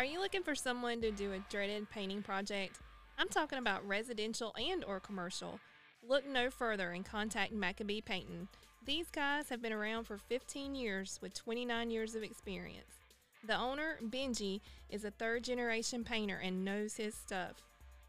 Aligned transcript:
Are 0.00 0.04
you 0.06 0.18
looking 0.18 0.42
for 0.42 0.54
someone 0.54 1.02
to 1.02 1.10
do 1.10 1.34
a 1.34 1.44
dreaded 1.50 1.90
painting 1.90 2.22
project? 2.22 2.78
I'm 3.18 3.28
talking 3.28 3.58
about 3.58 3.86
residential 3.86 4.54
and 4.56 4.82
or 4.82 4.98
commercial. 4.98 5.60
Look 6.08 6.26
no 6.26 6.48
further 6.48 6.92
and 6.92 7.04
contact 7.04 7.52
Maccabee 7.52 8.00
Painting. 8.00 8.48
These 8.86 9.10
guys 9.10 9.50
have 9.50 9.60
been 9.60 9.74
around 9.74 10.04
for 10.04 10.16
15 10.16 10.74
years 10.74 11.18
with 11.20 11.34
29 11.34 11.90
years 11.90 12.14
of 12.14 12.22
experience. 12.22 12.94
The 13.46 13.58
owner, 13.58 13.98
Benji, 14.02 14.62
is 14.88 15.04
a 15.04 15.10
third 15.10 15.44
generation 15.44 16.02
painter 16.02 16.40
and 16.42 16.64
knows 16.64 16.96
his 16.96 17.14
stuff. 17.14 17.56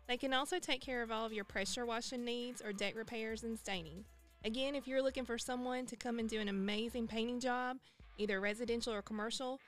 They 0.07 0.15
can 0.15 0.33
also 0.33 0.59
take 0.59 0.79
care 0.79 1.01
of 1.01 1.11
all 1.11 1.25
of 1.25 1.33
your 1.33 1.43
pressure 1.43 1.85
washing 1.85 2.23
needs 2.23 2.61
or 2.61 2.71
deck 2.71 2.95
repairs 2.95 3.43
and 3.43 3.59
staining. 3.59 4.05
Again, 4.45 4.75
if 4.75 4.87
you're 4.87 5.03
looking 5.03 5.25
for 5.25 5.37
someone 5.37 5.85
to 5.87 5.97
come 5.97 6.19
and 6.19 6.29
do 6.29 6.39
an 6.39 6.47
amazing 6.47 7.07
painting 7.07 7.41
job, 7.41 7.75
either 8.17 8.39
residential 8.39 8.93
or 8.93 9.01
commercial, 9.01 9.59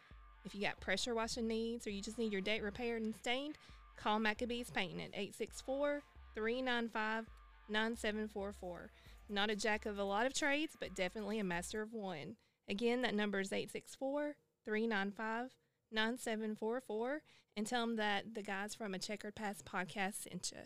if 0.45 0.53
you 0.53 0.61
got 0.61 0.79
pressure 0.79 1.15
washing 1.15 1.47
needs 1.47 1.87
or 1.87 1.91
you 1.91 2.01
just 2.01 2.17
need 2.17 2.31
your 2.31 2.41
deck 2.41 2.61
repaired 2.61 3.01
and 3.01 3.15
stained, 3.15 3.57
call 3.97 4.19
Maccabees 4.19 4.69
Painting 4.69 5.01
at 5.01 5.09
864 5.13 6.01
395 6.35 7.29
9744. 7.69 8.91
Not 9.29 9.49
a 9.49 9.55
jack 9.55 9.85
of 9.85 9.97
a 9.97 10.03
lot 10.03 10.25
of 10.25 10.33
trades, 10.33 10.75
but 10.79 10.95
definitely 10.95 11.39
a 11.39 11.43
master 11.43 11.81
of 11.81 11.93
one. 11.93 12.35
Again, 12.67 13.01
that 13.01 13.15
number 13.15 13.39
is 13.39 13.51
864 13.51 14.35
395 14.65 15.51
9744 15.91 17.21
and 17.55 17.67
tell 17.67 17.81
them 17.81 17.95
that 17.97 18.33
the 18.33 18.41
guys 18.41 18.73
from 18.73 18.93
a 18.93 18.99
Checkered 18.99 19.35
Past 19.35 19.65
podcast 19.65 20.23
sent 20.23 20.51
you. 20.51 20.63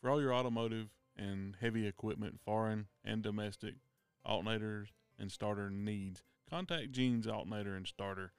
For 0.00 0.08
all 0.08 0.20
your 0.20 0.32
automotive 0.32 0.88
and 1.16 1.56
heavy 1.60 1.86
equipment, 1.86 2.40
foreign 2.44 2.86
and 3.04 3.22
domestic, 3.22 3.74
alternators 4.26 4.86
and 5.18 5.30
starter 5.30 5.68
needs, 5.68 6.22
contact 6.50 6.90
Gene's 6.90 7.28
Alternator 7.28 7.76
and 7.76 7.86
Starter. 7.86 8.32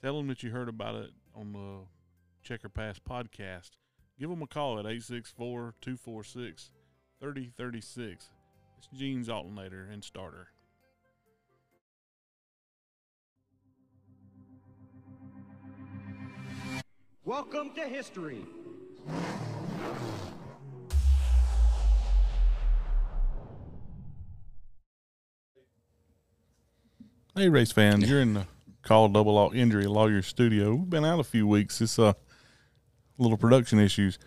Tell 0.00 0.16
them 0.16 0.28
that 0.28 0.44
you 0.44 0.50
heard 0.52 0.68
about 0.68 0.94
it 0.94 1.10
on 1.34 1.52
the 1.52 1.80
Checkered 2.42 2.72
Past 2.72 3.04
podcast. 3.04 3.70
Give 4.18 4.30
them 4.30 4.42
a 4.42 4.46
call 4.46 4.74
at 4.74 4.86
864 4.86 5.74
246 5.80 6.70
3036. 7.20 8.30
It's 8.78 8.88
Gene's 8.96 9.28
Alternator 9.28 9.88
and 9.92 10.04
Starter. 10.04 10.48
Welcome 17.24 17.72
to 17.74 17.82
history. 17.82 18.44
Hey, 27.34 27.48
race 27.48 27.72
fans, 27.72 28.10
you're 28.10 28.20
in 28.20 28.34
the 28.34 28.46
Call 28.82 29.08
Double 29.08 29.32
Law 29.32 29.50
Injury 29.52 29.86
Lawyer 29.86 30.20
Studio. 30.20 30.74
We've 30.74 30.90
been 30.90 31.06
out 31.06 31.18
a 31.18 31.24
few 31.24 31.46
weeks. 31.46 31.80
It's 31.80 31.98
uh, 31.98 32.12
little 33.16 33.38
production 33.38 33.78
issues. 33.78 34.18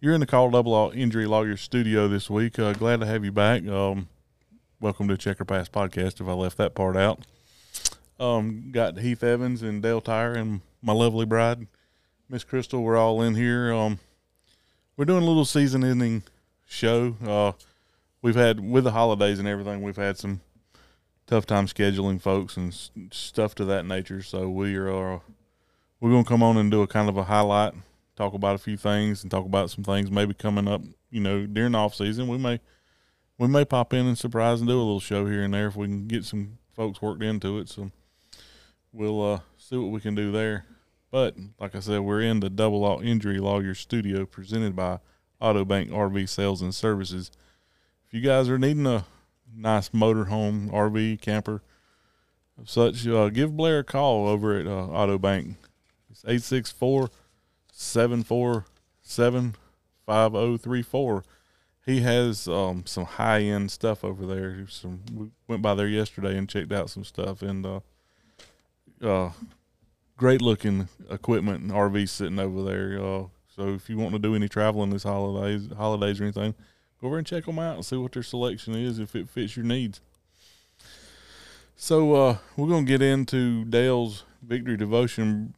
You're 0.00 0.14
in 0.14 0.20
the 0.20 0.26
Call 0.26 0.50
Double 0.50 0.72
Law 0.72 0.90
Injury 0.90 1.26
Lawyer 1.26 1.58
Studio 1.58 2.08
this 2.08 2.30
week. 2.30 2.58
Uh, 2.58 2.72
glad 2.72 3.00
to 3.00 3.06
have 3.06 3.26
you 3.26 3.30
back. 3.30 3.66
Um, 3.68 4.08
welcome 4.80 5.06
to 5.08 5.18
Checkered 5.18 5.48
Past 5.48 5.70
Podcast. 5.70 6.18
If 6.18 6.28
I 6.28 6.32
left 6.32 6.56
that 6.56 6.74
part 6.74 6.96
out, 6.96 7.26
um, 8.18 8.70
got 8.72 9.00
Heath 9.00 9.22
Evans 9.22 9.60
and 9.60 9.82
Dale 9.82 10.00
Tyre 10.00 10.32
and 10.32 10.62
my 10.80 10.94
lovely 10.94 11.26
bride, 11.26 11.66
Miss 12.30 12.42
Crystal. 12.42 12.82
We're 12.82 12.96
all 12.96 13.20
in 13.20 13.34
here. 13.34 13.70
Um, 13.70 13.98
we're 14.96 15.04
doing 15.04 15.22
a 15.22 15.26
little 15.26 15.44
season 15.44 15.84
ending 15.84 16.22
show. 16.66 17.16
Uh, 17.22 17.52
we've 18.22 18.34
had 18.34 18.60
with 18.60 18.84
the 18.84 18.92
holidays 18.92 19.38
and 19.38 19.46
everything. 19.46 19.82
We've 19.82 19.94
had 19.94 20.16
some 20.16 20.40
tough 21.26 21.46
time 21.46 21.66
scheduling 21.66 22.20
folks 22.20 22.56
and 22.56 22.74
stuff 23.10 23.54
to 23.56 23.64
that 23.66 23.84
nature. 23.84 24.22
So 24.22 24.48
we 24.48 24.76
are 24.76 25.14
uh, 25.14 25.18
we're 26.00 26.10
gonna 26.10 26.24
come 26.24 26.42
on 26.42 26.56
and 26.56 26.70
do 26.70 26.82
a 26.82 26.86
kind 26.86 27.08
of 27.08 27.16
a 27.16 27.24
highlight, 27.24 27.74
talk 28.16 28.34
about 28.34 28.54
a 28.54 28.58
few 28.58 28.76
things, 28.76 29.22
and 29.22 29.30
talk 29.30 29.44
about 29.44 29.70
some 29.70 29.84
things 29.84 30.10
maybe 30.10 30.34
coming 30.34 30.68
up. 30.68 30.82
You 31.10 31.20
know, 31.20 31.46
during 31.46 31.72
the 31.72 31.78
off 31.78 31.94
season, 31.94 32.28
we 32.28 32.38
may 32.38 32.60
we 33.38 33.48
may 33.48 33.64
pop 33.64 33.92
in 33.92 34.06
and 34.06 34.18
surprise 34.18 34.60
and 34.60 34.68
do 34.68 34.76
a 34.76 34.78
little 34.78 35.00
show 35.00 35.26
here 35.26 35.42
and 35.42 35.54
there 35.54 35.68
if 35.68 35.76
we 35.76 35.86
can 35.86 36.06
get 36.06 36.24
some 36.24 36.58
folks 36.72 37.02
worked 37.02 37.22
into 37.22 37.58
it. 37.58 37.68
So 37.68 37.90
we'll 38.92 39.34
uh, 39.34 39.40
see 39.56 39.76
what 39.76 39.90
we 39.90 40.00
can 40.00 40.14
do 40.14 40.32
there. 40.32 40.64
But 41.10 41.36
like 41.58 41.74
I 41.74 41.80
said, 41.80 42.00
we're 42.00 42.22
in 42.22 42.40
the 42.40 42.50
Double 42.50 42.80
Law 42.80 43.00
Injury 43.00 43.38
Lawyer 43.38 43.74
Studio 43.74 44.26
presented 44.26 44.74
by 44.74 44.98
Autobank 45.40 45.90
RV 45.90 46.28
Sales 46.28 46.62
and 46.62 46.74
Services. 46.74 47.30
If 48.06 48.14
you 48.14 48.20
guys 48.20 48.48
are 48.48 48.58
needing 48.58 48.86
a 48.86 49.04
nice 49.56 49.90
motorhome, 49.90 50.70
RV, 50.70 51.20
camper, 51.20 51.62
of 52.58 52.70
such, 52.70 53.06
uh, 53.06 53.28
give 53.28 53.56
Blair 53.56 53.80
a 53.80 53.84
call 53.84 54.28
over 54.28 54.58
at 54.58 54.66
uh, 54.66 54.88
Autobank. 54.88 55.56
It's 56.10 56.24
864 56.24 57.10
747 57.72 59.54
5034. 60.06 61.24
He 61.84 62.00
has 62.00 62.48
um, 62.48 62.84
some 62.86 63.04
high 63.04 63.42
end 63.42 63.70
stuff 63.70 64.02
over 64.04 64.26
there. 64.26 64.66
Some 64.68 65.02
we 65.14 65.28
went 65.46 65.62
by 65.62 65.74
there 65.74 65.86
yesterday 65.86 66.36
and 66.36 66.48
checked 66.48 66.72
out 66.72 66.90
some 66.90 67.04
stuff 67.04 67.42
and 67.42 67.64
uh, 67.64 67.80
uh, 69.02 69.30
great 70.16 70.42
looking 70.42 70.88
equipment 71.10 71.62
and 71.62 71.70
RVs 71.70 72.08
sitting 72.08 72.38
over 72.38 72.62
there. 72.62 73.00
Uh, 73.00 73.24
so 73.54 73.68
if 73.68 73.88
you 73.88 73.98
want 73.98 74.12
to 74.14 74.18
do 74.18 74.34
any 74.34 74.48
traveling 74.48 74.90
this 74.90 75.04
holidays, 75.04 75.68
holidays 75.76 76.20
or 76.20 76.24
anything, 76.24 76.54
go 77.00 77.08
over 77.08 77.18
and 77.18 77.26
check 77.26 77.44
them 77.44 77.58
out 77.58 77.76
and 77.76 77.84
see 77.84 77.96
what 77.96 78.12
their 78.12 78.22
selection 78.22 78.74
is 78.74 78.98
if 78.98 79.14
it 79.14 79.28
fits 79.28 79.56
your 79.56 79.64
needs. 79.64 80.00
So 81.76 82.14
uh, 82.14 82.38
we're 82.56 82.68
gonna 82.68 82.86
get 82.86 83.02
into 83.02 83.64
Dale's 83.66 84.24
Victory 84.42 84.76
Devotion 84.76 85.54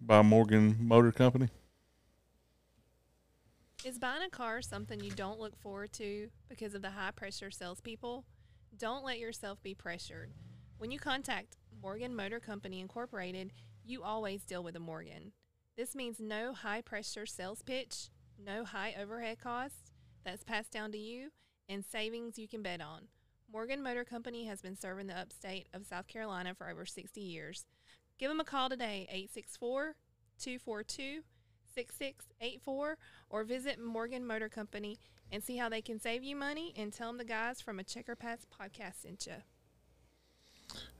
by 0.00 0.22
Morgan 0.22 0.76
Motor 0.80 1.12
Company. 1.12 1.48
Is 3.84 3.98
buying 3.98 4.22
a 4.22 4.30
car 4.30 4.60
something 4.62 4.98
you 4.98 5.12
don't 5.12 5.38
look 5.38 5.56
forward 5.56 5.92
to 5.94 6.28
because 6.48 6.74
of 6.74 6.82
the 6.82 6.90
high 6.90 7.12
pressure 7.12 7.52
salespeople? 7.52 8.24
Don't 8.76 9.04
let 9.04 9.20
yourself 9.20 9.62
be 9.62 9.74
pressured. 9.74 10.32
When 10.78 10.90
you 10.90 10.98
contact 10.98 11.56
Morgan 11.80 12.16
Motor 12.16 12.40
Company 12.40 12.80
Incorporated, 12.80 13.52
you 13.84 14.02
always 14.02 14.42
deal 14.42 14.64
with 14.64 14.74
a 14.74 14.80
Morgan. 14.80 15.30
This 15.76 15.94
means 15.94 16.18
no 16.18 16.52
high 16.52 16.80
pressure 16.80 17.26
sales 17.26 17.62
pitch, 17.62 18.08
no 18.36 18.64
high 18.64 18.94
overhead 19.00 19.38
costs 19.38 19.85
that's 20.26 20.42
passed 20.44 20.72
down 20.72 20.90
to 20.92 20.98
you, 20.98 21.30
and 21.68 21.84
savings 21.84 22.36
you 22.38 22.48
can 22.48 22.60
bet 22.60 22.80
on. 22.82 23.02
Morgan 23.50 23.80
Motor 23.82 24.04
Company 24.04 24.44
has 24.46 24.60
been 24.60 24.76
serving 24.76 25.06
the 25.06 25.16
upstate 25.18 25.68
of 25.72 25.86
South 25.86 26.08
Carolina 26.08 26.52
for 26.52 26.68
over 26.68 26.84
60 26.84 27.20
years. 27.20 27.64
Give 28.18 28.28
them 28.28 28.40
a 28.40 28.44
call 28.44 28.68
today, 28.68 29.06
864 29.08 29.94
242 30.38 31.22
6684 31.74 32.96
or 33.30 33.44
visit 33.44 33.78
Morgan 33.82 34.26
Motor 34.26 34.48
Company 34.48 34.98
and 35.30 35.42
see 35.44 35.56
how 35.58 35.68
they 35.68 35.82
can 35.82 36.00
save 36.00 36.24
you 36.24 36.34
money 36.34 36.72
and 36.76 36.92
tell 36.92 37.08
them 37.08 37.18
the 37.18 37.24
guys 37.24 37.60
from 37.60 37.78
a 37.78 37.84
Checkered 37.84 38.18
Past 38.18 38.46
podcast 38.50 39.02
sent 39.02 39.26
you. 39.26 39.34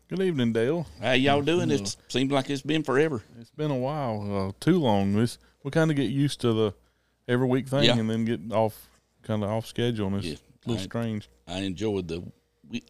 Good 0.09 0.21
evening, 0.21 0.53
Dale. 0.53 0.87
How 1.03 1.13
y'all 1.13 1.43
doing? 1.43 1.71
It 1.71 1.97
seems 2.09 2.31
like 2.31 2.49
it's 2.51 2.63
been 2.63 2.83
forever. 2.85 3.23
It's 3.41 3.51
been 3.51 3.71
a 3.73 3.77
while, 3.77 4.49
uh, 4.49 4.53
too 4.61 4.79
long. 4.79 5.15
This 5.15 5.39
we 5.65 5.71
kind 5.73 5.91
of 5.91 5.97
get 5.97 6.11
used 6.11 6.41
to 6.43 6.53
the 6.53 6.75
every 7.27 7.47
week 7.49 7.67
thing, 7.69 7.85
Yeah. 7.85 7.97
and 7.99 8.09
then 8.09 8.25
get 8.25 8.41
off 8.53 8.89
kind 9.27 9.43
of 9.43 9.51
off 9.51 9.67
schedule, 9.67 10.07
and 10.07 10.17
it's 10.17 10.27
Yeah, 10.27 10.35
a 10.35 10.69
little 10.69 10.83
I- 10.83 10.85
strange. 10.85 11.29
I 11.47 11.59
enjoyed 11.61 12.09
the 12.09 12.23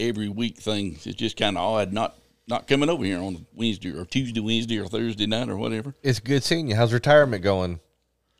every 0.01 0.29
week 0.29 0.59
thing. 0.59 0.99
It's 1.05 1.17
just 1.17 1.37
kind 1.37 1.57
of 1.57 1.63
odd 1.63 1.93
not 1.93 2.17
not 2.49 2.67
coming 2.69 2.89
over 2.89 3.05
here 3.05 3.19
on 3.19 3.45
Wednesday 3.55 3.91
or 3.93 4.05
Tuesday, 4.05 4.41
Wednesday 4.41 4.79
or 4.79 4.87
Thursday 4.87 5.27
night 5.27 5.49
or 5.49 5.57
whatever. 5.57 5.95
It's 6.03 6.21
good 6.21 6.45
seeing 6.45 6.69
you. 6.69 6.77
How's 6.77 6.93
retirement 6.93 7.43
going? 7.43 7.81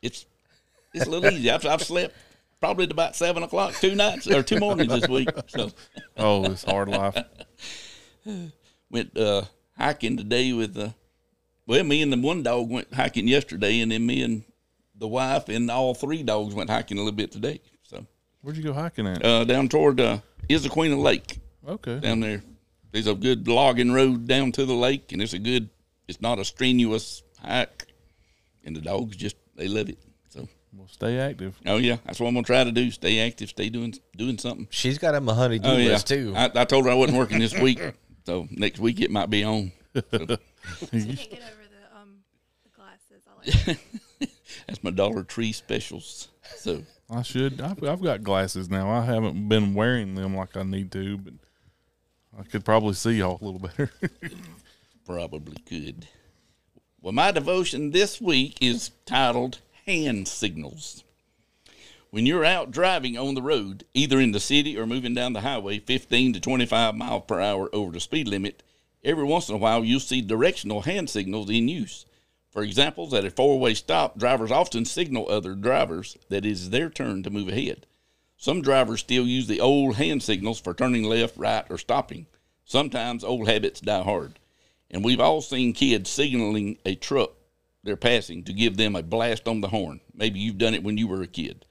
It's 0.03 0.27
it's 0.95 1.07
a 1.07 1.11
little 1.11 1.31
easy. 1.31 1.51
I've, 1.51 1.67
I've 1.67 1.83
slept 1.83 2.15
probably 2.61 2.85
at 2.85 2.93
about 2.93 3.17
seven 3.17 3.43
o'clock 3.43 3.75
two 3.75 3.95
nights 3.95 4.27
or 4.27 4.43
two 4.43 4.59
mornings 4.61 4.93
this 4.93 5.09
week. 5.09 5.29
So 5.49 5.71
Oh, 6.17 6.45
it's 6.51 6.65
hard 6.65 6.89
life. 6.89 7.17
went 8.91 9.17
uh, 9.17 9.43
hiking 9.77 10.17
today 10.17 10.53
with 10.53 10.77
uh, 10.79 10.91
well, 11.67 11.83
me 11.85 12.01
and 12.03 12.13
the 12.13 12.17
one 12.19 12.43
dog 12.43 12.71
went 12.71 12.95
hiking 12.95 13.27
yesterday, 13.29 13.81
and 13.81 13.91
then 13.91 14.07
me 14.07 14.23
and 14.23 14.45
the 14.95 15.09
wife 15.09 15.49
and 15.49 15.71
all 15.71 15.95
three 15.95 16.23
dogs 16.23 16.55
went 16.55 16.71
hiking 16.71 16.97
a 16.97 17.01
little 17.01 17.17
bit 17.17 17.33
today. 17.33 17.61
So 18.47 18.51
Where'd 18.53 18.57
you 18.59 18.63
go 18.63 18.75
hiking 18.75 19.09
at? 19.09 19.25
uh, 19.25 19.43
down 19.43 19.69
toward 19.69 20.01
uh, 20.01 20.19
of 20.49 20.99
Lake. 20.99 21.41
okay. 21.67 21.99
down 21.99 22.21
there. 22.21 22.45
There's 22.93 23.09
a 23.09 23.15
good 23.17 23.49
logging 23.49 23.91
road 23.91 24.29
down 24.29 24.53
to 24.53 24.65
the 24.65 24.73
lake, 24.73 25.11
and 25.11 25.21
it's 25.21 25.33
a 25.33 25.41
good. 25.41 25.69
It's 26.07 26.21
not 26.21 26.39
a 26.39 26.45
strenuous 26.45 27.25
hike, 27.43 27.87
and 28.65 28.77
the 28.77 28.81
dogs 28.81 29.17
just 29.17 29.35
they 29.57 29.67
love 29.67 29.89
it. 29.89 29.99
So, 30.29 30.47
Well, 30.73 30.87
stay 30.87 31.19
active. 31.19 31.59
oh 31.67 31.79
yeah, 31.79 31.97
that's 32.07 32.21
what 32.21 32.29
I'm 32.29 32.35
gonna 32.35 32.45
try 32.45 32.63
to 32.63 32.71
do. 32.71 32.89
Stay 32.93 33.19
active, 33.27 33.49
stay 33.49 33.69
doing 33.69 33.95
doing 34.17 34.39
something. 34.39 34.69
She's 34.71 34.99
got 34.99 35.17
him 35.17 35.29
a 35.29 35.35
honey-do 35.35 35.69
Oh 35.69 35.77
yeah, 35.77 35.89
list 35.95 36.07
too. 36.07 36.33
I, 36.37 36.49
I 36.55 36.65
told 36.65 36.85
her 36.85 36.93
I 36.93 36.95
wasn't 36.95 37.19
working 37.19 37.41
this 37.41 37.59
week, 37.59 37.81
so 38.25 38.47
next 38.53 38.79
week 38.79 39.01
it 39.01 39.11
might 39.11 39.29
be 39.29 39.43
on. 39.43 39.73
So, 39.93 40.03
She 40.93 41.01
can't 41.01 41.31
get 41.31 41.43
over 41.43 41.65
the 41.69 41.99
um 42.01 42.19
the 42.63 42.71
glasses. 42.77 43.25
I 43.27 43.67
like 43.67 44.31
that's 44.69 44.85
my 44.85 44.93
Dollar 44.93 45.25
Tree 45.25 45.51
specials. 45.51 46.29
So 46.59 46.85
I 47.09 47.23
should. 47.23 47.61
I've, 47.61 47.83
I've 47.85 48.03
got 48.03 48.25
glasses 48.25 48.69
now. 48.69 48.91
I 48.91 49.05
haven't 49.05 49.49
been 49.49 49.75
wearing 49.75 50.15
them 50.15 50.37
like 50.37 50.57
I 50.57 50.65
need 50.65 50.91
to, 50.93 51.19
but 51.19 51.35
I 52.39 52.43
could 52.43 52.65
probably 52.65 52.95
see 52.95 53.13
y'all 53.13 53.39
a 53.41 53.45
little 53.45 53.61
better. 53.61 53.91
probably 55.07 55.57
could. 55.67 56.09
Well, 57.01 57.13
my 57.13 57.31
devotion 57.31 57.93
this 57.93 58.21
week 58.21 58.59
is 58.61 58.91
titled 59.05 59.61
Hand 59.87 60.27
Signals. 60.27 61.05
When 62.11 62.27
you're 62.27 62.45
out 62.45 62.71
driving 62.73 63.17
on 63.17 63.35
the 63.35 63.43
road, 63.43 63.85
either 63.95 64.19
in 64.19 64.33
the 64.33 64.41
city 64.41 64.77
or 64.77 64.87
moving 64.87 65.15
down 65.15 65.33
the 65.33 65.43
highway 65.43 65.79
15 65.79 66.33
to 66.33 66.41
25 66.41 66.95
miles 66.97 67.25
per 67.29 67.41
hour 67.41 67.69
over 67.73 67.93
the 67.93 68.01
speed 68.01 68.27
limit, 68.27 68.63
every 69.05 69.25
once 69.25 69.49
in 69.49 69.55
a 69.55 69.59
while 69.59 69.85
you'll 69.85 70.01
see 70.01 70.21
directional 70.21 70.83
hand 70.83 71.09
signals 71.09 71.51
in 71.51 71.69
use. 71.69 72.07
For 72.57 72.63
example, 72.63 73.15
at 73.15 73.27
a 73.27 73.31
four 73.31 73.59
way 73.59 73.75
stop, 73.75 74.17
drivers 74.17 74.51
often 74.51 74.87
signal 74.87 75.29
other 75.29 75.55
drivers 75.55 76.17
that 76.31 76.47
it 76.47 76.53
is 76.53 76.71
their 76.71 76.89
turn 76.89 77.23
to 77.23 77.29
move 77.29 77.49
ahead. 77.49 77.85
Some 78.39 78.63
drivers 78.63 79.01
still 79.01 79.27
use 79.27 79.47
the 79.47 79.61
old 79.61 79.97
hand 79.97 80.23
signals 80.23 80.59
for 80.59 80.73
turning 80.73 81.05
left, 81.05 81.37
right, 81.37 81.67
or 81.69 81.77
stopping. 81.77 82.29
Sometimes 82.65 83.23
old 83.23 83.47
habits 83.47 83.83
die 83.83 84.03
hard. 84.03 84.39
And 84.91 85.05
we've 85.05 85.21
all 85.21 85.43
seen 85.43 85.75
kids 85.75 86.09
signaling 86.09 86.79
a 86.87 86.95
truck 86.95 87.33
they're 87.85 87.95
passing 87.95 88.43
to 88.45 88.55
give 88.55 88.79
them 88.79 88.97
a 88.97 89.03
blast 89.03 89.47
on 89.47 89.61
the 89.61 89.69
horn. 89.69 90.01
Maybe 90.15 90.41
you've 90.41 90.57
done 90.57 90.73
it 90.73 90.83
when 90.83 90.97
you 90.97 91.09
were 91.09 91.21
a 91.21 91.27
kid. 91.27 91.67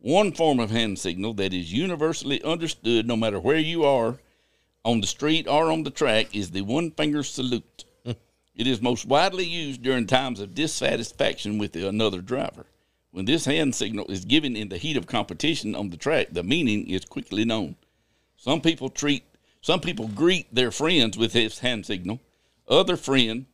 One 0.00 0.32
form 0.32 0.58
of 0.58 0.72
hand 0.72 0.98
signal 0.98 1.34
that 1.34 1.54
is 1.54 1.72
universally 1.72 2.42
understood 2.42 3.06
no 3.06 3.16
matter 3.16 3.38
where 3.38 3.60
you 3.60 3.84
are 3.84 4.18
on 4.84 5.00
the 5.00 5.06
street 5.06 5.46
or 5.46 5.70
on 5.70 5.84
the 5.84 5.90
track 5.90 6.34
is 6.34 6.50
the 6.50 6.62
one 6.62 6.90
finger 6.90 7.22
salute. 7.22 7.84
It 8.56 8.66
is 8.66 8.80
most 8.80 9.06
widely 9.06 9.44
used 9.44 9.82
during 9.82 10.06
times 10.06 10.40
of 10.40 10.54
dissatisfaction 10.54 11.58
with 11.58 11.76
another 11.76 12.20
driver. 12.20 12.66
When 13.10 13.26
this 13.26 13.44
hand 13.44 13.74
signal 13.74 14.10
is 14.10 14.24
given 14.24 14.56
in 14.56 14.68
the 14.68 14.78
heat 14.78 14.96
of 14.96 15.06
competition 15.06 15.74
on 15.74 15.90
the 15.90 15.96
track, 15.96 16.28
the 16.32 16.42
meaning 16.42 16.88
is 16.88 17.04
quickly 17.04 17.44
known. 17.44 17.76
Some 18.36 18.60
people 18.60 18.88
treat 18.88 19.24
some 19.60 19.80
people 19.80 20.08
greet 20.08 20.54
their 20.54 20.70
friends 20.70 21.18
with 21.18 21.32
this 21.32 21.58
hand 21.58 21.86
signal. 21.86 22.20
Other 22.68 22.96
friend 22.96 23.46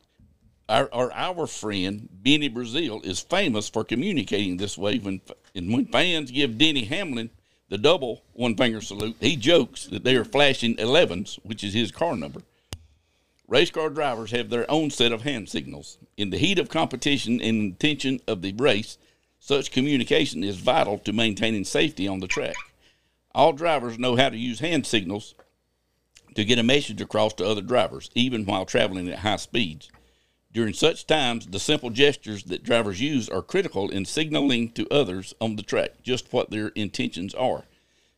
our, 0.69 0.89
our, 0.93 1.47
friend 1.47 2.07
Benny 2.11 2.47
Brazil 2.47 3.01
is 3.03 3.19
famous 3.19 3.69
for 3.69 3.83
communicating 3.83 4.57
this 4.57 4.77
way. 4.77 4.97
When 4.97 5.21
and 5.55 5.73
when 5.73 5.85
fans 5.85 6.31
give 6.31 6.57
Denny 6.57 6.85
Hamlin 6.85 7.29
the 7.69 7.77
double 7.77 8.23
one 8.33 8.55
finger 8.55 8.81
salute, 8.81 9.17
he 9.19 9.35
jokes 9.35 9.85
that 9.87 10.03
they 10.03 10.15
are 10.15 10.25
flashing 10.25 10.75
11s, 10.77 11.39
which 11.43 11.63
is 11.63 11.73
his 11.73 11.91
car 11.91 12.15
number. 12.15 12.41
Race 13.47 13.69
car 13.69 13.89
drivers 13.89 14.31
have 14.31 14.49
their 14.49 14.69
own 14.71 14.89
set 14.89 15.11
of 15.11 15.23
hand 15.23 15.49
signals. 15.49 15.97
In 16.15 16.29
the 16.29 16.37
heat 16.37 16.59
of 16.59 16.69
competition 16.69 17.41
and 17.41 17.57
intention 17.59 18.21
of 18.27 18.41
the 18.41 18.53
race, 18.53 18.97
such 19.39 19.71
communication 19.71 20.43
is 20.43 20.55
vital 20.55 20.97
to 20.99 21.11
maintaining 21.11 21.65
safety 21.65 22.07
on 22.07 22.19
the 22.19 22.27
track. 22.27 22.55
All 23.35 23.51
drivers 23.51 23.99
know 23.99 24.15
how 24.15 24.29
to 24.29 24.37
use 24.37 24.59
hand 24.59 24.85
signals 24.85 25.35
to 26.35 26.45
get 26.45 26.59
a 26.59 26.63
message 26.63 27.01
across 27.01 27.33
to 27.33 27.45
other 27.45 27.61
drivers, 27.61 28.09
even 28.15 28.45
while 28.45 28.65
traveling 28.65 29.09
at 29.09 29.19
high 29.19 29.35
speeds. 29.35 29.89
During 30.53 30.73
such 30.73 31.07
times, 31.07 31.47
the 31.47 31.59
simple 31.59 31.89
gestures 31.89 32.43
that 32.43 32.63
drivers 32.63 33.01
use 33.01 33.27
are 33.27 33.41
critical 33.41 33.89
in 33.89 34.05
signaling 34.05 34.71
to 34.71 34.87
others 34.89 35.33
on 35.41 35.57
the 35.57 35.63
track 35.63 36.01
just 36.03 36.31
what 36.31 36.49
their 36.49 36.69
intentions 36.69 37.33
are. 37.33 37.65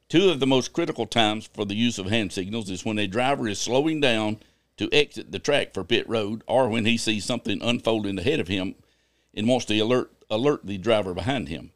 Two 0.09 0.29
of 0.29 0.39
the 0.39 0.47
most 0.47 0.73
critical 0.73 1.07
times 1.07 1.49
for 1.51 1.65
the 1.65 1.75
use 1.75 1.97
of 1.97 2.07
hand 2.07 2.31
signals 2.31 2.69
is 2.69 2.85
when 2.85 2.99
a 2.99 3.07
driver 3.07 3.47
is 3.47 3.57
slowing 3.57 3.99
down 3.99 4.37
to 4.77 4.89
exit 4.91 5.31
the 5.31 5.39
track 5.39 5.73
for 5.73 5.83
pit 5.83 6.07
road 6.07 6.43
or 6.47 6.69
when 6.69 6.85
he 6.85 6.97
sees 6.97 7.25
something 7.25 7.61
unfolding 7.61 8.19
ahead 8.19 8.39
of 8.39 8.47
him 8.47 8.75
and 9.33 9.47
wants 9.47 9.65
to 9.65 9.77
alert 9.79 10.11
alert 10.29 10.65
the 10.65 10.77
driver 10.77 11.13
behind 11.13 11.49
him. 11.49 11.71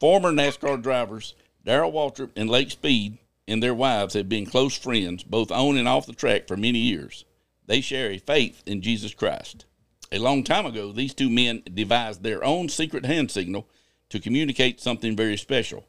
Former 0.00 0.32
NASCAR 0.32 0.82
drivers 0.82 1.34
Darrell 1.64 1.92
Waltrip 1.92 2.30
and 2.36 2.48
Lake 2.48 2.70
Speed 2.70 3.18
and 3.48 3.62
their 3.62 3.74
wives 3.74 4.14
have 4.14 4.28
been 4.28 4.46
close 4.46 4.76
friends 4.76 5.22
both 5.22 5.50
on 5.50 5.76
and 5.76 5.88
off 5.88 6.06
the 6.06 6.12
track 6.12 6.48
for 6.48 6.56
many 6.56 6.78
years. 6.78 7.24
They 7.66 7.80
share 7.80 8.10
a 8.10 8.18
faith 8.18 8.62
in 8.66 8.82
Jesus 8.82 9.14
Christ. 9.14 9.64
A 10.12 10.18
long 10.18 10.44
time 10.44 10.66
ago, 10.66 10.92
these 10.92 11.14
two 11.14 11.28
men 11.28 11.62
devised 11.72 12.22
their 12.22 12.44
own 12.44 12.68
secret 12.68 13.04
hand 13.04 13.30
signal 13.30 13.66
to 14.08 14.20
communicate 14.20 14.80
something 14.80 15.16
very 15.16 15.36
special. 15.36 15.84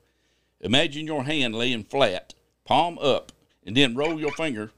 Imagine 0.62 1.06
your 1.06 1.24
hand 1.24 1.56
laying 1.56 1.84
flat, 1.84 2.34
palm 2.66 2.98
up, 3.00 3.32
and 3.64 3.78
then 3.78 3.96
roll 3.96 4.20
your 4.20 4.32
finger 4.32 4.72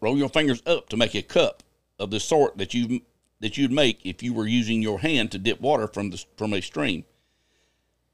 roll 0.00 0.16
your 0.16 0.28
fingers 0.28 0.62
up 0.66 0.88
to 0.88 0.96
make 0.96 1.14
a 1.14 1.22
cup 1.22 1.62
of 1.98 2.10
the 2.10 2.20
sort 2.20 2.58
that 2.58 2.74
you 2.74 3.00
that 3.40 3.56
you'd 3.58 3.72
make 3.72 4.00
if 4.04 4.22
you 4.22 4.32
were 4.32 4.46
using 4.46 4.80
your 4.80 5.00
hand 5.00 5.30
to 5.30 5.38
dip 5.38 5.60
water 5.60 5.86
from 5.86 6.10
the 6.10 6.24
from 6.36 6.52
a 6.52 6.60
stream. 6.60 7.04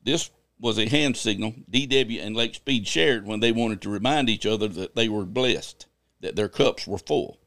This 0.02 0.30
was 0.58 0.78
a 0.78 0.88
hand 0.88 1.16
signal 1.16 1.54
DW 1.70 2.24
and 2.24 2.36
Lake 2.36 2.54
Speed 2.54 2.86
shared 2.86 3.26
when 3.26 3.40
they 3.40 3.52
wanted 3.52 3.80
to 3.82 3.90
remind 3.90 4.30
each 4.30 4.46
other 4.46 4.68
that 4.68 4.94
they 4.94 5.08
were 5.08 5.24
blessed, 5.24 5.86
that 6.20 6.36
their 6.36 6.48
cups 6.48 6.86
were 6.86 6.98
full. 6.98 7.38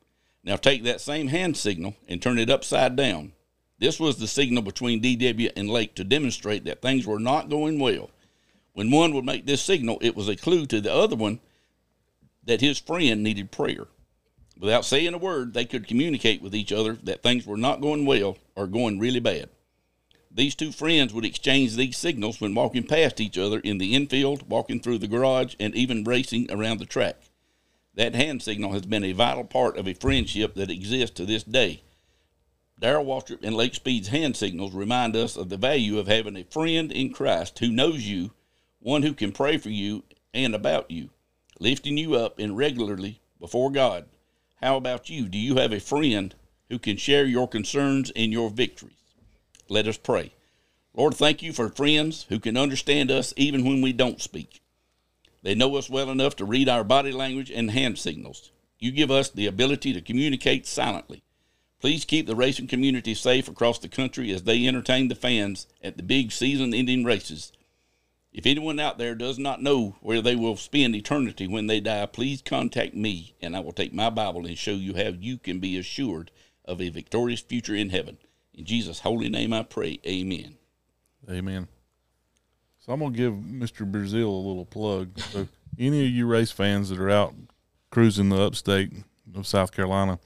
Now 0.44 0.58
take 0.58 0.84
that 0.84 1.02
same 1.02 1.28
hand 1.28 1.58
signal 1.58 1.96
and 2.08 2.22
turn 2.22 2.38
it 2.38 2.50
upside 2.50 2.96
down. 2.96 3.32
This 3.80 4.00
was 4.00 4.18
the 4.18 4.28
signal 4.28 4.64
between 4.64 5.02
DW 5.02 5.52
and 5.56 5.70
Lake 5.70 5.96
to 5.96 6.04
demonstrate 6.04 6.66
that 6.66 6.82
things 6.82 7.06
were 7.06 7.20
not 7.20 7.50
going 7.50 7.80
well. 7.80 8.10
When 8.74 8.92
one 8.92 9.14
would 9.14 9.26
make 9.26 9.46
this 9.46 9.62
signal, 9.62 9.98
it 10.02 10.16
was 10.16 10.28
a 10.28 10.36
clue 10.36 10.66
to 10.68 10.82
the 10.82 10.94
other 10.94 11.16
one 11.16 11.40
that 12.44 12.62
his 12.62 12.80
friend 12.80 13.24
needed 13.24 13.52
prayer. 13.52 13.88
Without 14.58 14.86
saying 14.86 15.14
a 15.14 15.18
word, 15.18 15.54
they 15.54 15.66
could 15.66 15.88
communicate 15.88 16.42
with 16.42 16.56
each 16.56 16.72
other 16.72 16.94
that 17.04 17.22
things 17.22 17.46
were 17.46 17.58
not 17.58 17.82
going 17.82 18.06
well 18.06 18.38
or 18.56 18.68
going 18.68 19.00
really 19.00 19.20
bad. 19.20 19.50
These 20.32 20.56
two 20.56 20.72
friends 20.72 21.14
would 21.14 21.26
exchange 21.26 21.76
these 21.76 21.98
signals 21.98 22.42
when 22.42 22.56
walking 22.56 22.84
past 22.84 23.22
each 23.22 23.38
other 23.38 23.60
in 23.60 23.78
the 23.78 23.96
infield, 23.96 24.50
walking 24.50 24.80
through 24.80 24.98
the 24.98 25.08
garage, 25.08 25.56
and 25.60 25.74
even 25.76 26.04
racing 26.04 26.52
around 26.52 26.80
the 26.80 26.86
track. 26.86 27.16
That 27.94 28.16
hand 28.16 28.44
signal 28.44 28.74
has 28.74 28.82
been 28.82 29.06
a 29.06 29.14
vital 29.14 29.46
part 29.46 29.78
of 29.78 29.88
a 29.88 29.94
friendship 29.94 30.56
that 30.56 30.70
exists 30.70 31.16
to 31.18 31.26
this 31.26 31.44
day. 31.44 31.84
Darrell 32.78 33.06
Waltrip 33.06 33.44
and 33.44 33.56
Lake 33.56 33.76
Speed's 33.76 34.10
hand 34.10 34.36
signals 34.36 34.74
remind 34.74 35.16
us 35.16 35.38
of 35.38 35.48
the 35.48 35.56
value 35.56 35.98
of 35.98 36.08
having 36.08 36.36
a 36.36 36.44
friend 36.44 36.92
in 36.92 37.14
Christ 37.14 37.60
who 37.60 37.72
knows 37.72 38.06
you, 38.06 38.32
one 38.80 39.04
who 39.04 39.14
can 39.14 39.32
pray 39.32 39.58
for 39.58 39.70
you 39.70 40.04
and 40.34 40.54
about 40.54 40.92
you, 40.92 41.10
lifting 41.60 41.98
you 41.98 42.16
up 42.16 42.38
and 42.38 42.58
regularly 42.58 43.22
before 43.40 43.72
God. 43.72 44.06
How 44.66 44.78
about 44.78 45.12
you? 45.12 45.28
Do 45.28 45.38
you 45.38 45.58
have 45.58 45.72
a 45.72 45.80
friend 45.80 46.34
who 46.70 46.80
can 46.80 46.98
share 46.98 47.26
your 47.26 47.48
concerns 47.48 48.12
and 48.16 48.34
your 48.34 48.50
victories? 48.50 49.14
Let 49.70 49.88
us 49.88 50.00
pray. 50.00 50.34
Lord, 50.96 51.14
thank 51.14 51.44
you 51.44 51.54
for 51.54 51.70
friends 51.70 52.26
who 52.30 52.40
can 52.40 52.58
understand 52.58 53.12
us 53.12 53.32
even 53.38 53.64
when 53.64 53.84
we 53.84 53.94
don't 53.94 54.20
speak. 54.20 54.64
They 55.44 55.54
know 55.54 55.76
us 55.76 55.88
well 55.88 56.10
enough 56.10 56.36
to 56.38 56.46
read 56.46 56.68
our 56.68 56.84
body 56.84 57.12
language 57.12 57.52
and 57.52 57.70
hand 57.70 58.00
signals. 58.00 58.50
You 58.80 58.92
give 58.92 59.12
us 59.12 59.30
the 59.30 59.46
ability 59.46 59.94
to 59.94 60.02
communicate 60.02 60.66
silently. 60.66 61.22
Please 61.80 62.04
keep 62.04 62.26
the 62.26 62.36
racing 62.36 62.66
community 62.66 63.14
safe 63.14 63.48
across 63.48 63.78
the 63.78 63.88
country 63.88 64.32
as 64.32 64.46
they 64.46 64.66
entertain 64.66 65.10
the 65.10 65.14
fans 65.14 65.68
at 65.84 65.96
the 65.96 66.02
big 66.02 66.32
season 66.32 66.74
ending 66.74 67.04
races. 67.04 67.52
If 68.36 68.46
anyone 68.46 68.82
out 68.82 68.98
there 68.98 69.16
does 69.16 69.40
not 69.40 69.62
know 69.62 69.96
where 70.02 70.22
they 70.22 70.36
will 70.36 70.58
spend 70.58 70.94
eternity 70.94 71.48
when 71.48 71.68
they 71.68 71.80
die, 71.80 72.06
please 72.06 72.42
contact 72.42 72.94
me 72.94 73.34
and 73.42 73.56
I 73.56 73.62
will 73.62 73.72
take 73.72 73.94
my 73.94 74.10
Bible 74.10 74.46
and 74.46 74.58
show 74.58 74.74
you 74.74 74.94
how 74.94 75.14
you 75.18 75.38
can 75.38 75.60
be 75.60 75.78
assured 75.78 76.32
of 76.66 76.82
a 76.82 76.90
victorious 76.90 77.40
future 77.40 77.76
in 77.76 77.92
heaven. 77.92 78.18
In 78.54 78.66
Jesus' 78.66 79.00
holy 79.00 79.30
name 79.30 79.54
I 79.54 79.64
pray. 79.64 80.02
Amen. 80.06 80.58
Amen. 81.32 81.70
So 82.80 82.92
I'm 82.92 83.00
gonna 83.00 83.16
give 83.16 83.32
Mr. 83.36 83.90
Brazil 83.90 84.30
a 84.30 84.46
little 84.46 84.66
plug. 84.66 85.18
So 85.18 85.48
any 85.80 86.06
of 86.06 86.12
you 86.12 86.28
race 86.28 86.52
fans 86.52 86.90
that 86.90 87.00
are 87.00 87.10
out 87.10 87.34
cruising 87.90 88.28
the 88.28 88.42
upstate 88.42 88.92
of 89.34 89.48
South 89.48 89.72
Carolina, 89.72 90.20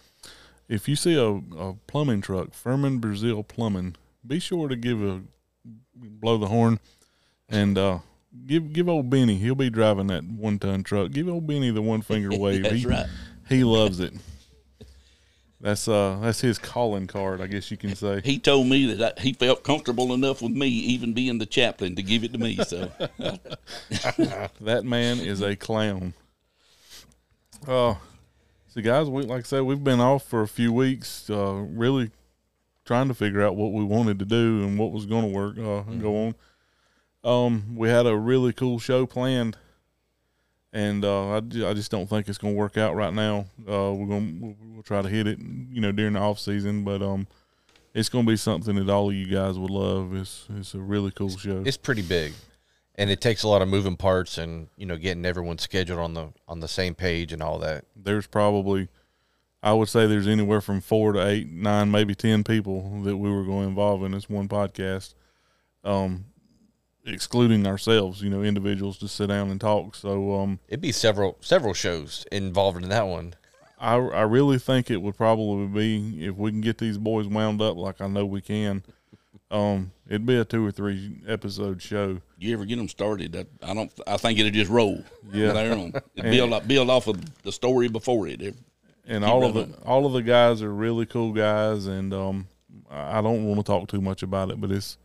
if 0.67 0.89
you 0.89 0.95
see 0.95 1.13
a, 1.13 1.41
a 1.63 1.75
plumbing 1.85 2.21
truck, 2.21 2.55
Furman 2.55 2.97
Brazil 2.97 3.43
Plumbing, 3.43 3.97
be 4.25 4.39
sure 4.39 4.67
to 4.67 4.75
give 4.75 4.99
a 4.99 5.21
blow 5.93 6.39
the 6.39 6.47
horn 6.47 6.79
and 7.49 7.77
uh, 7.77 7.99
give 8.45 8.73
give 8.73 8.89
old 8.89 9.09
Benny. 9.09 9.37
He'll 9.37 9.55
be 9.55 9.69
driving 9.69 10.07
that 10.07 10.23
one 10.23 10.59
ton 10.59 10.83
truck. 10.83 11.11
Give 11.11 11.27
old 11.27 11.47
Benny 11.47 11.71
the 11.71 11.81
one 11.81 12.01
finger 12.01 12.29
wave. 12.37 12.63
That's 12.63 12.75
he, 12.75 12.85
right. 12.85 13.07
He 13.47 13.63
loves 13.63 13.99
it. 13.99 14.13
That's 15.61 15.89
uh 15.89 16.19
that's 16.21 16.39
his 16.39 16.57
calling 16.57 17.07
card, 17.07 17.41
I 17.41 17.47
guess 17.47 17.69
you 17.69 17.75
can 17.75 17.95
say. 17.95 18.21
He 18.23 18.39
told 18.39 18.67
me 18.67 18.93
that 18.93 19.17
I, 19.17 19.21
he 19.21 19.33
felt 19.33 19.63
comfortable 19.63 20.13
enough 20.13 20.41
with 20.41 20.53
me, 20.53 20.67
even 20.67 21.13
being 21.13 21.37
the 21.37 21.45
chaplain, 21.45 21.95
to 21.95 22.03
give 22.03 22.23
it 22.23 22.31
to 22.31 22.39
me. 22.39 22.57
So 22.63 22.89
That 24.61 24.83
man 24.85 25.19
is 25.19 25.41
a 25.41 25.57
clown. 25.57 26.13
Oh, 27.67 27.99
see, 28.69 28.81
guys, 28.81 29.09
we 29.09 29.23
like 29.23 29.39
I 29.39 29.43
said, 29.43 29.63
we've 29.63 29.83
been 29.83 29.99
off 29.99 30.23
for 30.23 30.41
a 30.41 30.47
few 30.47 30.71
weeks, 30.71 31.29
uh, 31.29 31.55
really 31.55 32.11
trying 32.85 33.09
to 33.09 33.13
figure 33.13 33.45
out 33.45 33.57
what 33.57 33.73
we 33.73 33.83
wanted 33.83 34.17
to 34.19 34.25
do 34.25 34.63
and 34.63 34.79
what 34.79 34.93
was 34.93 35.05
going 35.05 35.23
to 35.23 35.37
work, 35.37 35.57
uh, 35.57 35.89
and 35.91 36.01
go 36.01 36.25
on. 36.25 36.35
Um, 37.23 37.75
we 37.75 37.89
had 37.89 38.05
a 38.05 38.15
really 38.15 38.53
cool 38.53 38.79
show 38.79 39.05
planned, 39.05 39.57
and 40.71 41.03
uh, 41.03 41.31
I, 41.31 41.37
I 41.37 41.73
just 41.73 41.91
don't 41.91 42.07
think 42.07 42.29
it's 42.29 42.37
going 42.37 42.53
to 42.53 42.57
work 42.57 42.77
out 42.77 42.95
right 42.95 43.13
now. 43.13 43.45
Uh, 43.61 43.93
we're 43.93 44.07
going 44.07 44.39
we'll, 44.41 44.55
we'll 44.73 44.83
try 44.83 45.01
to 45.01 45.09
hit 45.09 45.27
it, 45.27 45.39
you 45.39 45.81
know, 45.81 45.91
during 45.91 46.13
the 46.13 46.19
off 46.19 46.39
season, 46.39 46.83
but 46.83 47.01
um, 47.01 47.27
it's 47.93 48.09
going 48.09 48.25
to 48.25 48.31
be 48.31 48.37
something 48.37 48.75
that 48.75 48.89
all 48.89 49.09
of 49.09 49.15
you 49.15 49.27
guys 49.27 49.59
would 49.59 49.69
love. 49.69 50.15
It's 50.15 50.47
it's 50.55 50.73
a 50.73 50.79
really 50.79 51.11
cool 51.11 51.29
show. 51.29 51.63
It's 51.65 51.77
pretty 51.77 52.03
big, 52.03 52.33
and 52.95 53.09
it 53.09 53.19
takes 53.19 53.43
a 53.43 53.47
lot 53.47 53.61
of 53.61 53.67
moving 53.67 53.97
parts, 53.97 54.37
and 54.37 54.69
you 54.77 54.85
know, 54.85 54.95
getting 54.97 55.25
everyone 55.25 55.57
scheduled 55.57 55.99
on 55.99 56.13
the 56.13 56.29
on 56.47 56.61
the 56.61 56.67
same 56.69 56.95
page 56.95 57.33
and 57.33 57.41
all 57.43 57.59
that. 57.59 57.85
there's 57.95 58.27
probably 58.27 58.87
I 59.61 59.73
would 59.73 59.89
say 59.89 60.07
there's 60.07 60.27
anywhere 60.27 60.61
from 60.61 60.79
four 60.79 61.11
to 61.13 61.27
eight, 61.27 61.51
nine, 61.51 61.91
maybe 61.91 62.15
ten 62.15 62.43
people 62.43 63.01
that 63.03 63.17
we 63.17 63.29
were 63.29 63.43
going 63.43 63.63
to 63.63 63.69
involve 63.69 64.03
in 64.03 64.13
this 64.13 64.29
one 64.29 64.47
podcast, 64.47 65.15
um, 65.83 66.25
excluding 67.05 67.65
ourselves. 67.67 68.21
You 68.21 68.29
know, 68.29 68.41
individuals 68.43 68.97
to 68.99 69.07
sit 69.07 69.27
down 69.27 69.49
and 69.49 69.59
talk. 69.59 69.95
So 69.95 70.35
um, 70.39 70.59
It'd 70.67 70.81
be 70.81 70.91
several 70.91 71.37
several 71.41 71.73
shows 71.73 72.25
involved 72.31 72.81
in 72.83 72.89
that 72.89 73.07
one. 73.07 73.33
I 73.79 73.95
I 73.95 74.21
really 74.23 74.59
think 74.59 74.91
it 74.91 74.97
would 75.01 75.15
probably 75.17 75.67
be 75.67 76.25
if 76.25 76.35
we 76.35 76.51
can 76.51 76.61
get 76.61 76.77
these 76.77 76.97
boys 76.97 77.27
wound 77.27 77.61
up 77.61 77.77
like 77.77 78.01
I 78.01 78.07
know 78.07 78.25
we 78.25 78.41
can. 78.41 78.83
Um, 79.51 79.91
it'd 80.07 80.27
be 80.27 80.37
a 80.37 80.45
two 80.45 80.63
or 80.63 80.71
three 80.71 81.21
episode 81.27 81.81
show. 81.81 82.21
You 82.37 82.53
ever 82.53 82.65
get 82.65 82.75
them 82.75 82.87
started? 82.87 83.35
I, 83.35 83.71
I 83.71 83.73
don't. 83.73 83.91
I 84.05 84.17
think 84.17 84.37
it'll 84.37 84.51
just 84.51 84.69
roll. 84.69 85.03
Yeah. 85.31 85.51
Later 85.53 85.71
on. 85.73 85.93
It 86.15 86.23
build 86.23 86.53
up, 86.53 86.67
build 86.67 86.89
off 86.89 87.07
of 87.07 87.41
the 87.43 87.51
story 87.51 87.87
before 87.87 88.27
it. 88.27 88.41
It- 88.41 88.55
and 89.07 89.25
all 89.25 89.43
of 89.43 89.55
the 89.55 89.61
running. 89.61 89.75
all 89.87 90.05
of 90.05 90.13
the 90.13 90.21
guys 90.21 90.61
are 90.61 90.71
really 90.71 91.07
cool 91.07 91.33
guys, 91.33 91.87
and 91.87 92.13
um, 92.13 92.47
I 92.91 93.17
I 93.17 93.21
don't 93.23 93.45
want 93.47 93.59
to 93.59 93.63
talk 93.63 93.87
too 93.87 94.01
much 94.01 94.21
about 94.21 94.51
it, 94.51 94.61
but 94.61 94.69
it's 94.69 94.99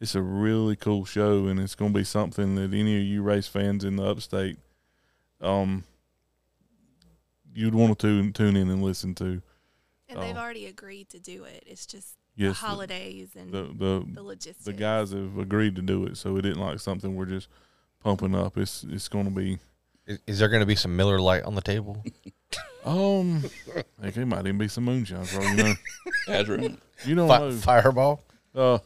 it's 0.00 0.14
a 0.14 0.22
really 0.22 0.76
cool 0.76 1.04
show, 1.04 1.46
and 1.46 1.58
it's 1.60 1.74
going 1.74 1.92
to 1.92 1.98
be 1.98 2.04
something 2.04 2.54
that 2.56 2.72
any 2.74 2.96
of 2.98 3.02
you 3.04 3.22
race 3.22 3.48
fans 3.48 3.84
in 3.84 3.96
the 3.96 4.04
upstate, 4.04 4.58
um, 5.40 5.84
you'd 7.54 7.74
want 7.74 7.98
to 7.98 8.06
tune 8.06 8.32
tune 8.32 8.56
in 8.56 8.68
and 8.70 8.82
listen 8.82 9.14
to. 9.16 9.42
And 10.08 10.22
they've 10.22 10.36
Oh. 10.36 10.40
already 10.40 10.66
agreed 10.66 11.08
to 11.10 11.18
do 11.18 11.44
it. 11.44 11.64
It's 11.66 11.86
just 11.86 12.16
Yes, 12.36 12.56
the 12.60 12.62
the- 12.62 12.66
holidays 12.68 13.30
and 13.34 13.50
The 13.52 13.62
the, 13.62 14.04
the 14.14 14.22
logistics. 14.22 14.64
the 14.64 14.72
guys 14.72 15.10
have 15.12 15.38
agreed 15.38 15.74
to 15.76 15.82
do 15.82 16.04
it, 16.06 16.16
so 16.16 16.36
it 16.36 16.44
isn't 16.44 16.60
like 16.60 16.78
something 16.80 17.16
we're 17.16 17.24
just 17.26 17.48
pumping 18.00 18.34
up. 18.34 18.56
It's 18.58 18.84
it's 18.84 19.08
going 19.08 19.24
to 19.24 19.30
be. 19.30 19.58
Is, 20.06 20.18
is 20.26 20.38
there 20.38 20.48
going 20.48 20.60
to 20.60 20.66
be 20.66 20.76
some 20.76 20.94
Miller 20.94 21.18
Lite 21.20 21.42
on 21.44 21.54
the 21.54 21.62
table? 21.62 22.02
Um, 22.84 23.42
heck, 24.00 24.16
it 24.16 24.26
might 24.26 24.46
even 24.46 24.58
be 24.58 24.68
some 24.68 24.84
moonshine, 24.84 25.24
bro. 25.24 25.42
You 25.42 25.56
know, 25.56 25.74
That's 26.28 26.48
you 27.04 27.16
don't 27.16 27.26
Fi- 27.26 27.38
know. 27.40 27.50
fireball. 27.50 28.22
Uh, 28.56 28.78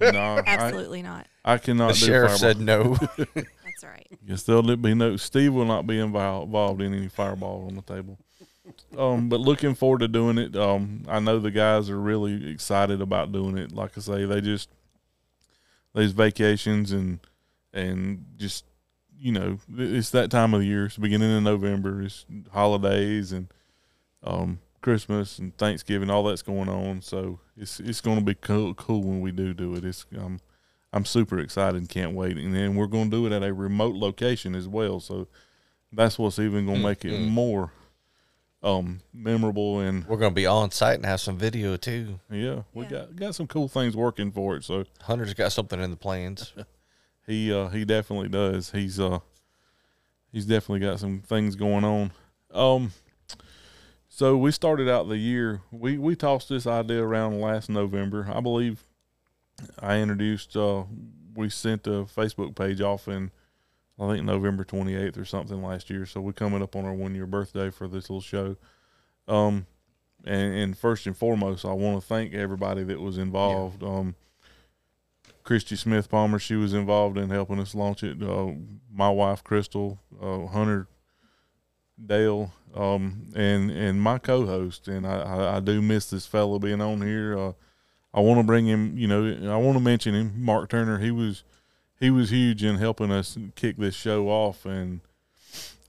no, 0.00 0.18
I, 0.18 0.42
Absolutely 0.46 1.02
not. 1.02 1.26
I 1.44 1.58
cannot. 1.58 1.88
The 1.94 2.00
do 2.00 2.06
sheriff 2.06 2.38
fireball. 2.38 2.38
said 2.38 2.60
no. 2.60 2.94
That's 3.34 3.84
right. 3.84 4.06
Yes, 4.26 4.44
there'll 4.44 4.76
be 4.78 4.94
no. 4.94 5.18
Steve 5.18 5.52
will 5.52 5.66
not 5.66 5.86
be 5.86 5.98
involved 5.98 6.46
involved 6.46 6.80
in 6.80 6.94
any 6.94 7.08
fireball 7.08 7.66
on 7.66 7.74
the 7.74 7.82
table. 7.82 8.18
Um, 8.96 9.28
but 9.28 9.40
looking 9.40 9.74
forward 9.74 10.00
to 10.00 10.08
doing 10.08 10.38
it. 10.38 10.56
Um, 10.56 11.02
I 11.06 11.20
know 11.20 11.38
the 11.38 11.50
guys 11.50 11.90
are 11.90 12.00
really 12.00 12.50
excited 12.50 13.02
about 13.02 13.30
doing 13.30 13.58
it. 13.58 13.72
Like 13.72 13.98
I 13.98 14.00
say, 14.00 14.24
they 14.24 14.40
just 14.40 14.70
these 15.94 16.12
vacations 16.12 16.92
and 16.92 17.18
and 17.74 18.24
just 18.36 18.64
you 19.18 19.32
know 19.32 19.58
it's 19.76 20.10
that 20.10 20.30
time 20.30 20.54
of 20.54 20.60
the 20.60 20.66
year. 20.66 20.86
It's 20.86 20.96
beginning 20.96 21.36
of 21.36 21.42
November. 21.42 22.00
It's 22.02 22.24
holidays 22.52 23.32
and 23.32 23.48
um, 24.22 24.60
Christmas 24.82 25.38
and 25.38 25.56
Thanksgiving. 25.56 26.10
All 26.10 26.24
that's 26.24 26.42
going 26.42 26.68
on. 26.68 27.00
So 27.02 27.38
it's 27.56 27.80
it's 27.80 28.00
going 28.00 28.18
to 28.18 28.24
be 28.24 28.34
cool, 28.34 28.74
cool 28.74 29.02
when 29.02 29.20
we 29.20 29.30
do 29.32 29.54
do 29.54 29.74
it. 29.76 29.84
It's 29.84 30.04
um, 30.18 30.40
I'm 30.92 31.04
super 31.06 31.38
excited 31.38 31.76
and 31.78 31.88
can't 31.88 32.12
wait. 32.12 32.36
And 32.36 32.54
then 32.54 32.74
we're 32.74 32.86
going 32.86 33.10
to 33.10 33.16
do 33.16 33.26
it 33.26 33.32
at 33.32 33.42
a 33.42 33.54
remote 33.54 33.94
location 33.94 34.54
as 34.54 34.68
well. 34.68 35.00
So 35.00 35.28
that's 35.92 36.18
what's 36.18 36.38
even 36.38 36.66
going 36.66 36.78
to 36.78 36.84
make 36.84 37.04
it 37.04 37.18
more 37.18 37.72
um 38.64 39.00
memorable 39.12 39.80
and 39.80 40.06
We're 40.06 40.18
going 40.18 40.30
to 40.30 40.34
be 40.36 40.46
on 40.46 40.70
site 40.70 40.94
and 40.94 41.04
have 41.04 41.20
some 41.20 41.36
video 41.36 41.76
too. 41.76 42.20
yeah, 42.30 42.62
we 42.72 42.84
Yeah. 42.84 42.90
got 42.90 43.16
got 43.16 43.34
some 43.34 43.46
cool 43.48 43.66
things 43.68 43.96
working 43.96 44.30
for 44.30 44.56
it. 44.56 44.62
So 44.64 44.84
Hunter's 45.00 45.34
got 45.34 45.50
something 45.52 45.80
in 45.80 45.90
the 45.90 45.96
plans. 45.96 46.52
he 47.26 47.52
uh 47.52 47.68
he 47.68 47.84
definitely 47.84 48.28
does. 48.28 48.70
He's 48.70 49.00
uh 49.00 49.18
he's 50.30 50.46
definitely 50.46 50.86
got 50.86 51.00
some 51.00 51.22
things 51.22 51.56
going 51.56 51.82
on. 51.84 52.12
Um 52.52 52.92
so 54.22 54.36
we 54.36 54.52
started 54.52 54.88
out 54.88 55.08
the 55.08 55.18
year 55.18 55.62
we 55.72 55.98
we 55.98 56.14
tossed 56.14 56.48
this 56.48 56.64
idea 56.64 57.02
around 57.02 57.40
last 57.40 57.68
November. 57.68 58.30
I 58.32 58.38
believe 58.38 58.84
I 59.80 59.96
introduced 59.96 60.56
uh 60.56 60.84
we 61.34 61.48
sent 61.48 61.88
a 61.88 62.04
Facebook 62.04 62.54
page 62.54 62.80
off 62.80 63.08
in 63.08 63.32
I 63.98 64.06
think 64.12 64.24
November 64.24 64.62
28th 64.62 65.18
or 65.18 65.24
something 65.24 65.60
last 65.60 65.90
year. 65.90 66.06
So 66.06 66.20
we're 66.20 66.34
coming 66.34 66.62
up 66.62 66.76
on 66.76 66.84
our 66.84 66.94
1 66.94 67.16
year 67.16 67.26
birthday 67.26 67.68
for 67.70 67.88
this 67.88 68.08
little 68.08 68.20
show. 68.20 68.54
Um 69.26 69.66
and, 70.24 70.54
and 70.54 70.78
first 70.78 71.04
and 71.08 71.16
foremost, 71.16 71.64
I 71.64 71.72
want 71.72 72.00
to 72.00 72.06
thank 72.06 72.32
everybody 72.32 72.84
that 72.84 73.00
was 73.00 73.18
involved. 73.18 73.82
Um 73.82 74.14
Christy 75.42 75.74
Smith 75.74 76.08
Palmer, 76.08 76.38
she 76.38 76.54
was 76.54 76.74
involved 76.74 77.18
in 77.18 77.30
helping 77.30 77.58
us 77.58 77.74
launch 77.74 78.04
it. 78.04 78.22
Uh, 78.22 78.52
my 78.88 79.10
wife 79.10 79.42
Crystal, 79.42 79.98
uh, 80.22 80.46
Hunter 80.46 80.86
Dale, 82.06 82.52
um, 82.74 83.26
and 83.34 83.70
and 83.70 84.00
my 84.00 84.18
co-host. 84.18 84.88
And 84.88 85.06
I, 85.06 85.20
I, 85.20 85.56
I 85.56 85.60
do 85.60 85.82
miss 85.82 86.10
this 86.10 86.26
fellow 86.26 86.58
being 86.58 86.80
on 86.80 87.02
here. 87.02 87.38
Uh, 87.38 87.52
I 88.14 88.20
want 88.20 88.40
to 88.40 88.44
bring 88.44 88.66
him. 88.66 88.96
You 88.96 89.08
know, 89.08 89.52
I 89.52 89.56
want 89.56 89.76
to 89.76 89.82
mention 89.82 90.14
him, 90.14 90.32
Mark 90.36 90.70
Turner. 90.70 90.98
He 90.98 91.10
was 91.10 91.44
he 91.98 92.10
was 92.10 92.30
huge 92.30 92.62
in 92.64 92.76
helping 92.76 93.10
us 93.10 93.38
kick 93.54 93.76
this 93.76 93.94
show 93.94 94.28
off, 94.28 94.64
and 94.64 95.00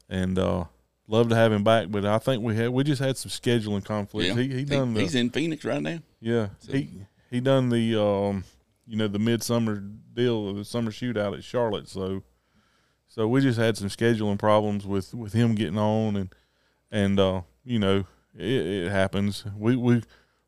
and 0.10 0.38
uh, 0.38 0.66
love 1.08 1.30
to 1.30 1.36
have 1.36 1.52
him 1.52 1.64
back. 1.64 1.88
But 1.90 2.06
I 2.06 2.20
think 2.20 2.44
we 2.44 2.56
had 2.56 2.70
we 2.70 2.84
just 2.84 3.02
had 3.02 3.18
some 3.18 3.32
scheduling 3.32 3.84
conflicts. 3.84 4.30
Yeah. 4.30 4.42
He 4.42 4.56
he 4.56 4.64
done 4.66 4.94
the 4.94 5.02
he's 5.02 5.16
in 5.16 5.30
Phoenix 5.30 5.66
right 5.66 5.82
now. 5.82 6.00
yeah, 6.20 6.50
he 6.70 6.90
he 7.30 7.40
done 7.40 7.70
the 7.70 8.02
um, 8.02 8.44
you 8.88 8.98
know, 8.98 9.08
the 9.08 9.20
midsummer 9.20 9.84
deal, 10.14 10.54
the 10.54 10.66
summer 10.66 10.92
shootout 10.92 11.38
at 11.38 11.44
Charlotte. 11.44 11.88
So, 11.88 12.24
so 13.08 13.28
we 13.28 13.42
just 13.42 13.60
had 13.60 13.78
some 13.78 13.88
scheduling 13.88 14.38
problems 14.38 14.86
with 14.86 15.14
with 15.14 15.34
him 15.34 15.56
getting 15.56 15.78
on, 15.78 16.16
and 16.16 16.36
and 16.94 17.20
uh, 17.20 17.42
you 17.66 17.80
know, 17.80 18.06
it, 18.38 18.46
it 18.86 18.92
happens. 18.92 19.44
We 19.58 19.76
we 19.76 20.02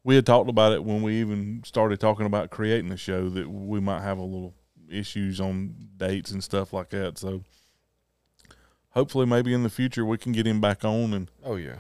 we 0.04 0.16
had 0.16 0.26
talked 0.26 0.50
about 0.50 0.72
it 0.72 0.84
when 0.84 1.02
we 1.02 1.20
even 1.20 1.62
started 1.66 2.00
talking 2.00 2.26
about 2.26 2.52
creating 2.52 2.90
the 2.90 2.98
show 2.98 3.28
that 3.30 3.50
we 3.50 3.80
might 3.82 4.02
have 4.04 4.18
a 4.20 4.24
little 4.24 4.54
issues 4.90 5.42
on 5.42 5.76
dates 5.98 6.30
and 6.32 6.44
stuff 6.44 6.72
like 6.72 6.90
that. 6.92 7.18
So, 7.18 7.42
hopefully, 8.90 9.26
maybe 9.26 9.54
in 9.54 9.64
the 9.64 9.70
future 9.70 10.06
we 10.06 10.18
can 10.18 10.32
get 10.32 10.46
him 10.48 10.62
back 10.62 10.86
on 10.86 11.14
and 11.14 11.32
Oh 11.44 11.56
yeah. 11.56 11.78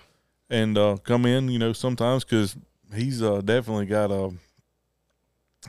and 0.49 0.77
uh, 0.77 0.97
come 1.03 1.25
in, 1.25 1.49
you 1.49 1.59
know, 1.59 1.73
sometimes 1.73 2.23
because 2.23 2.55
he's 2.93 3.21
uh, 3.21 3.41
definitely 3.41 3.85
got 3.85 4.11
a 4.11 4.31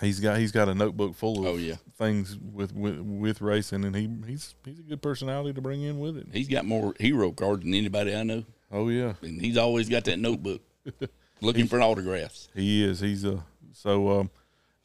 he's 0.00 0.20
got 0.20 0.38
he's 0.38 0.52
got 0.52 0.68
a 0.68 0.74
notebook 0.74 1.14
full 1.14 1.40
of 1.40 1.46
Oh 1.46 1.56
yeah, 1.56 1.76
things 1.98 2.38
with, 2.38 2.74
with 2.74 2.98
with 3.00 3.40
racing, 3.40 3.84
and 3.84 3.94
he 3.94 4.08
he's 4.26 4.54
he's 4.64 4.78
a 4.78 4.82
good 4.82 5.02
personality 5.02 5.52
to 5.54 5.60
bring 5.60 5.82
in 5.82 5.98
with 5.98 6.16
it. 6.16 6.26
he's 6.32 6.48
got 6.48 6.64
more 6.64 6.94
hero 6.98 7.32
cards 7.32 7.64
than 7.64 7.74
anybody 7.74 8.14
I 8.14 8.22
know, 8.22 8.44
Oh 8.70 8.88
yeah, 8.88 9.14
and 9.22 9.40
he's 9.40 9.56
always 9.56 9.88
got 9.88 10.04
that 10.04 10.18
notebook 10.18 10.62
looking 11.40 11.66
for 11.66 11.80
autographs. 11.80 12.48
he 12.54 12.84
is. 12.84 13.00
He's 13.00 13.24
a 13.24 13.44
so 13.72 14.20
um, 14.20 14.30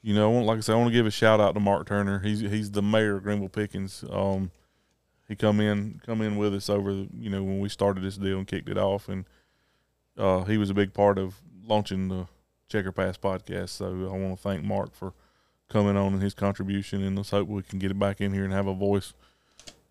you 0.01 0.13
know, 0.13 0.31
like 0.31 0.57
I 0.57 0.61
said, 0.61 0.73
I 0.73 0.77
want 0.77 0.89
to 0.89 0.93
give 0.93 1.05
a 1.05 1.11
shout 1.11 1.39
out 1.39 1.53
to 1.53 1.59
Mark 1.59 1.87
Turner. 1.87 2.19
He's 2.19 2.39
he's 2.39 2.71
the 2.71 2.81
mayor 2.81 3.17
of 3.17 3.23
Greenville 3.23 3.49
Pickens. 3.49 4.03
Um, 4.09 4.51
he 5.27 5.35
come 5.35 5.59
in 5.59 6.01
come 6.05 6.21
in 6.21 6.37
with 6.37 6.53
us 6.53 6.69
over 6.69 6.93
the, 6.93 7.07
you 7.17 7.29
know 7.29 7.43
when 7.43 7.59
we 7.59 7.69
started 7.69 8.03
this 8.03 8.17
deal 8.17 8.37
and 8.37 8.47
kicked 8.47 8.69
it 8.69 8.77
off, 8.77 9.09
and 9.09 9.25
uh, 10.17 10.43
he 10.43 10.57
was 10.57 10.69
a 10.69 10.73
big 10.73 10.93
part 10.93 11.17
of 11.17 11.35
launching 11.65 12.09
the 12.09 12.27
Checkered 12.67 12.95
Past 12.95 13.21
podcast. 13.21 13.69
So 13.69 13.87
I 13.87 14.17
want 14.17 14.35
to 14.35 14.41
thank 14.41 14.63
Mark 14.63 14.93
for 14.93 15.13
coming 15.69 15.95
on 15.95 16.13
and 16.13 16.21
his 16.21 16.33
contribution, 16.33 17.01
and 17.03 17.15
let's 17.15 17.29
hope 17.31 17.47
we 17.47 17.63
can 17.63 17.79
get 17.79 17.91
it 17.91 17.99
back 17.99 18.19
in 18.21 18.33
here 18.33 18.43
and 18.43 18.53
have 18.53 18.67
a 18.67 18.73
voice, 18.73 19.13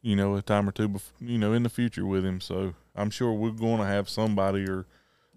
you 0.02 0.14
know, 0.14 0.37
a 0.37 0.42
time 0.42 0.68
or 0.68 0.73
two, 0.73 0.88
bef- 0.88 1.12
you 1.20 1.38
know, 1.38 1.52
in 1.54 1.62
the 1.62 1.70
future 1.70 2.04
with 2.04 2.25
him. 2.25 2.40
So 2.40 2.75
I'm 3.00 3.11
sure 3.11 3.33
we're 3.33 3.50
going 3.50 3.78
to 3.78 3.87
have 3.87 4.09
somebody 4.09 4.69
or 4.69 4.87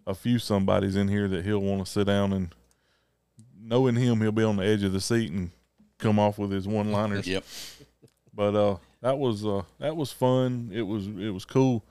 a 0.05 0.13
few 0.13 0.38
somebodies 0.39 0.96
in 0.96 1.08
here 1.08 1.27
that 1.29 1.46
he'll 1.46 1.60
want 1.62 1.86
to 1.86 1.91
sit 1.91 2.08
down 2.08 2.34
and 2.34 2.53
knowing 3.62 3.96
him, 3.96 4.22
he'll 4.22 4.32
be 4.32 4.43
on 4.43 4.58
the 4.58 4.65
edge 4.65 4.84
of 4.84 4.91
the 4.93 5.00
seat 5.01 5.32
and 5.32 5.51
come 5.98 6.20
off 6.20 6.38
with 6.38 6.51
his 6.51 6.67
one 6.67 6.91
liners. 6.91 7.27
Yep. 7.27 7.43
But 8.34 8.55
uh, 8.55 8.77
that 9.01 9.17
was 9.17 9.46
uh, 9.46 9.62
that 9.79 9.96
was 9.96 10.12
fun. 10.12 10.70
It 10.74 10.82
was 10.82 11.08
it 11.08 11.29
was 11.29 11.46
cool. 11.46 11.84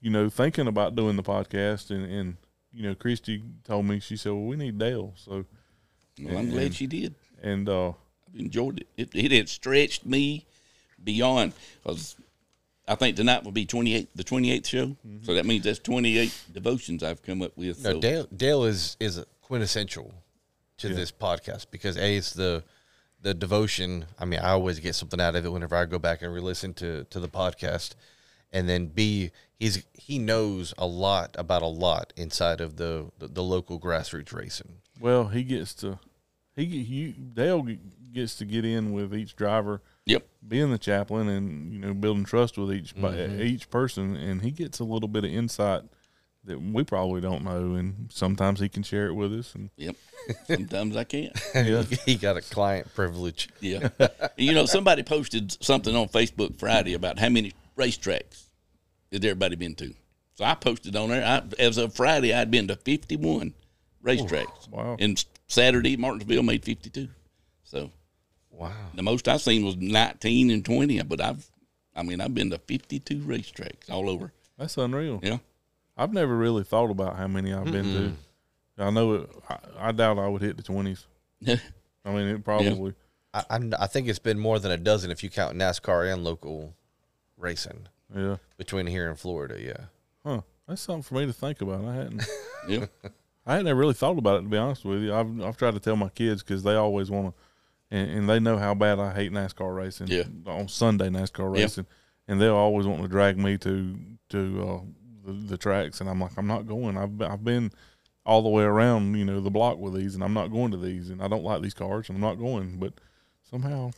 You 0.00 0.10
know, 0.10 0.28
thinking 0.30 0.68
about 0.68 0.94
doing 0.94 1.16
the 1.16 1.22
podcast 1.22 1.90
and 1.90 2.04
and 2.10 2.36
you 2.72 2.84
know, 2.84 2.94
Christy 2.94 3.42
told 3.64 3.86
me 3.86 3.98
she 4.00 4.16
said, 4.16 4.32
"Well, 4.32 4.44
we 4.44 4.56
need 4.56 4.78
Dale." 4.78 5.12
So 5.16 5.44
Well, 6.20 6.30
I'm 6.32 6.44
And- 6.44 6.52
glad 6.52 6.74
she 6.74 6.86
did. 6.86 7.14
and 7.42 7.68
uh, 7.68 7.88
I've 7.88 8.38
enjoyed 8.40 8.80
it. 8.80 8.88
It, 8.96 9.24
it 9.24 9.32
had 9.32 9.48
stretched 9.48 10.06
me 10.06 10.46
beyond. 11.02 11.52
Cause 11.84 12.16
I 12.88 12.94
think 12.94 13.16
tonight 13.16 13.44
will 13.44 13.52
be 13.52 13.66
28, 13.66 14.08
the 14.14 14.24
28th 14.24 14.66
show. 14.66 14.86
Mm-hmm. 14.86 15.24
So 15.24 15.34
that 15.34 15.44
means 15.44 15.64
that's 15.64 15.78
28 15.80 16.32
devotions 16.52 17.02
I've 17.02 17.22
come 17.22 17.42
up 17.42 17.56
with. 17.56 17.84
No, 17.84 17.92
so 17.92 18.00
Dale 18.00 18.26
Dale 18.34 18.64
is 18.64 18.96
is 18.98 19.22
quintessential 19.42 20.14
to 20.78 20.88
this 20.88 21.10
podcast 21.10 21.66
because 21.70 21.96
a 21.96 22.16
it's 22.16 22.32
the 22.32 22.64
the 23.20 23.34
devotion. 23.34 24.06
I 24.18 24.24
mean, 24.24 24.40
I 24.40 24.50
always 24.50 24.78
get 24.80 24.94
something 24.94 25.20
out 25.20 25.36
of 25.36 25.44
it 25.44 25.50
whenever 25.50 25.76
I 25.76 25.84
go 25.84 25.98
back 25.98 26.22
and 26.22 26.32
re-listen 26.32 26.74
to 26.74 27.04
to 27.04 27.20
the 27.20 27.28
podcast, 27.28 27.94
and 28.52 28.68
then 28.68 28.86
b 28.86 29.30
he's 29.58 29.84
he 29.92 30.18
knows 30.18 30.72
a 30.78 30.86
lot 30.86 31.34
about 31.38 31.62
a 31.62 31.66
lot 31.66 32.12
inside 32.16 32.60
of 32.60 32.76
the 32.76 33.10
the, 33.18 33.28
the 33.28 33.42
local 33.42 33.78
grassroots 33.78 34.32
racing. 34.32 34.78
well, 35.00 35.28
he 35.28 35.42
gets 35.42 35.74
to 35.74 35.98
he 36.54 36.64
you 36.64 37.12
Dale 37.12 37.66
gets 38.12 38.36
to 38.36 38.44
get 38.44 38.64
in 38.64 38.92
with 38.92 39.14
each 39.14 39.36
driver, 39.36 39.82
Yep. 40.08 40.26
being 40.46 40.70
the 40.70 40.78
chaplain, 40.78 41.28
and 41.28 41.72
you 41.72 41.78
know, 41.78 41.94
building 41.94 42.24
trust 42.24 42.58
with 42.58 42.72
each 42.72 42.94
by 42.94 43.12
mm-hmm. 43.12 43.42
each 43.42 43.70
person, 43.70 44.16
and 44.16 44.42
he 44.42 44.50
gets 44.50 44.80
a 44.80 44.84
little 44.84 45.08
bit 45.08 45.24
of 45.24 45.30
insight 45.30 45.82
that 46.44 46.60
we 46.60 46.82
probably 46.82 47.20
don't 47.20 47.44
know, 47.44 47.74
and 47.74 48.08
sometimes 48.10 48.60
he 48.60 48.68
can 48.68 48.82
share 48.82 49.06
it 49.06 49.14
with 49.14 49.32
us. 49.32 49.54
And 49.54 49.70
Yep. 49.76 49.96
Sometimes 50.46 50.96
I 50.96 51.04
can't. 51.04 51.32
yeah, 51.54 51.82
he 52.04 52.16
got 52.16 52.36
a 52.36 52.40
client 52.40 52.92
privilege. 52.94 53.48
Yeah. 53.60 53.88
you 54.36 54.52
know, 54.52 54.66
somebody 54.66 55.02
posted 55.02 55.62
something 55.62 55.94
on 55.94 56.08
Facebook 56.08 56.58
Friday 56.58 56.94
about 56.94 57.18
how 57.18 57.28
many 57.28 57.52
racetracks 57.76 58.44
has 59.12 59.24
everybody 59.24 59.56
been 59.56 59.74
to. 59.76 59.94
So 60.34 60.44
I 60.44 60.54
posted 60.54 60.96
on 60.96 61.10
there. 61.10 61.24
I, 61.24 61.42
as 61.58 61.78
of 61.78 61.94
Friday, 61.94 62.32
I'd 62.32 62.50
been 62.50 62.68
to 62.68 62.76
51 62.76 63.54
racetracks. 64.04 64.68
wow. 64.70 64.96
And 64.98 65.22
Saturday, 65.46 65.96
Martinsville 65.96 66.42
made 66.42 66.64
52. 66.64 67.08
So 67.64 67.90
Wow. 68.58 68.72
the 68.94 69.02
most 69.02 69.28
I've 69.28 69.40
seen 69.40 69.64
was 69.64 69.76
19 69.76 70.50
and 70.50 70.64
20. 70.64 71.02
But 71.02 71.20
I've, 71.20 71.48
I 71.94 72.02
mean, 72.02 72.20
I've 72.20 72.34
been 72.34 72.50
to 72.50 72.58
52 72.58 73.18
racetracks 73.20 73.90
all 73.90 74.10
over. 74.10 74.32
that's 74.58 74.76
unreal. 74.76 75.20
Yeah. 75.22 75.38
I've 75.96 76.12
never 76.12 76.36
really 76.36 76.64
thought 76.64 76.90
about 76.90 77.16
how 77.16 77.26
many 77.28 77.52
I've 77.52 77.70
been 77.72 78.16
to. 78.76 78.84
I 78.84 78.90
know 78.90 79.14
it. 79.14 79.30
I, 79.48 79.58
I 79.88 79.92
doubt 79.92 80.18
I 80.18 80.28
would 80.28 80.42
hit 80.42 80.56
the 80.56 80.62
twenties. 80.62 81.06
I 81.46 81.56
mean, 82.06 82.28
it 82.28 82.44
probably. 82.44 82.94
I, 83.34 83.44
I, 83.50 83.60
I 83.80 83.86
think 83.88 84.06
it's 84.08 84.18
been 84.20 84.38
more 84.38 84.58
than 84.58 84.70
a 84.70 84.76
dozen 84.76 85.10
if 85.10 85.22
you 85.24 85.30
count 85.30 85.56
NASCAR 85.56 86.12
and 86.12 86.22
local 86.24 86.74
racing 87.36 87.88
Yeah. 88.14 88.36
between 88.56 88.86
here 88.86 89.08
and 89.08 89.18
Florida. 89.18 89.60
Yeah. 89.60 89.86
Huh. 90.24 90.42
That's 90.66 90.82
something 90.82 91.02
for 91.02 91.14
me 91.14 91.26
to 91.26 91.32
think 91.32 91.60
about. 91.60 91.84
I 91.84 91.94
hadn't. 91.94 92.24
yeah. 92.68 92.86
I 93.46 93.56
hadn't 93.56 93.76
really 93.76 93.94
thought 93.94 94.18
about 94.18 94.40
it 94.40 94.42
to 94.42 94.48
be 94.48 94.56
honest 94.56 94.84
with 94.84 95.02
you. 95.02 95.12
I've 95.14 95.40
I've 95.42 95.56
tried 95.56 95.74
to 95.74 95.80
tell 95.80 95.96
my 95.96 96.10
kids 96.10 96.42
because 96.42 96.62
they 96.62 96.74
always 96.74 97.10
want 97.10 97.34
to, 97.34 97.42
and, 97.90 98.10
and 98.10 98.28
they 98.28 98.38
know 98.40 98.58
how 98.58 98.74
bad 98.74 98.98
I 98.98 99.12
hate 99.14 99.32
NASCAR 99.32 99.74
racing. 99.74 100.08
Yeah. 100.08 100.24
On 100.46 100.68
Sunday 100.68 101.08
NASCAR 101.08 101.54
Yeah. 101.56 101.62
racing, 101.64 101.86
and 102.26 102.40
they'll 102.40 102.54
always 102.54 102.86
want 102.86 103.02
to 103.02 103.08
drag 103.08 103.38
me 103.38 103.56
to 103.58 103.98
to 104.30 104.62
uh, 104.62 104.80
the, 105.26 105.32
the 105.32 105.56
tracks, 105.58 106.00
and 106.00 106.08
I'm 106.10 106.20
like, 106.20 106.32
I'm 106.36 106.46
not 106.46 106.66
going. 106.66 106.96
I've 106.98 107.16
been, 107.16 107.30
I've 107.30 107.44
been 107.44 107.70
all 108.26 108.42
the 108.42 108.48
way 108.50 108.64
around, 108.64 109.14
you 109.16 109.24
know, 109.24 109.40
the 109.40 109.50
block 109.50 109.78
with 109.78 109.94
these, 109.94 110.14
and 110.14 110.22
I'm 110.22 110.34
not 110.34 110.48
going 110.48 110.70
to 110.72 110.76
these, 110.76 111.08
and 111.10 111.22
I 111.22 111.28
don't 111.28 111.44
like 111.44 111.62
these 111.62 111.72
cars, 111.74 112.08
and 112.08 112.16
I'm 112.16 112.22
not 112.22 112.34
going. 112.38 112.78
But 112.78 112.92
somehow, 113.50 113.90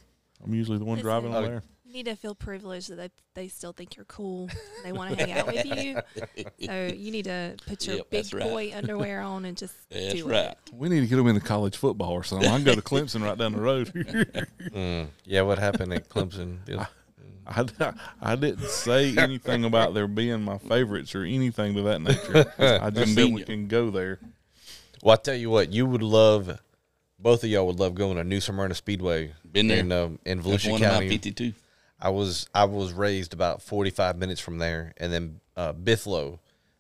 I'm 0.45 0.55
usually 0.55 0.79
the 0.79 0.85
one 0.85 0.97
Listen. 0.99 1.07
driving 1.11 1.35
on 1.35 1.45
Oh. 1.45 1.47
there. 1.49 1.63
You 1.91 1.97
need 1.97 2.07
to 2.07 2.15
feel 2.15 2.37
privileged 2.37 2.89
that 2.91 2.97
they, 2.99 3.11
they 3.43 3.49
still 3.49 3.73
think 3.73 3.97
you're 3.97 4.05
cool. 4.05 4.49
They 4.85 4.93
want 4.93 5.19
to 5.19 5.27
hang 5.27 5.37
out 5.37 5.47
with 5.49 5.65
you. 5.67 6.01
So 6.65 6.87
you 6.95 7.11
need 7.11 7.25
to 7.25 7.57
put 7.67 7.85
your 7.85 7.97
Yep, 7.97 8.11
big 8.11 8.23
that's 8.23 8.33
right. 8.33 8.45
boy 8.45 8.73
underwear 8.77 9.21
on 9.23 9.45
and 9.45 9.57
just 9.57 9.75
That's 9.91 10.15
do 10.15 10.29
right. 10.29 10.51
it. 10.53 10.59
We 10.73 10.89
need 10.89 11.01
to 11.01 11.07
get 11.09 11.17
them 11.17 11.27
into 11.27 11.41
college 11.41 11.77
football 11.77 12.13
or 12.13 12.23
something. 12.23 12.49
I 12.49 12.55
can 12.57 12.65
go 12.65 12.75
to 12.77 12.81
Clemson 12.83 13.25
right 13.25 13.37
down 13.37 13.53
the 13.53 13.61
road. 13.61 13.89
Mm. 14.73 15.09
Yeah. 15.25 15.41
What 15.43 15.59
happened 15.59 15.93
at 15.93 16.09
Clemson? 16.09 16.59
Yeah. 16.69 16.87
I, 17.47 17.93
I 18.23 18.37
didn't 18.37 18.67
say 18.69 19.17
anything 19.17 19.65
about 19.65 19.93
there 19.95 20.07
being 20.07 20.43
my 20.43 20.59
favorites 20.59 21.15
or 21.17 21.25
anything 21.25 21.75
to 21.75 21.83
that 21.83 22.01
nature. 22.03 22.53
I 22.59 22.91
just 22.91 23.15
said 23.15 23.33
we 23.33 23.43
can 23.43 23.67
go 23.67 23.91
there. 23.91 24.21
Well, 25.03 25.15
I 25.15 25.17
tell 25.17 25.35
you 25.35 25.51
what, 25.51 25.73
you 25.73 25.87
would 25.87 26.03
love. 26.03 26.61
Both 27.19 27.43
of 27.43 27.51
y'all 27.51 27.67
would 27.67 27.81
love 27.81 27.95
going 27.97 28.17
to 28.17 28.23
New 28.25 28.41
Smyrna 28.41 28.75
Speedway. 28.75 29.33
Been 29.51 29.67
there. 29.67 29.79
in 29.81 29.91
um, 29.91 30.19
in 30.25 30.41
That's 30.41 30.65
Volusia 30.65 30.71
one 30.71 30.83
of 30.83 30.89
my 30.89 30.95
County. 30.95 31.09
52. 31.09 31.53
I 32.01 32.09
was 32.11 32.49
I 32.55 32.65
was 32.65 32.93
raised 32.93 33.33
about 33.35 33.63
forty 33.63 33.91
five 33.91 34.17
minutes 34.17 34.41
from 34.41 34.59
there, 34.59 34.93
and 34.97 35.13
then 35.13 35.41
uh, 35.57 35.73
Bithlo, 35.73 36.39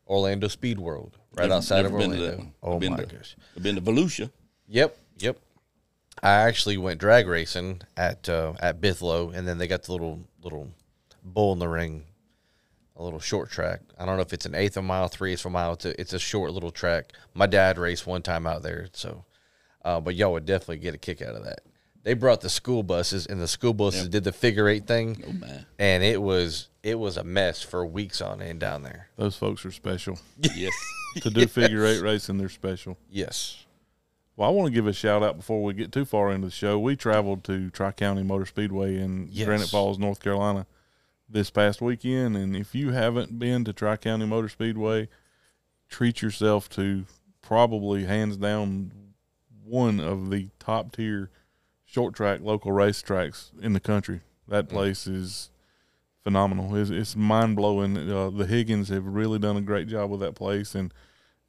Orlando 0.08 0.48
Speed 0.48 0.78
World, 0.78 1.18
right 1.34 1.44
Never- 1.44 1.54
outside 1.54 1.84
of 1.84 1.92
never 1.92 2.04
to 2.04 2.20
Orlando. 2.20 2.52
Oh 2.62 2.74
I've 2.74 2.80
been 2.80 2.92
my 2.92 2.98
to- 3.04 3.16
gosh! 3.16 3.36
I've 3.56 3.62
been 3.62 3.74
to 3.76 3.80
Volusia. 3.82 4.30
Yep, 4.68 4.96
yep. 5.18 5.38
I 6.22 6.30
actually 6.30 6.76
went 6.78 7.00
drag 7.00 7.26
racing 7.28 7.82
at 7.96 8.28
uh, 8.28 8.54
at 8.60 8.80
Bithlo, 8.80 9.34
and 9.34 9.46
then 9.46 9.58
they 9.58 9.66
got 9.66 9.82
the 9.84 9.92
little 9.92 10.20
little 10.42 10.68
bull 11.22 11.52
in 11.52 11.58
the 11.58 11.68
ring, 11.68 12.04
a 12.96 13.02
little 13.02 13.20
short 13.20 13.50
track. 13.50 13.80
I 13.98 14.06
don't 14.06 14.16
know 14.16 14.22
if 14.22 14.32
it's 14.32 14.46
an 14.46 14.54
eighth 14.54 14.76
of 14.76 14.84
a 14.84 14.86
mile, 14.86 15.08
three 15.08 15.32
eighths 15.32 15.42
of 15.42 15.46
a 15.46 15.50
mile. 15.50 15.74
It's 15.74 15.84
a, 15.84 16.00
it's 16.00 16.12
a 16.12 16.18
short 16.18 16.52
little 16.52 16.70
track. 16.70 17.12
My 17.34 17.46
dad 17.46 17.78
raced 17.78 18.06
one 18.06 18.22
time 18.22 18.46
out 18.46 18.62
there, 18.62 18.88
so 18.92 19.24
uh, 19.84 20.00
but 20.00 20.14
y'all 20.14 20.32
would 20.32 20.46
definitely 20.46 20.78
get 20.78 20.94
a 20.94 20.98
kick 20.98 21.20
out 21.22 21.34
of 21.34 21.44
that. 21.44 21.60
They 22.02 22.14
brought 22.14 22.40
the 22.40 22.48
school 22.48 22.82
buses, 22.82 23.26
and 23.26 23.40
the 23.40 23.46
school 23.48 23.74
buses 23.74 24.08
did 24.08 24.24
the 24.24 24.32
figure 24.32 24.68
eight 24.68 24.86
thing, 24.86 25.22
Oh, 25.28 25.32
my. 25.34 25.64
and 25.78 26.02
it 26.02 26.20
was 26.22 26.68
it 26.82 26.98
was 26.98 27.16
a 27.18 27.24
mess 27.24 27.62
for 27.62 27.84
weeks 27.84 28.22
on 28.22 28.40
end 28.40 28.60
down 28.60 28.82
there. 28.82 29.08
Those 29.16 29.36
folks 29.36 29.64
are 29.66 29.70
special. 29.70 30.18
Yes. 30.54 30.72
To 31.22 31.28
do 31.30 31.46
figure 31.46 31.84
eight 31.84 32.00
racing, 32.00 32.38
they're 32.38 32.48
special. 32.48 32.96
Yes. 33.10 33.66
Well, 34.36 34.48
I 34.48 34.52
want 34.52 34.68
to 34.68 34.72
give 34.72 34.86
a 34.86 34.94
shout 34.94 35.22
out 35.22 35.36
before 35.36 35.62
we 35.62 35.74
get 35.74 35.92
too 35.92 36.06
far 36.06 36.32
into 36.32 36.46
the 36.46 36.50
show. 36.52 36.78
We 36.78 36.96
traveled 36.96 37.44
to 37.44 37.68
Tri 37.68 37.92
County 37.92 38.22
Motor 38.22 38.46
Speedway 38.46 38.96
in 38.96 39.28
Yes. 39.30 39.44
Granite 39.46 39.68
Falls, 39.68 39.98
North 39.98 40.20
Carolina 40.22 40.66
this 41.28 41.50
past 41.50 41.82
weekend. 41.82 42.34
And 42.36 42.56
if 42.56 42.74
you 42.74 42.92
haven't 42.92 43.38
been 43.38 43.64
to 43.64 43.74
Tri 43.74 43.98
County 43.98 44.24
Motor 44.24 44.48
Speedway, 44.48 45.08
treat 45.90 46.22
yourself 46.22 46.70
to 46.70 47.04
probably 47.42 48.04
hands 48.06 48.38
down 48.38 48.92
one 49.62 50.00
of 50.00 50.30
the 50.30 50.48
top 50.58 50.92
tier 50.96 51.28
short 51.90 52.14
track 52.14 52.40
local 52.40 52.70
racetracks 52.70 53.50
in 53.60 53.72
the 53.72 53.80
country. 53.80 54.20
That 54.46 54.68
place 54.68 55.06
is 55.06 55.50
phenomenal. 56.22 56.74
It's, 56.76 56.90
it's 56.90 57.16
mind 57.16 57.56
blowing. 57.56 57.96
Uh, 57.96 58.30
the 58.30 58.46
Higgins 58.46 58.88
have 58.88 59.06
really 59.06 59.38
done 59.38 59.56
a 59.56 59.60
great 59.60 59.88
job 59.88 60.10
with 60.10 60.20
that 60.20 60.34
place, 60.34 60.74
and 60.74 60.92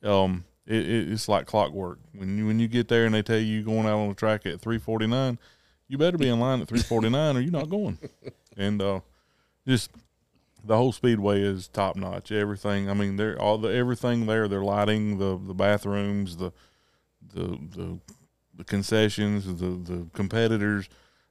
um, 0.03 0.45
it, 0.65 0.87
it, 0.87 1.11
it's 1.11 1.27
like 1.27 1.45
clockwork. 1.45 1.99
When 2.13 2.37
you 2.37 2.47
when 2.47 2.59
you 2.59 2.67
get 2.67 2.87
there 2.87 3.05
and 3.05 3.13
they 3.13 3.21
tell 3.21 3.37
you 3.37 3.45
you're 3.45 3.63
going 3.63 3.85
out 3.85 3.99
on 3.99 4.09
the 4.09 4.15
track 4.15 4.45
at 4.45 4.61
3:49, 4.61 5.37
you 5.87 5.97
better 5.97 6.17
be 6.17 6.29
in 6.29 6.39
line 6.39 6.61
at 6.61 6.67
3:49 6.67 7.35
or 7.35 7.39
you're 7.39 7.51
not 7.51 7.69
going. 7.69 7.97
And 8.57 8.81
uh, 8.81 8.99
just 9.65 9.91
the 10.61 10.75
whole 10.75 10.91
speedway 10.91 11.41
is 11.41 11.69
top 11.69 11.95
notch. 11.95 12.33
Everything. 12.33 12.89
I 12.89 12.93
mean, 12.93 13.15
they're 13.15 13.41
all 13.41 13.57
the 13.57 13.69
everything 13.69 14.25
there. 14.25 14.49
Their 14.49 14.61
lighting, 14.61 15.19
the 15.19 15.39
the 15.41 15.53
bathrooms, 15.53 16.35
the 16.35 16.51
the 17.33 17.57
the 17.75 17.99
the 18.61 18.65
concessions, 18.65 19.45
the 19.45 19.53
the 19.93 20.07
competitors. 20.13 20.87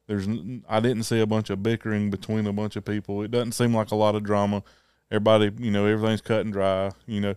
There's 0.06 0.26
I 0.68 0.80
didn't 0.80 1.04
see 1.04 1.20
a 1.20 1.26
bunch 1.26 1.50
of 1.50 1.62
bickering 1.62 2.10
between 2.10 2.46
a 2.46 2.52
bunch 2.52 2.74
of 2.74 2.84
people. 2.84 3.22
It 3.22 3.30
doesn't 3.30 3.52
seem 3.52 3.74
like 3.74 3.92
a 3.92 3.96
lot 3.96 4.16
of 4.16 4.24
drama. 4.24 4.64
Everybody, 5.10 5.52
you 5.58 5.70
know, 5.70 5.86
everything's 5.86 6.20
cut 6.20 6.40
and 6.40 6.52
dry. 6.52 6.90
You 7.06 7.20
know, 7.20 7.34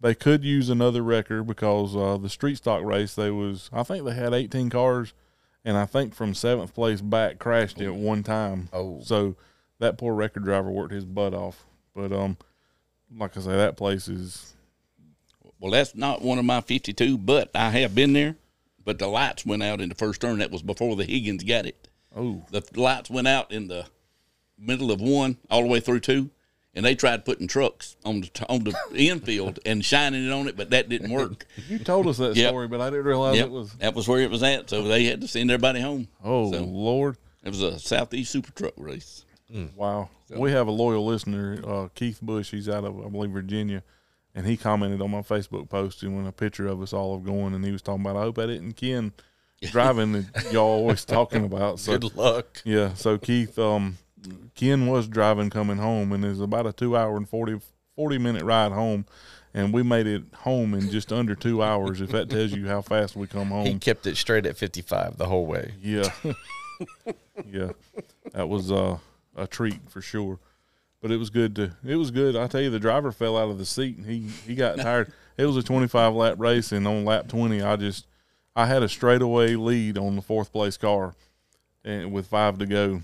they 0.00 0.14
could 0.14 0.44
use 0.44 0.68
another 0.68 1.02
record 1.02 1.46
because 1.46 1.96
uh, 1.96 2.16
the 2.16 2.28
street 2.28 2.56
stock 2.56 2.82
race 2.82 3.14
they 3.14 3.30
was 3.30 3.70
I 3.72 3.84
think 3.84 4.04
they 4.04 4.14
had 4.14 4.34
18 4.34 4.70
cars, 4.70 5.14
and 5.64 5.76
I 5.76 5.86
think 5.86 6.14
from 6.14 6.34
seventh 6.34 6.74
place 6.74 7.00
back 7.00 7.38
crashed 7.38 7.80
at 7.80 7.94
one 7.94 8.24
time. 8.24 8.68
Oh. 8.72 9.00
so 9.02 9.36
that 9.78 9.96
poor 9.98 10.14
record 10.14 10.44
driver 10.44 10.70
worked 10.70 10.92
his 10.92 11.04
butt 11.04 11.34
off. 11.34 11.64
But 11.94 12.10
um, 12.12 12.36
like 13.16 13.36
I 13.36 13.40
say, 13.40 13.56
that 13.56 13.76
place 13.76 14.08
is 14.08 14.54
Well, 15.60 15.70
that's 15.70 15.94
not 15.94 16.22
one 16.22 16.38
of 16.38 16.44
my 16.44 16.60
52, 16.60 17.16
but 17.18 17.50
I 17.54 17.70
have 17.70 17.94
been 17.94 18.12
there. 18.12 18.34
But 18.88 18.98
the 18.98 19.06
lights 19.06 19.44
went 19.44 19.62
out 19.62 19.82
in 19.82 19.90
the 19.90 19.94
first 19.94 20.22
turn. 20.22 20.38
That 20.38 20.50
was 20.50 20.62
before 20.62 20.96
the 20.96 21.04
Higgins 21.04 21.44
got 21.44 21.66
it. 21.66 21.88
oh 22.16 22.42
The 22.50 22.62
lights 22.74 23.10
went 23.10 23.28
out 23.28 23.52
in 23.52 23.68
the 23.68 23.84
middle 24.58 24.90
of 24.90 24.98
one 25.02 25.36
all 25.50 25.60
the 25.60 25.68
way 25.68 25.78
through 25.78 26.00
two. 26.00 26.30
And 26.74 26.86
they 26.86 26.94
tried 26.94 27.26
putting 27.26 27.48
trucks 27.48 27.96
on 28.02 28.22
the 28.22 28.46
on 28.48 28.64
the 28.64 28.74
infield 28.94 29.58
and 29.66 29.84
shining 29.84 30.24
it 30.26 30.32
on 30.32 30.48
it, 30.48 30.56
but 30.56 30.70
that 30.70 30.88
didn't 30.88 31.10
work. 31.10 31.44
you 31.68 31.78
told 31.80 32.06
us 32.06 32.16
that 32.16 32.34
Yep. 32.34 32.48
story, 32.48 32.66
but 32.66 32.80
I 32.80 32.88
didn't 32.88 33.04
realize 33.04 33.36
Yep, 33.36 33.46
it 33.46 33.50
was. 33.52 33.72
that 33.74 33.94
was 33.94 34.08
where 34.08 34.22
it 34.22 34.30
was 34.30 34.42
at. 34.42 34.70
So 34.70 34.82
they 34.84 35.04
had 35.04 35.20
to 35.20 35.28
send 35.28 35.50
everybody 35.50 35.82
home. 35.82 36.08
Oh 36.24 36.50
So- 36.50 36.64
Lord. 36.64 37.18
It 37.44 37.50
was 37.50 37.60
a 37.60 37.78
Southeast 37.78 38.32
Super 38.32 38.52
Truck 38.52 38.72
race. 38.78 39.26
Wow. 39.76 40.08
We 40.34 40.50
have 40.52 40.66
a 40.66 40.70
loyal 40.70 41.04
listener, 41.04 41.60
uh, 41.66 41.88
Keith 41.94 42.20
Bush. 42.22 42.50
He's 42.52 42.70
out 42.70 42.84
of, 42.84 43.04
I 43.04 43.08
believe, 43.10 43.32
Virginia. 43.32 43.82
And 44.34 44.46
he 44.46 44.56
commented 44.56 45.00
on 45.00 45.10
my 45.10 45.22
Facebook 45.22 45.68
post 45.68 46.02
and 46.02 46.16
when 46.16 46.26
a 46.26 46.32
picture 46.32 46.68
of 46.68 46.80
us 46.80 46.92
all 46.92 47.14
of 47.14 47.24
going, 47.24 47.54
and 47.54 47.64
he 47.64 47.72
was 47.72 47.82
talking 47.82 48.02
about, 48.02 48.16
I 48.16 48.22
hope 48.22 48.38
I 48.38 48.46
didn't 48.46 48.74
Ken 48.74 49.12
driving 49.62 50.12
that 50.12 50.52
y'all 50.52 50.64
always 50.64 51.04
talking 51.04 51.44
about. 51.44 51.80
So, 51.80 51.98
Good 51.98 52.14
luck. 52.14 52.62
yeah. 52.64 52.94
So, 52.94 53.18
Keith, 53.18 53.58
um, 53.58 53.98
Ken 54.54 54.86
was 54.86 55.08
driving 55.08 55.50
coming 55.50 55.78
home, 55.78 56.12
and 56.12 56.24
it's 56.24 56.40
about 56.40 56.66
a 56.66 56.72
two 56.72 56.96
hour 56.96 57.16
and 57.16 57.28
40, 57.28 57.60
40 57.96 58.18
minute 58.18 58.44
ride 58.44 58.72
home. 58.72 59.06
And 59.54 59.72
we 59.72 59.82
made 59.82 60.06
it 60.06 60.22
home 60.34 60.74
in 60.74 60.90
just 60.90 61.12
under 61.12 61.34
two 61.34 61.62
hours, 61.62 62.00
if 62.00 62.10
that 62.10 62.28
tells 62.28 62.52
you 62.52 62.68
how 62.68 62.82
fast 62.82 63.16
we 63.16 63.26
come 63.26 63.48
home. 63.48 63.66
He 63.66 63.78
kept 63.78 64.06
it 64.06 64.16
straight 64.16 64.44
at 64.46 64.56
55 64.56 65.16
the 65.16 65.24
whole 65.26 65.46
way. 65.46 65.72
Yeah. 65.80 66.10
yeah. 67.50 67.70
That 68.34 68.48
was 68.48 68.70
uh, 68.70 68.98
a 69.34 69.46
treat 69.46 69.80
for 69.88 70.02
sure. 70.02 70.38
But 71.00 71.12
it 71.12 71.16
was 71.16 71.30
good 71.30 71.54
to 71.56 71.76
it 71.86 71.96
was 71.96 72.10
good. 72.10 72.36
I 72.36 72.46
tell 72.46 72.60
you 72.60 72.70
the 72.70 72.80
driver 72.80 73.12
fell 73.12 73.36
out 73.36 73.50
of 73.50 73.58
the 73.58 73.66
seat 73.66 73.96
and 73.96 74.06
he 74.06 74.28
he 74.46 74.54
got 74.54 74.76
tired. 74.80 75.12
It 75.36 75.46
was 75.46 75.56
a 75.56 75.62
25 75.62 76.14
lap 76.14 76.34
race 76.38 76.72
and 76.72 76.86
on 76.86 77.04
lap 77.04 77.28
20 77.28 77.62
I 77.62 77.76
just 77.76 78.06
I 78.56 78.66
had 78.66 78.82
a 78.82 78.88
straightaway 78.88 79.54
lead 79.54 79.96
on 79.96 80.16
the 80.16 80.22
fourth 80.22 80.50
place 80.52 80.76
car 80.76 81.14
and 81.84 82.12
with 82.12 82.26
5 82.26 82.58
to 82.58 82.66
go 82.66 83.00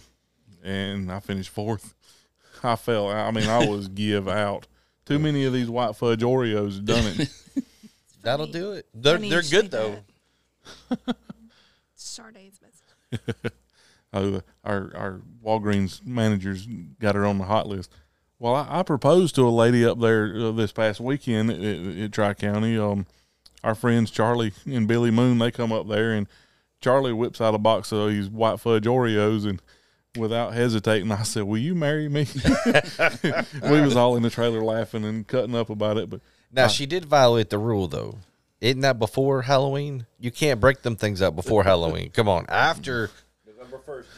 and 0.65 1.13
I 1.13 1.21
finished 1.21 1.51
fourth. 1.51 1.95
I 2.65 2.77
fell 2.77 3.09
I 3.09 3.31
mean 3.31 3.49
I 3.49 3.67
was 3.67 3.89
give 3.95 4.29
out. 4.29 4.67
Too 5.07 5.19
many 5.19 5.45
of 5.45 5.53
these 5.53 5.69
white 5.69 5.95
fudge 5.95 6.23
Oreos 6.23 6.83
done 6.85 7.05
it. 7.19 7.29
That'll 8.25 8.47
do 8.47 8.73
it. 8.73 8.87
They're, 8.95 9.19
they're 9.19 9.43
good, 9.43 9.71
though. 9.71 9.97
that. 10.89 11.17
Sardaine's 11.95 12.59
best. 12.59 13.55
Uh, 14.15 14.41
our 14.65 14.93
our 14.95 15.21
Walgreens 15.45 16.05
managers 16.07 16.67
got 17.01 17.15
her 17.15 17.27
on 17.27 17.39
the 17.39 17.45
hot 17.45 17.67
list. 17.67 17.91
Well, 18.39 18.55
I, 18.55 18.81
I 18.81 18.83
proposed 18.83 19.35
to 19.37 19.47
a 19.47 19.51
lady 19.51 19.85
up 19.85 20.01
there 20.01 20.35
uh, 20.37 20.53
this 20.53 20.73
past 20.73 21.01
weekend 21.01 21.51
at, 21.51 21.61
at, 21.61 21.99
at 22.05 22.13
Tri 22.13 22.35
County. 22.35 22.79
Um, 22.79 23.07
our 23.63 23.75
friends 23.75 24.11
Charlie 24.11 24.53
and 24.67 24.87
Billy 24.87 25.11
Moon, 25.11 25.39
they 25.39 25.51
come 25.51 25.73
up 25.73 25.89
there, 25.89 26.13
and 26.13 26.27
Charlie 26.81 27.13
whips 27.13 27.41
out 27.41 27.55
a 27.55 27.59
box 27.59 27.93
of 27.93 28.09
these 28.11 28.29
white 28.29 28.61
fudge 28.61 28.85
Oreos, 28.85 29.49
and 29.49 29.63
without 30.17 30.53
hesitating, 30.53 31.11
I 31.11 31.23
said, 31.23 31.45
"Will 31.45 31.59
you 31.59 31.75
marry 31.75 32.09
me?" 32.09 32.27
we 33.63 33.81
was 33.81 33.97
all 33.97 34.17
in 34.17 34.23
the 34.23 34.31
trailer 34.31 34.63
laughing 34.63 35.05
and 35.05 35.27
cutting 35.27 35.55
up 35.55 35.71
about 35.71 35.97
it, 35.97 36.11
but 36.11 36.21
Now 36.53 36.69
she 36.69 36.87
did 36.87 37.05
violate 37.07 37.51
the 37.51 37.59
rule 37.59 37.89
though. 37.89 38.19
Isn't 38.61 38.81
that 38.81 38.99
before 38.99 39.43
Halloween? 39.43 40.07
You 40.19 40.31
can't 40.31 40.61
break 40.61 40.83
them 40.83 40.97
things 40.97 41.21
up 41.21 41.37
before 41.37 41.65
Halloween. 41.65 42.11
Come 42.11 42.29
on, 42.29 42.47
after 42.49 43.11
November 43.75 43.85
first. 43.85 44.09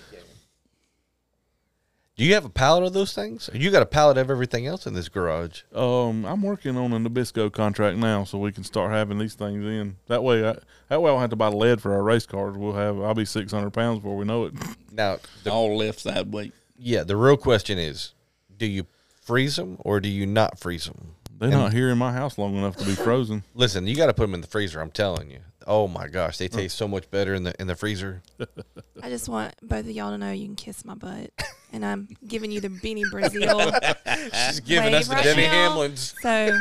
Do 2.16 2.24
you 2.24 2.32
have 2.32 2.46
a 2.46 2.50
pallet 2.50 2.82
of 2.84 2.94
those 2.94 3.12
things? 3.12 3.50
You 3.52 3.70
got 3.70 3.82
a 3.82 3.86
pallet 3.86 4.16
of 4.16 4.30
everything 4.30 4.66
else 4.66 4.86
in 4.86 4.94
this 4.94 5.10
garage. 5.10 5.64
Um, 5.74 6.24
I'm 6.24 6.40
working 6.40 6.74
on 6.78 6.94
a 6.94 6.98
Nabisco 6.98 7.52
contract 7.52 7.98
now, 7.98 8.24
so 8.24 8.38
we 8.38 8.52
can 8.52 8.64
start 8.64 8.90
having 8.90 9.18
these 9.18 9.34
things 9.34 9.62
in. 9.66 9.96
That 10.06 10.24
way, 10.24 10.48
I, 10.48 10.56
that 10.88 11.02
way 11.02 11.10
I 11.10 11.14
don't 11.14 11.20
have 11.20 11.30
to 11.30 11.36
buy 11.36 11.48
lead 11.48 11.82
for 11.82 11.92
our 11.92 12.02
race 12.02 12.24
cars. 12.24 12.56
We'll 12.56 12.72
have. 12.72 12.98
I'll 13.02 13.12
be 13.12 13.26
600 13.26 13.70
pounds 13.70 13.98
before 13.98 14.16
we 14.16 14.24
know 14.24 14.46
it. 14.46 14.54
Now, 14.92 15.18
the, 15.44 15.52
All 15.52 15.76
left 15.76 16.00
side 16.00 16.32
weight. 16.32 16.54
yeah, 16.78 17.02
the 17.02 17.18
real 17.18 17.36
question 17.36 17.78
is, 17.78 18.14
do 18.56 18.64
you 18.64 18.86
freeze 19.20 19.56
them 19.56 19.76
or 19.80 20.00
do 20.00 20.08
you 20.08 20.24
not 20.24 20.58
freeze 20.58 20.86
them? 20.86 21.16
They're 21.38 21.50
not 21.50 21.74
here 21.74 21.90
in 21.90 21.98
my 21.98 22.12
house 22.14 22.38
long 22.38 22.56
enough 22.56 22.76
to 22.76 22.84
be 22.86 22.94
frozen. 22.94 23.44
Listen, 23.54 23.86
you 23.86 23.94
got 23.94 24.06
to 24.06 24.14
put 24.14 24.22
them 24.22 24.32
in 24.32 24.40
the 24.40 24.46
freezer. 24.46 24.80
I'm 24.80 24.90
telling 24.90 25.30
you. 25.30 25.40
Oh 25.66 25.88
my 25.88 26.06
gosh, 26.06 26.38
they 26.38 26.46
taste 26.48 26.76
so 26.76 26.86
much 26.86 27.10
better 27.10 27.34
in 27.34 27.42
the 27.42 27.54
in 27.60 27.66
the 27.66 27.74
freezer. 27.74 28.22
I 29.02 29.08
just 29.08 29.28
want 29.28 29.54
both 29.62 29.80
of 29.80 29.90
y'all 29.90 30.10
to 30.12 30.18
know 30.18 30.30
you 30.30 30.46
can 30.46 30.54
kiss 30.54 30.84
my 30.84 30.94
butt, 30.94 31.30
and 31.72 31.84
I'm 31.84 32.08
giving 32.26 32.52
you 32.52 32.60
the 32.60 32.70
Benny 32.70 33.04
Brazil. 33.10 33.72
She's 34.46 34.60
giving 34.60 34.94
us 34.94 35.08
the 35.08 35.14
right 35.16 35.24
Denny 35.24 35.42
now. 35.42 35.70
Hamlins. 35.76 36.14
So 36.22 36.56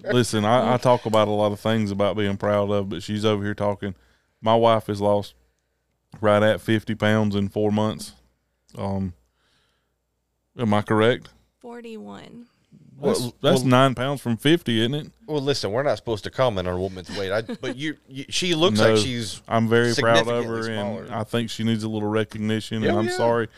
Listen, 0.12 0.44
I, 0.44 0.74
I 0.74 0.76
talk 0.76 1.06
about 1.06 1.28
a 1.28 1.32
lot 1.32 1.52
of 1.52 1.60
things 1.60 1.90
about 1.90 2.16
being 2.16 2.36
proud 2.36 2.70
of, 2.70 2.88
but 2.88 3.02
she's 3.02 3.24
over 3.24 3.42
here 3.42 3.54
talking. 3.54 3.94
My 4.40 4.54
wife 4.54 4.86
has 4.86 5.00
lost 5.00 5.34
right 6.20 6.42
at 6.42 6.60
50 6.60 6.94
pounds 6.94 7.34
in 7.34 7.48
four 7.48 7.72
months. 7.72 8.12
Um, 8.76 9.14
am 10.56 10.72
I 10.72 10.82
correct? 10.82 11.30
41. 11.58 12.46
That's, 13.00 13.20
Well- 13.20 13.34
that's 13.40 13.60
well- 13.60 13.68
nine 13.68 13.94
pounds 13.94 14.20
from 14.20 14.36
50, 14.36 14.80
isn't 14.80 14.94
it? 14.94 15.10
Well, 15.26 15.40
listen, 15.42 15.70
we're 15.70 15.82
not 15.82 15.96
supposed 15.98 16.24
to 16.24 16.30
comment 16.30 16.66
on 16.66 16.74
a 16.74 16.80
woman's 16.80 17.16
weight, 17.16 17.30
I, 17.30 17.42
but 17.42 17.76
you, 17.76 17.96
you, 18.08 18.24
she 18.28 18.54
looks 18.54 18.78
No, 18.78 18.94
like 18.94 18.98
she's. 19.04 19.42
I'm 19.46 19.68
very 19.68 19.94
proud 19.94 20.26
of 20.26 20.44
her, 20.46 20.62
significantly 20.62 21.02
and. 21.06 21.10
I 21.14 21.22
think 21.24 21.50
she 21.50 21.64
needs 21.64 21.84
a 21.84 21.88
little 21.88 22.08
recognition. 22.08 22.82
Yeah, 22.82 22.90
and 22.90 22.98
I'm 22.98 23.04
yeah. 23.06 23.16
sorry, 23.16 23.48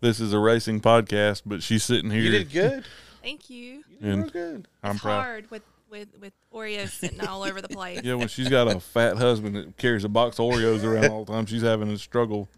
this 0.00 0.20
is 0.20 0.32
a 0.32 0.38
racing 0.38 0.80
podcast, 0.80 1.42
but 1.46 1.62
she's 1.62 1.82
sitting 1.82 2.10
here. 2.10 2.22
You 2.22 2.30
did 2.30 2.52
good. 2.52 2.84
Thank 3.22 3.48
you. 3.50 3.82
You 3.88 3.96
did 4.00 4.04
real 4.04 4.12
And- 4.22 4.32
good. 4.32 4.68
I'm 4.82 4.92
it's 4.92 5.00
proud. 5.02 5.22
hard 5.22 5.50
with, 5.50 5.62
with, 5.90 6.08
with 6.20 6.32
Oreos 6.52 6.90
sitting 6.90 7.20
all 7.26 7.42
over 7.42 7.60
the 7.62 7.68
place. 7.68 8.00
Yeah, 8.04 8.14
when 8.14 8.28
she's 8.28 8.48
got 8.50 8.68
a 8.68 8.78
fat 8.78 9.16
husband 9.16 9.56
that 9.56 9.76
carries 9.78 10.04
a 10.04 10.08
box 10.10 10.38
of 10.38 10.44
Oreos 10.52 10.84
around 10.84 11.06
all 11.10 11.24
the 11.24 11.32
time, 11.32 11.46
she's 11.46 11.62
having 11.62 11.90
a 11.90 11.96
struggle. 11.98 12.48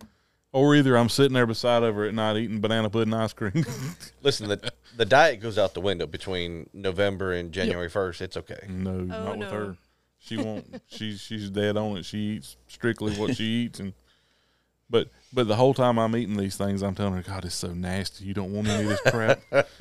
Or 0.57 0.75
either 0.75 0.97
I'm 0.97 1.11
sitting 1.11 1.35
there 1.35 1.45
beside 1.45 1.83
of 1.83 1.97
her 1.97 2.07
at 2.07 2.15
night 2.15 2.39
eating 2.39 2.63
banana 2.63 2.89
pudding 2.89 3.13
ice 3.13 3.35
cream. 3.35 3.67
Listen, 4.23 4.49
the 4.49 4.73
the 4.97 5.05
diet 5.05 5.41
goes 5.41 5.59
out 5.59 5.75
the 5.75 5.83
window 5.83 6.07
between 6.07 6.71
November 6.73 7.35
and 7.35 7.53
January 7.53 7.91
first. 7.91 8.23
It's 8.23 8.39
okay. 8.39 8.61
no, 8.67 8.93
oh, 8.93 9.05
not 9.05 9.37
with 9.37 9.51
no. 9.51 9.55
her. 9.55 9.77
She 10.19 10.39
won't. 10.39 10.81
She's 10.87 11.21
she's 11.21 11.51
dead 11.51 11.77
on 11.77 11.99
it. 11.99 12.07
She 12.07 12.37
eats 12.37 12.57
strictly 12.69 13.13
what 13.17 13.37
she 13.37 13.45
eats, 13.45 13.81
and 13.81 13.93
but 14.89 15.11
but 15.31 15.47
the 15.47 15.57
whole 15.57 15.75
time 15.75 15.99
I'm 15.99 16.17
eating 16.17 16.39
these 16.39 16.57
things, 16.57 16.83
I'm 16.83 16.95
telling 16.95 17.13
her, 17.13 17.23
God, 17.23 17.45
it's 17.45 17.55
so 17.55 17.75
nasty. 17.75 18.25
You 18.25 18.33
don't 18.33 18.55
want 18.55 18.67
any 18.67 18.85
of 18.85 18.89
this 18.89 19.13
crap. 19.13 19.41
Look, 19.53 19.75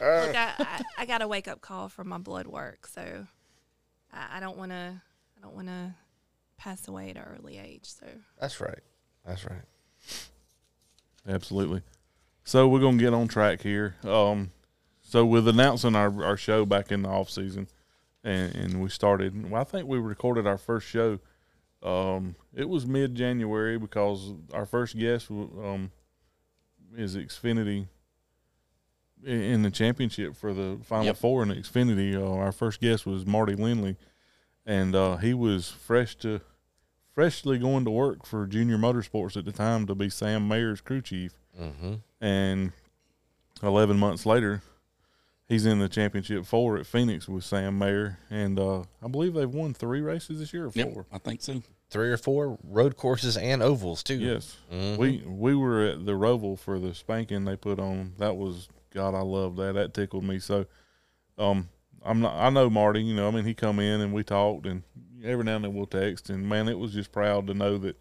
I, 0.00 0.54
I, 0.58 0.82
I 0.96 1.04
got 1.04 1.20
a 1.20 1.28
wake 1.28 1.48
up 1.48 1.60
call 1.60 1.90
from 1.90 2.08
my 2.08 2.16
blood 2.16 2.46
work, 2.46 2.86
so 2.86 3.26
I, 4.10 4.38
I 4.38 4.40
don't 4.40 4.56
want 4.56 4.70
to. 4.70 5.02
I 5.36 5.40
don't 5.42 5.54
want 5.54 5.68
to 5.68 5.94
pass 6.56 6.88
away 6.88 7.10
at 7.10 7.18
an 7.18 7.24
early 7.38 7.58
age. 7.58 7.84
So 7.84 8.06
That's 8.40 8.58
right. 8.58 8.80
That's 9.26 9.44
right. 9.44 9.62
Absolutely. 11.28 11.82
So 12.44 12.68
we're 12.68 12.80
gonna 12.80 12.96
get 12.96 13.12
on 13.14 13.28
track 13.28 13.62
here. 13.62 13.94
Um, 14.04 14.50
so 15.02 15.24
with 15.24 15.46
announcing 15.48 15.94
our, 15.94 16.24
our 16.24 16.36
show 16.36 16.64
back 16.64 16.90
in 16.90 17.02
the 17.02 17.08
off 17.08 17.30
season, 17.30 17.68
and, 18.24 18.54
and 18.54 18.82
we 18.82 18.88
started. 18.88 19.50
Well, 19.50 19.60
I 19.60 19.64
think 19.64 19.86
we 19.86 19.98
recorded 19.98 20.46
our 20.46 20.58
first 20.58 20.86
show. 20.86 21.18
Um, 21.82 22.34
it 22.54 22.68
was 22.68 22.86
mid 22.86 23.14
January 23.14 23.78
because 23.78 24.32
our 24.52 24.66
first 24.66 24.98
guest 24.98 25.30
um 25.30 25.90
is 26.96 27.16
Xfinity 27.16 27.86
in 29.24 29.62
the 29.62 29.70
championship 29.70 30.34
for 30.34 30.52
the 30.52 30.78
Final 30.82 31.06
Yep. 31.06 31.16
Four 31.18 31.42
in 31.42 31.50
Xfinity. 31.50 32.16
Uh, 32.16 32.34
our 32.34 32.52
first 32.52 32.80
guest 32.80 33.06
was 33.06 33.26
Mardy 33.26 33.54
Lindley, 33.54 33.96
and 34.66 34.94
uh, 34.94 35.16
he 35.18 35.34
was 35.34 35.68
fresh 35.70 36.16
to 36.16 36.40
freshly 37.14 37.58
going 37.58 37.84
to 37.84 37.90
work 37.90 38.24
for 38.26 38.46
Junior 38.46 38.78
Motorsports 38.78 39.36
at 39.36 39.44
the 39.44 39.52
time 39.52 39.86
to 39.86 39.94
be 39.94 40.08
Sam 40.10 40.46
Mayer's 40.48 40.80
crew 40.80 41.00
chief. 41.02 41.32
Mm-hmm. 41.60 41.94
And 42.20 42.72
11 43.62 43.98
months 43.98 44.24
later, 44.26 44.62
he's 45.48 45.66
in 45.66 45.78
the 45.80 45.88
championship 45.88 46.46
four 46.46 46.78
at 46.78 46.86
Phoenix 46.86 47.28
with 47.28 47.44
Sam 47.44 47.78
Mayer. 47.78 48.18
And 48.30 48.58
uh, 48.58 48.84
I 49.02 49.08
believe 49.08 49.34
they've 49.34 49.48
won 49.52 49.74
three 49.74 50.00
races 50.00 50.38
this 50.40 50.52
year 50.52 50.66
or 50.66 50.72
Yep, 50.74 50.92
four. 50.94 51.06
I 51.12 51.18
think 51.18 51.42
so. 51.42 51.62
Three 51.90 52.10
or 52.10 52.16
four 52.16 52.56
road 52.62 52.96
courses 52.96 53.36
and 53.36 53.62
ovals 53.62 54.04
too. 54.04 54.14
Yes. 54.14 54.56
Mhm. 54.72 54.96
We 54.96 55.24
we 55.26 55.56
were 55.56 55.84
at 55.86 56.06
the 56.06 56.12
Roval 56.12 56.56
for 56.56 56.78
the 56.78 56.94
spanking 56.94 57.44
they 57.44 57.56
put 57.56 57.80
on. 57.80 58.12
That 58.18 58.36
was 58.36 58.68
God, 58.94 59.14
I 59.14 59.22
love 59.22 59.56
that. 59.56 59.74
That 59.74 59.92
tickled 59.92 60.22
me. 60.22 60.38
So, 60.38 60.66
um, 61.36 61.68
I'm 62.04 62.20
not. 62.20 62.34
I 62.34 62.50
know 62.50 62.70
Mardy. 62.70 63.02
You 63.02 63.14
know, 63.14 63.28
I 63.28 63.30
mean, 63.30 63.44
he 63.44 63.54
come 63.54 63.78
in 63.78 64.00
and 64.00 64.12
we 64.12 64.22
talked, 64.22 64.66
and 64.66 64.82
every 65.24 65.44
now 65.44 65.56
and 65.56 65.64
then 65.64 65.74
we'll 65.74 65.86
text. 65.86 66.30
And 66.30 66.48
man, 66.48 66.68
it 66.68 66.78
was 66.78 66.92
just 66.92 67.12
proud 67.12 67.46
to 67.48 67.54
know 67.54 67.78
that, 67.78 67.96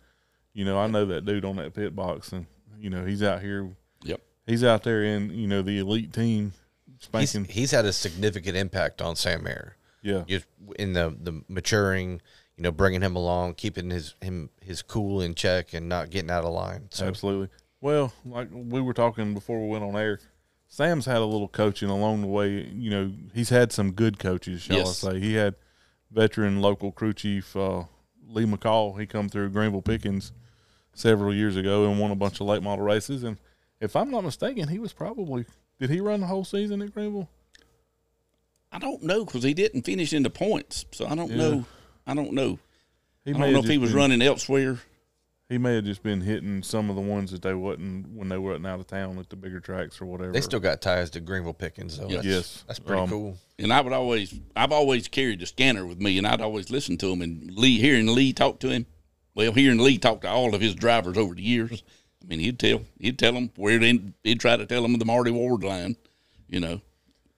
you 0.53 0.63
know, 0.65 0.79
I 0.79 0.87
know 0.87 1.05
that 1.05 1.25
dude 1.25 1.45
on 1.45 1.57
that 1.57 1.73
pit 1.73 1.95
box, 1.95 2.31
and 2.31 2.45
you 2.79 2.89
know, 2.89 3.05
he's 3.05 3.23
out 3.23 3.41
here. 3.41 3.69
Yep. 4.03 4.21
He's 4.47 4.63
out 4.63 4.83
there 4.83 5.03
in 5.03 5.31
you 5.31 5.47
know 5.47 5.61
the 5.61 5.79
elite 5.79 6.13
team 6.13 6.53
He's, 6.87 7.03
spanking. 7.29 7.45
he's 7.45 7.71
had 7.71 7.85
a 7.85 7.93
significant 7.93 8.55
impact 8.57 9.01
on 9.01 9.15
Sam 9.15 9.43
Mayer. 9.43 9.75
yeah. 10.01 10.23
Just 10.27 10.45
in 10.77 10.93
the 10.93 11.15
the 11.21 11.43
maturing, 11.47 12.21
you 12.57 12.63
know, 12.63 12.71
bringing 12.71 13.01
him 13.01 13.15
along, 13.15 13.55
keeping 13.55 13.89
his 13.89 14.15
him 14.21 14.49
his 14.61 14.81
cool 14.81 15.21
in 15.21 15.35
check, 15.35 15.73
and 15.73 15.87
not 15.89 16.09
getting 16.09 16.31
out 16.31 16.45
of 16.45 16.53
line. 16.53 16.87
So 16.91 17.05
Absolutely. 17.05 17.49
Well, 17.81 18.11
like 18.25 18.49
we 18.51 18.81
were 18.81 18.93
talking 18.93 19.33
before 19.33 19.61
we 19.61 19.67
went 19.67 19.83
on 19.83 19.95
air, 19.95 20.19
Sam's 20.71 21.05
had 21.07 21.17
a 21.17 21.25
little 21.25 21.47
coaching 21.47 21.89
along 21.89 22.21
the 22.21 22.27
way. 22.27 22.63
You 22.73 22.89
know, 22.91 23.11
he's 23.33 23.49
had 23.49 23.71
some 23.71 23.91
good 23.91 24.19
coaches, 24.19 24.61
shall 24.61 24.77
Yes. 24.77 25.03
I 25.03 25.13
say. 25.13 25.19
He 25.19 25.33
had 25.33 25.55
veteran 26.11 26.61
local 26.61 26.91
crew 26.91 27.11
chief 27.13 27.55
uh, 27.55 27.83
Lee 28.27 28.45
McCall. 28.45 28.99
He 28.99 29.05
come 29.07 29.29
through 29.29 29.49
Greenville 29.49 29.81
Pickens 29.81 30.31
several 30.93 31.33
years 31.33 31.55
ago 31.57 31.89
and 31.89 31.99
won 31.99 32.11
a 32.11 32.15
bunch 32.15 32.39
of 32.39 32.47
late 32.47 32.61
model 32.61 32.85
races. 32.85 33.23
And 33.23 33.37
if 33.81 33.95
I'm 33.95 34.11
not 34.11 34.23
mistaken, 34.23 34.67
he 34.67 34.77
was 34.79 34.93
probably 34.93 35.45
did 35.79 35.89
he 35.89 35.99
run 35.99 36.19
the 36.21 36.27
whole 36.27 36.45
season 36.45 36.81
at 36.81 36.93
Greenville? 36.93 37.29
I 38.71 38.77
don't 38.77 39.01
know 39.01 39.25
because 39.25 39.41
he 39.43 39.55
didn't 39.55 39.81
finish 39.83 40.13
in 40.13 40.21
the 40.23 40.29
points, 40.29 40.85
so 40.91 41.07
I 41.07 41.15
don't 41.15 41.31
Yeah. 41.31 41.37
know. 41.37 41.65
I 42.05 42.13
don't 42.13 42.33
know. 42.33 42.59
He 43.25 43.31
I 43.33 43.37
don't 43.37 43.53
know 43.53 43.59
if 43.59 43.65
he 43.67 43.77
was 43.79 43.89
been- 43.89 43.97
running 43.97 44.21
elsewhere. 44.21 44.79
He 45.49 45.57
may 45.57 45.75
have 45.75 45.83
just 45.85 46.03
been 46.03 46.21
hitting 46.21 46.61
some 46.61 46.91
of 46.91 46.95
the 46.95 47.01
ones 47.01 47.31
that 47.31 47.41
they 47.41 47.55
wasn't 47.55 48.07
when 48.15 48.29
they 48.29 48.37
wasn't 48.37 48.67
out 48.67 48.79
of 48.79 48.85
town 48.85 49.17
at 49.17 49.29
the 49.31 49.35
bigger 49.35 49.59
tracks 49.59 49.99
or 49.99 50.05
whatever. 50.05 50.31
they 50.31 50.41
still 50.41 50.59
got 50.59 50.79
ties 50.79 51.09
to 51.11 51.19
Greenville 51.19 51.55
Pickens, 51.55 51.97
though. 51.97 52.07
Yes. 52.07 52.15
That's, 52.23 52.25
Yes. 52.27 52.63
that's 52.67 52.79
pretty 52.79 53.01
Um, 53.01 53.09
cool. 53.09 53.37
And 53.57 53.73
I 53.73 53.81
would 53.81 53.91
always, 53.91 54.39
I've 54.55 54.71
always 54.71 55.07
carried 55.07 55.39
the 55.39 55.47
scanner 55.47 55.87
with 55.87 55.99
me, 55.99 56.19
and 56.19 56.27
I'd 56.27 56.39
always 56.39 56.69
listen 56.69 56.97
to 56.99 57.07
him. 57.07 57.23
And 57.23 57.51
Lee, 57.55 57.79
hearing 57.79 58.13
Lee 58.13 58.31
talk 58.31 58.59
to 58.59 58.69
him, 58.69 58.85
well, 59.33 59.51
hearing 59.51 59.79
Lee 59.79 59.97
talk 59.97 60.21
to 60.21 60.29
all 60.29 60.53
of 60.53 60.61
his 60.61 60.75
drivers 60.75 61.17
over 61.17 61.33
the 61.33 61.41
years, 61.41 61.81
I 62.23 62.27
mean, 62.27 62.39
he'd 62.39 62.59
tell, 62.59 62.81
he'd 62.99 63.17
tell 63.17 63.33
them 63.33 63.49
where 63.55 63.79
they, 63.79 63.99
he'd 64.23 64.39
try 64.39 64.55
to 64.55 64.67
tell 64.67 64.83
them 64.83 64.99
the 64.99 65.05
Marty 65.05 65.31
Ward 65.31 65.63
line, 65.63 65.95
you 66.47 66.59
know, 66.59 66.79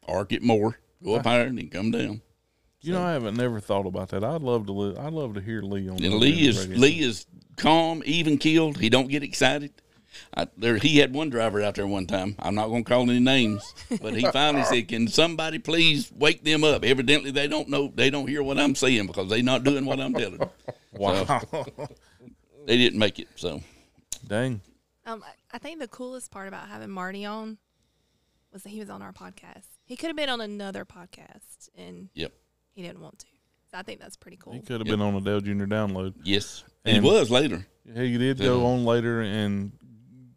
arc 0.06 0.34
it 0.34 0.44
more, 0.44 0.78
go 1.02 1.16
up 1.16 1.26
higher, 1.26 1.44
and 1.46 1.58
then 1.58 1.70
come 1.70 1.92
down. 1.92 2.22
You 2.84 2.94
know, 2.94 3.04
I 3.04 3.12
haven't 3.12 3.38
never 3.38 3.60
thought 3.60 3.86
about 3.86 4.10
that. 4.10 4.24
I'd 4.24 4.42
love 4.42 4.66
to. 4.66 4.72
Li- 4.74 4.98
I'd 4.98 5.14
love 5.14 5.36
to 5.36 5.40
hear 5.42 5.62
Lee 5.62 5.88
on. 5.88 5.98
And 6.04 6.14
the 6.14 6.18
Lee 6.18 6.48
is 6.48 6.60
radio. 6.68 6.78
Lee 6.82 7.00
is 7.02 7.28
calm, 7.62 8.02
even 8.06 8.38
keeled. 8.38 8.78
He 8.80 8.90
don't 8.90 9.08
get 9.10 9.24
excited. 9.24 9.72
I, 10.36 10.48
there, 10.58 10.78
he 10.78 10.98
had 10.98 11.14
one 11.14 11.30
driver 11.30 11.62
out 11.62 11.76
there 11.76 11.88
one 11.88 12.06
time. 12.06 12.36
I'm 12.40 12.56
not 12.56 12.68
going 12.68 12.84
to 12.84 12.90
call 12.90 13.04
any 13.04 13.20
names, 13.20 13.74
but 14.02 14.14
he 14.14 14.26
finally 14.32 14.64
said, 14.66 14.88
"Can 14.90 15.08
somebody 15.08 15.58
please 15.60 16.12
wake 16.14 16.44
them 16.44 16.64
up?" 16.64 16.84
Evidently, 16.84 17.32
they 17.32 17.48
don't 17.48 17.70
know. 17.70 17.92
They 17.96 18.10
don't 18.10 18.28
hear 18.28 18.44
what 18.44 18.58
I'm 18.60 18.76
saying 18.76 19.08
because 19.08 19.30
they're 19.30 19.42
not 19.44 19.64
doing 19.64 19.86
what 19.86 20.00
I'm 20.00 20.14
telling 20.14 20.38
them. 20.38 20.50
Wow. 20.94 21.40
They 22.66 22.76
didn't 22.78 23.00
make 23.00 23.18
it. 23.20 23.30
So 23.36 23.62
Dang. 24.28 24.60
Um, 25.06 25.24
I- 25.26 25.34
I 25.56 25.58
think 25.58 25.80
the 25.80 25.88
coolest 25.88 26.32
part 26.32 26.48
about 26.48 26.68
having 26.70 26.90
Mardy 26.90 27.26
on 27.26 27.58
was 28.54 28.64
that 28.64 28.70
he 28.70 28.80
was 28.80 28.90
on 28.90 29.02
our 29.02 29.12
podcast. 29.14 29.66
He 29.86 29.96
could 29.98 30.08
have 30.08 30.16
been 30.16 30.30
on 30.30 30.40
another 30.42 30.86
podcast, 30.86 31.70
and 31.78 32.10
Yep. 32.14 32.32
he 32.74 32.82
didn't 32.82 33.02
want 33.02 33.20
to. 33.20 33.26
So 33.72 33.78
I 33.78 33.82
think 33.84 34.00
that's 34.00 34.16
pretty 34.18 34.38
cool. 34.38 34.54
He 34.54 34.60
could 34.60 34.80
have 34.82 34.88
been 34.88 35.02
on 35.02 35.16
a 35.16 35.22
Dale 35.22 35.40
Junior 35.42 35.66
download. 35.68 36.14
yes, 36.24 36.64
and 36.86 36.96
he 36.96 37.10
was 37.10 37.30
later. 37.30 37.66
He 37.86 38.18
did 38.18 38.38
go 38.40 38.66
on 38.68 38.86
later, 38.86 39.22
and 39.22 39.72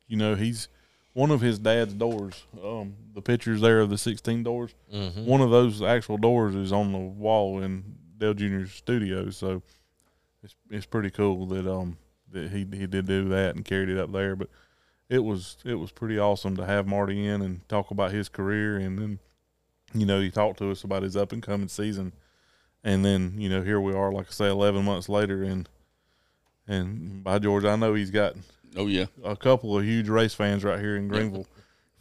you 0.09 0.17
know 0.17 0.35
he's 0.35 0.69
one 1.13 1.31
of 1.31 1.41
his 1.41 1.59
dad's 1.59 1.95
doors. 1.95 2.43
Um, 2.63 2.95
the 3.15 3.23
pictures 3.23 3.61
there 3.61 3.81
of 3.81 3.91
the 3.91 3.99
16 3.99 4.43
doors. 4.43 4.75
One 5.25 5.41
of 5.41 5.51
those 5.51 5.81
actual 5.83 6.19
doors 6.19 6.55
is 6.55 6.73
on 6.73 6.93
the 6.93 6.99
wall 6.99 7.63
in 7.63 7.97
Dale 8.19 8.35
Jr.'s 8.35 8.73
studio. 8.73 9.31
So 9.31 9.63
it's 10.43 10.55
it's 10.71 10.87
pretty 10.87 11.11
cool 11.11 11.47
that 11.47 11.67
um 11.71 11.97
that 12.33 12.51
he 12.51 12.67
he 12.77 12.87
did 12.87 13.07
do 13.07 13.29
that 13.29 13.55
and 13.55 13.65
carried 13.65 13.89
it 13.89 13.99
up 13.99 14.11
there. 14.13 14.35
But 14.35 14.49
it 15.09 15.21
was 15.23 15.57
it 15.65 15.75
was 15.75 15.93
pretty 15.93 16.19
awesome 16.19 16.57
to 16.57 16.67
have 16.67 16.87
Mardy 16.87 17.27
in 17.27 17.43
and 17.43 17.67
talk 17.69 17.91
about 17.91 18.11
his 18.13 18.29
career 18.29 18.77
and 18.77 18.99
then 18.99 19.19
you 19.93 20.07
know 20.07 20.21
he 20.21 20.31
talked 20.31 20.59
to 20.59 20.71
us 20.71 20.83
about 20.83 21.03
his 21.03 21.17
up 21.17 21.31
and 21.31 21.43
coming 21.43 21.69
season 21.69 22.13
and 22.83 23.05
then 23.05 23.35
you 23.37 23.49
know 23.49 23.63
here 23.63 23.81
we 23.81 23.93
are 23.93 24.11
like 24.11 24.27
I 24.29 24.31
say 24.31 24.49
11 24.49 24.85
months 24.85 25.09
later 25.09 25.43
and 25.45 25.69
and 26.69 27.23
by 27.25 27.39
George 27.39 27.65
I 27.65 27.77
know 27.77 27.95
he's 27.95 28.11
got 28.11 28.35
Oh 28.77 28.87
yeah. 28.87 29.07
a 29.23 29.37
couple 29.37 29.79
of 29.79 29.85
huge 29.85 30.09
race 30.09 30.35
fans 30.35 30.65
right 30.65 30.81
here 30.81 30.97
in 30.97 31.07
Greenville 31.09 31.47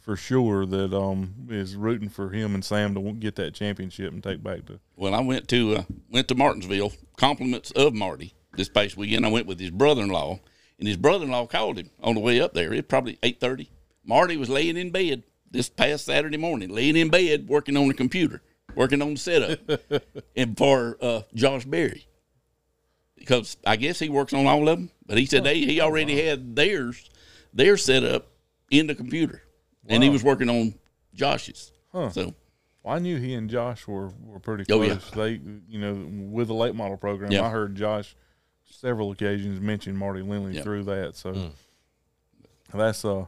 for 0.00 0.16
sure 0.16 0.66
that 0.66 0.92
um 0.94 1.34
is 1.48 1.76
rooting 1.76 2.08
for 2.08 2.30
him 2.30 2.54
and 2.54 2.64
Sam 2.64 2.94
to 2.94 3.12
get 3.12 3.36
that 3.36 3.54
championship 3.54 4.12
and 4.12 4.22
take 4.22 4.42
back 4.42 4.66
to 4.66 4.80
Well, 4.96 5.14
I 5.14 5.20
went 5.20 5.48
to 5.48 5.76
uh, 5.76 5.82
went 6.10 6.28
to 6.28 6.34
Martinsville. 6.34 6.92
Compliments 7.16 7.70
of 7.72 7.94
Mardy 7.94 8.34
this 8.56 8.68
past 8.68 8.96
weekend. 8.96 9.24
I 9.24 9.30
went 9.30 9.46
with 9.46 9.58
his 9.60 9.70
brother-in-law, 9.70 10.40
and 10.78 10.88
his 10.88 10.96
brother-in-law 10.96 11.46
called 11.46 11.78
him 11.78 11.90
on 12.02 12.14
the 12.16 12.20
way 12.20 12.40
up 12.40 12.54
there. 12.54 12.74
It's 12.74 12.88
probably 12.88 13.18
eight 13.22 13.40
thirty. 13.40 13.70
Mardy 14.04 14.36
was 14.36 14.48
laying 14.50 14.76
in 14.76 14.90
bed 14.90 15.22
this 15.50 15.68
past 15.68 16.04
Saturday 16.06 16.36
morning, 16.36 16.68
laying 16.70 16.96
in 16.96 17.08
bed 17.08 17.48
working 17.48 17.76
on 17.76 17.86
the 17.88 17.94
computer, 17.94 18.42
working 18.74 19.00
on 19.00 19.14
the 19.14 19.16
setup, 19.20 19.60
and 20.36 20.58
for 20.58 20.98
uh, 21.00 21.22
Josh 21.34 21.64
Berry, 21.64 22.06
because 23.24 23.56
I 23.66 23.76
guess 23.76 23.98
he 23.98 24.08
works 24.08 24.32
on 24.32 24.46
all 24.46 24.68
of 24.68 24.78
them. 24.78 24.90
But 25.06 25.18
he 25.18 25.26
said 25.26 25.44
they 25.44 25.58
he 25.58 25.80
already 25.80 26.24
had 26.24 26.54
theirs, 26.56 27.10
their 27.52 27.76
setup 27.76 28.26
in 28.70 28.86
the 28.86 28.94
computer, 28.94 29.42
and 29.86 30.02
he 30.02 30.10
was 30.10 30.22
working 30.22 30.48
on 30.50 30.74
Josh's. 31.14 31.72
Huh. 31.92 32.10
So 32.10 32.34
Well, 32.82 32.94
I 32.96 32.98
knew 32.98 33.16
he 33.18 33.34
and 33.34 33.48
Josh 33.48 33.86
were, 33.86 34.08
were 34.24 34.40
pretty 34.40 34.64
Oh, 34.72 34.78
close. 34.78 34.88
yeah. 34.88 34.98
They, 35.14 35.40
you 35.68 35.78
know, 35.80 35.94
with 36.30 36.48
the 36.48 36.54
late 36.54 36.74
model 36.74 36.96
program, 36.96 37.30
Yeah. 37.32 37.44
I 37.46 37.50
heard 37.50 37.74
Josh 37.76 38.14
several 38.66 39.10
occasions 39.12 39.60
mention 39.60 39.96
Mardy 39.96 40.22
Lindley 40.22 40.56
Yeah. 40.56 40.62
through 40.62 40.84
that. 40.84 41.16
So 41.16 41.32
Mm. 41.32 41.50
that's 42.72 43.04
uh 43.04 43.26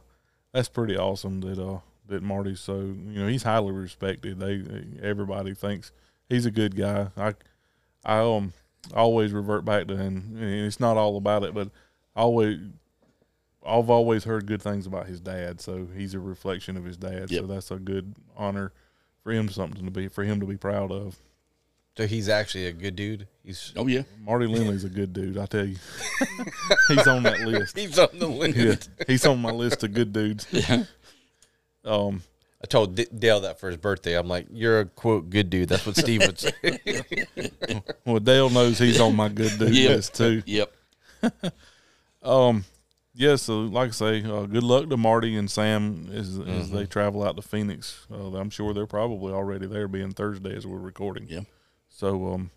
that's 0.51 0.69
pretty 0.69 0.97
awesome 0.97 1.41
that 1.41 1.59
uh 1.59 1.79
that 2.07 2.21
Mardy's 2.23 2.59
so 2.59 2.79
you 2.79 3.19
know 3.19 3.27
he's 3.27 3.43
highly 3.43 3.71
respected. 3.71 4.39
They 4.39 4.63
everybody 5.01 5.53
thinks 5.53 5.91
he's 6.29 6.45
a 6.45 6.51
good 6.51 6.75
guy. 6.75 7.07
I 7.17 7.33
I 8.05 8.19
um 8.19 8.53
always 8.93 9.31
revert 9.33 9.65
back 9.65 9.87
to 9.87 9.97
him, 9.97 10.37
and 10.39 10.65
it's 10.65 10.79
not 10.79 10.97
all 10.97 11.17
about 11.17 11.43
it, 11.43 11.53
but 11.53 11.69
always. 12.15 12.59
I've 13.65 13.89
always 13.89 14.23
heard 14.23 14.45
good 14.45 14.61
things 14.61 14.85
about 14.85 15.07
his 15.07 15.19
dad, 15.19 15.59
so 15.59 15.87
he's 15.93 16.13
a 16.13 16.19
reflection 16.19 16.77
of 16.77 16.85
his 16.85 16.95
dad. 16.95 17.29
Yep. 17.29 17.41
So 17.41 17.47
that's 17.47 17.71
a 17.71 17.75
good 17.75 18.15
honor 18.37 18.71
for 19.23 19.33
him, 19.33 19.49
something 19.49 19.83
to 19.83 19.91
be 19.91 20.07
for 20.07 20.23
him 20.23 20.39
to 20.39 20.45
be 20.45 20.55
proud 20.55 20.89
of. 20.89 21.17
So 21.97 22.05
he's 22.05 22.29
actually 22.29 22.67
a 22.67 22.71
good 22.71 22.95
dude. 22.95 23.27
He's 23.43 23.73
oh 23.75 23.87
yeah. 23.87 24.03
Mardy 24.21 24.45
Lindley's 24.45 24.83
a 24.83 24.89
good 24.89 25.13
dude, 25.13 25.37
I 25.37 25.47
tell 25.47 25.65
you. 25.65 25.77
he's 26.87 27.07
on 27.07 27.23
that 27.23 27.39
list. 27.41 27.75
he's 27.77 27.97
on 27.97 28.09
the 28.13 28.27
list. 28.27 28.89
Yeah, 28.99 29.05
he's 29.07 29.25
on 29.25 29.41
my 29.41 29.51
list 29.51 29.83
of 29.83 29.93
good 29.93 30.13
dudes. 30.13 30.45
Yeah. 30.53 30.83
Um, 31.83 32.21
I 32.63 32.65
told 32.67 32.95
D- 32.95 33.07
Dale 33.15 33.41
that 33.41 33.59
for 33.59 33.67
his 33.67 33.77
birthday. 33.77 34.17
I'm 34.17 34.27
like, 34.27 34.47
"You're 34.51 34.79
a 34.81 34.85
quote 34.85 35.29
good 35.29 35.49
dude." 35.49 35.69
That's 35.69 35.85
what 35.85 35.95
Steve 36.03 36.21
would 36.25 36.39
say. 36.39 36.53
well, 38.05 38.19
Dale 38.19 38.49
knows 38.49 38.79
he's 38.79 38.99
on 38.99 39.15
my 39.15 39.29
good 39.29 39.57
dude 39.59 39.75
Yeah. 39.75 39.89
list 39.89 40.15
too. 40.15 40.41
Yep. 40.45 40.73
Um, 42.23 42.65
yeah. 43.13 43.35
So, 43.37 43.59
like 43.61 43.89
I 43.89 43.91
say, 43.91 44.23
uh, 44.23 44.45
good 44.47 44.63
luck 44.63 44.89
to 44.89 44.97
Mardy 44.97 45.35
and 45.37 45.49
Sam 45.49 46.09
as 46.13 46.39
as 46.39 46.71
they 46.71 46.85
travel 46.85 47.23
out 47.23 47.35
to 47.37 47.41
Phoenix. 47.41 48.05
Uh, 48.11 48.35
I'm 48.35 48.49
sure 48.49 48.73
they're 48.73 48.85
probably 48.87 49.31
already 49.33 49.65
there, 49.67 49.87
being 49.87 50.11
Thursday 50.11 50.55
as 50.55 50.65
we're 50.67 50.77
recording. 50.79 51.27
Yeah. 51.29 51.41
So, 51.89 52.33
um, 52.33 52.51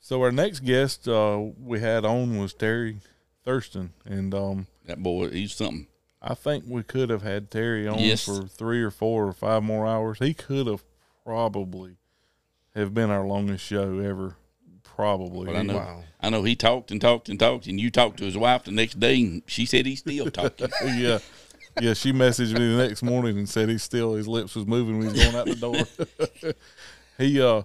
so 0.00 0.20
our 0.22 0.32
next 0.32 0.60
guest 0.60 1.06
uh, 1.06 1.40
we 1.62 1.80
had 1.80 2.04
on 2.04 2.38
was 2.38 2.54
Terry 2.54 2.96
Thurston, 3.44 3.92
and 4.04 4.34
um, 4.34 4.66
That 4.86 5.02
boy, 5.02 5.30
he's 5.30 5.54
something. 5.54 5.86
I 6.28 6.34
think 6.34 6.64
we 6.66 6.82
could 6.82 7.08
have 7.10 7.22
had 7.22 7.50
Terry 7.52 7.86
on 7.86 8.00
Yes. 8.00 8.24
for 8.24 8.46
three 8.48 8.82
or 8.82 8.90
four 8.90 9.28
or 9.28 9.32
five 9.32 9.62
more 9.62 9.86
hours. 9.86 10.18
He 10.18 10.34
could 10.34 10.66
have 10.66 10.82
probably 11.24 11.98
have 12.74 12.92
been 12.92 13.10
our 13.10 13.24
longest 13.24 13.64
show 13.64 13.98
ever. 14.00 14.36
Probably. 14.82 15.46
But 15.46 15.56
I 15.56 15.62
know, 15.62 15.76
Wow. 15.76 16.04
I 16.20 16.30
know 16.30 16.42
he 16.42 16.56
talked 16.56 16.90
and 16.90 17.00
talked 17.00 17.28
and 17.28 17.38
talked, 17.38 17.66
and 17.68 17.78
you 17.80 17.90
talked 17.90 18.18
to 18.18 18.24
his 18.24 18.36
wife 18.36 18.64
the 18.64 18.72
next 18.72 18.98
day, 18.98 19.20
and 19.20 19.42
she 19.46 19.66
said 19.66 19.86
he's 19.86 20.00
still 20.00 20.30
talking. 20.30 20.68
yeah. 20.96 21.18
Yeah, 21.80 21.92
she 21.92 22.12
messaged 22.12 22.54
me 22.54 22.74
the 22.74 22.88
next 22.88 23.02
morning 23.02 23.36
and 23.36 23.48
said 23.48 23.68
he 23.68 23.76
still 23.78 24.14
his 24.14 24.26
lips 24.26 24.54
was 24.56 24.66
moving 24.66 24.98
when 24.98 25.08
he 25.08 25.12
was 25.12 25.22
going 25.22 25.36
out 25.36 25.46
the 25.46 25.54
door. 26.44 26.52
he 27.18 27.40
uh 27.40 27.62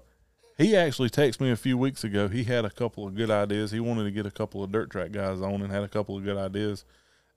he 0.58 0.76
actually 0.76 1.10
texted 1.10 1.40
me 1.40 1.50
a 1.50 1.56
few 1.56 1.78
weeks 1.78 2.04
ago. 2.04 2.28
He 2.28 2.44
had 2.44 2.66
a 2.66 2.70
couple 2.70 3.08
of 3.08 3.16
good 3.16 3.32
ideas. 3.32 3.72
He 3.72 3.80
wanted 3.80 4.04
to 4.04 4.12
get 4.12 4.26
a 4.26 4.32
couple 4.32 4.64
of 4.64 4.72
dirt 4.72 4.92
track 4.92 5.12
guys 5.14 5.42
on 5.42 5.62
and 5.62 5.72
had 5.72 5.84
a 5.84 5.88
couple 5.88 6.18
of 6.18 6.24
good 6.26 6.38
ideas. 6.38 6.84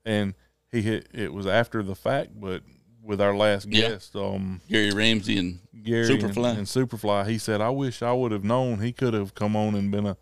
And 0.03 0.35
he 0.75 0.81
hit 0.81 1.07
it 1.13 1.33
was 1.33 1.47
after 1.47 1.81
the 1.83 1.95
fact, 1.95 2.39
but 2.39 2.61
with 3.03 3.21
our 3.21 3.35
last 3.35 3.67
Yeah. 3.67 3.89
guest, 3.89 4.15
um 4.15 4.61
Gary 4.69 4.91
Ramsey 4.91 5.37
and 5.37 5.59
Gary 5.83 6.05
Superfly. 6.07 6.49
And, 6.51 6.57
and 6.59 6.67
Superfly. 6.67 7.27
He 7.27 7.37
said, 7.37 7.61
"I 7.61 7.69
wish 7.69 8.01
I 8.01 8.11
would 8.13 8.31
have 8.31 8.43
known. 8.43 8.79
He 8.81 8.91
could 8.91 9.13
have 9.13 9.35
come 9.35 9.55
on 9.55 9.75
and 9.75 9.91
been 9.91 10.05
a, 10.07 10.17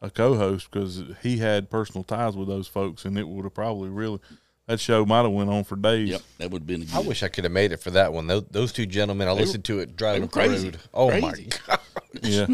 a 0.00 0.10
co-host 0.10 0.70
because 0.70 1.02
he 1.22 1.38
had 1.38 1.68
personal 1.70 2.04
ties 2.04 2.36
with 2.36 2.48
those 2.48 2.68
folks, 2.68 3.04
and 3.04 3.18
it 3.18 3.26
would 3.28 3.44
have 3.44 3.54
probably 3.54 3.88
really 3.90 4.20
that 4.66 4.78
show 4.78 5.04
might 5.04 5.22
have 5.22 5.32
went 5.32 5.50
on 5.50 5.64
for 5.64 5.74
days. 5.74 6.08
yep, 6.10 6.22
that 6.38 6.50
would 6.52 6.60
have 6.62 6.66
been. 6.68 6.82
Good, 6.84 6.94
I 6.94 7.00
wish 7.00 7.22
I 7.24 7.28
could 7.28 7.42
have 7.44 7.52
made 7.52 7.72
it 7.72 7.78
for 7.80 7.90
that 7.90 8.12
one. 8.12 8.28
Those, 8.28 8.44
those 8.50 8.72
two 8.72 8.86
gentlemen, 8.86 9.26
I 9.26 9.32
were- 9.32 9.40
listened 9.40 9.64
to 9.64 9.80
it 9.80 9.96
driving 9.96 10.22
were 10.22 10.26
the 10.28 10.32
crazy. 10.32 10.64
road. 10.70 10.78
Oh 10.94 11.08
Crazy. 11.08 11.48
my 11.50 11.56
god! 11.66 11.80
Yeah, 12.22 12.46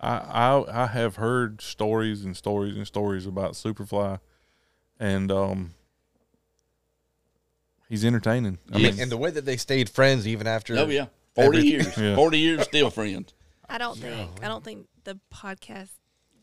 I, 0.00 0.16
I 0.18 0.82
I 0.84 0.86
have 0.88 1.16
heard 1.16 1.60
stories 1.62 2.24
and 2.24 2.36
stories 2.36 2.76
and 2.76 2.86
stories 2.86 3.24
about 3.26 3.52
Superfly, 3.52 4.18
and 5.00 5.30
um, 5.32 5.74
he's 7.88 8.04
entertaining. 8.04 8.58
I 8.72 8.78
Yes. 8.78 8.92
mean, 8.94 9.02
And 9.02 9.12
the 9.12 9.16
way 9.16 9.30
that 9.30 9.44
they 9.44 9.56
stayed 9.56 9.88
friends 9.90 10.26
even 10.26 10.46
after. 10.46 10.76
Oh 10.78 10.86
yeah, 10.88 11.06
forty 11.34 11.58
Every- 11.58 11.70
years, 11.70 11.96
Yeah. 11.98 12.14
forty 12.16 12.38
years 12.38 12.62
still 12.64 12.90
friends. 12.90 13.32
I 13.68 13.78
don't 13.78 13.98
think 13.98 14.30
I 14.42 14.48
don't 14.48 14.62
think 14.64 14.86
the 15.04 15.18
podcast 15.32 15.90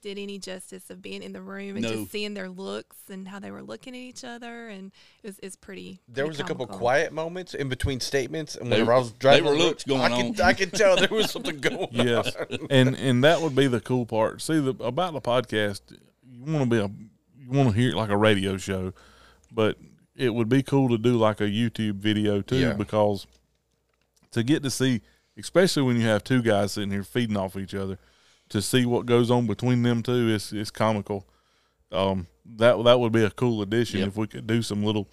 did 0.01 0.17
any 0.17 0.39
justice 0.39 0.89
of 0.89 0.99
being 0.99 1.21
in 1.21 1.31
the 1.31 1.41
room 1.43 1.75
and 1.75 1.81
No. 1.83 1.91
just 1.93 2.11
seeing 2.11 2.33
their 2.33 2.49
looks 2.49 2.97
and 3.11 3.27
how 3.27 3.37
they 3.39 3.51
were 3.51 3.61
looking 3.61 3.93
at 3.93 3.99
each 3.99 4.23
other 4.23 4.67
and 4.67 4.91
it 5.21 5.27
was 5.27 5.39
it's 5.43 5.55
pretty. 5.55 6.01
There 6.07 6.25
pretty 6.25 6.29
was 6.29 6.39
a 6.39 6.43
couple 6.43 6.65
comical. 6.65 6.79
quiet 6.79 7.13
moments 7.13 7.53
in 7.53 7.69
between 7.69 7.99
statements, 7.99 8.55
and 8.55 8.71
They- 8.71 8.81
I 8.81 8.83
was 8.83 9.11
driving, 9.11 9.43
they 9.43 9.49
were 9.49 9.53
on 9.53 9.59
the 9.59 9.63
road, 9.63 9.69
looks 9.69 9.83
going 9.83 10.01
I 10.01 10.09
could, 10.23 10.41
on. 10.41 10.47
I 10.47 10.53
could 10.53 10.73
tell 10.73 10.95
there 10.95 11.07
was 11.11 11.29
something 11.31 11.59
going. 11.59 11.87
yes, 11.91 12.35
on. 12.35 12.45
Yes 12.49 12.59
and 12.71 12.95
and 12.95 13.23
that 13.23 13.41
would 13.41 13.55
be 13.55 13.67
the 13.67 13.79
cool 13.79 14.07
part. 14.07 14.41
See, 14.41 14.59
the 14.59 14.71
about 14.83 15.13
the 15.13 15.21
podcast, 15.21 15.81
you 16.27 16.51
want 16.51 16.67
to 16.67 16.75
be 16.75 16.77
a 16.79 16.89
you 17.39 17.51
want 17.55 17.69
to 17.69 17.75
hear 17.79 17.91
it 17.91 17.95
like 17.95 18.09
a 18.09 18.17
radio 18.17 18.57
show, 18.57 18.93
but 19.51 19.77
it 20.15 20.33
would 20.33 20.49
be 20.49 20.61
cool 20.63 20.89
to 20.89 20.97
do 20.97 21.15
like 21.17 21.39
a 21.41 21.45
YouTube 21.45 21.95
video 21.95 22.41
too 22.41 22.57
Yeah. 22.57 22.73
because 22.73 23.25
to 24.31 24.43
get 24.43 24.63
to 24.63 24.69
see, 24.69 25.01
especially 25.37 25.83
when 25.83 25.95
you 25.97 26.07
have 26.07 26.23
two 26.23 26.41
guys 26.41 26.73
sitting 26.73 26.91
here 26.91 27.03
feeding 27.03 27.37
off 27.37 27.55
each 27.57 27.73
other, 27.73 27.97
to 28.49 28.61
see 28.61 28.85
what 28.85 29.05
goes 29.05 29.31
on 29.31 29.47
between 29.47 29.83
them 29.83 30.03
two 30.03 30.29
is 30.29 30.51
is 30.53 30.71
comical. 30.71 31.25
Um, 31.91 32.27
that 32.57 32.81
that 32.83 32.99
would 32.99 33.11
be 33.11 33.23
a 33.23 33.29
cool 33.31 33.61
addition 33.61 33.99
Yep. 33.99 34.07
if 34.09 34.17
we 34.17 34.27
could 34.27 34.47
do 34.47 34.61
some 34.61 34.83
little 34.83 35.07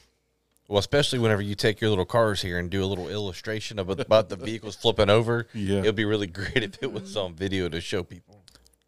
Well, 0.68 0.78
especially 0.78 1.18
whenever 1.18 1.42
you 1.42 1.54
take 1.54 1.80
your 1.80 1.90
little 1.90 2.04
cars 2.04 2.42
here 2.42 2.58
and 2.58 2.68
do 2.70 2.82
a 2.84 2.86
little 2.86 3.08
illustration 3.08 3.78
of 3.78 3.88
about 3.88 4.28
the 4.28 4.36
vehicles 4.36 4.76
flipping 4.76 5.08
over. 5.10 5.46
Yeah. 5.54 5.78
it'd 5.80 5.94
be 5.96 6.04
really 6.04 6.26
great 6.40 6.56
if 6.62 6.82
it 6.82 6.92
was 6.92 7.16
on 7.16 7.34
video 7.34 7.68
to 7.68 7.80
show 7.80 8.02
people. 8.02 8.44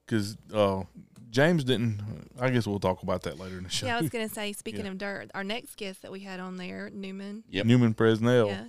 because 0.06 0.36
uh, 0.52 0.82
James 1.30 1.62
didn't. 1.64 2.00
I 2.40 2.50
guess 2.50 2.66
we'll 2.66 2.80
talk 2.80 3.02
about 3.02 3.22
that 3.22 3.38
later 3.38 3.56
in 3.58 3.64
the 3.64 3.70
show. 3.70 3.86
Yeah, 3.86 3.96
I 3.96 4.00
was 4.00 4.10
gonna 4.10 4.28
say. 4.28 4.52
Speaking 4.52 4.84
Yeah. 4.84 4.90
of 4.92 4.98
dirt, 4.98 5.30
our 5.34 5.44
next 5.44 5.76
guest 5.76 6.02
that 6.02 6.10
we 6.12 6.20
had 6.20 6.40
on 6.40 6.56
there, 6.56 6.90
Newman. 6.92 7.44
Yep. 7.50 7.66
Newman 7.66 7.94
Presnell. 7.94 8.48
Yeah, 8.48 8.64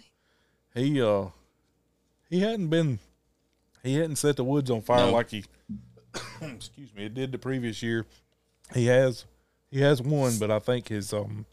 he 0.75 1.01
uh 1.01 1.25
he 2.29 2.39
hadn't 2.41 2.67
been 2.69 2.99
he 3.83 3.95
hadn't 3.95 4.17
set 4.17 4.35
the 4.37 4.43
woods 4.43 4.69
on 4.69 4.81
fire 4.81 5.07
No. 5.07 5.11
like 5.13 5.31
he 5.31 5.43
excuse 6.41 6.93
me 6.93 7.05
it 7.05 7.13
did 7.13 7.31
the 7.31 7.37
previous 7.37 7.81
year 7.81 8.05
he 8.73 8.85
has 8.85 9.25
he 9.69 9.79
has 9.81 10.01
one 10.01 10.37
but 10.39 10.49
i 10.51 10.59
think 10.59 10.87
his 10.89 11.11
um 11.13 11.45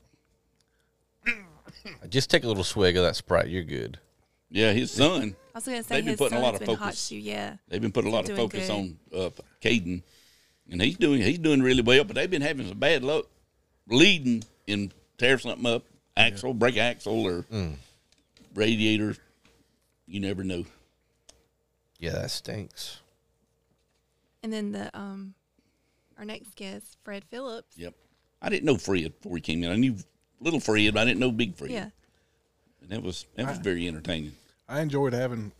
Just 2.08 2.30
take 2.30 2.44
a 2.44 2.48
little 2.48 2.64
swig 2.64 2.96
of 2.96 3.02
that 3.04 3.16
Sprite. 3.16 3.48
You're 3.48 3.62
good. 3.64 3.98
Yeah, 4.50 4.72
his 4.72 4.90
son. 4.90 5.36
I 5.54 5.58
was 5.58 5.64
gonna 5.66 5.82
say 5.82 5.96
They've 5.96 6.04
been 6.06 6.16
putting 6.16 6.38
a 6.38 6.40
lot 6.40 6.54
of 6.54 6.60
been 6.60 6.70
hot 6.70 6.78
focus. 6.78 7.06
shoe. 7.08 7.16
Yeah, 7.16 7.56
They've 7.68 7.80
been 7.82 7.92
putting 7.92 8.10
a 8.10 8.14
lot 8.14 8.28
of 8.28 8.36
focus 8.36 8.66
good. 8.68 8.72
on 8.72 8.98
uh, 9.14 9.30
Caden, 9.62 10.02
and 10.70 10.80
he's 10.82 10.96
doing 10.96 11.20
he's 11.22 11.38
doing 11.38 11.62
really 11.62 11.82
well. 11.82 12.04
But 12.04 12.16
they've 12.16 12.30
been 12.30 12.42
having 12.42 12.68
some 12.68 12.78
bad 12.78 13.02
luck 13.04 13.26
leading 13.88 14.44
and 14.66 14.92
tear 15.16 15.38
something 15.38 15.66
up, 15.66 15.84
axle, 16.16 16.54
break 16.54 16.76
axle, 16.76 17.24
or 17.24 17.44
radiator. 18.54 19.16
You 20.06 20.20
never 20.20 20.44
know. 20.44 20.64
Yeah, 21.98 22.12
that 22.12 22.30
stinks. 22.30 23.00
and 24.42 24.52
then 24.52 24.72
the 24.72 24.96
um, 24.98 25.34
our 26.18 26.24
next 26.24 26.54
guest, 26.54 26.96
Fred 27.04 27.24
Phillips. 27.30 27.76
Yep. 27.76 27.94
I 28.40 28.48
didn't 28.48 28.64
know 28.64 28.76
Fred 28.76 29.12
before 29.20 29.36
he 29.36 29.40
came 29.40 29.64
in. 29.64 29.70
I 29.72 29.76
knew 29.76 29.96
little 30.40 30.60
Fred, 30.60 30.94
but 30.94 31.00
I 31.00 31.04
didn't 31.04 31.18
know 31.20 31.32
big 31.32 31.56
Fred. 31.56 31.70
Yeah, 31.72 31.88
and 32.80 32.90
that 32.90 33.02
was 33.02 33.26
that 33.34 33.46
was 33.48 33.58
very 33.58 33.88
entertaining. 33.88 34.32
I 34.68 34.80
enjoyed 34.80 35.12
having. 35.12 35.50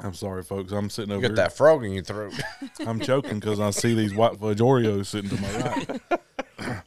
I'm 0.00 0.14
sorry, 0.14 0.42
folks. 0.44 0.70
I'm 0.72 0.90
sitting 0.90 1.10
You 1.10 1.16
over 1.16 1.22
got 1.22 1.28
here. 1.30 1.36
that 1.36 1.56
frog 1.56 1.84
in 1.84 1.92
your 1.92 2.04
throat. 2.04 2.32
I'm 2.86 3.00
choking 3.00 3.40
because 3.40 3.58
I 3.58 3.70
see 3.70 3.94
these 3.94 4.14
white 4.14 4.38
fudge 4.38 4.58
Oreos 4.58 5.06
sitting 5.06 5.30
to 5.30 5.40
my 5.42 5.58
right. 6.58 6.82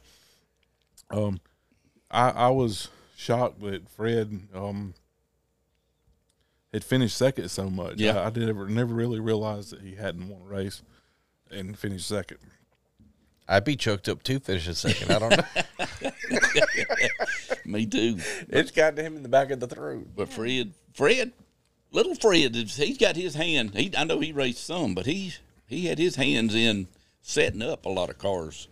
um, 1.10 1.40
I 2.10 2.30
I 2.30 2.48
was 2.48 2.88
shocked 3.16 3.60
that 3.60 3.88
Fred 3.90 4.48
um 4.54 4.94
had 6.72 6.84
finished 6.84 7.16
second 7.16 7.50
so 7.50 7.68
much. 7.68 7.96
Yeah. 7.98 8.18
I, 8.18 8.26
I 8.26 8.30
did 8.30 8.46
never 8.46 8.66
never 8.68 8.94
really 8.94 9.20
realized 9.20 9.70
that 9.72 9.80
he 9.82 9.94
hadn't 9.94 10.28
won 10.28 10.40
a 10.42 10.44
race 10.44 10.82
and 11.50 11.78
finished 11.78 12.08
second. 12.08 12.38
I'd 13.46 13.64
be 13.64 13.76
choked 13.76 14.08
up 14.08 14.22
too, 14.22 14.38
finishing 14.38 14.72
second. 14.74 15.10
I 15.10 15.18
don't 15.18 15.36
know. 15.36 16.10
Me 17.66 17.84
too. 17.86 18.16
it's 18.48 18.70
got 18.70 18.96
him 18.96 19.16
in 19.16 19.22
the 19.22 19.28
back 19.28 19.50
of 19.50 19.60
the 19.60 19.66
throat. 19.66 20.08
But 20.16 20.28
Fred, 20.30 20.72
Fred, 20.94 21.32
little 21.92 22.14
Fred, 22.14 22.54
he's 22.56 22.98
got 22.98 23.16
his 23.16 23.34
hand. 23.34 23.74
He, 23.76 23.92
I 23.96 24.04
know 24.04 24.18
he 24.20 24.32
raced 24.32 24.64
some, 24.66 24.94
but 24.94 25.06
he 25.06 25.34
he 25.66 25.86
had 25.86 25.98
his 25.98 26.16
hands 26.16 26.54
in 26.54 26.88
setting 27.22 27.62
up 27.62 27.84
a 27.86 27.88
lot 27.88 28.10
of 28.10 28.18
cars, 28.18 28.68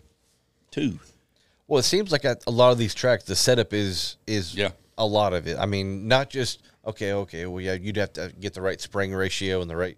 too. 0.70 0.98
Well, 1.68 1.78
it 1.78 1.84
seems 1.84 2.10
like 2.12 2.24
at 2.24 2.42
a 2.46 2.50
lot 2.50 2.72
of 2.72 2.78
these 2.78 2.94
tracks, 2.94 3.24
the 3.24 3.36
setup 3.36 3.72
is 3.72 4.16
is 4.26 4.54
Yeah. 4.54 4.70
a 4.98 5.06
lot 5.06 5.32
of 5.32 5.46
it. 5.46 5.56
I 5.58 5.66
mean, 5.66 6.08
not 6.08 6.28
just 6.30 6.62
okay, 6.84 7.12
okay. 7.12 7.46
Well, 7.46 7.60
yeah, 7.60 7.74
you'd 7.74 7.96
have 7.96 8.12
to 8.14 8.32
get 8.40 8.54
the 8.54 8.62
right 8.62 8.80
spring 8.80 9.14
ratio 9.14 9.60
and 9.62 9.70
the 9.70 9.76
right 9.76 9.96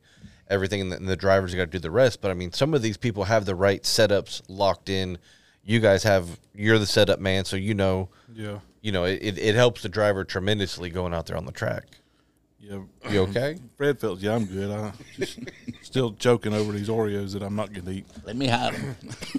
everything, 0.51 0.83
and 0.83 0.93
the, 0.93 0.97
and 0.97 1.09
the 1.09 1.17
drivers 1.17 1.55
got 1.55 1.63
to 1.63 1.67
do 1.71 1.79
the 1.79 1.91
rest. 1.91 2.21
But 2.21 2.31
I 2.31 2.35
mean, 2.35 2.53
some 2.53 2.75
of 2.75 2.83
these 2.83 2.97
people 2.99 3.25
have 3.25 3.47
the 3.47 3.55
right 3.55 3.83
setups 3.83 4.43
locked 4.49 4.89
in. 4.91 5.17
You 5.65 5.81
guys 5.81 6.03
have 6.03 6.39
you're 6.55 6.79
the 6.79 6.87
setup 6.87 7.21
man, 7.21 7.45
so 7.47 7.57
you 7.57 7.73
know 7.75 8.11
Yeah, 8.35 8.59
you 8.83 8.93
know 8.93 9.05
it, 9.05 9.21
it, 9.23 9.39
it 9.39 9.55
helps 9.55 9.83
the 9.83 9.89
driver 9.89 10.25
tremendously 10.25 10.91
going 10.91 11.15
out 11.15 11.27
there 11.27 11.37
on 11.37 11.47
the 11.47 11.53
track. 11.53 11.85
Yeah. 12.73 13.11
You 13.11 13.21
okay? 13.23 13.59
Fred 13.77 14.01
felt, 14.01 14.21
yeah, 14.21 14.35
I'm 14.35 14.45
good. 14.47 14.71
I 14.71 14.93
just 15.17 15.39
still 15.83 16.13
choking 16.15 16.55
over 16.55 16.73
these 16.73 16.89
Oreos 16.89 17.33
that 17.33 17.43
I'm 17.43 17.55
not 17.57 17.73
going 17.73 17.85
to 17.87 17.93
eat. 17.93 18.07
Let 18.25 18.37
me 18.37 18.47
have 18.47 18.75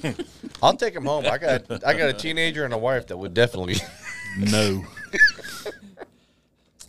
them. 0.01 0.15
I'll 0.63 0.75
take 0.77 0.93
them 0.93 1.05
home. 1.05 1.25
I 1.25 1.37
got 1.37 1.69
I 1.85 1.93
got 1.93 2.09
a 2.09 2.13
teenager 2.13 2.65
and 2.65 2.73
a 2.73 2.77
wife 2.77 3.07
that 3.07 3.17
would 3.17 3.33
definitely. 3.33 3.75
No. 4.37 4.83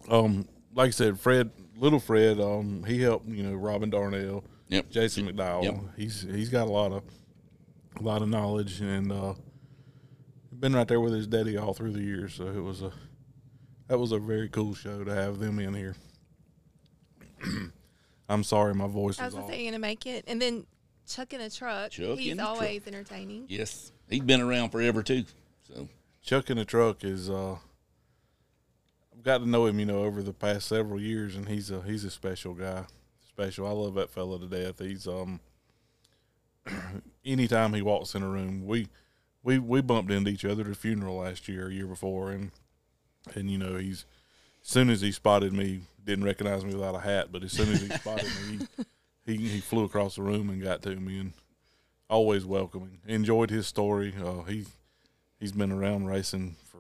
um, 0.09 0.47
like 0.75 0.89
I 0.89 0.91
said, 0.91 1.19
Fred, 1.21 1.51
little 1.77 2.01
Fred, 2.01 2.41
um, 2.41 2.85
he 2.85 3.01
helped 3.01 3.29
you 3.29 3.43
know 3.43 3.55
Robin 3.55 3.91
Darnell, 3.91 4.45
Yep. 4.69 4.91
Jason 4.91 5.29
McDowell. 5.29 5.65
Yep. 5.65 5.75
He's 5.97 6.23
he's 6.23 6.49
got 6.49 6.67
a 6.69 6.71
lot 6.73 6.93
of 6.93 7.03
a 7.99 8.03
lot 8.03 8.23
of 8.23 8.29
knowledge 8.29 8.81
and 8.81 9.13
uh, 9.13 9.35
been 10.53 10.75
right 10.75 10.89
there 10.89 11.01
with 11.01 11.13
his 11.13 11.27
daddy 11.27 11.57
all 11.57 11.75
through 11.75 11.93
the 11.93 12.03
years. 12.03 12.35
So 12.35 12.47
it 12.47 12.63
was 12.63 12.83
a 12.83 12.93
that 13.89 13.99
was 13.99 14.13
a 14.13 14.19
very 14.19 14.49
cool 14.49 14.75
show 14.75 15.05
to 15.05 15.15
have 15.15 15.39
them 15.39 15.59
in 15.59 15.75
here. 15.75 15.95
I'm 18.29 18.43
sorry, 18.45 18.75
my 18.75 18.87
voice 18.87 19.19
I 19.21 19.27
is 19.27 19.27
was 19.27 19.35
gonna 19.35 19.45
off. 19.47 19.51
say 19.51 19.63
you're 19.63 19.71
gonna 19.73 19.81
make 19.81 20.07
it, 20.07 20.25
and 20.27 20.41
then 20.41 20.67
Chuck 21.07 21.33
in 21.35 21.41
a 21.43 21.51
truck. 21.51 21.91
Chuck 21.91 22.19
He's 22.19 22.33
in 22.33 22.41
a 22.41 22.43
truck. 22.43 22.55
always 22.55 22.87
entertaining. 22.87 23.45
yes, 23.49 23.93
he's 24.09 24.21
been 24.23 24.41
around 24.41 24.71
forever, 24.71 25.03
too. 25.03 25.25
So, 25.69 25.89
Chuck 26.23 26.49
in 26.51 26.57
the 26.57 26.65
truck 26.65 27.05
is 27.05 27.29
uh 27.29 27.57
I've 29.13 29.23
got 29.23 29.39
to 29.39 29.47
know 29.49 29.67
him, 29.67 29.79
you 29.79 29.87
know, 29.87 30.05
over 30.05 30.23
the 30.23 30.33
past 30.33 30.67
several 30.69 30.99
years 31.01 31.37
and 31.37 31.47
he's 31.49 31.71
a 31.71 31.83
he's 31.83 32.05
a 32.05 32.11
special 32.11 32.55
guy. 32.55 32.85
Special. 33.29 33.67
I 33.67 33.73
love 33.73 33.95
that 33.95 34.09
fella 34.11 34.39
to 34.39 34.47
death. 34.47 34.79
He's 34.79 35.07
um 35.07 35.41
anytime 37.25 37.75
he 37.75 37.83
walks 37.83 38.15
in 38.15 38.23
a 38.23 38.29
room, 38.29 38.67
we 38.67 38.89
we 39.43 39.59
we 39.59 39.81
bumped 39.83 40.11
into 40.11 40.31
each 40.31 40.45
other 40.45 40.63
at 40.65 40.71
a 40.71 40.75
funeral 40.75 41.17
last 41.19 41.49
year, 41.49 41.69
a 41.69 41.73
year 41.73 41.87
before 41.87 42.31
and 42.31 42.51
and 43.35 43.51
you 43.51 43.59
know, 43.59 43.77
he's 43.77 44.07
as 44.63 44.69
soon 44.71 44.89
as 44.91 45.01
he 45.03 45.13
spotted 45.13 45.53
me, 45.53 45.83
didn't 46.05 46.25
recognize 46.25 46.65
me 46.65 46.75
without 46.75 46.95
a 46.95 47.01
hat, 47.01 47.29
but 47.33 47.43
as 47.43 47.53
soon 47.53 47.71
as 47.73 47.81
he 47.81 47.89
spotted 47.89 48.31
me, 48.49 48.67
he, 49.27 49.37
he 49.37 49.49
he 49.49 49.61
flew 49.61 49.85
across 49.85 50.17
the 50.17 50.23
room 50.23 50.51
and 50.51 50.63
got 50.63 50.83
to 50.83 50.95
me 50.97 51.19
and 51.19 51.33
always 52.09 52.45
welcoming. 52.45 52.99
Enjoyed 53.07 53.51
his 53.51 53.67
story. 53.67 54.15
Uh, 54.23 54.43
he 54.43 54.65
he's 55.41 55.53
been 55.53 55.73
around 55.73 56.07
racing 56.07 56.57
for 56.71 56.79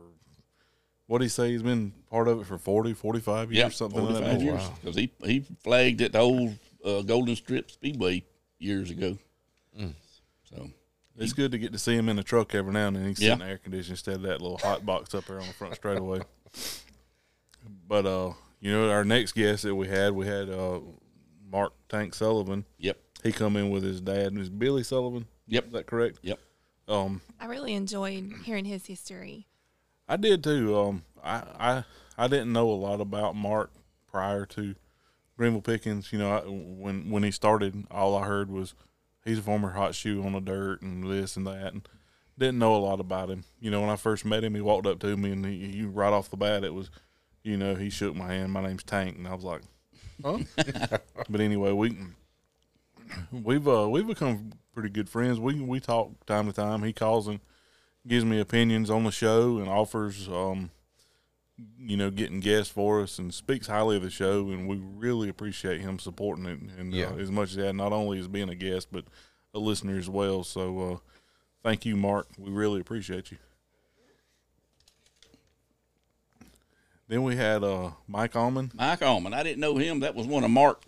what 1.06 1.18
do 1.18 1.24
he 1.24 1.28
say? 1.28 1.50
He's 1.50 1.62
been 1.62 1.92
part 2.10 2.28
of 2.28 2.40
it 2.40 2.46
for 2.46 2.56
40, 2.56 2.94
45 2.94 3.52
years, 3.52 3.58
yeah, 3.62 3.68
something 3.68 4.02
like 4.02 4.22
that. 4.24 4.40
years. 4.40 4.62
Because 4.80 4.96
he, 4.96 5.10
he 5.22 5.40
flagged 5.62 6.00
at 6.00 6.12
the 6.12 6.18
old 6.20 6.56
uh, 6.82 7.02
Golden 7.02 7.36
Strip 7.36 7.70
Speedway 7.70 8.24
years 8.58 8.90
ago. 8.90 9.18
So, 10.48 10.70
It's 11.18 11.34
good 11.34 11.52
to 11.52 11.58
get 11.58 11.72
to 11.72 11.78
see 11.78 11.94
him 11.94 12.08
in 12.08 12.18
a 12.18 12.22
truck 12.22 12.54
every 12.54 12.72
now 12.72 12.86
and 12.88 12.96
then. 12.96 13.06
He's 13.08 13.20
Yeah. 13.20 13.32
sitting 13.34 13.42
in 13.44 13.50
air 13.50 13.58
conditioning 13.58 13.92
instead 13.92 14.14
of 14.16 14.22
that 14.22 14.40
little 14.40 14.56
hot 14.56 14.86
box 14.86 15.14
up 15.14 15.26
there 15.26 15.40
on 15.40 15.46
the 15.46 15.52
front 15.52 15.74
straightaway. 15.74 16.20
But 17.86 18.06
uh, 18.06 18.32
you 18.64 18.72
know, 18.72 18.90
our 18.90 19.04
next 19.04 19.32
guest 19.32 19.64
that 19.64 19.74
we 19.74 19.86
had, 19.88 20.12
we 20.12 20.26
had 20.26 20.48
uh, 20.48 20.80
Mark 21.52 21.74
Tank 21.90 22.14
Sullivan. 22.14 22.64
yep, 22.78 22.96
He 23.22 23.30
come 23.30 23.58
in 23.58 23.68
with 23.68 23.82
his 23.82 24.00
dad, 24.00 24.28
and 24.28 24.38
his 24.38 24.48
Billy 24.48 24.82
Sullivan. 24.82 25.26
Yep. 25.46 25.66
is 25.66 25.72
that 25.74 25.86
correct? 25.86 26.18
yep. 26.22 26.38
Um, 26.88 27.20
I 27.38 27.44
really 27.44 27.74
enjoyed 27.74 28.32
hearing 28.44 28.64
his 28.64 28.86
history. 28.86 29.46
I 30.08 30.16
did 30.16 30.42
too. 30.42 30.78
Um, 30.78 31.04
I, 31.22 31.42
I 31.58 31.84
I 32.16 32.26
didn't 32.28 32.52
know 32.52 32.70
a 32.70 32.72
lot 32.72 33.00
about 33.02 33.36
Mark 33.36 33.70
prior 34.06 34.46
to 34.46 34.74
Greenville 35.36 35.60
Pickens. 35.60 36.10
You 36.10 36.18
know, 36.18 36.30
I, 36.30 36.40
when 36.46 37.10
when 37.10 37.22
he 37.22 37.30
started, 37.30 37.86
all 37.90 38.16
I 38.16 38.26
heard 38.26 38.50
was 38.50 38.74
he's 39.26 39.38
a 39.38 39.42
former 39.42 39.72
hot 39.72 39.94
shoe 39.94 40.22
on 40.24 40.32
the 40.32 40.40
dirt 40.40 40.80
and 40.80 41.10
this 41.10 41.36
and 41.36 41.46
that, 41.46 41.72
and 41.74 41.88
didn't 42.38 42.58
know 42.58 42.74
a 42.74 42.78
lot 42.78 43.00
about 43.00 43.30
him. 43.30 43.44
You 43.60 43.70
know, 43.70 43.82
when 43.82 43.90
I 43.90 43.96
first 43.96 44.24
met 44.24 44.44
him, 44.44 44.54
he 44.54 44.60
walked 44.62 44.86
up 44.86 45.00
to 45.00 45.16
me 45.16 45.32
and 45.32 45.44
he, 45.44 45.68
he 45.68 45.82
right 45.84 46.12
off 46.12 46.30
the 46.30 46.36
bat, 46.36 46.64
it 46.64 46.74
was, 46.74 46.90
you 47.44 47.56
know, 47.56 47.74
he 47.76 47.90
shook 47.90 48.16
my 48.16 48.26
hand. 48.32 48.50
My 48.50 48.62
name's 48.62 48.82
Tank, 48.82 49.16
and 49.16 49.28
I 49.28 49.34
was 49.34 49.44
like, 49.44 49.62
huh? 50.24 50.38
but 51.28 51.40
anyway, 51.40 51.70
we 51.72 51.96
we've 53.32 53.68
uh 53.68 53.88
we've 53.88 54.06
become 54.06 54.52
pretty 54.72 54.88
good 54.88 55.08
friends. 55.08 55.38
We 55.38 55.60
we 55.60 55.78
talk 55.78 56.24
time 56.26 56.46
to 56.46 56.52
time. 56.52 56.82
He 56.82 56.92
calls 56.92 57.28
and 57.28 57.40
gives 58.06 58.24
me 58.24 58.40
opinions 58.40 58.90
on 58.90 59.04
the 59.04 59.10
show 59.12 59.58
and 59.58 59.68
offers 59.68 60.28
um 60.28 60.70
you 61.78 61.96
know 61.96 62.10
getting 62.10 62.40
guests 62.40 62.70
for 62.72 63.00
us 63.00 63.18
and 63.18 63.32
speaks 63.32 63.68
highly 63.68 63.96
of 63.96 64.02
the 64.02 64.10
show 64.10 64.50
and 64.50 64.66
we 64.68 64.76
really 64.76 65.28
appreciate 65.28 65.80
him 65.80 65.98
supporting 66.00 66.46
it 66.46 66.58
and 66.78 66.92
Yeah. 66.92 67.10
uh, 67.10 67.16
as 67.16 67.30
much 67.30 67.50
as 67.50 67.56
that 67.56 67.74
not 67.74 67.92
only 67.92 68.18
as 68.18 68.26
being 68.28 68.48
a 68.48 68.56
guest 68.56 68.88
but 68.90 69.04
a 69.54 69.58
listener 69.60 69.96
as 69.96 70.10
well 70.10 70.42
so 70.42 70.80
uh 70.80 70.96
thank 71.62 71.86
you 71.86 71.96
mark 71.96 72.26
we 72.36 72.50
really 72.50 72.80
appreciate 72.80 73.30
you 73.30 73.38
then 77.08 77.22
we 77.22 77.36
had 77.36 77.62
uh 77.64 77.90
mike 78.08 78.34
allman 78.36 78.70
Mike 78.74 79.02
Allman. 79.02 79.34
I 79.34 79.42
didn't 79.42 79.60
know 79.60 79.76
him. 79.76 80.00
That 80.00 80.14
was 80.14 80.26
one 80.26 80.44
of 80.44 80.50
Mark 80.50 80.82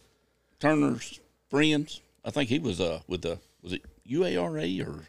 Turner's 0.60 1.20
friends. 1.50 2.00
I 2.24 2.30
think 2.30 2.48
he 2.48 2.58
was 2.58 2.80
uh 2.80 3.00
with 3.06 3.22
the 3.22 3.38
was 3.62 3.72
it 3.74 3.82
UARA 4.08 4.86
or 4.86 5.08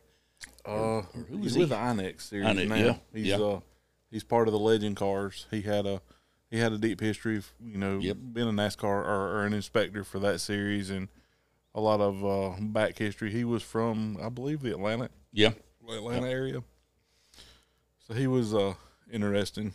Uh, 0.66 1.02
who 1.30 1.38
he's 1.38 1.56
was 1.56 1.58
with 1.58 1.70
he? 1.70 1.76
the 1.76 1.82
Inex 1.82 2.22
series 2.22 2.48
Inex, 2.48 2.68
now. 2.68 2.76
yeah, 2.76 2.96
He's 3.14 3.26
yeah. 3.28 3.38
uh 3.38 3.60
he's 4.12 4.24
part 4.24 4.48
of 4.48 4.52
the 4.52 4.60
Legend 4.60 4.96
Cars. 4.98 5.46
He 5.52 5.62
had 5.62 5.86
a 5.86 6.02
he 6.50 6.58
had 6.60 6.72
a 6.74 6.78
deep 6.78 7.00
history 7.00 7.38
of 7.38 7.52
you 7.64 7.78
know 7.78 8.00
Yep. 8.00 8.18
being 8.34 8.48
a 8.50 8.52
NASCAR 8.52 8.84
or, 8.84 9.38
or 9.38 9.46
an 9.46 9.54
inspector 9.54 10.04
for 10.04 10.20
that 10.20 10.40
series 10.42 10.90
and 10.90 11.08
a 11.76 11.82
lot 11.82 12.02
of 12.02 12.26
uh, 12.26 12.56
back 12.60 12.98
history. 12.98 13.32
He 13.32 13.44
was 13.44 13.62
from 13.64 14.18
I 14.22 14.30
believe 14.30 14.62
the 14.62 14.72
Atlanta 14.72 15.10
yeah, 15.32 15.52
Atlanta 15.88 16.28
area, 16.30 16.64
so 18.08 18.14
he 18.14 18.28
was 18.28 18.54
uh 18.54 18.74
interesting 19.12 19.74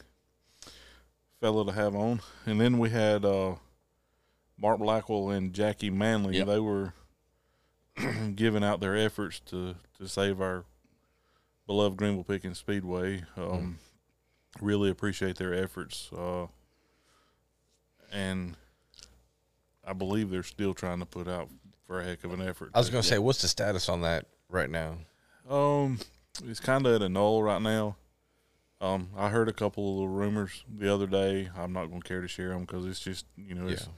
fellow 1.43 1.65
to 1.65 1.73
have 1.73 1.95
on. 1.97 2.21
And 2.47 2.59
then 2.61 2.79
we 2.79 2.89
had 2.89 3.25
uh 3.25 3.57
Mark 4.57 4.79
Blackwell 4.79 5.31
and 5.31 5.53
Jackie 5.53 5.91
Manley. 5.91 6.39
Yep. 6.39 6.47
They 6.47 6.61
were 6.61 6.95
giving 8.35 8.65
out 8.65 8.81
their 8.81 8.97
efforts 8.97 9.41
to 9.47 9.75
to 9.99 10.09
save 10.09 10.41
our 10.41 10.65
beloved 11.67 11.99
Greenville 11.99 12.25
Pickens 12.25 12.59
Speedway. 12.59 13.25
Um, 13.37 13.79
Really 14.61 14.91
appreciate 14.91 15.37
their 15.37 15.55
efforts, 15.55 16.11
uh, 16.13 16.47
and 18.13 18.55
I 19.83 19.95
believe 19.95 20.29
they're 20.29 20.43
still 20.43 20.75
trying 20.75 20.99
to 20.99 21.07
put 21.07 21.27
out 21.27 21.49
for 21.87 22.01
a 22.01 22.05
heck 22.05 22.23
of 22.23 22.35
an 22.35 22.43
effort. 22.47 22.71
I 22.75 22.79
was 22.79 22.91
going 22.91 23.01
to 23.01 23.09
say, 23.09 23.19
what's 23.19 23.41
the 23.41 23.49
status 23.49 23.89
on 23.89 24.03
that 24.03 24.27
right 24.51 24.69
now? 24.69 24.99
Um, 25.49 25.99
it's 26.45 26.61
kind 26.61 26.87
of 26.87 26.95
at 26.97 27.01
a 27.01 27.09
null 27.09 27.43
right 27.43 27.63
now. 27.63 27.97
Um, 28.83 29.11
I 29.17 29.29
heard 29.29 29.49
a 29.49 29.53
couple 29.53 29.89
of 29.89 29.95
little 29.95 30.09
rumors 30.09 30.65
the 30.69 30.93
other 30.93 31.07
day. 31.07 31.49
I'm 31.57 31.73
not 31.73 31.87
going 31.87 32.03
to 32.03 32.09
care 32.09 32.21
to 32.21 32.27
share 32.29 32.49
them 32.49 32.63
because 32.63 32.85
it's 32.85 32.99
just 33.01 33.27
you 33.37 33.55
know, 33.55 33.69
it's, 33.69 33.83
Yeah. 33.83 33.93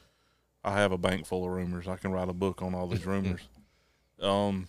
I 0.63 0.77
have 0.79 0.93
a 0.93 0.99
bank 0.99 1.27
full 1.27 1.45
of 1.45 1.51
rumors. 1.51 1.89
I 1.89 1.97
can 1.97 2.13
write 2.13 2.29
a 2.29 2.35
book 2.35 2.61
on 2.63 2.75
all 2.75 2.87
these 2.87 3.07
rumors. 3.07 3.41
um, 4.21 4.69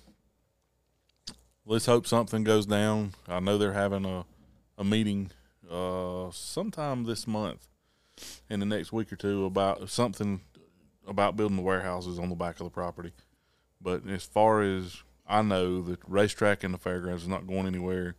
let's 1.66 1.86
hope 1.86 2.08
something 2.08 2.44
goes 2.46 2.66
down. 2.66 3.14
I 3.28 3.40
know 3.42 3.58
they're 3.58 3.74
having 3.74 4.06
a 4.06 4.26
a 4.78 4.84
meeting 4.84 5.32
uh 5.72 6.30
sometime 6.32 7.06
this 7.06 7.26
month 7.28 7.68
in 8.50 8.60
the 8.60 8.66
next 8.66 8.92
week 8.92 9.12
or 9.12 9.16
two 9.16 9.46
about 9.46 9.90
something 9.90 10.42
about 11.08 11.36
building 11.36 11.58
the 11.58 11.64
warehouses 11.64 12.20
on 12.20 12.30
the 12.30 12.36
back 12.36 12.60
of 12.60 12.66
the 12.66 12.70
property. 12.72 13.12
But 13.82 14.08
as 14.08 14.24
far 14.24 14.62
as 14.62 15.04
I 15.28 15.42
know, 15.42 15.82
the 15.82 15.98
racetrack 16.08 16.64
and 16.64 16.74
the 16.74 16.78
fairgrounds 16.78 17.24
is 17.24 17.28
not 17.30 17.48
going 17.48 17.68
anywhere. 17.68 18.16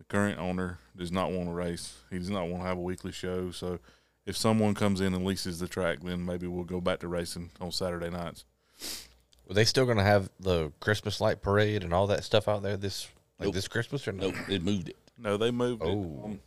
The 0.00 0.04
current 0.04 0.38
owner 0.38 0.78
does 0.96 1.12
not 1.12 1.30
want 1.30 1.50
to 1.50 1.52
race. 1.52 1.94
He 2.10 2.18
does 2.18 2.30
not 2.30 2.48
want 2.48 2.62
to 2.62 2.66
have 2.68 2.78
a 2.78 2.80
weekly 2.82 3.12
show. 3.12 3.50
So 3.50 3.78
if 4.24 4.34
someone 4.34 4.74
comes 4.74 5.02
in 5.02 5.12
and 5.12 5.26
leases 5.26 5.58
the 5.58 5.68
track, 5.68 5.98
then 6.02 6.24
maybe 6.24 6.46
we'll 6.46 6.64
go 6.64 6.80
back 6.80 7.00
to 7.00 7.08
racing 7.08 7.50
on 7.60 7.70
Saturday 7.70 8.08
nights. 8.08 8.46
Were 9.46 9.52
they 9.54 9.66
still 9.66 9.84
going 9.84 9.98
to 9.98 10.02
have 10.02 10.30
the 10.40 10.72
Christmas 10.80 11.20
light 11.20 11.42
parade 11.42 11.84
and 11.84 11.92
all 11.92 12.06
that 12.06 12.24
stuff 12.24 12.48
out 12.48 12.62
there 12.62 12.78
this 12.78 13.08
like 13.38 13.48
Nope. 13.48 13.54
this 13.54 13.68
Christmas 13.68 14.08
or 14.08 14.12
no? 14.12 14.30
Nope, 14.30 14.48
it 14.48 14.62
moved 14.62 14.88
it. 14.88 14.96
No, 15.18 15.36
they 15.36 15.50
moved 15.50 15.82
it. 15.82 15.88
Oh. 15.88 16.22
Um, 16.24 16.40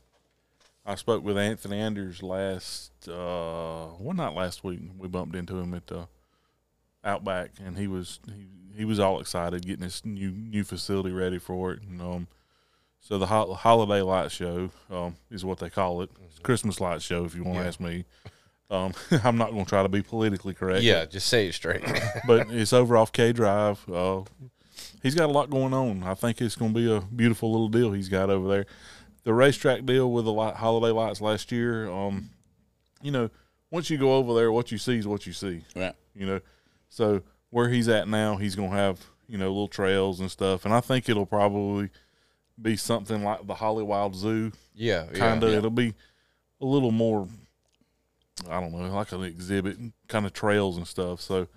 I 0.84 0.96
spoke 0.96 1.24
with 1.24 1.38
Anthony 1.38 1.80
Anders 1.80 2.24
last, 2.24 2.92
uh, 3.08 3.88
well, 4.00 4.14
not 4.16 4.34
last 4.36 4.64
week. 4.64 4.80
We 4.98 5.08
bumped 5.08 5.36
into 5.36 5.58
him 5.60 5.76
at 5.76 5.86
the 5.88 6.08
Outback, 7.06 7.52
and 7.64 7.78
he 7.78 7.88
was 7.88 8.20
he, 8.26 8.48
he 8.78 8.86
was 8.86 9.00
all 9.00 9.20
excited 9.20 9.66
getting 9.66 9.84
this 9.84 10.04
new 10.06 10.32
new 10.32 10.64
facility 10.64 11.12
ready 11.12 11.38
for 11.38 11.74
it. 11.74 11.82
And 11.84 12.02
um, 12.02 12.28
so 13.04 13.18
the 13.20 13.28
ho- 13.28 13.54
holiday 13.54 14.02
light 14.02 14.32
show 14.32 14.72
um, 14.90 15.16
is 15.30 15.44
what 15.46 15.60
they 15.60 15.70
call 15.70 16.02
it. 16.02 16.10
It's 16.26 16.40
Christmas 16.40 16.80
light 16.82 17.02
show, 17.02 17.26
if 17.26 17.36
you 17.36 17.44
want 17.44 17.58
to 17.58 17.62
Yeah. 17.64 17.68
ask 17.68 17.80
me. 17.80 18.06
Um, 18.72 18.94
I'm 19.24 19.38
not 19.38 19.52
going 19.52 19.66
to 19.66 19.70
try 19.70 19.84
to 19.84 19.90
be 19.90 20.02
politically 20.02 20.54
correct. 20.54 20.82
Yeah, 20.84 21.06
just 21.06 21.28
say 21.28 21.48
it 21.48 21.54
straight. 21.54 21.84
but 22.28 22.48
it's 22.50 22.74
over 22.74 22.98
off 22.98 23.12
K 23.12 23.32
Drive. 23.34 23.88
Uh, 23.90 24.22
he's 25.04 25.16
got 25.16 25.26
a 25.30 25.32
lot 25.34 25.50
going 25.50 25.74
on. 25.74 26.04
I 26.04 26.14
think 26.16 26.42
it's 26.42 26.56
going 26.56 26.74
to 26.74 26.80
be 26.80 26.92
a 26.92 27.02
beautiful 27.02 27.52
little 27.52 27.70
deal 27.70 27.92
he's 27.92 28.10
got 28.10 28.30
over 28.30 28.48
there. 28.48 28.66
The 29.26 29.34
racetrack 29.34 29.86
deal 29.86 30.12
with 30.12 30.26
the 30.26 30.34
light, 30.34 30.56
holiday 30.56 30.92
lights 30.92 31.22
last 31.22 31.52
year. 31.52 31.90
Um, 31.90 32.30
you 33.02 33.12
know, 33.12 33.30
once 33.70 33.90
you 33.90 33.98
go 33.98 34.16
over 34.16 34.34
there, 34.34 34.52
what 34.52 34.72
you 34.72 34.78
see 34.78 34.98
is 34.98 35.08
what 35.08 35.28
you 35.28 35.34
see. 35.34 35.64
Right. 35.76 35.94
You 36.16 36.26
know, 36.26 36.40
so 36.90 37.22
where 37.50 37.70
he's 37.70 37.88
at 37.90 38.08
now, 38.08 38.38
he's 38.38 38.56
going 38.56 38.72
to 38.72 38.76
have 38.78 39.00
you 39.28 39.38
know 39.38 39.48
little 39.50 39.68
trails 39.68 40.20
and 40.20 40.32
stuff, 40.32 40.66
and 40.66 40.74
I 40.74 40.80
think 40.80 41.08
it'll 41.10 41.26
probably 41.26 41.90
be 42.62 42.76
something 42.78 43.24
like 43.24 43.46
the 43.48 43.56
Holly 43.56 43.84
Wild 43.84 44.16
Zoo 44.16 44.52
yeah, 44.76 45.06
kind 45.14 45.44
of. 45.44 45.52
yeah. 45.52 45.58
It'll 45.58 45.70
be 45.70 45.94
a 46.62 46.66
little 46.66 46.92
more, 46.92 47.28
I 48.50 48.60
don't 48.60 48.72
know, 48.72 48.94
like 48.94 49.12
an 49.12 49.24
exhibit, 49.24 49.78
kind 50.08 50.26
of 50.26 50.34
trails 50.34 50.78
and 50.78 50.88
stuff. 50.88 51.22
So 51.22 51.48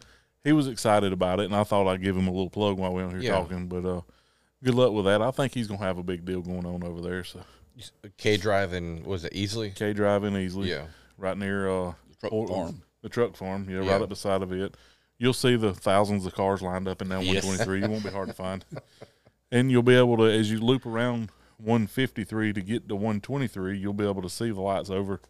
he 0.44 0.52
was 0.52 0.68
excited 0.68 1.12
about 1.12 1.40
it, 1.40 1.44
and 1.46 1.56
I 1.56 1.64
thought 1.64 1.86
I'd 1.88 2.02
give 2.02 2.16
him 2.16 2.28
a 2.28 2.30
little 2.30 2.50
plug 2.50 2.78
while 2.78 2.92
we 2.92 3.02
we're 3.02 3.06
on 3.08 3.10
here 3.12 3.20
Yeah. 3.20 3.30
talking. 3.32 3.66
But 3.68 3.84
uh, 3.84 4.00
good 4.64 4.74
luck 4.74 4.92
with 4.92 5.04
that. 5.06 5.22
I 5.22 5.30
think 5.30 5.54
he's 5.54 5.66
gonna 5.68 5.80
have 5.80 5.98
a 5.98 6.02
big 6.02 6.24
deal 6.24 6.40
going 6.42 6.66
on 6.66 6.82
over 6.82 7.00
there. 7.00 7.24
So 7.24 7.40
K 8.16 8.36
Drive 8.36 8.72
and 8.72 9.04
was 9.04 9.24
it 9.24 9.32
Easley? 9.34 9.74
K 9.74 9.92
driving 9.92 10.32
Easley, 10.34 10.66
Yeah. 10.68 10.86
right 11.18 11.36
near 11.36 11.68
uh 11.70 11.92
Truck 12.20 12.32
or- 12.32 12.48
farm. 12.48 12.82
the 13.02 13.08
truck 13.08 13.36
farm, 13.36 13.66
yeah, 13.68 13.82
Yeah. 13.82 13.92
right 13.92 14.02
up 14.02 14.08
the 14.08 14.16
side 14.16 14.42
of 14.42 14.50
it. 14.52 14.74
You'll 15.18 15.32
see 15.34 15.56
the 15.56 15.72
thousands 15.74 16.26
of 16.26 16.34
cars 16.34 16.60
lined 16.62 16.88
up 16.88 17.00
in 17.02 17.08
that 17.10 17.22
Yes. 17.24 17.44
123. 17.44 17.82
It 17.84 17.90
won't 17.90 18.04
be 18.04 18.10
hard 18.10 18.28
to 18.28 18.34
find, 18.34 18.64
and 19.50 19.70
you'll 19.70 19.82
be 19.82 19.94
able 19.96 20.16
to 20.18 20.24
as 20.24 20.50
you 20.50 20.58
loop 20.60 20.86
around 20.86 21.30
153 21.58 22.52
to 22.52 22.60
get 22.62 22.88
to 22.88 22.94
123. 22.96 23.78
You'll 23.78 23.92
be 23.92 24.06
able 24.08 24.22
to 24.22 24.30
see 24.30 24.50
the 24.50 24.60
lights 24.60 24.90
over 24.90 25.20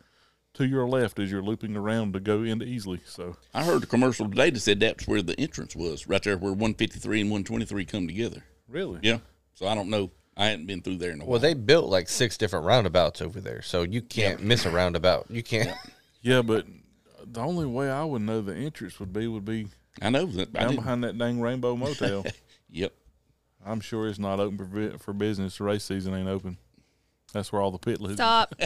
to 0.54 0.66
your 0.66 0.88
left 0.88 1.18
as 1.18 1.30
you're 1.30 1.42
looping 1.42 1.76
around 1.76 2.14
to 2.14 2.20
go 2.20 2.42
into 2.42 2.64
Easley. 2.64 3.00
So 3.04 3.36
I 3.52 3.64
heard 3.64 3.82
a 3.82 3.86
commercial 3.86 4.28
today 4.28 4.50
that 4.50 4.60
said 4.60 4.80
that's 4.80 5.06
where 5.06 5.22
the 5.22 5.38
entrance 5.38 5.76
was, 5.76 6.06
right 6.08 6.22
there 6.22 6.36
where 6.38 6.52
153 6.52 7.20
and 7.20 7.30
123 7.30 7.84
come 7.84 8.06
together. 8.06 8.42
really, 8.68 9.00
Yeah. 9.02 9.18
So 9.54 9.66
I 9.66 9.74
don't 9.74 9.88
know. 9.90 10.10
I 10.38 10.46
hadn't 10.46 10.66
been 10.66 10.82
through 10.82 10.96
there 10.98 11.12
in 11.12 11.16
a 11.16 11.24
Well, 11.24 11.26
while. 11.28 11.32
Well, 11.32 11.40
they 11.40 11.54
built 11.54 11.86
like 11.88 12.08
six 12.10 12.36
different 12.36 12.66
roundabouts 12.66 13.22
over 13.22 13.40
there, 13.40 13.62
so 13.62 13.82
you 13.82 14.02
can't 14.02 14.42
miss 14.42 14.66
a 14.66 14.70
roundabout. 14.70 15.26
You 15.30 15.42
can't. 15.42 15.70
yeah, 16.20 16.42
but 16.42 16.66
the 17.24 17.40
only 17.40 17.64
way 17.64 17.88
I 17.90 18.04
would 18.04 18.20
know 18.22 18.42
the 18.42 18.54
entrance 18.54 19.00
would 19.00 19.14
be 19.14 19.26
would 19.28 19.46
be 19.46 19.68
I 20.02 20.10
know 20.10 20.26
that. 20.26 20.52
Down 20.52 20.62
didn't- 20.68 20.76
behind 20.76 21.04
that 21.04 21.16
dang 21.16 21.40
Rainbow 21.40 21.74
Motel. 21.76 22.24
Yep. 22.70 22.92
I'm 23.66 23.80
sure 23.80 24.06
it's 24.08 24.18
not 24.18 24.38
open 24.40 24.92
for, 24.92 24.98
for 24.98 25.12
business. 25.12 25.58
The 25.58 25.64
race 25.64 25.84
season 25.84 26.14
ain't 26.14 26.28
open. 26.28 26.56
That's 27.32 27.52
where 27.52 27.60
all 27.60 27.70
the 27.72 27.78
pit 27.78 28.00
lives. 28.00 28.14
Stop. 28.14 28.54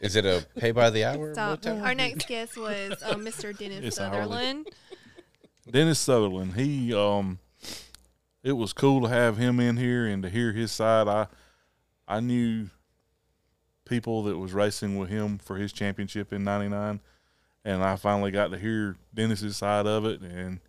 Is 0.00 0.16
it 0.16 0.24
a 0.24 0.46
pay 0.58 0.70
by 0.70 0.90
the 0.90 1.04
hour? 1.04 1.34
Stop. 1.34 1.64
motel? 1.64 1.84
Our 1.84 1.94
next 1.94 2.28
guest 2.28 2.56
was 2.56 2.94
uh, 3.02 3.14
Mr. 3.16 3.56
Dennis 3.56 3.84
It's 3.84 4.00
hourly. 4.00 4.16
Sutherland. 4.22 4.68
Dennis 5.70 5.98
Sutherland. 5.98 6.54
He 6.54 6.94
um, 6.94 7.40
it 8.42 8.52
was 8.52 8.72
cool 8.72 9.02
to 9.02 9.08
have 9.08 9.36
him 9.36 9.60
in 9.60 9.76
here 9.76 10.06
and 10.06 10.22
to 10.22 10.30
hear 10.30 10.52
his 10.52 10.72
side. 10.72 11.08
I 11.08 11.26
I 12.06 12.20
knew 12.20 12.70
people 13.84 14.22
that 14.24 14.38
was 14.38 14.52
racing 14.52 14.96
with 14.96 15.10
him 15.10 15.38
for 15.38 15.56
his 15.56 15.72
championship 15.72 16.32
in 16.32 16.44
'99, 16.44 17.00
and 17.64 17.82
I 17.84 17.96
finally 17.96 18.30
got 18.30 18.50
to 18.52 18.58
hear 18.58 18.96
Dennis's 19.12 19.56
side 19.56 19.86
of 19.86 20.06
it. 20.06 20.20
And 20.20 20.60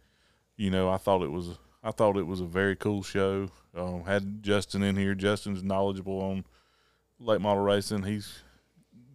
you 0.58 0.70
know, 0.70 0.89
I 0.89 0.97
thought 0.97 1.22
it 1.22 1.32
was 1.32 1.58
I 1.84 1.92
thought 1.92 2.18
it 2.18 2.28
was 2.28 2.42
a 2.42 2.46
very 2.46 2.76
cool 2.76 3.04
show. 3.04 3.50
Um, 3.76 4.04
had 4.04 4.44
Justin 4.44 4.84
in 4.84 4.96
here. 4.98 5.16
Justin's 5.16 5.64
knowledgeable 5.64 6.20
on 6.22 6.44
late 7.20 7.40
model 7.42 7.64
racing. 7.64 8.04
He's 8.04 8.40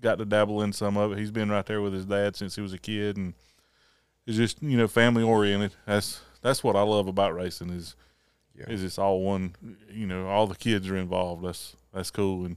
got 0.01 0.19
to 0.19 0.25
dabble 0.25 0.63
in 0.63 0.73
some 0.73 0.97
of 0.97 1.13
it. 1.13 1.19
He's 1.19 1.31
been 1.31 1.51
right 1.51 1.67
there 1.67 1.83
with 1.83 1.93
his 1.93 2.07
dad 2.07 2.37
since 2.37 2.55
he 2.57 2.63
was 2.63 2.73
a 2.73 2.79
kid, 2.79 3.17
and 3.17 3.35
it's 4.27 4.37
just 4.37 4.63
you 4.63 4.77
know 4.79 4.89
family 4.89 5.23
oriented. 5.23 5.75
That's 5.87 6.21
that's 6.41 6.65
what 6.65 6.77
I 6.77 6.83
love 6.83 7.07
about 7.07 7.35
racing 7.35 7.71
is 7.71 7.97
Yeah. 8.59 8.71
is 8.71 8.83
it's 8.83 8.99
all 8.99 9.21
one. 9.21 9.55
You 9.91 10.07
know, 10.07 10.27
all 10.29 10.47
the 10.47 10.55
kids 10.55 10.89
are 10.89 10.97
involved. 10.97 11.45
That's 11.45 11.77
that's 11.93 12.11
cool, 12.11 12.47
and 12.47 12.57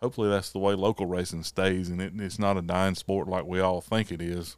hopefully 0.00 0.28
that's 0.28 0.50
the 0.50 0.58
way 0.60 0.74
local 0.74 1.06
racing 1.06 1.42
stays, 1.42 1.88
and 1.88 2.00
it, 2.00 2.12
it's 2.18 2.38
not 2.38 2.56
a 2.56 2.62
dying 2.62 2.94
sport 2.94 3.26
like 3.26 3.46
we 3.46 3.58
all 3.58 3.80
think 3.80 4.12
it 4.12 4.20
is. 4.22 4.56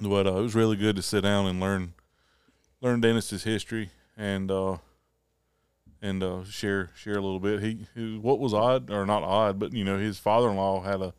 But 0.00 0.26
uh, 0.26 0.36
it 0.36 0.42
was 0.42 0.54
really 0.54 0.76
good 0.76 0.96
to 0.96 1.02
sit 1.02 1.22
down 1.22 1.46
and 1.46 1.58
learn 1.60 1.94
learn 2.80 3.00
Dennis's 3.00 3.44
history 3.44 3.90
and 4.16 4.50
uh, 4.50 4.78
and 6.00 6.22
uh, 6.22 6.44
share 6.44 6.90
share 6.96 7.14
a 7.14 7.20
little 7.20 7.40
bit. 7.40 7.60
He, 7.62 7.86
he 7.94 8.18
what 8.18 8.38
was 8.38 8.54
odd 8.54 8.90
or 8.90 9.04
not 9.06 9.22
odd, 9.22 9.58
but 9.58 9.72
you 9.72 9.84
know 9.84 9.98
his 9.98 10.18
father 10.18 10.48
in 10.50 10.56
law 10.56 10.82
had 10.82 11.00
a 11.02 11.14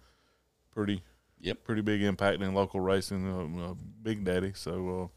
pretty 0.72 1.04
Yep. 1.42 1.64
pretty 1.64 1.82
big 1.82 2.02
impact 2.02 2.42
in 2.42 2.54
local 2.54 2.82
racing. 2.82 3.26
Uh, 3.26 3.72
uh, 3.72 3.74
Big 4.02 4.26
Daddy, 4.26 4.52
so 4.54 5.04
uh, 5.04 5.08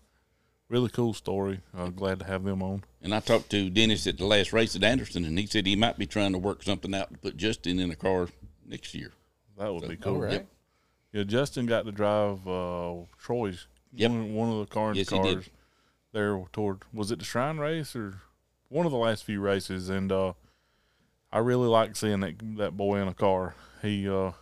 really 0.69 0.89
cool 0.89 1.13
story. 1.15 1.61
Uh, 1.77 1.89
glad 1.89 2.21
to 2.21 2.25
have 2.25 2.45
them 2.45 2.63
on. 2.63 2.85
And 3.03 3.13
I 3.13 3.19
talked 3.19 3.51
to 3.51 3.69
Dennis 3.69 4.07
at 4.07 4.19
the 4.19 4.25
last 4.27 4.53
race 4.53 4.77
at 4.77 4.85
Anderson, 4.85 5.25
and 5.25 5.37
he 5.37 5.47
said 5.47 5.67
he 5.67 5.75
might 5.75 5.99
be 5.99 6.07
trying 6.07 6.31
to 6.31 6.39
work 6.39 6.63
something 6.63 6.95
out 6.95 7.13
to 7.13 7.19
put 7.19 7.37
Justin 7.37 7.81
in 7.81 7.91
a 7.91 7.97
car 7.97 8.29
next 8.65 8.95
year. 8.95 9.11
That 9.59 9.75
would 9.75 9.89
be 9.89 9.97
cool. 9.97 10.21
right. 10.21 10.33
Yep. 10.33 10.47
Yeah, 11.13 11.23
Justin 11.25 11.67
got 11.67 11.87
to 11.87 11.93
drive 11.93 12.47
uh, 12.47 12.95
Troy's 13.19 13.67
Yep. 13.95 14.11
one, 14.13 14.35
one 14.35 14.49
of 14.51 14.59
the 14.61 14.67
cars 14.73 14.97
Yes, 14.97 15.09
he 15.11 15.19
did. 15.23 15.35
cars 15.35 15.51
there 16.13 16.43
toward 16.53 16.83
was 16.93 17.11
it 17.11 17.19
the 17.19 17.25
Shrine 17.25 17.59
race 17.59 17.95
or 17.97 18.21
one 18.69 18.87
of 18.87 18.93
the 18.93 18.99
last 18.99 19.25
few 19.25 19.41
races, 19.41 19.89
and 19.91 20.11
uh, 20.13 20.33
I 21.31 21.39
really 21.39 21.69
like 21.69 21.97
seeing 21.97 22.21
that 22.21 22.35
that 22.57 22.77
boy 22.77 22.99
in 22.99 23.09
a 23.09 23.15
car. 23.15 23.55
He 23.83 24.09
uh, 24.09 24.33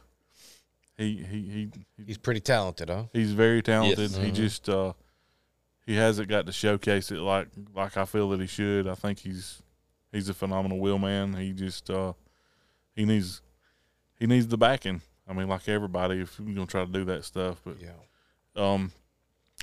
he 0.97 1.17
he 1.17 1.41
he 1.97 2.05
He's 2.07 2.19
pretty 2.19 2.41
talented, 2.41 2.89
huh? 2.91 3.05
he's 3.13 3.33
very 3.33 3.63
talented. 3.63 4.11
Yes. 4.11 4.17
He 4.17 4.31
just 4.31 4.69
uh, 4.69 4.93
he 5.87 5.97
hasn't 5.97 6.29
got 6.29 6.47
to 6.47 6.53
showcase 6.53 7.11
it 7.11 7.19
like 7.19 7.49
like 7.75 7.97
I 7.97 8.05
feel 8.05 8.29
that 8.31 8.41
he 8.41 8.47
should. 8.47 8.87
I 8.87 8.95
think 8.95 9.21
he's 9.21 9.63
he's 10.13 10.29
a 10.29 10.35
phenomenal 10.35 10.79
wheelman. 10.79 11.35
He 11.35 11.53
just 11.53 11.91
uh, 11.91 12.13
he 12.95 13.05
needs 13.05 13.43
he 14.19 14.27
needs 14.27 14.47
the 14.49 14.59
backing. 14.59 15.03
I 15.29 15.33
mean, 15.33 15.49
like 15.49 15.69
everybody, 15.69 16.21
if 16.21 16.39
you're 16.39 16.55
gonna 16.55 16.67
try 16.67 16.85
to 16.85 16.91
do 16.91 17.05
that 17.07 17.25
stuff, 17.25 17.61
but 17.65 17.77
Yeah. 17.81 17.91
um, 18.57 18.93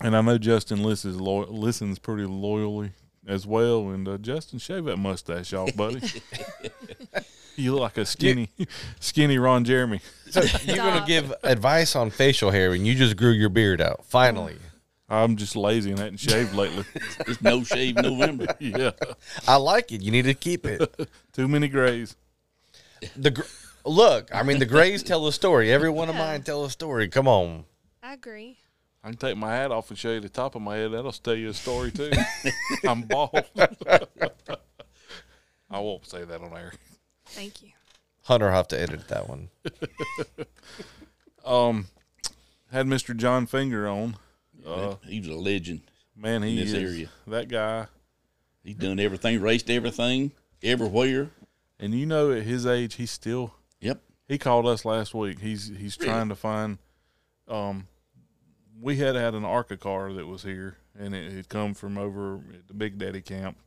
and 0.03 0.15
I 0.15 0.21
know 0.21 0.37
Justin 0.37 0.83
listens 0.83 1.19
lo- 1.19 1.47
listens 1.49 1.99
pretty 1.99 2.25
loyally 2.25 2.91
as 3.27 3.45
well. 3.47 3.89
And 3.89 4.07
uh, 4.07 4.17
Justin, 4.17 4.59
shave 4.59 4.85
that 4.85 4.97
mustache 4.97 5.53
off, 5.53 5.75
buddy. 5.75 6.01
you 7.55 7.73
look 7.73 7.81
like 7.81 7.97
a 7.97 8.05
skinny, 8.05 8.49
skinny 8.99 9.37
Ron 9.37 9.63
Jeremy. 9.65 9.99
So 10.29 10.41
you're 10.63 10.77
gonna 10.77 11.05
give 11.05 11.33
advice 11.43 11.95
on 11.95 12.09
facial 12.09 12.51
hair, 12.51 12.73
and 12.73 12.85
you 12.85 12.95
just 12.95 13.17
grew 13.17 13.31
your 13.31 13.49
beard 13.49 13.81
out. 13.81 14.05
Finally, 14.05 14.55
I'm 15.09 15.35
just 15.35 15.55
lazy 15.55 15.89
and 15.91 15.99
hadn't 15.99 16.17
shaved 16.19 16.53
lately. 16.53 16.83
It's 17.27 17.41
no 17.41 17.63
shave 17.63 17.95
November. 17.95 18.47
yeah, 18.59 18.91
I 19.47 19.55
like 19.57 19.91
it. 19.91 20.01
You 20.01 20.11
need 20.11 20.25
to 20.25 20.33
keep 20.33 20.65
it. 20.65 21.09
too 21.33 21.47
many 21.47 21.67
grays. 21.67 22.15
The 23.15 23.31
gr- 23.31 23.41
look, 23.85 24.33
I 24.33 24.43
mean, 24.43 24.59
the 24.59 24.65
Grays 24.65 25.03
tell 25.03 25.27
a 25.27 25.31
story. 25.33 25.71
Every 25.71 25.89
one 25.89 26.09
of 26.09 26.15
Yeah. 26.15 26.21
mine 26.25 26.43
tell 26.43 26.65
a 26.65 26.69
story. 26.69 27.07
Come 27.09 27.27
on. 27.27 27.65
I 28.01 28.13
agree. 28.13 28.57
I 29.03 29.09
can 29.09 29.17
take 29.17 29.37
my 29.37 29.53
hat 29.55 29.71
off 29.71 29.89
and 29.89 29.97
show 29.97 30.11
you 30.13 30.19
the 30.19 30.29
top 30.29 30.55
of 30.55 30.61
my 30.61 30.75
head. 30.77 30.91
That'll 30.91 31.11
tell 31.11 31.35
you 31.35 31.49
a 31.49 31.53
story 31.53 31.91
too. 31.91 32.11
I'm 32.87 33.03
bald. 33.03 33.31
I 35.69 35.79
won't 35.79 36.05
say 36.07 36.23
that 36.23 36.41
on 36.41 36.55
air. 36.57 36.73
Thank 37.27 37.61
you. 37.63 37.69
Hunter 38.23 38.47
will 38.47 38.53
have 38.53 38.67
to 38.69 38.79
edit 38.79 39.07
that 39.09 39.29
one. 39.29 39.49
Um, 41.45 41.87
had 42.73 42.87
Mr. 42.87 43.15
John 43.15 43.45
Finger 43.45 43.87
on. 43.87 44.17
Uh, 44.65 44.95
he 45.05 45.21
was 45.21 45.29
a 45.29 45.33
legend. 45.35 45.79
man, 46.13 46.43
he 46.43 46.59
In 46.59 46.65
this 46.65 46.73
is 46.73 46.93
area. 46.93 47.09
that 47.25 47.47
guy. 47.47 47.87
He's 48.65 48.75
done 48.75 48.99
everything, 48.99 49.39
raced 49.39 49.69
everything, 49.69 50.31
everywhere. 50.61 51.29
And 51.79 51.93
you 51.93 52.05
know, 52.05 52.33
at 52.33 52.43
his 52.43 52.65
age, 52.65 52.95
he's 52.95 53.11
still. 53.11 53.53
Yep. 53.79 54.01
He 54.27 54.37
called 54.37 54.65
us 54.67 54.83
last 54.83 55.13
week. 55.13 55.39
He's 55.39 55.69
he's 55.77 55.95
trying 55.95 56.27
to 56.27 56.35
find. 56.35 56.79
Um, 57.47 57.87
we 58.80 58.97
had 58.97 59.15
had 59.15 59.34
an 59.34 59.45
ARCA 59.45 59.78
car 59.78 60.13
that 60.13 60.28
was 60.28 60.43
here, 60.43 60.78
and 60.97 61.15
it 61.15 61.32
had 61.32 61.49
come 61.49 61.73
from 61.73 61.97
over 61.97 62.36
at 62.53 62.67
the 62.67 62.73
Big 62.73 62.97
Daddy 62.97 63.21
camp. 63.21 63.57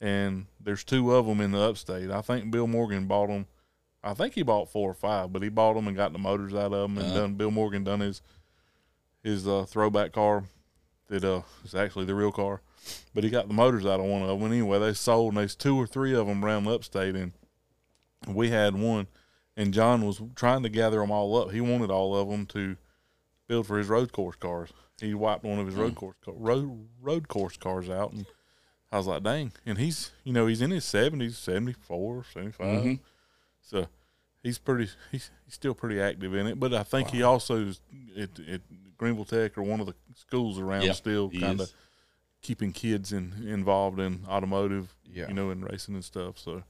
And 0.00 0.46
there's 0.58 0.84
two 0.84 1.14
of 1.14 1.26
them 1.26 1.40
in 1.40 1.52
the 1.52 1.60
upstate. 1.60 2.10
I 2.10 2.22
think 2.22 2.50
Bill 2.50 2.66
Morgan 2.66 3.06
bought 3.06 3.28
them 3.28 3.46
I 4.02 4.14
think 4.14 4.34
he 4.34 4.42
bought 4.42 4.70
four 4.70 4.90
or 4.90 4.94
five, 4.94 5.32
but 5.32 5.42
he 5.42 5.48
bought 5.48 5.74
them 5.74 5.86
and 5.86 5.96
got 5.96 6.12
the 6.12 6.18
motors 6.18 6.54
out 6.54 6.72
of 6.72 6.90
them 6.90 6.98
and 6.98 7.14
done. 7.14 7.34
Bill 7.34 7.50
Morgan 7.50 7.84
done 7.84 8.00
his 8.00 8.22
his 9.22 9.46
uh, 9.46 9.66
throwback 9.66 10.12
car 10.12 10.44
that 11.08 11.24
uh 11.24 11.42
is 11.64 11.74
actually 11.74 12.06
the 12.06 12.14
real 12.14 12.32
car, 12.32 12.62
but 13.14 13.24
he 13.24 13.30
got 13.30 13.48
the 13.48 13.54
motors 13.54 13.84
out 13.84 14.00
of 14.00 14.06
one 14.06 14.22
of 14.22 14.28
them. 14.28 14.50
Anyway, 14.50 14.78
they 14.78 14.94
sold 14.94 15.32
and 15.32 15.38
there's 15.38 15.54
two 15.54 15.76
or 15.76 15.86
three 15.86 16.14
of 16.14 16.26
them 16.26 16.44
around 16.44 16.64
the 16.64 16.72
upstate, 16.72 17.14
and 17.14 17.32
we 18.26 18.48
had 18.48 18.74
one, 18.74 19.06
and 19.56 19.74
John 19.74 20.06
was 20.06 20.22
trying 20.34 20.62
to 20.62 20.70
gather 20.70 21.00
them 21.00 21.10
all 21.10 21.36
up. 21.36 21.50
He 21.50 21.60
wanted 21.60 21.90
all 21.90 22.16
of 22.16 22.28
them 22.30 22.46
to 22.46 22.76
build 23.50 23.66
for 23.66 23.76
his 23.78 23.88
road 23.88 24.12
course 24.12 24.36
cars. 24.36 24.70
He 25.00 25.12
wiped 25.12 25.42
one 25.44 25.58
of 25.58 25.66
his 25.66 25.74
road 25.74 25.96
course 25.96 26.14
ca- 26.24 26.32
road 26.36 26.88
road 27.02 27.26
course 27.28 27.56
cars 27.56 27.90
out, 27.90 28.12
and 28.12 28.24
I 28.92 28.96
was 28.98 29.06
like, 29.08 29.22
dang. 29.24 29.52
And 29.66 29.76
he's 29.76 30.12
you 30.24 30.32
know 30.32 30.46
he's 30.46 30.62
in 30.62 30.70
his 30.70 30.84
seventies, 30.84 31.36
74, 31.36 32.24
75. 32.32 32.98
so 33.60 33.86
he's 34.42 34.58
pretty 34.58 34.88
he's, 35.10 35.30
he's 35.44 35.54
still 35.54 35.74
pretty 35.74 36.00
active 36.00 36.32
in 36.34 36.46
it. 36.46 36.60
But 36.60 36.72
I 36.74 36.84
think 36.84 37.10
he 37.10 37.22
also 37.22 37.66
is 37.66 37.80
at, 38.16 38.38
at 38.48 38.60
Greenville 38.96 39.24
Tech 39.24 39.58
or 39.58 39.62
one 39.62 39.80
of 39.80 39.86
the 39.86 39.94
schools 40.14 40.58
around 40.60 40.82
Yeah, 40.82 40.92
still 40.92 41.28
kind 41.30 41.60
of 41.60 41.72
keeping 42.42 42.72
kids 42.72 43.12
in, 43.12 43.32
involved 43.46 43.98
in 43.98 44.24
automotive, 44.28 44.94
Yeah. 45.04 45.28
you 45.28 45.34
know, 45.34 45.50
and 45.50 45.62
racing 45.64 45.94
and 45.94 46.04
stuff. 46.04 46.38
So 46.38 46.62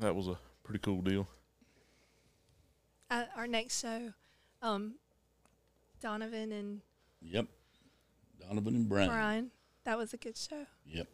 that 0.00 0.14
was 0.14 0.28
a 0.28 0.38
pretty 0.64 0.80
cool 0.80 1.00
deal. 1.02 1.26
Uh, 3.10 3.24
our 3.36 3.46
next 3.46 3.80
show, 3.80 4.12
um, 4.62 4.94
Donovan 6.10 6.52
and 6.52 6.80
Yep. 7.20 7.46
Donovan 8.40 8.76
and 8.76 8.88
Brian. 8.88 9.08
Brian. 9.08 9.50
That 9.82 9.98
was 9.98 10.14
a 10.14 10.16
good 10.16 10.36
show. 10.36 10.64
Yep. 10.86 11.08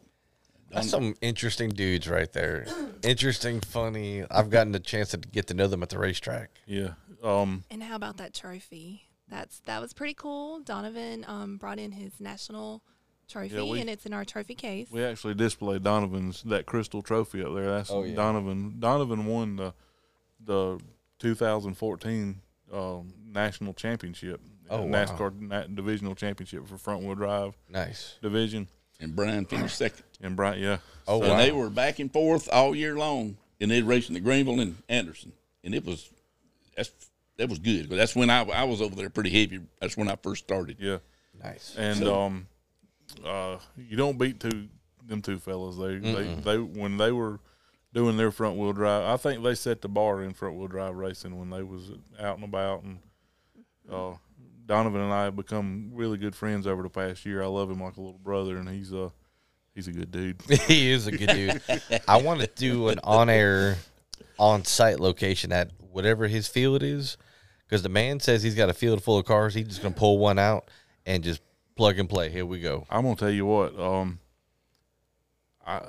That's 0.69 0.87
some 0.87 1.15
interesting 1.19 1.69
dudes 1.69 2.07
right 2.07 2.31
there. 2.31 2.67
interesting, 3.03 3.59
funny. 3.61 4.23
I've 4.29 4.51
gotten 4.51 4.71
the 4.71 4.79
chance 4.79 5.09
to 5.09 5.17
get 5.17 5.47
to 5.47 5.55
know 5.55 5.65
them 5.65 5.81
at 5.81 5.89
the 5.89 5.97
racetrack. 5.97 6.51
Yeah. 6.67 6.91
Um, 7.23 7.63
And 7.71 7.81
how 7.81 7.95
about 7.95 8.17
that 8.17 8.35
trophy? 8.35 9.09
That's 9.27 9.61
that 9.61 9.81
was 9.81 9.93
pretty 9.93 10.13
cool. 10.13 10.59
Donovan 10.59 11.25
um, 11.27 11.57
brought 11.57 11.79
in 11.79 11.91
his 11.91 12.19
national 12.19 12.83
trophy, 13.27 13.59
we- 13.61 13.81
and 13.81 13.89
it's 13.89 14.05
in 14.05 14.13
our 14.13 14.25
trophy 14.25 14.53
case. 14.53 14.89
we 14.91 15.03
actually 15.03 15.33
display 15.33 15.79
Donovan's 15.79 16.43
that 16.43 16.67
crystal 16.67 17.01
trophy 17.01 17.41
up 17.43 17.55
there. 17.55 17.65
That's 17.71 17.89
Oh, 17.89 18.03
yeah. 18.03 18.13
Donovan. 18.15 18.75
Donovan 18.79 19.25
won 19.25 19.55
the 19.55 19.73
the 20.39 20.79
2014 21.17 22.41
um, 22.71 23.13
national 23.25 23.73
championship. 23.73 24.39
Oh, 24.69 24.83
wow. 24.83 25.05
NASCAR 25.05 25.39
na- 25.41 25.67
divisional 25.67 26.15
championship 26.15 26.67
for 26.67 26.77
front 26.77 27.03
wheel 27.03 27.15
drive 27.15 27.53
Nice. 27.69 28.15
division. 28.21 28.67
and 28.99 29.15
Brian 29.15 29.45
finished 29.45 29.77
second. 29.77 30.03
And 30.21 30.35
Brian, 30.35 30.59
yeah. 30.61 30.77
Oh, 31.07 31.21
So 31.21 31.29
wow. 31.31 31.37
they 31.37 31.51
were 31.51 31.69
back 31.69 31.99
and 31.99 32.11
forth 32.11 32.47
all 32.51 32.73
year 32.75 32.95
long, 32.95 33.35
and 33.59 33.69
they 33.69 33.81
racing 33.81 34.13
the 34.13 34.21
Greenville 34.21 34.59
and 34.61 34.77
Anderson, 34.87 35.33
and 35.63 35.75
it 35.75 35.85
was 35.85 36.09
that's 36.77 36.91
that 37.37 37.49
was 37.49 37.59
good. 37.59 37.89
'cause 37.89 37.97
that's 37.97 38.15
when 38.15 38.29
I 38.29 38.43
I 38.43 38.63
was 38.63 38.81
over 38.81 38.95
there 38.95 39.09
pretty 39.09 39.29
heavy. 39.31 39.59
That's 39.81 39.97
when 39.97 40.07
I 40.09 40.15
first 40.15 40.45
started. 40.45 40.77
yeah. 40.79 40.99
Nice. 41.43 41.75
And 41.77 41.97
So- 41.99 42.21
um, 42.21 42.47
uh, 43.25 43.57
you 43.77 43.97
don't 43.97 44.17
beat 44.17 44.39
two 44.39 44.69
them 45.05 45.21
two 45.21 45.37
fellas. 45.39 45.75
They 45.77 45.97
they 45.97 46.33
they 46.35 46.57
when 46.59 46.95
they 46.97 47.11
were 47.11 47.39
doing 47.93 48.15
their 48.15 48.31
front 48.31 48.57
wheel 48.57 48.71
drive, 48.73 49.03
I 49.03 49.17
think 49.17 49.43
they 49.43 49.55
set 49.55 49.81
the 49.81 49.89
bar 49.89 50.23
in 50.23 50.33
front 50.33 50.55
wheel 50.55 50.67
drive 50.67 50.95
racing 50.95 51.37
when 51.37 51.49
they 51.49 51.61
was 51.63 51.91
out 52.19 52.35
and 52.37 52.45
about. 52.45 52.83
And 52.83 52.99
uh, 53.91 54.13
Donovan 54.65 55.01
and 55.01 55.13
I 55.13 55.25
have 55.25 55.35
become 55.35 55.91
really 55.93 56.17
good 56.17 56.35
friends 56.35 56.67
over 56.67 56.83
the 56.83 56.89
past 56.89 57.25
year. 57.25 57.41
I 57.43 57.47
love 57.47 57.69
him 57.69 57.81
like 57.81 57.97
a 57.97 58.01
little 58.01 58.19
brother, 58.19 58.57
and 58.57 58.69
he's 58.69 58.93
uh 58.93 59.09
he's 59.75 59.87
a 59.87 59.91
good 59.91 60.11
dude. 60.11 60.41
he 60.67 60.91
is 60.91 61.07
a 61.07 61.11
good 61.11 61.29
dude. 61.29 61.61
I 62.07 62.21
want 62.21 62.39
to 62.41 62.47
do 62.47 62.87
an 62.89 62.99
on 63.03 63.29
air, 63.29 63.77
on 64.37 64.63
site 64.65 64.99
location 64.99 65.51
at 65.51 65.71
whatever 65.91 66.27
his 66.27 66.47
field 66.47 66.81
is, 66.83 67.17
because 67.65 67.83
the 67.83 67.89
man 67.89 68.19
says 68.19 68.41
he's 68.43 68.55
got 68.55 68.69
a 68.69 68.73
field 68.73 69.03
full 69.03 69.17
of 69.17 69.25
cars. 69.25 69.53
He's 69.53 69.67
just 69.67 69.81
gonna 69.81 69.95
pull 69.95 70.17
one 70.17 70.39
out 70.39 70.69
and 71.05 71.23
just 71.23 71.41
plug 71.75 71.99
and 71.99 72.07
play. 72.09 72.29
Here 72.29 72.45
we 72.45 72.59
go. 72.61 72.85
I'm 72.89 73.03
gonna 73.03 73.15
tell 73.15 73.29
you 73.31 73.45
what. 73.45 73.77
Um, 73.79 74.19
I 75.65 75.81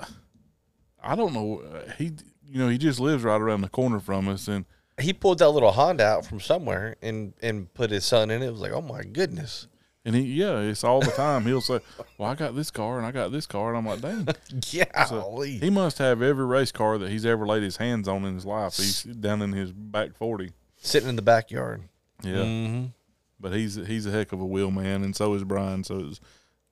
I 1.02 1.14
don't 1.16 1.32
know. 1.32 1.60
uh, 1.60 1.90
He 1.98 2.12
you 2.48 2.58
know 2.58 2.68
he 2.68 2.78
just 2.78 3.00
lives 3.00 3.22
right 3.24 3.40
around 3.40 3.60
the 3.62 3.68
corner 3.68 4.00
from 4.00 4.28
us, 4.28 4.48
and 4.48 4.64
He 5.00 5.12
pulled 5.12 5.38
that 5.40 5.50
little 5.50 5.72
Honda 5.72 6.04
out 6.04 6.26
from 6.26 6.40
somewhere 6.40 6.96
and 7.02 7.34
and 7.42 7.72
put 7.74 7.90
his 7.90 8.04
son 8.04 8.30
in 8.30 8.42
it. 8.42 8.46
It 8.46 8.50
was 8.52 8.60
like, 8.60 8.72
oh 8.72 8.80
my 8.82 9.02
goodness. 9.02 9.66
and 10.04 10.14
he 10.14 10.22
yeah, 10.22 10.58
it's 10.60 10.84
all 10.84 11.00
the 11.00 11.10
time. 11.10 11.44
He'll 11.44 11.60
say, 11.60 11.80
"Well, 12.18 12.30
I 12.30 12.34
got 12.34 12.54
this 12.54 12.70
car 12.70 12.98
and 12.98 13.06
I 13.06 13.10
got 13.10 13.32
this 13.32 13.46
car," 13.46 13.74
and 13.74 13.78
I'm 13.78 13.86
like, 13.86 14.00
"Dang." 14.00 14.28
Yeah. 14.70 15.04
So 15.06 15.40
he 15.40 15.70
must 15.70 15.98
have 15.98 16.22
every 16.22 16.44
race 16.46 16.70
car 16.70 16.98
that 16.98 17.10
he's 17.10 17.26
ever 17.26 17.44
laid 17.46 17.62
his 17.64 17.78
hands 17.78 18.06
on 18.06 18.24
in 18.24 18.34
his 18.34 18.44
life. 18.46 18.76
He's 18.76 19.02
down 19.02 19.42
in 19.42 19.52
his 19.52 19.72
back 19.72 20.14
forty. 20.14 20.52
Sitting 20.76 21.08
in 21.08 21.16
the 21.16 21.22
backyard. 21.22 21.82
Yeah, 22.22 22.36
Mm-hmm. 22.44 22.84
but 23.40 23.52
he's 23.52 23.74
he's 23.74 24.06
a 24.06 24.10
heck 24.12 24.32
of 24.32 24.40
a 24.40 24.46
wheel 24.46 24.70
man, 24.70 25.02
and 25.02 25.16
so 25.16 25.34
is 25.34 25.42
Brian. 25.42 25.82
So 25.82 25.98
it's 26.08 26.20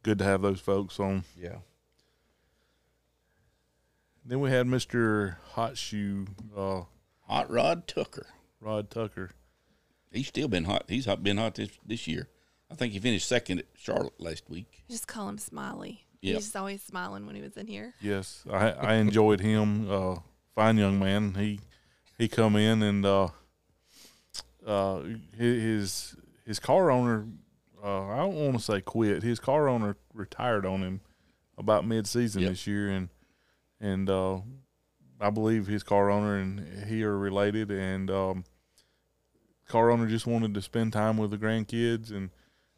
good 0.04 0.18
to 0.18 0.24
have 0.24 0.42
those 0.42 0.60
folks 0.60 1.00
on. 1.00 1.24
Yeah. 1.36 1.56
Then 4.24 4.40
we 4.40 4.50
had 4.50 4.66
Mister 4.66 5.38
Hot 5.54 5.76
Shoe 5.76 6.26
uh, 6.56 6.82
Hot 7.32 7.50
Rod 7.50 7.86
Tucker. 7.86 8.26
Rod 8.60 8.90
Tucker. 8.90 9.30
He's 10.10 10.28
still 10.28 10.48
been 10.48 10.64
hot. 10.64 10.84
He's 10.88 11.06
hot, 11.06 11.22
been 11.22 11.38
hot 11.38 11.54
this 11.54 11.70
this 11.86 12.06
year. 12.06 12.28
I 12.70 12.74
think 12.74 12.92
he 12.92 12.98
finished 12.98 13.26
second 13.26 13.60
at 13.60 13.66
Charlotte 13.74 14.20
last 14.20 14.50
week. 14.50 14.84
Just 14.90 15.06
call 15.08 15.30
him 15.30 15.38
Smiley. 15.38 16.04
Yep. 16.20 16.34
He's 16.34 16.54
always 16.54 16.82
smiling 16.82 17.24
when 17.24 17.34
he 17.34 17.40
was 17.40 17.56
in 17.56 17.68
here. 17.68 17.94
Yes, 18.02 18.44
I 18.52 18.72
I 18.72 18.94
enjoyed 18.96 19.40
him. 19.40 19.90
Uh, 19.90 20.16
fine 20.54 20.76
young 20.76 20.98
man. 20.98 21.32
He 21.34 21.60
he 22.18 22.28
come 22.28 22.54
in 22.56 22.82
and 22.82 23.06
uh, 23.06 23.28
uh, 24.66 25.00
his 25.34 26.14
his 26.44 26.60
car 26.60 26.90
owner. 26.90 27.26
Uh, 27.82 28.08
I 28.08 28.16
don't 28.18 28.34
want 28.34 28.58
to 28.58 28.62
say 28.62 28.82
quit. 28.82 29.22
His 29.22 29.40
car 29.40 29.68
owner 29.68 29.96
retired 30.12 30.66
on 30.66 30.82
him 30.82 31.00
about 31.56 31.86
mid 31.86 32.06
season 32.06 32.42
Yep. 32.42 32.50
this 32.50 32.66
year, 32.66 32.90
and 32.90 33.08
and 33.80 34.10
uh, 34.10 34.40
I 35.22 35.30
believe 35.30 35.66
his 35.66 35.82
car 35.82 36.10
owner 36.10 36.36
and 36.36 36.86
he 36.88 37.02
are 37.04 37.16
related. 37.16 37.70
And 37.70 38.10
um, 38.10 38.44
car 39.68 39.90
owner 39.90 40.06
just 40.06 40.26
wanted 40.26 40.54
to 40.54 40.62
spend 40.62 40.92
time 40.92 41.16
with 41.16 41.30
the 41.30 41.38
grandkids 41.38 42.10
and 42.10 42.30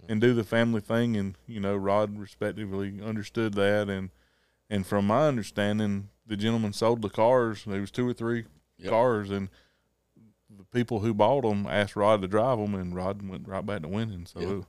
and 0.09 0.21
do 0.21 0.35
the 0.35 0.45
family 0.45 0.81
thing. 0.81 1.17
And 1.17 1.37
you 1.47 1.61
know, 1.61 1.77
Rod 1.77 2.19
respectively 2.19 3.01
understood 3.03 3.55
that 3.55 3.89
and. 3.89 4.11
And 4.71 4.87
from 4.87 5.07
my 5.07 5.29
understanding, 5.29 6.09
the 6.27 6.39
gentleman 6.39 6.73
sold 6.73 7.03
the 7.03 7.11
cars. 7.11 7.65
There 7.67 7.83
was 7.83 7.91
two 7.91 8.09
or 8.09 8.15
three 8.15 8.47
Yep. 8.79 8.91
cars, 8.91 9.31
and 9.31 9.51
the 10.49 10.65
people 10.65 11.01
who 11.01 11.13
bought 11.13 11.43
them 11.43 11.67
asked 11.67 11.95
Rod 11.97 12.23
to 12.23 12.27
drive 12.29 12.59
them, 12.59 12.75
and 12.75 12.95
Rod 12.95 13.21
went 13.29 13.47
right 13.47 13.65
back 13.65 13.83
to 13.83 13.89
winning. 13.89 14.25
So, 14.25 14.41
Yep. 14.41 14.65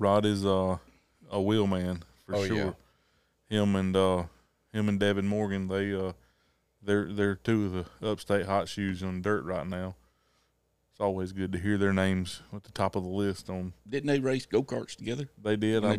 Rod 0.00 0.26
is 0.26 0.44
uh, 0.44 0.78
a 1.30 1.40
wheel 1.40 1.68
man 1.68 2.02
for 2.26 2.34
Oh, 2.34 2.44
sure. 2.46 2.76
Him 3.48 3.76
and 3.76 3.96
uh, 3.96 4.24
him 4.76 4.88
and 4.88 5.00
Devin 5.00 5.26
Morgan, 5.26 5.68
they 5.68 5.94
uh, 5.94 6.12
they're 6.82 7.12
they're 7.12 7.36
two 7.36 7.66
of 7.66 7.72
the 8.00 8.10
upstate 8.10 8.46
hot 8.46 8.68
shoes 8.68 9.02
on 9.02 9.22
dirt 9.22 9.44
right 9.44 9.66
now. 9.66 9.96
It's 10.90 11.00
always 11.00 11.32
good 11.32 11.52
to 11.52 11.58
hear 11.58 11.76
their 11.76 11.92
names 11.92 12.42
at 12.54 12.64
the 12.64 12.72
top 12.72 12.96
of 12.96 13.02
the 13.02 13.08
list. 13.10 13.50
On 13.50 13.72
Didn't 13.88 14.06
they 14.06 14.18
race 14.18 14.46
go 14.46 14.62
karts 14.62 14.96
together? 14.96 15.28
they 15.42 15.56
did. 15.56 15.84
I, 15.84 15.98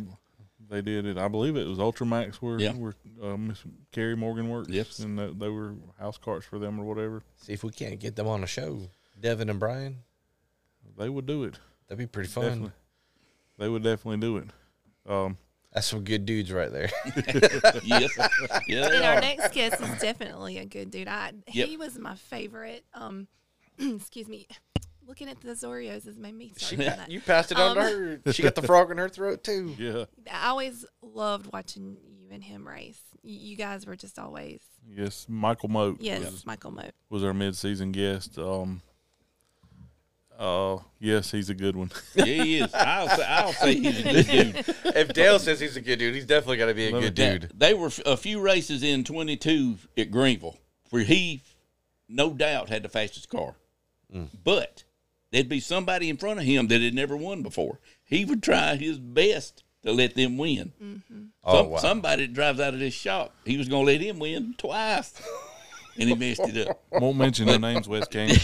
they 0.69 0.81
did 0.81 1.05
it. 1.05 1.17
I 1.19 1.27
believe 1.27 1.55
it 1.55 1.67
was 1.67 1.77
Ultramax 1.77 2.35
where 2.37 2.59
Yeah. 2.59 2.73
where 2.73 2.95
uh, 3.21 3.37
Miss 3.37 3.63
Carrie 3.91 4.15
Morgan 4.17 4.49
works. 4.49 4.69
Yes. 4.69 4.99
and 4.99 5.17
that 5.19 5.39
they 5.39 5.49
were 5.49 5.75
house 5.99 6.17
carts 6.17 6.45
for 6.47 6.57
them 6.57 6.79
or 6.79 6.83
whatever. 6.83 7.21
See 7.35 7.53
if 7.53 7.63
we 7.63 7.69
can't 7.71 7.99
get 7.99 8.15
them 8.15 8.27
on 8.27 8.43
a 8.43 8.47
show. 8.47 8.81
Devin 9.19 9.49
and 9.49 9.59
Brian. 9.59 9.97
They 10.97 11.09
would 11.09 11.25
do 11.27 11.43
it. 11.43 11.59
That'd 11.87 11.99
be 11.99 12.07
pretty 12.07 12.29
fun. 12.29 12.43
Definitely. 12.45 12.71
They 13.59 13.69
would 13.69 13.83
definitely 13.83 14.17
do 14.19 14.37
it. 14.37 14.49
Um, 15.07 15.37
That's 15.77 15.85
some 15.87 16.03
good 16.03 16.25
dudes 16.25 16.51
right 16.51 16.71
there. 16.71 16.89
yes. 17.83 18.09
Yeah, 18.67 18.89
they 18.89 18.95
And 18.95 19.05
our 19.05 19.21
next 19.21 19.53
guest 19.53 19.79
is 19.79 20.01
definitely 20.01 20.57
a 20.57 20.65
good 20.65 20.89
dude. 20.89 21.07
I 21.07 21.33
Yep. 21.53 21.67
he 21.67 21.77
was 21.77 21.99
my 21.99 22.15
favorite. 22.15 22.83
Um, 22.95 23.27
excuse 23.77 24.27
me. 24.27 24.47
Looking 25.07 25.29
at 25.29 25.39
the 25.39 25.49
Zorios 25.51 26.05
has 26.05 26.17
made 26.17 26.33
me 26.33 26.51
She, 26.57 26.77
that. 26.77 27.11
you 27.11 27.21
passed 27.21 27.51
it 27.51 27.59
on 27.59 27.75
to 27.75 27.81
Um, 27.83 27.87
her. 27.91 28.21
She 28.33 28.41
got 28.41 28.55
the 28.55 28.63
frog 28.63 28.89
in 28.89 28.97
her 28.97 29.07
throat 29.07 29.43
too. 29.43 29.75
yeah. 29.77 30.05
I 30.33 30.47
always 30.47 30.83
loved 31.03 31.53
watching 31.53 31.97
you 32.09 32.29
and 32.31 32.43
him 32.43 32.67
race. 32.67 32.99
You, 33.21 33.37
you 33.51 33.55
guys 33.55 33.85
were 33.85 33.95
just 33.95 34.17
always 34.17 34.61
Yes. 34.89 35.27
Michael 35.29 35.69
Moat 35.69 35.97
yes, 36.01 36.21
was, 36.31 36.45
Michael 36.47 36.71
Moat. 36.71 36.91
was 37.11 37.23
our 37.23 37.35
mid-season 37.35 37.91
guest. 37.91 38.39
Um, 38.39 38.81
uh, 40.37 40.77
yes, 40.99 41.31
he's 41.31 41.49
a 41.49 41.53
good 41.55 41.75
one. 41.75 41.91
Yeah, 42.15 42.25
he 42.25 42.57
is. 42.59 42.73
I'll 42.73 43.09
say, 43.09 43.25
I'll 43.27 43.53
say 43.53 43.75
he's 43.75 43.99
a 43.99 44.03
good 44.03 44.27
dude. 44.27 44.75
If 44.95 45.13
Dale 45.13 45.39
says 45.39 45.59
he's 45.59 45.75
a 45.77 45.81
good 45.81 45.99
dude, 45.99 46.15
he's 46.15 46.25
definitely 46.25 46.57
got 46.57 46.67
to 46.67 46.73
be 46.73 46.87
a 46.87 46.91
Love 46.91 47.01
good 47.01 47.19
it. 47.19 47.39
dude. 47.41 47.51
They 47.59 47.73
were 47.73 47.89
a 48.05 48.15
few 48.17 48.39
races 48.39 48.83
in 48.83 49.03
22 49.03 49.77
at 49.97 50.11
Greenville 50.11 50.57
where 50.91 51.03
he, 51.03 51.41
no 52.07 52.31
doubt, 52.33 52.69
had 52.69 52.83
the 52.83 52.89
fastest 52.89 53.29
car. 53.29 53.55
But 54.43 54.83
there'd 55.31 55.49
be 55.49 55.59
somebody 55.59 56.09
in 56.09 56.17
front 56.17 56.39
of 56.39 56.45
him 56.45 56.67
that 56.67 56.81
had 56.81 56.93
never 56.93 57.17
won 57.17 57.43
before. 57.43 57.79
He 58.05 58.23
would 58.25 58.41
try 58.41 58.75
his 58.77 58.97
best 58.99 59.63
to 59.83 59.91
let 59.91 60.15
them 60.15 60.37
win. 60.37 60.71
Oh 61.43 61.53
Some- 61.63 61.69
wow! 61.69 61.77
Somebody 61.79 62.27
drives 62.27 62.59
out 62.59 62.73
of 62.73 62.79
this 62.79 62.93
shop, 62.93 63.35
he 63.45 63.57
was 63.57 63.67
going 63.67 63.85
to 63.85 63.91
let 63.91 64.01
him 64.01 64.19
win 64.19 64.55
twice. 64.57 65.13
and 65.99 66.09
he 66.09 66.15
messed 66.15 66.41
it 66.41 66.67
up. 66.67 66.81
Won't 66.91 67.17
mention 67.17 67.45
their 67.45 67.59
names, 67.59 67.87
West 67.87 68.11
Canyon. 68.11 68.39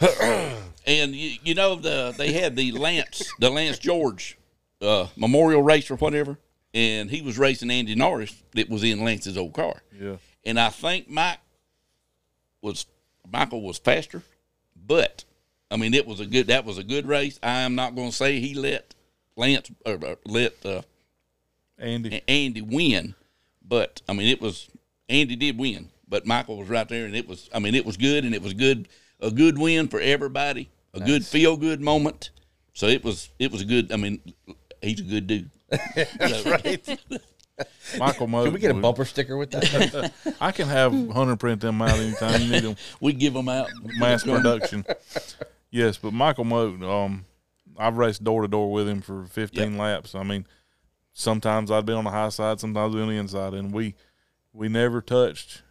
And 0.88 1.14
you, 1.14 1.36
you 1.44 1.54
know 1.54 1.74
the 1.74 2.14
they 2.16 2.32
had 2.32 2.56
the 2.56 2.72
Lance 2.72 3.30
the 3.38 3.50
Lance 3.50 3.78
George 3.78 4.38
uh, 4.80 5.08
Memorial 5.16 5.62
race 5.62 5.90
or 5.90 5.96
whatever, 5.96 6.38
and 6.72 7.10
he 7.10 7.20
was 7.20 7.36
racing 7.38 7.70
Andy 7.70 7.94
Norris 7.94 8.42
that 8.54 8.70
was 8.70 8.82
in 8.82 9.04
Lance's 9.04 9.36
old 9.36 9.52
car. 9.52 9.82
Yeah. 10.00 10.16
And 10.46 10.58
I 10.58 10.70
think 10.70 11.10
Mike 11.10 11.40
was 12.62 12.86
Michael 13.30 13.60
was 13.60 13.76
faster, 13.76 14.22
but 14.74 15.24
I 15.70 15.76
mean 15.76 15.92
it 15.92 16.06
was 16.06 16.20
a 16.20 16.26
good 16.26 16.46
that 16.46 16.64
was 16.64 16.78
a 16.78 16.84
good 16.84 17.06
race. 17.06 17.38
I 17.42 17.60
am 17.60 17.74
not 17.74 17.94
going 17.94 18.08
to 18.08 18.16
say 18.16 18.40
he 18.40 18.54
let 18.54 18.94
Lance 19.36 19.70
or 19.84 19.98
uh, 20.02 20.14
let 20.24 20.64
uh, 20.64 20.82
Andy. 21.78 22.22
Andy 22.26 22.62
win, 22.62 23.14
but 23.62 24.00
I 24.08 24.14
mean 24.14 24.28
it 24.28 24.40
was 24.40 24.70
Andy 25.08 25.36
did 25.36 25.58
win, 25.58 25.90
but 26.08 26.26
Michael 26.26 26.58
was 26.58 26.68
right 26.68 26.88
there, 26.88 27.06
and 27.06 27.16
it 27.16 27.28
was 27.28 27.48
I 27.52 27.58
mean 27.58 27.74
it 27.74 27.86
was 27.86 27.96
good, 27.96 28.24
and 28.24 28.34
it 28.34 28.42
was 28.42 28.54
good 28.54 28.88
a 29.20 29.30
good 29.30 29.58
win 29.58 29.88
for 29.88 30.00
everybody, 30.00 30.68
a 30.94 31.00
good 31.00 31.24
feel 31.24 31.56
good 31.56 31.80
moment. 31.80 32.30
So 32.74 32.86
it 32.86 33.02
was 33.04 33.30
it 33.38 33.50
was 33.50 33.62
a 33.62 33.64
good. 33.64 33.92
I 33.92 33.96
mean 33.96 34.20
he's 34.82 35.00
a 35.00 35.04
good 35.04 35.26
dude. 35.26 35.50
That's 35.68 36.46
right. 36.46 37.00
Michael 37.98 38.28
Moe. 38.28 38.44
Can 38.44 38.52
we 38.52 38.60
get 38.60 38.70
a 38.70 38.74
bumper 38.74 39.04
sticker 39.04 39.36
with 39.36 39.50
that? 39.50 40.12
I 40.40 40.52
can 40.52 40.68
have 40.68 40.92
Hunter 41.10 41.36
print 41.36 41.60
them 41.60 41.82
out 41.82 41.98
anytime 41.98 42.40
you 42.40 42.50
need 42.52 42.62
them. 42.62 42.76
We 43.00 43.12
give 43.12 43.34
them 43.34 43.48
out 43.48 43.68
Mass 43.98 44.22
production. 44.22 44.84
Yes, 45.70 45.98
but 45.98 46.12
Michael 46.12 46.44
Moat, 46.44 46.82
um, 46.82 47.24
I've 47.76 47.96
raced 47.96 48.22
door 48.22 48.42
to 48.42 48.48
door 48.48 48.70
with 48.70 48.88
him 48.88 49.00
for 49.00 49.26
15 49.26 49.76
laps. 49.76 50.14
I 50.14 50.22
mean, 50.22 50.46
sometimes 51.12 51.70
I'd 51.70 51.84
be 51.84 51.92
on 51.92 52.04
the 52.04 52.10
high 52.10 52.28
side, 52.28 52.60
sometimes 52.60 52.94
on 52.94 53.08
the 53.08 53.14
inside, 53.14 53.54
and 53.54 53.72
we 53.72 53.94
we 54.58 54.68
never 54.68 55.00
touched 55.00 55.62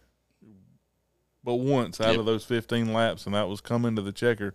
but 1.44 1.56
once 1.56 2.00
out 2.00 2.10
Yep. 2.10 2.20
of 2.20 2.26
those 2.26 2.44
15 2.44 2.92
laps, 2.92 3.24
and 3.26 3.34
that 3.34 3.48
was 3.48 3.60
coming 3.60 3.96
to 3.96 4.02
the 4.02 4.12
checker. 4.12 4.54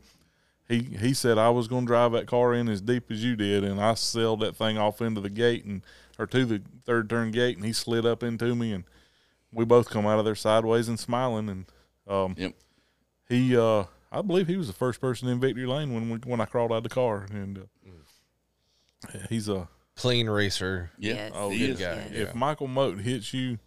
He 0.67 0.79
he 0.81 1.13
said 1.13 1.37
I 1.37 1.49
was 1.49 1.67
going 1.67 1.83
to 1.85 1.87
drive 1.87 2.11
that 2.13 2.25
car 2.27 2.53
in 2.53 2.67
as 2.69 2.81
deep 2.81 3.09
as 3.11 3.23
you 3.23 3.35
did, 3.35 3.63
and 3.63 3.81
I 3.81 3.93
sailed 3.95 4.39
that 4.41 4.55
thing 4.55 4.77
off 4.77 5.01
into 5.01 5.21
the 5.21 5.29
gate 5.29 5.65
and 5.65 5.81
or 6.19 6.25
to 6.27 6.45
the 6.45 6.61
third 6.85 7.09
turn 7.09 7.31
gate, 7.31 7.57
and 7.57 7.65
he 7.65 7.73
slid 7.73 8.05
up 8.05 8.21
into 8.23 8.53
me, 8.55 8.71
and 8.73 8.83
we 9.51 9.65
both 9.65 9.89
come 9.89 10.05
out 10.05 10.19
of 10.19 10.25
there 10.25 10.35
sideways 10.35 10.87
and 10.87 10.99
smiling, 10.99 11.49
and 11.49 11.65
um, 12.07 12.35
Yep. 12.37 12.53
he 13.29 13.55
uh 13.57 13.85
I 14.11 14.21
believe 14.21 14.47
he 14.47 14.57
was 14.57 14.67
the 14.67 14.73
first 14.73 15.01
person 15.01 15.27
in 15.27 15.39
Victory 15.39 15.65
Lane 15.65 15.93
when 15.93 16.09
we, 16.09 16.17
when 16.19 16.39
I 16.39 16.45
crawled 16.45 16.71
out 16.71 16.77
of 16.77 16.83
the 16.83 16.89
car, 16.89 17.25
and 17.31 17.57
uh, 17.57 19.17
he's 19.29 19.49
a 19.49 19.67
Clean 19.95 20.27
racer. 20.29 20.91
Yeah, 20.97 21.13
Yes. 21.15 21.31
oh 21.35 21.49
he 21.49 21.59
good 21.59 21.69
is. 21.71 21.79
guy. 21.79 22.07
If 22.11 22.33
Michael 22.35 22.67
Moat 22.67 22.99
hits 22.99 23.33
you, 23.33 23.57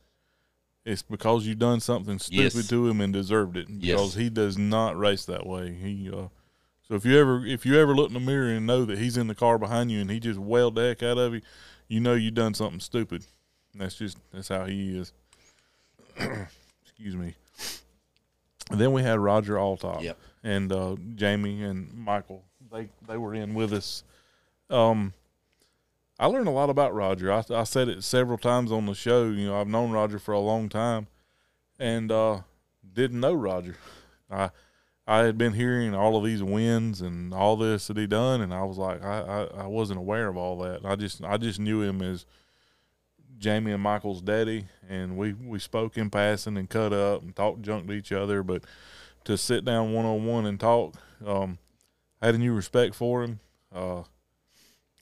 it's 0.86 1.02
because 1.02 1.46
you 1.46 1.54
done 1.54 1.80
something 1.80 2.18
stupid 2.18 2.54
Yes. 2.54 2.68
to 2.68 2.88
him 2.88 3.00
and 3.02 3.12
deserved 3.12 3.56
it. 3.58 3.68
Yes. 3.68 3.96
Because 4.00 4.14
he 4.14 4.30
does 4.30 4.56
not 4.56 4.96
race 4.96 5.24
that 5.26 5.44
way. 5.46 5.74
He 5.74 6.08
uh, 6.10 6.28
so 6.88 6.94
if 6.94 7.04
you 7.04 7.18
ever 7.18 7.44
if 7.44 7.66
you 7.66 7.78
ever 7.78 7.94
look 7.94 8.08
in 8.08 8.14
the 8.14 8.20
mirror 8.20 8.48
and 8.50 8.66
know 8.66 8.84
that 8.86 8.96
he's 8.98 9.16
in 9.18 9.26
the 9.26 9.34
car 9.34 9.58
behind 9.58 9.90
you 9.90 10.00
and 10.00 10.10
he 10.10 10.18
just 10.20 10.38
wailed 10.38 10.76
the 10.76 10.82
heck 10.82 11.02
out 11.02 11.18
of 11.18 11.34
you, 11.34 11.42
you 11.88 12.00
know 12.00 12.14
you 12.14 12.30
done 12.30 12.54
something 12.54 12.80
stupid. 12.80 13.26
And 13.72 13.82
that's 13.82 13.96
just 13.96 14.16
that's 14.32 14.48
how 14.48 14.64
he 14.64 14.96
is. 14.96 15.12
Excuse 16.18 17.16
me. 17.16 17.34
And 18.70 18.80
then 18.80 18.92
we 18.92 19.02
had 19.02 19.18
Roger 19.18 19.54
Alltop 19.54 20.02
Yep. 20.02 20.18
and 20.42 20.72
uh, 20.72 20.96
Jamie 21.14 21.62
and 21.62 21.92
Michael. 21.94 22.42
They 22.72 22.88
they 23.06 23.16
were 23.16 23.34
in 23.34 23.54
with 23.54 23.72
us. 23.72 24.02
Um, 24.70 25.12
I 26.18 26.26
learned 26.26 26.48
a 26.48 26.52
lot 26.52 26.70
about 26.70 26.94
Roger. 26.94 27.30
I, 27.32 27.44
I 27.50 27.64
said 27.64 27.88
it 27.88 28.02
several 28.02 28.38
times 28.38 28.72
on 28.72 28.86
the 28.86 28.94
show. 28.94 29.24
You 29.24 29.48
know, 29.48 29.60
I've 29.60 29.68
known 29.68 29.90
Roger 29.90 30.18
for 30.18 30.32
a 30.32 30.40
long 30.40 30.68
time, 30.68 31.08
and 31.78 32.10
uh, 32.10 32.40
didn't 32.94 33.20
know 33.20 33.34
Roger. 33.34 33.76
I 34.30 34.50
I 35.06 35.18
had 35.20 35.38
been 35.38 35.52
hearing 35.52 35.94
all 35.94 36.16
of 36.16 36.24
these 36.24 36.42
wins 36.42 37.00
and 37.00 37.32
all 37.32 37.56
this 37.56 37.86
that 37.86 37.96
he 37.96 38.06
done, 38.06 38.40
and 38.40 38.52
I 38.52 38.64
was 38.64 38.76
like, 38.76 39.04
I, 39.04 39.20
I, 39.20 39.62
I 39.62 39.66
wasn't 39.66 40.00
aware 40.00 40.26
of 40.26 40.36
all 40.36 40.58
that. 40.58 40.84
I 40.84 40.96
just 40.96 41.22
I 41.22 41.36
just 41.36 41.60
knew 41.60 41.82
him 41.82 42.02
as 42.02 42.26
Jamie 43.38 43.72
and 43.72 43.82
Michael's 43.82 44.22
daddy, 44.22 44.66
and 44.88 45.16
we 45.16 45.34
we 45.34 45.58
spoke 45.58 45.96
in 45.96 46.10
passing 46.10 46.56
and 46.56 46.68
cut 46.68 46.92
up 46.92 47.22
and 47.22 47.36
talked 47.36 47.62
junk 47.62 47.86
to 47.86 47.92
each 47.92 48.10
other. 48.10 48.42
But 48.42 48.64
to 49.24 49.36
sit 49.36 49.64
down 49.64 49.92
one 49.92 50.06
on 50.06 50.24
one 50.24 50.46
and 50.46 50.58
talk, 50.58 50.94
um, 51.24 51.58
I 52.20 52.26
had 52.26 52.34
a 52.34 52.38
new 52.38 52.54
respect 52.54 52.94
for 52.94 53.22
him. 53.22 53.40
Uh, 53.72 54.02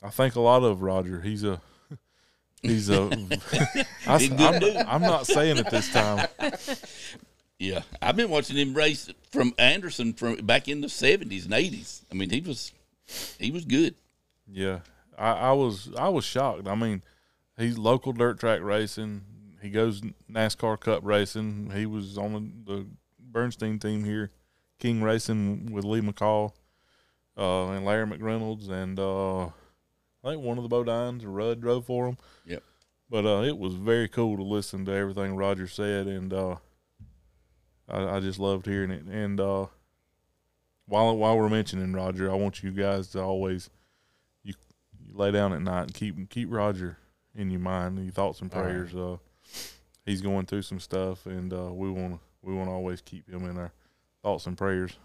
I 0.04 0.10
think 0.10 0.36
a 0.36 0.40
lot 0.40 0.62
of 0.62 0.82
Roger. 0.82 1.20
He's 1.22 1.44
a 1.44 1.60
he's 2.62 2.90
a. 2.90 3.04
I, 4.06 4.18
He's 4.18 4.30
a 4.30 4.34
good 4.34 4.60
dude. 4.60 4.76
I'm 4.76 5.00
not 5.00 5.26
saying 5.26 5.56
it 5.56 5.70
this 5.70 5.90
time. 5.92 6.28
Yeah, 7.56 7.82
I've 8.02 8.16
been 8.16 8.30
watching 8.30 8.56
him 8.56 8.74
race 8.74 9.08
from 9.30 9.54
Anderson 9.58 10.12
from 10.12 10.34
back 10.44 10.68
in 10.68 10.80
the 10.80 10.88
seventies 10.88 11.44
and 11.44 11.54
eighties. 11.54 12.04
I 12.10 12.14
mean, 12.14 12.28
he 12.28 12.40
was 12.40 12.72
he 13.38 13.52
was 13.52 13.64
good. 13.64 13.94
Yeah, 14.50 14.80
I, 15.16 15.30
I 15.30 15.52
was 15.52 15.88
I 15.96 16.08
was 16.08 16.24
shocked. 16.24 16.66
I 16.66 16.74
mean, 16.74 17.02
he's 17.56 17.78
local 17.78 18.12
dirt 18.12 18.40
track 18.40 18.60
racing. 18.60 19.22
He 19.62 19.70
goes 19.70 20.02
NASCAR 20.30 20.78
Cup 20.80 21.04
racing. 21.04 21.70
He 21.74 21.86
was 21.86 22.18
on 22.18 22.64
the, 22.66 22.72
the 22.72 22.86
Bernstein 23.20 23.78
team 23.78 24.04
here, 24.04 24.32
King 24.80 25.00
Racing 25.00 25.72
with 25.72 25.84
Lee 25.84 26.00
McCall, 26.00 26.52
uh, 27.38 27.68
and 27.68 27.86
Larry 27.86 28.06
McReynolds, 28.06 28.68
and 28.68 28.98
uh, 28.98 29.48
I 30.24 30.30
think 30.30 30.42
one 30.42 30.56
of 30.56 30.68
the 30.68 30.74
Bodines, 30.74 31.22
Rudd 31.24 31.60
drove 31.60 31.84
for 31.84 32.08
him. 32.08 32.16
Yep. 32.46 32.62
But 33.10 33.26
uh, 33.26 33.42
it 33.42 33.58
was 33.58 33.74
very 33.74 34.08
cool 34.08 34.36
to 34.36 34.42
listen 34.42 34.84
to 34.86 34.92
everything 34.92 35.36
Roger 35.36 35.68
said, 35.68 36.06
and 36.06 36.32
uh, 36.32 36.56
I, 37.88 38.16
I 38.16 38.20
just 38.20 38.38
loved 38.38 38.66
hearing 38.66 38.90
it. 38.90 39.04
And 39.04 39.38
uh, 39.38 39.66
while 40.86 41.16
while 41.16 41.36
we're 41.36 41.50
mentioning 41.50 41.92
Roger, 41.92 42.30
I 42.30 42.34
want 42.34 42.62
you 42.62 42.70
guys 42.70 43.08
to 43.08 43.22
always 43.22 43.68
you, 44.42 44.54
you 45.06 45.14
lay 45.14 45.30
down 45.30 45.52
at 45.52 45.60
night 45.60 45.82
and 45.82 45.94
keep 45.94 46.30
keep 46.30 46.50
Roger 46.50 46.96
in 47.34 47.50
your 47.50 47.60
mind, 47.60 48.02
your 48.02 48.12
thoughts 48.12 48.40
and 48.40 48.52
All 48.52 48.62
right. 48.62 48.68
prayers. 48.68 48.94
Uh, 48.94 49.18
he's 50.06 50.22
going 50.22 50.46
through 50.46 50.62
some 50.62 50.80
stuff, 50.80 51.26
and 51.26 51.52
uh, 51.52 51.70
we 51.72 51.90
want 51.90 52.14
to 52.14 52.20
we 52.42 52.54
want 52.54 52.68
to 52.68 52.72
always 52.72 53.02
keep 53.02 53.28
him 53.28 53.48
in 53.48 53.58
our 53.58 53.72
thoughts 54.22 54.46
and 54.46 54.56
prayers. 54.56 54.96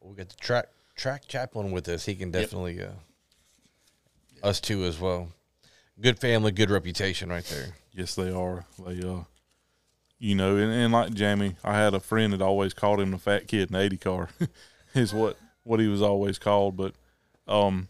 We 0.00 0.14
got 0.16 0.30
the 0.30 0.36
track 0.36 0.68
track 0.94 1.28
chaplain 1.28 1.72
with 1.72 1.88
us. 1.88 2.06
He 2.06 2.14
can 2.14 2.30
definitely 2.30 2.82
uh, 2.82 2.92
us 4.46 4.60
too 4.60 4.84
as 4.84 4.98
well. 5.00 5.28
Good 6.00 6.18
family, 6.18 6.52
good 6.52 6.70
reputation 6.70 7.30
right 7.30 7.44
there. 7.44 7.74
Yes, 7.92 8.14
they 8.14 8.30
are. 8.30 8.64
They, 8.86 9.02
uh, 9.02 9.24
you 10.18 10.34
know, 10.34 10.56
and, 10.56 10.72
and 10.72 10.92
like 10.92 11.12
Jamie, 11.12 11.56
I 11.64 11.76
had 11.76 11.94
a 11.94 12.00
friend 12.00 12.32
that 12.32 12.40
always 12.40 12.72
called 12.72 13.00
him 13.00 13.10
the 13.10 13.18
fat 13.18 13.48
kid 13.48 13.68
in 13.68 13.72
the 13.72 13.80
80 13.80 13.96
car, 13.96 14.28
is 14.94 15.12
what, 15.12 15.36
what 15.64 15.80
he 15.80 15.88
was 15.88 16.00
always 16.00 16.38
called. 16.38 16.76
But, 16.76 16.94
um, 17.48 17.88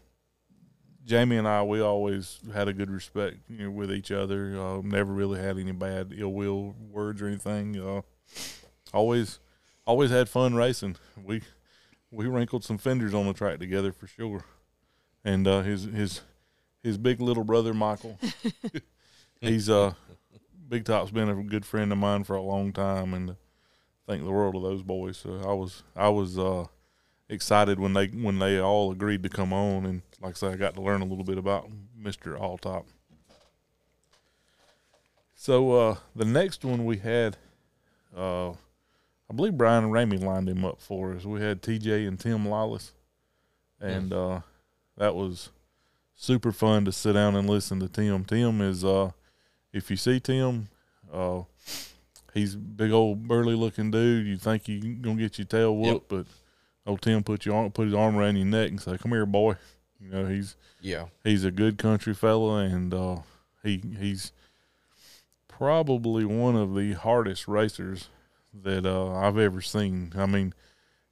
Jamie 1.05 1.37
and 1.37 1.47
I, 1.47 1.63
we 1.63 1.79
always 1.79 2.39
had 2.53 2.67
a 2.67 2.73
good 2.73 2.89
respect 2.89 3.37
you 3.49 3.65
know, 3.65 3.71
with 3.71 3.91
each 3.91 4.11
other. 4.11 4.59
Uh, 4.59 4.81
never 4.83 5.13
really 5.13 5.39
had 5.39 5.57
any 5.57 5.71
bad 5.71 6.13
ill 6.17 6.33
will 6.33 6.75
words 6.89 7.21
or 7.21 7.27
anything. 7.27 7.79
Uh, 7.79 8.01
always, 8.93 9.39
always 9.85 10.09
had 10.09 10.27
fun 10.27 10.55
racing. 10.55 10.95
We, 11.21 11.43
we 12.09 12.25
wrinkled 12.25 12.63
some 12.63 12.77
fenders 12.77 13.13
on 13.13 13.27
the 13.27 13.33
track 13.33 13.59
together 13.59 13.91
for 13.91 14.07
sure. 14.07 14.43
And, 15.23 15.47
uh, 15.47 15.61
his, 15.61 15.83
his, 15.83 16.21
his 16.87 16.97
big 16.97 17.21
little 17.21 17.43
brother, 17.43 17.73
Michael, 17.73 18.17
he's, 19.41 19.69
uh, 19.69 19.93
Big 20.69 20.85
Top's 20.85 21.11
been 21.11 21.29
a 21.29 21.43
good 21.43 21.65
friend 21.65 21.91
of 21.91 21.97
mine 21.97 22.23
for 22.23 22.35
a 22.35 22.41
long 22.41 22.73
time, 22.73 23.13
and 23.13 23.35
think 24.07 24.23
the 24.23 24.31
world 24.31 24.55
of 24.55 24.63
those 24.63 24.81
boys. 24.81 25.17
So 25.17 25.41
I 25.45 25.53
was 25.53 25.83
I 25.95 26.09
was 26.09 26.37
uh, 26.37 26.65
excited 27.29 27.79
when 27.79 27.93
they 27.93 28.07
when 28.07 28.39
they 28.39 28.59
all 28.59 28.91
agreed 28.91 29.23
to 29.23 29.29
come 29.29 29.53
on, 29.53 29.85
and 29.85 30.01
like 30.21 30.31
I 30.31 30.37
said, 30.37 30.53
I 30.53 30.55
got 30.55 30.75
to 30.75 30.81
learn 30.81 31.01
a 31.01 31.05
little 31.05 31.23
bit 31.23 31.37
about 31.37 31.69
Mister 31.95 32.35
Alltop. 32.35 32.85
So 35.35 35.71
uh, 35.73 35.95
the 36.15 36.25
next 36.25 36.65
one 36.65 36.85
we 36.85 36.97
had, 36.97 37.37
uh, 38.15 38.49
I 38.49 39.33
believe 39.35 39.57
Brian 39.57 39.83
and 39.83 39.93
Ramey 39.93 40.23
lined 40.23 40.49
him 40.49 40.65
up 40.65 40.81
for 40.81 41.13
us. 41.13 41.25
We 41.25 41.41
had 41.41 41.61
TJ 41.61 42.07
and 42.07 42.19
Tim 42.19 42.47
Lawless, 42.47 42.93
and 43.79 44.11
uh, 44.11 44.41
that 44.97 45.15
was 45.15 45.49
super 46.17 46.51
fun 46.51 46.83
to 46.85 46.91
sit 46.91 47.13
down 47.13 47.35
and 47.35 47.49
listen 47.49 47.79
to 47.79 47.87
Tim. 47.87 48.25
Tim 48.25 48.59
is 48.59 48.83
uh, 48.83 49.11
if 49.71 49.89
you 49.89 49.95
see 49.95 50.19
Tim, 50.19 50.67
uh, 51.13 51.43
he's 52.33 52.55
a 52.55 52.57
big 52.57 52.91
old 52.91 53.27
burly 53.27 53.55
looking 53.55 53.91
dude. 53.91 54.27
You 54.27 54.37
think 54.37 54.67
you 54.67 54.95
gonna 54.95 55.15
get 55.21 55.37
your 55.37 55.45
tail 55.45 55.75
whooped, 55.77 56.09
but 56.09 56.25
old 56.85 57.01
Tim 57.01 57.23
put 57.23 57.45
your 57.45 57.55
arm, 57.55 57.71
put 57.71 57.85
his 57.85 57.93
arm 57.93 58.17
around 58.17 58.35
your 58.35 58.45
neck 58.47 58.69
and 58.69 58.81
say, 58.81 58.97
"Come 58.97 59.11
here, 59.11 59.25
boy." 59.25 59.55
You 60.01 60.09
know 60.09 60.25
he's 60.25 60.55
Yeah. 60.81 61.05
he's 61.23 61.43
a 61.45 61.51
good 61.51 61.77
country 61.77 62.13
fella, 62.13 62.57
and 62.65 62.93
uh, 62.93 63.17
he 63.63 63.81
he's 63.99 64.31
probably 65.47 66.25
one 66.25 66.55
of 66.55 66.75
the 66.75 66.93
hardest 66.93 67.47
racers 67.47 68.09
that 68.53 68.85
uh, 68.85 69.11
I've 69.15 69.37
ever 69.37 69.61
seen. 69.61 70.13
I 70.15 70.25
mean, 70.25 70.53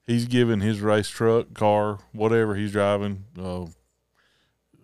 he's 0.05 0.25
given 0.25 0.61
his 0.61 0.81
race 0.81 1.09
truck, 1.09 1.53
car, 1.53 1.99
whatever 2.11 2.55
he's 2.55 2.71
driving, 2.71 3.25
uh, 3.39 3.65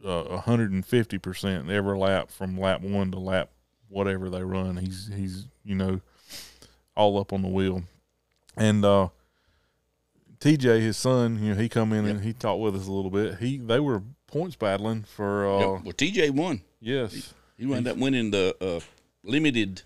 uh, 0.06 0.41
150% 0.45 1.70
every 1.70 1.97
lap 1.97 2.30
from 2.32 2.60
lap 2.60 2.82
one 2.82 3.12
to 3.12 3.20
lap 3.20 3.49
whatever 3.89 4.30
they 4.30 4.43
run. 4.43 4.78
He's 4.78 5.10
he's 5.16 5.45
you 5.64 5.76
know 5.76 6.02
all 6.95 7.20
up 7.20 7.34
on 7.34 7.41
the 7.41 7.47
wheel. 7.47 7.84
And 8.58 8.84
uh, 8.84 9.10
TJ, 10.39 10.82
his 10.82 10.97
son, 10.97 11.41
you 11.43 11.54
know, 11.54 11.60
he 11.62 11.70
come 11.70 11.93
in 11.93 12.06
and 12.06 12.22
he 12.22 12.34
talked 12.34 12.62
with 12.62 12.76
us 12.76 12.88
a 12.88 12.91
little 12.91 13.12
bit. 13.12 13.38
He 13.39 13.58
they 13.58 13.80
were 13.80 14.02
points 14.28 14.56
battling 14.56 15.04
for 15.04 15.45
uh, 15.47 15.60
Yep. 15.60 15.70
Well, 15.84 15.93
TJ 15.93 16.32
won. 16.32 16.62
yes, 16.80 17.34
He 17.58 17.66
wound 17.66 17.88
up 17.88 17.97
winning 17.97 18.32
the 18.32 18.56
uh, 18.62 18.80
limited 19.24 19.82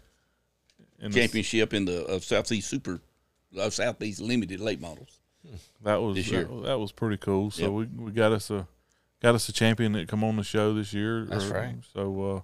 in 0.99 1.11
the- 1.11 1.19
championship 1.19 1.73
in 1.73 1.85
the 1.85 2.05
uh, 2.05 2.19
Southeast 2.19 2.69
Super, 2.69 3.01
uh, 3.59 3.69
Southeast 3.69 4.21
Limited 4.21 4.59
late 4.59 4.79
models. 4.79 5.19
That 5.83 6.01
was 6.01 6.15
that, 6.15 6.61
that 6.63 6.79
was 6.79 6.91
pretty 6.91 7.17
cool. 7.17 7.51
So 7.51 7.63
Yep. 7.63 7.71
we 7.97 8.05
we 8.05 8.11
got 8.11 8.31
us 8.31 8.49
a 8.49 8.67
got 9.25 9.33
us 9.33 9.49
a 9.49 9.53
champion 9.53 9.93
that 9.93 10.07
come 10.07 10.23
on 10.23 10.35
the 10.35 10.43
show 10.43 10.71
this 10.71 10.93
year. 10.93 11.25
That's 11.25 11.47
right. 11.47 11.77
So 11.95 12.23
uh, 12.23 12.41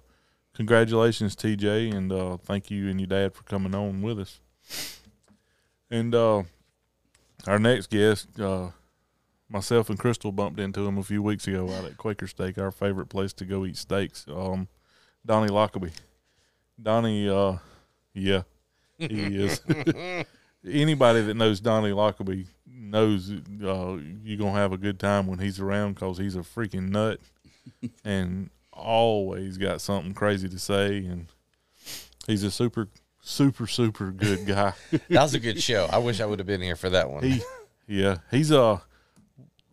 congratulations, 0.52 1.36
TJ, 1.36 1.94
and 1.94 2.10
uh, 2.10 2.38
thank 2.38 2.72
you 2.72 2.88
and 2.88 3.00
your 3.00 3.06
dad 3.06 3.34
for 3.34 3.44
coming 3.44 3.72
on 3.72 4.02
with 4.02 4.18
us. 4.18 4.40
And 5.92 6.12
uh, 6.12 6.42
our 7.46 7.60
next 7.60 7.88
guest, 7.88 8.40
uh, 8.40 8.70
myself 9.48 9.90
and 9.90 9.98
Crystal 9.98 10.32
bumped 10.32 10.58
into 10.58 10.84
him 10.84 10.98
a 10.98 11.04
few 11.04 11.22
weeks 11.22 11.46
ago 11.46 11.70
out 11.70 11.84
at 11.84 11.98
Quaker 11.98 12.26
Steak, 12.26 12.58
our 12.58 12.72
favorite 12.72 13.06
place 13.06 13.32
to 13.34 13.44
go 13.44 13.64
eat 13.64 13.76
steaks. 13.76 14.26
Um, 14.28 14.66
Donnie 15.24 15.52
Lockaby. 15.52 15.92
Donnie, 16.82 17.28
uh, 17.28 17.58
yeah, 18.12 18.42
he 18.98 19.36
is. 19.40 19.60
Anybody 20.68 21.22
that 21.22 21.34
knows 21.34 21.60
Donnie 21.60 21.90
Lockaby 21.90 22.46
knows 22.66 23.30
uh, 23.30 23.98
you're 24.22 24.38
gonna 24.38 24.52
have 24.52 24.72
a 24.72 24.78
good 24.78 25.00
time 25.00 25.26
when 25.26 25.38
he's 25.38 25.58
around 25.58 25.94
because 25.94 26.18
he's 26.18 26.36
a 26.36 26.40
freaking 26.40 26.90
nut 26.90 27.20
and 28.04 28.50
always 28.72 29.58
got 29.58 29.80
something 29.80 30.14
crazy 30.14 30.48
to 30.48 30.58
say, 30.58 30.98
and 30.98 31.26
he's 32.26 32.42
a 32.44 32.50
super, 32.50 32.88
super, 33.20 33.66
super 33.66 34.10
good 34.10 34.46
guy. 34.46 34.74
That 34.90 35.22
was 35.22 35.34
a 35.34 35.40
good 35.40 35.60
show. 35.60 35.88
I 35.90 35.98
wish 35.98 36.20
I 36.20 36.26
would 36.26 36.38
have 36.38 36.46
been 36.46 36.62
here 36.62 36.76
for 36.76 36.90
that 36.90 37.10
one. 37.10 37.24
he, 37.24 37.42
yeah, 37.86 38.18
he's 38.30 38.52
uh 38.52 38.80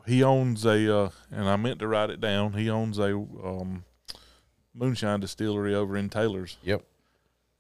he 0.05 0.23
owns 0.23 0.65
a 0.65 0.97
uh, 0.97 1.09
and 1.31 1.47
I 1.47 1.55
meant 1.55 1.79
to 1.79 1.87
write 1.87 2.09
it 2.09 2.19
down. 2.19 2.53
He 2.53 2.69
owns 2.69 2.97
a 2.97 3.13
um, 3.15 3.83
moonshine 4.73 5.19
distillery 5.19 5.75
over 5.75 5.95
in 5.95 6.09
Taylor's. 6.09 6.57
Yep. 6.63 6.83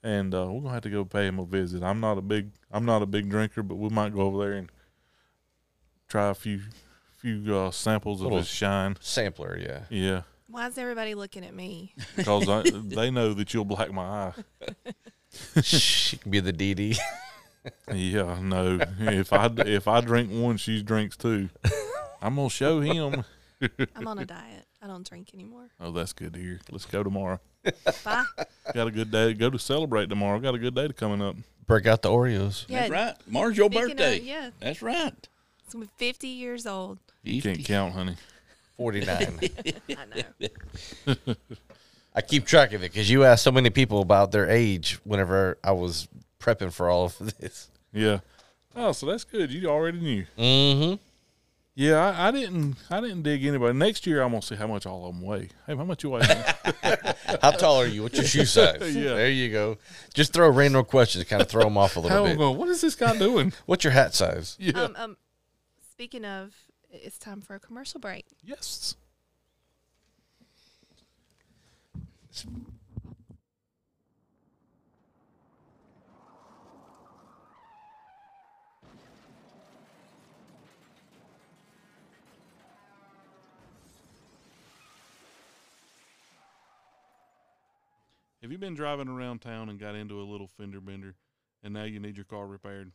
And 0.03 0.33
uh, 0.33 0.47
we're 0.49 0.61
gonna 0.61 0.73
have 0.73 0.83
to 0.83 0.89
go 0.89 1.05
pay 1.05 1.27
him 1.27 1.39
a 1.39 1.45
visit. 1.45 1.83
I'm 1.83 1.99
not 1.99 2.17
a 2.17 2.21
big 2.21 2.51
I'm 2.71 2.85
not 2.85 3.01
a 3.01 3.05
big 3.05 3.29
drinker, 3.29 3.63
but 3.63 3.75
we 3.75 3.89
might 3.89 4.13
go 4.13 4.21
over 4.21 4.45
there 4.45 4.53
and 4.53 4.71
try 6.07 6.29
a 6.29 6.33
few 6.33 6.61
few 7.17 7.55
uh, 7.55 7.71
samples 7.71 8.21
of 8.21 8.31
his 8.31 8.47
shine. 8.47 8.97
Sampler, 9.01 9.57
yeah. 9.57 9.81
Yeah, 9.89 10.21
Why 10.47 10.67
is 10.67 10.77
everybody 10.77 11.15
looking 11.15 11.43
at 11.43 11.53
me? 11.53 11.93
because 12.15 12.47
I, 12.47 12.63
they 12.73 13.11
know 13.11 13.33
that 13.33 13.53
you'll 13.53 13.65
black 13.65 13.91
my 13.91 14.03
eye. 14.03 14.33
she 15.61 16.17
can 16.17 16.31
be 16.31 16.39
the 16.39 16.53
DD. 16.53 16.97
Yeah, 17.93 18.39
no. 18.41 18.79
If 18.99 19.33
I 19.33 19.49
if 19.57 19.87
I 19.87 19.99
drink 20.01 20.31
one, 20.31 20.55
she 20.57 20.81
drinks 20.81 21.17
two. 21.17 21.49
I'm 22.21 22.35
gonna 22.35 22.49
show 22.49 22.79
him. 22.79 23.25
I'm 23.95 24.07
on 24.07 24.19
a 24.19 24.25
diet. 24.25 24.65
I 24.81 24.87
don't 24.87 25.07
drink 25.07 25.33
anymore. 25.33 25.69
Oh, 25.79 25.91
that's 25.91 26.13
good 26.13 26.33
to 26.33 26.39
hear. 26.39 26.61
Let's 26.71 26.85
go 26.85 27.03
tomorrow. 27.03 27.41
Bye. 28.03 28.23
Got 28.73 28.87
a 28.87 28.91
good 28.91 29.11
day. 29.11 29.33
Go 29.33 29.49
to 29.49 29.59
celebrate 29.59 30.09
tomorrow. 30.09 30.39
Got 30.39 30.55
a 30.55 30.59
good 30.59 30.75
day 30.75 30.87
coming 30.95 31.21
up. 31.21 31.35
Break 31.67 31.85
out 31.87 32.01
the 32.01 32.09
Oreos. 32.09 32.65
Yeah, 32.67 32.79
That's 32.87 32.91
right. 32.91 33.15
Tomorrow's 33.25 33.57
your 33.57 33.67
speaking 33.67 33.91
of- 33.91 33.97
birthday. 33.97 34.19
yeah. 34.21 34.49
That's 34.59 34.81
right. 34.81 35.13
It's 35.63 35.73
So 35.73 35.79
I'm 35.81 35.89
50 35.97 36.27
years 36.27 36.65
old. 36.65 36.97
You 37.23 37.41
can't 37.41 37.63
count, 37.63 37.93
honey. 37.93 38.15
49. 38.77 39.39
I 39.89 40.05
know. 41.07 41.15
I 42.15 42.21
keep 42.21 42.45
track 42.45 42.73
of 42.73 42.81
it 42.83 42.91
because 42.91 43.09
you 43.09 43.23
asked 43.23 43.43
so 43.43 43.51
many 43.51 43.69
people 43.69 44.01
about 44.01 44.31
their 44.31 44.49
age 44.49 44.99
whenever 45.03 45.57
I 45.63 45.73
was 45.73 46.07
prepping 46.39 46.71
for 46.73 46.89
all 46.89 47.05
of 47.05 47.17
this. 47.39 47.69
Yeah. 47.93 48.19
Oh, 48.75 48.91
so 48.93 49.05
that's 49.05 49.23
good. 49.25 49.51
You 49.51 49.67
already 49.69 49.99
knew. 49.99 50.25
Mm-hmm. 50.37 50.95
Yeah, 51.79 52.09
I, 52.09 52.27
I 52.27 52.31
didn't. 52.31 52.75
I 52.89 52.99
didn't 52.99 53.21
dig 53.21 53.45
anybody. 53.45 53.71
Next 53.71 54.05
year, 54.05 54.21
I'm 54.21 54.31
gonna 54.31 54.41
see 54.41 54.55
how 54.55 54.67
much 54.67 54.85
all 54.85 55.07
of 55.07 55.15
them 55.15 55.23
weigh. 55.23 55.47
Hey, 55.65 55.77
how 55.77 55.85
much 55.85 56.03
you 56.03 56.09
weigh? 56.09 56.25
How 57.41 57.51
tall 57.51 57.77
are 57.77 57.85
you? 57.85 58.03
What's 58.03 58.17
your 58.17 58.25
shoe 58.27 58.43
size? 58.57 58.93
Yeah. 58.93 59.13
There 59.13 59.29
you 59.29 59.49
go. 59.49 59.77
Just 60.13 60.33
throw 60.33 60.49
random 60.49 60.83
questions, 60.83 61.23
to 61.23 61.29
kind 61.29 61.41
of 61.41 61.47
throw 61.47 61.63
them 61.63 61.77
off 61.77 61.95
a 61.95 62.01
little 62.01 62.17
how 62.17 62.25
bit. 62.25 62.37
going? 62.37 62.57
What 62.57 62.67
is 62.67 62.81
this 62.81 62.95
guy 62.95 63.17
doing? 63.17 63.53
What's 63.65 63.85
your 63.85 63.93
hat 63.93 64.13
size? 64.13 64.57
Yeah. 64.59 64.73
Um, 64.73 64.95
um, 64.97 65.17
speaking 65.89 66.25
of, 66.25 66.53
it's 66.91 67.17
time 67.17 67.39
for 67.39 67.55
a 67.55 67.61
commercial 67.61 68.01
break. 68.01 68.25
yes. 68.43 68.95
Have 88.41 88.53
you 88.53 88.57
been 88.57 88.73
driving 88.73 89.09
around 89.09 89.41
town 89.41 89.67
and 89.67 89.77
got 89.77 89.95
into 89.95 90.21
a 90.21 90.23
little 90.23 90.47
fender 90.47 90.79
bender 90.79 91.15
and 91.61 91.73
now 91.73 91.83
you 91.83 91.99
need 91.99 92.15
your 92.15 92.25
car 92.25 92.47
repaired? 92.47 92.93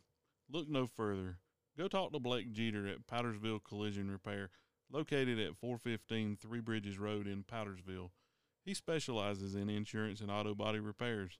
Look 0.49 0.67
no 0.67 0.87
further. 0.87 1.37
Go 1.77 1.87
talk 1.87 2.13
to 2.13 2.19
Blake 2.19 2.51
Jeter 2.51 2.87
at 2.87 3.05
Powdersville 3.05 3.63
Collision 3.63 4.09
Repair, 4.09 4.49
located 4.91 5.39
at 5.39 5.55
415 5.55 6.37
Three 6.41 6.61
Bridges 6.61 6.97
Road 6.97 7.27
in 7.27 7.43
Powdersville. 7.43 8.09
He 8.63 8.73
specializes 8.73 9.53
in 9.53 9.69
insurance 9.69 10.19
and 10.19 10.31
auto 10.31 10.55
body 10.55 10.79
repairs. 10.79 11.37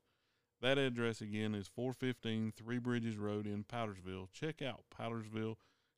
That 0.62 0.78
address 0.78 1.20
again 1.20 1.56
is 1.56 1.68
415 1.68 2.54
Three 2.56 2.78
Bridges 2.78 3.18
Road 3.18 3.48
in 3.48 3.64
Powdersville. 3.64 4.28
Check 4.32 4.62
out 4.62 4.84
Powdersville 4.96 5.56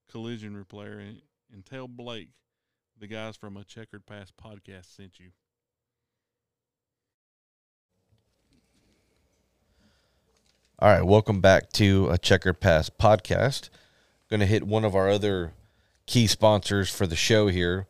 Collision 0.09 0.55
Repair 0.55 0.99
and, 0.99 1.21
and 1.51 1.65
tell 1.65 1.89
Blake 1.89 2.29
the 2.97 3.07
guys 3.07 3.35
from 3.35 3.57
a 3.57 3.65
Checkered 3.65 4.05
Past 4.05 4.33
podcast 4.37 4.95
sent 4.95 5.19
you. 5.19 5.31
All 10.79 10.89
right, 10.89 11.03
welcome 11.03 11.41
back 11.41 11.71
to 11.71 12.07
a 12.11 12.19
Checkered 12.19 12.59
Past 12.59 12.99
podcast. 12.99 13.69
Going 14.29 14.41
to 14.41 14.45
hit 14.45 14.61
one 14.61 14.85
of 14.85 14.93
our 14.93 15.09
other 15.09 15.53
key 16.05 16.27
sponsors 16.27 16.87
for 16.87 17.07
the 17.07 17.15
show 17.15 17.47
here. 17.47 17.87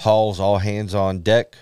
Hall's 0.00 0.38
All 0.38 0.58
Hands 0.58 0.94
on 0.94 1.20
Deck. 1.20 1.56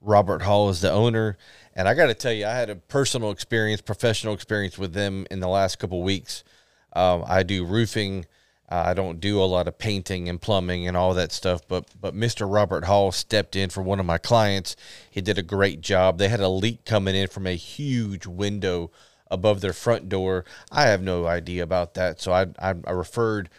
Robert 0.00 0.42
Hall 0.42 0.68
is 0.68 0.80
the 0.80 0.92
owner, 0.92 1.36
and 1.74 1.88
I 1.88 1.94
got 1.94 2.06
to 2.06 2.14
tell 2.14 2.32
you, 2.32 2.46
I 2.46 2.52
had 2.52 2.70
a 2.70 2.76
personal 2.76 3.32
experience, 3.32 3.80
professional 3.80 4.32
experience 4.32 4.78
with 4.78 4.92
them 4.92 5.26
in 5.28 5.40
the 5.40 5.48
last 5.48 5.80
couple 5.80 6.00
weeks. 6.04 6.44
Um, 6.92 7.24
I 7.26 7.42
do 7.42 7.64
roofing. 7.64 8.26
Uh, 8.70 8.84
I 8.86 8.94
don't 8.94 9.18
do 9.18 9.42
a 9.42 9.44
lot 9.44 9.66
of 9.66 9.76
painting 9.76 10.28
and 10.28 10.40
plumbing 10.40 10.86
and 10.86 10.96
all 10.96 11.14
that 11.14 11.32
stuff, 11.32 11.62
but 11.66 11.84
but 12.00 12.14
Mr. 12.14 12.48
Robert 12.48 12.84
Hall 12.84 13.10
stepped 13.10 13.56
in 13.56 13.70
for 13.70 13.82
one 13.82 13.98
of 13.98 14.06
my 14.06 14.18
clients. 14.18 14.76
He 15.10 15.20
did 15.20 15.36
a 15.36 15.42
great 15.42 15.80
job. 15.80 16.18
They 16.18 16.28
had 16.28 16.38
a 16.38 16.48
leak 16.48 16.84
coming 16.84 17.16
in 17.16 17.26
from 17.26 17.48
a 17.48 17.56
huge 17.56 18.24
window 18.24 18.92
above 19.30 19.60
their 19.60 19.72
front 19.72 20.08
door. 20.08 20.44
I 20.70 20.84
have 20.84 21.02
no 21.02 21.26
idea 21.26 21.62
about 21.62 21.94
that, 21.94 22.20
so 22.20 22.32
I 22.32 22.46
I, 22.58 22.74
I 22.86 22.92
referred 22.92 23.50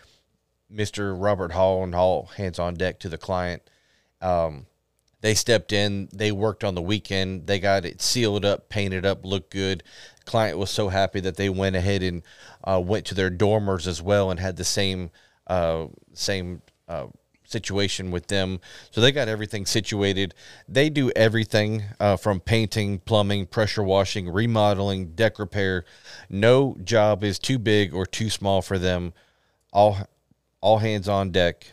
Mr. 0.74 1.16
Robert 1.18 1.54
Hall 1.54 1.84
and 1.84 1.96
Hall 1.96 2.30
hands 2.38 2.60
on 2.60 2.76
deck 2.76 3.00
to 3.00 3.10
the 3.10 3.18
client. 3.18 3.62
Um, 4.22 4.66
they 5.22 5.34
stepped 5.34 5.74
in, 5.74 6.10
they 6.14 6.32
worked 6.32 6.64
on 6.64 6.76
the 6.76 6.82
weekend, 6.82 7.48
they 7.48 7.60
got 7.60 7.86
it 7.86 8.02
sealed 8.02 8.46
up, 8.46 8.70
painted 8.70 9.06
up, 9.06 9.26
looked 9.26 9.52
good. 9.52 9.84
Client 10.26 10.58
was 10.58 10.70
so 10.70 10.90
happy 10.90 11.20
that 11.22 11.38
they 11.38 11.50
went 11.50 11.76
ahead 11.76 12.04
and 12.04 12.22
uh, 12.64 12.82
went 12.84 13.06
to 13.08 13.16
their 13.16 13.30
dormers 13.30 13.88
as 13.88 14.02
well 14.02 14.30
and 14.30 14.40
had 14.40 14.58
the 14.58 14.64
same 14.64 15.10
uh, 15.48 15.88
same 16.14 16.62
uh, 16.88 17.08
situation 17.50 18.12
with 18.12 18.28
them. 18.28 18.60
So 18.92 19.02
they 19.02 19.12
got 19.12 19.28
everything 19.28 19.66
situated. 19.66 20.34
They 20.68 20.90
do 20.90 21.12
everything 21.16 21.84
uh, 22.00 22.18
from 22.18 22.40
painting, 22.40 23.00
plumbing, 23.00 23.48
pressure 23.48 23.84
washing, 23.84 24.30
remodeling, 24.30 25.16
deck 25.16 25.40
repair. 25.40 25.86
No 26.30 26.78
job 26.84 27.24
is 27.24 27.40
too 27.40 27.58
big 27.58 27.94
or 27.94 28.06
too 28.06 28.30
small 28.30 28.62
for 28.62 28.78
them. 28.78 29.14
All 29.72 29.98
all 30.62 30.80
hands 30.80 31.08
on 31.08 31.32
deck. 31.32 31.72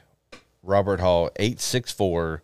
Robert 0.62 1.01
Hall 1.01 1.31
864 1.37 2.43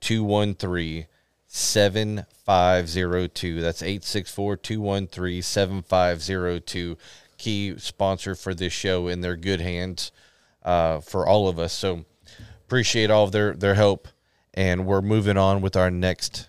213 0.00 1.06
7502. 1.46 3.60
That's 3.60 3.82
864 3.82 4.56
213 4.56 5.42
7502. 5.42 6.98
Key 7.38 7.78
sponsor 7.78 8.34
for 8.34 8.54
this 8.54 8.72
show 8.72 9.08
in 9.08 9.20
their 9.20 9.36
good 9.36 9.60
hands 9.60 10.12
uh, 10.62 11.00
for 11.00 11.26
all 11.26 11.48
of 11.48 11.58
us. 11.58 11.72
So 11.72 12.04
appreciate 12.72 13.10
all 13.10 13.24
of 13.24 13.32
their, 13.32 13.52
their 13.52 13.74
help. 13.74 14.08
And 14.54 14.86
we're 14.86 15.02
moving 15.02 15.36
on 15.36 15.60
with 15.60 15.76
our 15.76 15.90
next 15.90 16.48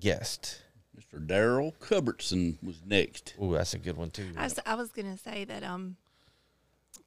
guest. 0.00 0.62
Mr. 0.96 1.24
Daryl 1.24 1.72
Culbertson 1.78 2.58
was 2.64 2.82
next. 2.84 3.34
Ooh, 3.40 3.52
that's 3.52 3.74
a 3.74 3.78
good 3.78 3.96
one, 3.96 4.10
too. 4.10 4.32
I 4.36 4.44
was, 4.44 4.58
I 4.66 4.74
was 4.74 4.90
gonna 4.90 5.16
say 5.16 5.44
that 5.44 5.62
um, 5.62 5.96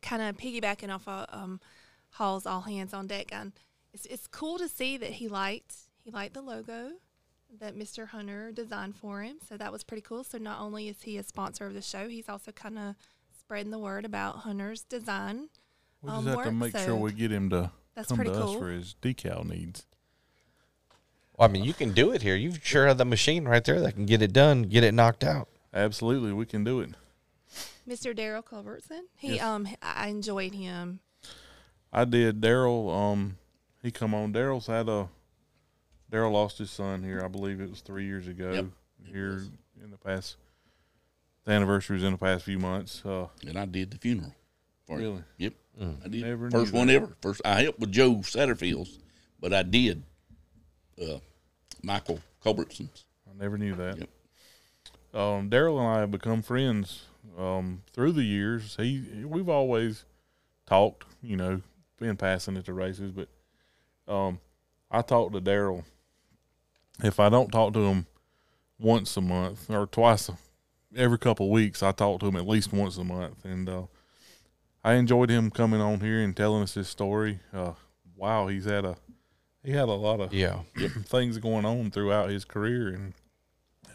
kind 0.02 0.22
of 0.22 0.38
piggybacking 0.38 0.94
off 0.94 1.06
of 1.06 1.26
um, 1.32 1.60
Hall's 2.12 2.46
all 2.46 2.62
hands 2.62 2.94
on 2.94 3.08
deck. 3.08 3.28
And 3.34 3.52
it's 3.94 4.06
it's 4.06 4.28
cool 4.28 4.58
to 4.58 4.70
see 4.70 4.98
that 4.98 5.12
he 5.12 5.28
liked 5.28 5.76
he 6.04 6.12
liked 6.12 6.34
the 6.34 6.42
logo 6.42 6.92
that 7.60 7.78
Mr. 7.78 8.08
Hunter 8.08 8.52
designed 8.54 8.96
for 8.96 9.22
him. 9.22 9.38
So 9.48 9.58
that 9.58 9.72
was 9.72 9.84
pretty 9.84 10.02
cool. 10.02 10.24
So 10.24 10.38
not 10.38 10.62
only 10.62 10.88
is 10.88 11.02
he 11.02 11.18
a 11.18 11.24
sponsor 11.24 11.66
of 11.66 11.74
the 11.74 11.82
show, 11.82 12.08
he's 12.08 12.30
also 12.30 12.54
kind 12.54 12.80
of 12.80 12.96
spreading 13.38 13.72
the 13.72 13.80
word 13.80 14.06
about 14.06 14.38
Hunter's 14.38 14.84
design. 14.84 15.50
We 16.02 16.10
just 16.10 16.20
um, 16.20 16.26
have 16.26 16.44
to 16.46 16.52
make 16.52 16.72
so 16.72 16.86
sure 16.86 16.96
we 16.96 17.12
get 17.12 17.32
him 17.32 17.50
to 17.52 17.72
that's 17.96 18.08
come 18.10 18.18
to 18.18 18.24
pretty 18.24 18.38
us 18.38 18.46
cool. 18.46 18.60
for 18.60 18.70
his 18.70 18.96
decal 19.02 19.48
needs. 19.48 19.86
Well, 21.38 21.48
I 21.50 21.52
mean, 21.52 21.64
you 21.64 21.74
can 21.74 21.92
do 21.94 22.12
it 22.12 22.22
here. 22.22 22.36
You 22.36 22.54
sure 22.62 22.88
have 22.88 22.98
the 22.98 23.06
machine 23.06 23.46
right 23.48 23.64
there 23.64 23.80
that 23.80 23.94
can 23.94 24.06
get 24.06 24.22
it 24.22 24.34
done, 24.34 24.64
get 24.64 24.84
it 24.84 24.94
knocked 24.94 25.24
out. 25.24 25.48
Absolutely, 25.74 26.34
we 26.34 26.46
can 26.46 26.64
do 26.64 26.80
it. 26.82 26.92
Mr. 27.88 28.16
Daryl 28.16 28.44
Culbertson. 28.46 29.08
He 29.16 29.36
Yes. 29.36 29.44
um 29.44 29.68
I 29.82 30.08
enjoyed 30.10 30.54
him. 30.54 31.00
I 31.92 32.06
did. 32.06 32.40
Daryl, 32.42 32.94
um, 32.96 33.38
he 33.82 33.92
come 33.92 34.14
on. 34.14 34.32
Daryl's 34.34 34.68
had 34.68 34.88
a. 34.88 35.10
Daryl 36.12 36.32
lost 36.34 36.58
his 36.58 36.70
son 36.70 37.04
here. 37.04 37.24
I 37.24 37.28
believe 37.28 37.60
it 37.62 37.70
was 37.70 37.82
three 37.82 38.06
years 38.06 38.28
ago. 38.28 38.52
Yep, 38.52 38.66
here 39.06 39.44
in 39.82 39.92
the 39.92 39.98
past. 39.98 40.36
The 41.46 41.52
anniversary 41.54 41.96
was 41.96 42.04
in 42.04 42.12
the 42.12 42.18
past 42.18 42.44
few 42.46 42.60
months. 42.60 43.04
Uh, 43.06 43.28
And 43.48 43.58
I 43.58 43.66
did 43.66 43.92
the 43.92 43.98
funeral. 43.98 44.36
For 44.86 44.98
him. 44.98 45.02
Really? 45.02 45.24
Yep. 45.38 45.54
I 45.82 46.08
did. 46.08 46.52
First 46.52 46.74
one 46.74 46.88
that. 46.88 46.96
ever. 46.96 47.16
First, 47.22 47.42
I 47.44 47.64
helped 47.64 47.80
with 47.80 47.92
Joe 47.92 48.16
Satterfield's, 48.18 49.00
but 49.40 49.54
I 49.54 49.64
did 49.64 50.04
uh, 51.02 51.18
Michael 51.82 52.20
Culbertson's. 52.44 53.06
I 53.28 53.42
never 53.42 53.58
knew 53.58 53.76
that. 53.76 53.98
Yep. 53.98 54.10
Um, 55.14 55.50
Daryl 55.50 55.80
and 55.80 55.88
I 55.88 56.00
have 56.00 56.12
become 56.12 56.42
friends 56.42 57.06
um, 57.38 57.82
through 57.94 58.14
the 58.14 58.24
years. 58.24 58.76
He 58.78 59.24
we've 59.26 59.50
always 59.50 60.06
talked, 60.66 61.06
you 61.22 61.36
know, 61.36 61.62
been 62.00 62.18
passing 62.18 62.58
at 62.58 62.66
the 62.66 62.74
races, 62.74 63.12
but 63.12 63.28
um, 64.08 64.40
I 64.90 65.02
talk 65.02 65.34
to 65.34 65.42
Daryl. 65.42 65.84
If 67.04 67.20
I 67.20 67.30
don't 67.30 67.52
talk 67.52 67.74
to 67.74 67.80
him 67.80 68.06
once 68.80 69.18
a 69.18 69.22
month 69.22 69.70
or 69.70 69.88
twice 69.88 70.30
a, 70.30 70.38
every 70.96 71.18
couple 71.18 71.48
of 71.48 71.52
weeks, 71.52 71.82
I 71.82 71.92
talk 71.92 72.20
to 72.20 72.28
him 72.28 72.36
at 72.36 72.48
least 72.48 72.72
once 72.72 72.98
a 72.98 73.04
month, 73.04 73.44
and 73.44 73.68
uh, 73.68 73.84
I 74.84 74.94
enjoyed 74.94 75.30
him 75.30 75.52
coming 75.52 75.80
on 75.82 76.00
here 76.00 76.22
and 76.22 76.36
telling 76.36 76.64
us 76.64 76.74
his 76.74 76.88
story. 76.90 77.40
Uh, 77.54 77.74
wow, 78.16 78.48
he's 78.48 78.66
had 78.66 78.86
a 78.86 78.96
he 79.64 79.72
had 79.72 79.90
a 79.90 79.94
lot 79.94 80.20
of 80.20 80.34
Yeah. 80.34 80.62
things 81.06 81.38
going 81.38 81.66
on 81.66 81.92
throughout 81.92 82.30
his 82.30 82.46
career 82.46 82.90
and 82.90 83.14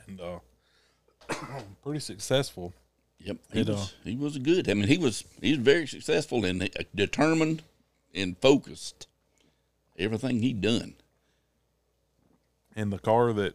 and 0.07 0.21
uh 0.21 0.39
pretty 1.83 2.01
successful. 2.01 2.73
Yep, 3.19 3.39
he 3.53 3.61
It, 3.61 3.69
uh, 3.69 3.73
was 3.73 3.95
he 4.05 4.17
was 4.17 4.39
good. 4.39 4.69
I 4.71 4.75
mean, 4.75 4.87
he 4.89 4.99
was 4.99 5.25
he 5.41 5.51
was 5.51 5.59
very 5.61 5.87
successful 5.89 6.45
and 6.45 6.63
uh, 6.63 6.67
determined 6.95 7.63
and 8.15 8.39
focused. 8.39 9.09
Everything 9.99 10.41
he 10.41 10.53
done. 10.53 10.95
And 12.77 12.93
the 12.93 12.99
car 12.99 13.33
that 13.33 13.55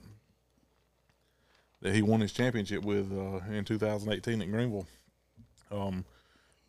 that 1.82 1.94
he 1.96 2.02
won 2.02 2.20
his 2.20 2.34
championship 2.34 2.84
with 2.84 3.12
uh, 3.12 3.40
in 3.54 3.64
2018 3.64 4.42
at 4.42 4.52
Greenville, 4.52 4.88
um, 5.72 6.04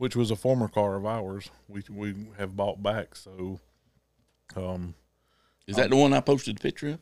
which 0.02 0.16
was 0.16 0.32
a 0.32 0.36
former 0.36 0.66
car 0.66 0.96
of 0.96 1.06
ours, 1.06 1.48
we 1.68 1.80
we 1.88 2.12
have 2.36 2.56
bought 2.56 2.82
back. 2.82 3.14
So, 3.14 3.60
um, 4.56 4.96
Is 5.68 5.76
that 5.76 5.90
the 5.90 5.96
one 5.96 6.12
I 6.12 6.18
posted 6.18 6.56
the 6.58 6.60
picture 6.60 6.88
of? 6.88 6.98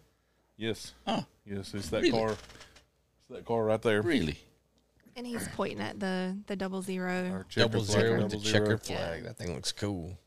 yes, 0.59 0.93
Oh, 1.07 1.25
yes, 1.47 1.73
it's 1.73 1.89
that 1.89 2.03
Really? 2.03 2.11
car. 2.11 2.33
It's 2.33 3.29
that 3.31 3.47
car 3.47 3.65
right 3.65 3.81
there. 3.81 4.03
really? 4.03 4.39
And 5.17 5.27
he's 5.27 5.49
pointing 5.49 5.81
at 5.81 5.99
the 5.99 6.37
the 6.47 6.57
double 6.57 6.83
zero. 6.83 7.31
Our 7.31 7.45
checker 7.45 7.69
Double 7.69 7.85
flag, 7.87 8.01
zero 8.01 8.13
with 8.23 8.31
the 8.33 8.37
double 8.37 8.45
zero. 8.45 8.65
checkered 8.67 8.83
flag. 8.83 9.25
That 9.25 9.39
thing 9.39 9.55
looks 9.55 9.73
cool. 9.73 10.19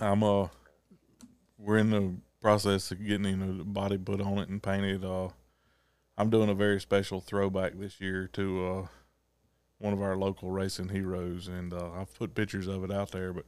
I'm 0.00 0.22
uh 0.22 0.46
we're 1.58 1.78
in 1.78 1.90
the 1.90 2.14
process 2.40 2.92
of 2.92 3.04
getting 3.04 3.24
you 3.26 3.36
know, 3.36 3.58
the 3.58 3.64
body 3.64 3.98
put 3.98 4.20
on 4.20 4.38
it 4.38 4.48
and 4.48 4.62
painted. 4.62 5.04
Uh 5.04 5.30
I'm 6.16 6.30
doing 6.30 6.50
a 6.50 6.54
very 6.54 6.80
special 6.80 7.20
throwback 7.20 7.72
this 7.74 8.00
year 8.00 8.28
to 8.34 8.64
uh 8.66 8.86
one 9.80 9.92
of 9.92 10.00
our 10.02 10.16
local 10.16 10.50
racing 10.50 10.90
heroes 10.90 11.48
and 11.48 11.72
uh 11.72 11.90
I've 11.92 12.14
put 12.14 12.34
pictures 12.34 12.66
of 12.68 12.84
it 12.84 12.92
out 12.92 13.10
there 13.10 13.32
but 13.32 13.44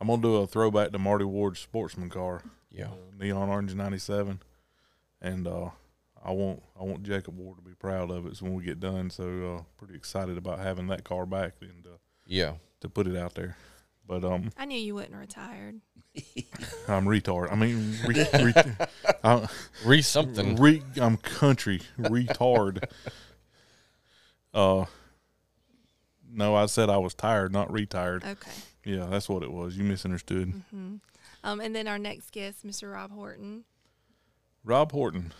I'm 0.00 0.06
gonna 0.08 0.22
do 0.22 0.36
a 0.36 0.46
throwback 0.46 0.92
to 0.92 0.98
Marty 0.98 1.24
Ward's 1.24 1.60
sportsman 1.60 2.08
car, 2.08 2.42
Yeah. 2.70 2.86
uh, 2.86 2.94
neon 3.18 3.48
orange 3.48 3.74
ninety 3.74 3.98
seven. 3.98 4.40
And 5.20 5.46
uh 5.46 5.70
I 6.24 6.32
want 6.32 6.62
I 6.78 6.84
want 6.84 7.02
Jacob 7.02 7.36
Ward 7.38 7.58
to 7.58 7.62
be 7.62 7.74
proud 7.74 8.10
of 8.10 8.26
it 8.26 8.36
so 8.36 8.44
when 8.46 8.54
we 8.54 8.64
get 8.64 8.80
done. 8.80 9.10
So 9.10 9.56
uh 9.58 9.62
pretty 9.78 9.94
excited 9.94 10.36
about 10.38 10.58
having 10.58 10.86
that 10.88 11.04
car 11.04 11.26
back 11.26 11.54
and 11.60 11.86
uh, 11.86 11.96
Yeah. 12.26 12.54
to 12.80 12.88
put 12.88 13.06
it 13.06 13.16
out 13.16 13.34
there. 13.34 13.56
But 14.06 14.24
um 14.24 14.50
I 14.56 14.64
knew 14.64 14.78
you 14.78 14.94
wouldn't 14.94 15.14
retired. 15.14 15.80
I'm 16.88 17.04
retard. 17.04 17.52
I 17.52 17.54
mean, 17.54 17.94
re, 18.06 18.26
re, 18.42 18.52
I'm, 19.22 19.46
Re 19.84 20.02
something. 20.02 20.56
re, 20.56 20.82
I'm 21.00 21.16
country 21.18 21.82
retard. 21.98 22.82
Uh, 24.52 24.84
no, 26.32 26.54
I 26.54 26.66
said 26.66 26.90
I 26.90 26.98
was 26.98 27.14
tired, 27.14 27.52
not 27.52 27.72
retired. 27.72 28.24
Okay. 28.24 28.50
Yeah, 28.84 29.06
that's 29.10 29.28
what 29.28 29.42
it 29.42 29.52
was. 29.52 29.76
You 29.76 29.84
misunderstood. 29.84 30.62
Um, 31.42 31.60
and 31.60 31.74
then 31.74 31.86
our 31.88 31.98
next 31.98 32.32
guest, 32.32 32.66
Mr. 32.66 32.92
Rob 32.92 33.12
Horton. 33.12 33.64
Rob 34.64 34.92
Horton, 34.92 35.32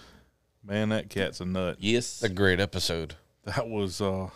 man, 0.64 0.88
that 0.90 1.11
cat's 1.11 1.40
a 1.40 1.44
nut. 1.44 1.76
Yes. 1.80 2.22
a 2.22 2.28
great 2.28 2.61
episode. 2.61 3.14
That 3.44 3.68
was 3.68 4.00
uh, 4.00 4.28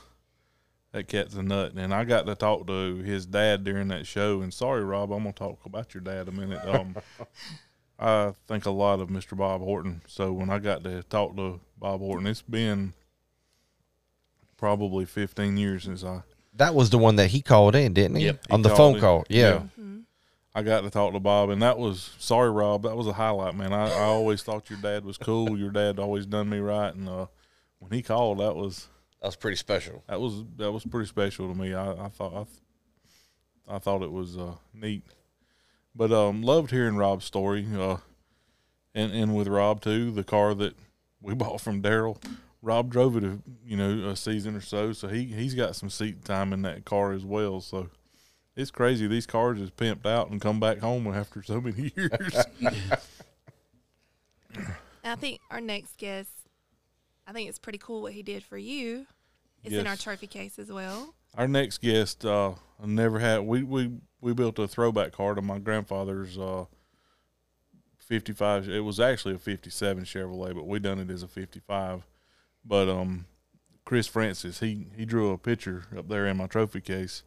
that 0.93 1.09
cat's 1.09 1.35
a 1.35 1.43
nut, 1.43 1.75
and 1.77 1.93
I 1.93 2.05
got 2.05 2.27
to 2.27 2.35
talk 2.35 2.66
to 2.66 2.97
his 2.97 3.27
dad 3.27 3.64
during 3.64 3.89
that 3.89 4.07
show. 4.07 4.41
And 4.41 4.53
sorry, 4.53 4.83
Rob, 4.83 5.12
I'm 5.12 5.18
gonna 5.25 5.33
talk 5.33 5.64
about 5.66 5.93
your 5.95 6.01
dad 6.03 6.29
a 6.29 6.33
minute. 6.33 6.61
Um, 6.66 6.97
I 7.99 8.33
think 8.49 8.66
a 8.66 8.70
lot 8.70 9.01
of 9.01 9.09
Mr. 9.09 9.37
Bob 9.37 9.61
Horton. 9.61 10.01
So 10.09 10.33
when 10.33 10.51
I 10.51 10.59
got 10.59 10.83
to 10.85 11.03
talk 11.05 11.37
to 11.37 11.61
Bob 11.79 12.01
Horton, 12.01 12.27
it's 12.27 12.43
been 12.43 12.93
probably 14.65 15.05
15 15.05 15.59
years 15.59 15.83
since 15.85 16.03
I 16.05 16.23
That 16.57 16.75
was 16.75 16.89
the 16.89 16.97
one 16.97 17.17
that 17.17 17.29
he 17.29 17.43
called 17.43 17.75
in, 17.75 17.93
didn't 17.93 18.17
he? 18.17 18.25
Yep. 18.27 18.47
On 18.51 18.61
He 18.61 18.62
the 18.62 18.75
phone 18.75 18.95
in. 18.95 19.01
call. 19.01 19.25
Yeah. 19.29 19.65
I 20.55 20.62
got 20.62 20.83
to 20.83 20.91
talk 20.91 21.12
to 21.12 21.21
Bob, 21.21 21.51
and 21.51 21.61
that 21.62 21.77
was 21.79 22.12
sorry, 22.19 22.51
Rob. 22.51 22.85
That 22.85 22.97
was 22.97 23.07
a 23.09 23.12
highlight, 23.12 23.55
man. 23.57 23.73
I, 23.75 23.91
I 23.91 24.03
always 24.05 24.43
thought 24.43 24.71
your 24.71 24.79
dad 24.79 25.05
was 25.05 25.19
cool. 25.19 25.59
Your 25.59 25.71
dad 25.71 25.99
always 25.99 26.25
done 26.27 26.49
me 26.49 26.59
right, 26.61 26.95
and 26.95 27.09
uh, 27.09 27.27
when 27.81 27.91
he 27.91 28.01
called, 28.03 28.39
that 28.39 28.55
was 28.57 28.89
That 29.21 29.27
was 29.29 29.37
pretty 29.37 29.57
special. 29.57 30.03
that 30.07 30.21
was 30.21 30.45
that 30.57 30.71
was 30.73 30.85
pretty 30.85 31.09
special 31.09 31.53
to 31.53 31.59
me. 31.59 31.75
I, 31.75 32.07
I 32.07 32.09
thought 32.09 32.33
I, 32.35 32.45
th- 32.45 32.59
I 33.69 33.79
thought 33.81 34.03
it 34.03 34.12
was 34.12 34.39
uh, 34.39 34.55
neat, 34.73 35.03
but 35.95 36.11
um, 36.12 36.41
loved 36.43 36.71
hearing 36.71 36.97
Rob's 36.97 37.25
story. 37.27 37.67
Uh, 37.77 37.97
and 38.95 39.11
and 39.12 39.35
with 39.37 39.49
Rob 39.49 39.81
too, 39.83 40.11
the 40.12 40.25
car 40.25 40.55
that 40.55 40.75
we 41.21 41.35
bought 41.43 41.61
from 41.61 41.83
Daryl, 41.83 42.17
Rob 42.65 42.91
drove 42.91 43.17
it 43.17 43.25
a 43.25 43.39
you 43.65 43.77
know 43.77 44.09
a 44.09 44.17
season 44.17 44.57
or 44.57 44.61
so, 44.61 44.93
so 44.93 45.09
he 45.09 45.25
he's 45.27 45.55
got 45.55 45.77
some 45.77 45.91
seat 45.91 46.25
time 46.25 46.53
in 46.53 46.62
that 46.62 46.85
car 46.85 47.12
as 47.12 47.25
well. 47.25 47.61
So 47.61 47.91
it's 48.57 48.71
crazy. 48.71 49.07
These 49.07 49.27
cars 49.27 49.61
is 49.61 49.71
pimped 49.71 50.07
out 50.07 50.31
and 50.31 50.41
come 50.41 50.59
back 50.59 50.79
home 50.79 51.07
after 51.07 51.43
so 51.43 51.61
many 51.61 51.93
years. 51.97 52.37
I 55.05 55.15
think 55.17 55.41
our 55.51 55.61
next 55.61 55.99
guest, 55.99 56.31
I 57.27 57.33
think 57.33 57.49
it's 57.49 57.59
pretty 57.59 57.79
cool 57.79 58.01
what 58.01 58.12
he 58.15 58.23
did 58.23 58.43
for 58.43 58.57
you. 58.57 59.07
It's 59.62 59.75
in 59.75 59.87
our 59.87 59.97
trophy 59.97 60.27
case 60.27 60.59
as 60.59 60.73
well. 60.73 61.15
Our 61.37 61.49
next 61.49 61.81
guest, 61.83 62.25
uh, 62.25 62.53
I 62.83 62.87
never 62.87 63.19
had. 63.19 63.41
We 63.41 63.62
we 63.62 63.93
we 64.21 64.33
built 64.33 64.59
a 64.59 64.67
throwback 64.67 65.12
car 65.12 65.35
to 65.35 65.43
my 65.43 65.59
grandfather's 65.59 66.39
uh, 66.39 66.65
fifty-five. 67.99 68.69
It 68.69 68.81
was 68.81 69.01
actually 69.01 69.35
a 69.35 69.39
fifty-seven 69.39 70.05
Chevrolet, 70.05 70.55
but 70.55 70.67
we 70.67 70.79
done 70.79 70.99
it 70.99 71.11
as 71.11 71.23
a 71.23 71.29
fifty-five. 71.29 72.05
But 72.65 72.89
um, 72.89 73.27
Chris 73.85 74.07
Francis, 74.07 74.61
he 74.61 74.87
he 74.97 75.05
drew 75.05 75.31
a 75.33 75.39
picture 75.39 75.85
up 75.97 76.09
there 76.09 76.27
in 76.27 76.37
my 76.37 76.47
trophy 76.47 76.81
case 76.81 77.23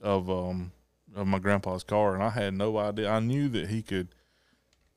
of 0.00 0.28
um 0.30 0.72
of 1.16 1.26
my 1.26 1.38
grandpa's 1.38 1.84
car, 1.84 2.14
and 2.14 2.22
I 2.22 2.30
had 2.30 2.54
no 2.54 2.76
idea. 2.78 3.08
I 3.10 3.20
knew 3.20 3.48
that 3.48 3.68
he 3.68 3.82
could. 3.82 4.08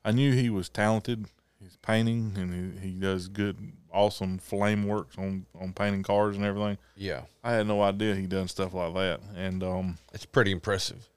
I 0.03 0.11
knew 0.11 0.33
he 0.33 0.49
was 0.49 0.67
talented. 0.69 1.27
He's 1.59 1.77
painting, 1.77 2.33
and 2.37 2.79
he, 2.79 2.89
he 2.89 2.93
does 2.95 3.27
good, 3.27 3.71
awesome 3.93 4.39
flame 4.39 4.87
works 4.87 5.15
on 5.17 5.45
on 5.59 5.73
painting 5.73 6.03
cars 6.03 6.35
and 6.35 6.43
everything. 6.45 6.77
Yeah. 6.95 7.21
I 7.43 7.53
had 7.53 7.67
no 7.67 7.81
idea 7.81 8.15
he 8.15 8.25
done 8.27 8.47
stuff 8.47 8.73
like 8.73 8.93
that. 8.95 9.19
And 9.35 9.63
um, 9.63 9.97
It's 10.13 10.25
pretty 10.25 10.51
impressive. 10.51 11.07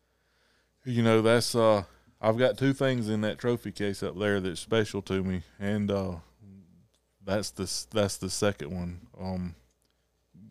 you 0.84 1.02
know, 1.02 1.22
that's 1.22 1.55
uh 1.55 1.84
I've 2.20 2.38
got 2.38 2.57
two 2.59 2.72
things 2.72 3.09
in 3.09 3.22
that 3.22 3.38
trophy 3.38 3.72
case 3.72 4.02
up 4.02 4.18
there 4.18 4.38
that's 4.40 4.61
special 4.61 5.02
to 5.02 5.22
me 5.22 5.42
and 5.59 5.90
uh 5.90 6.16
that's 7.24 7.50
the 7.50 7.70
that's 7.92 8.16
the 8.18 8.30
second 8.30 8.70
one. 8.74 9.06
Um 9.20 9.54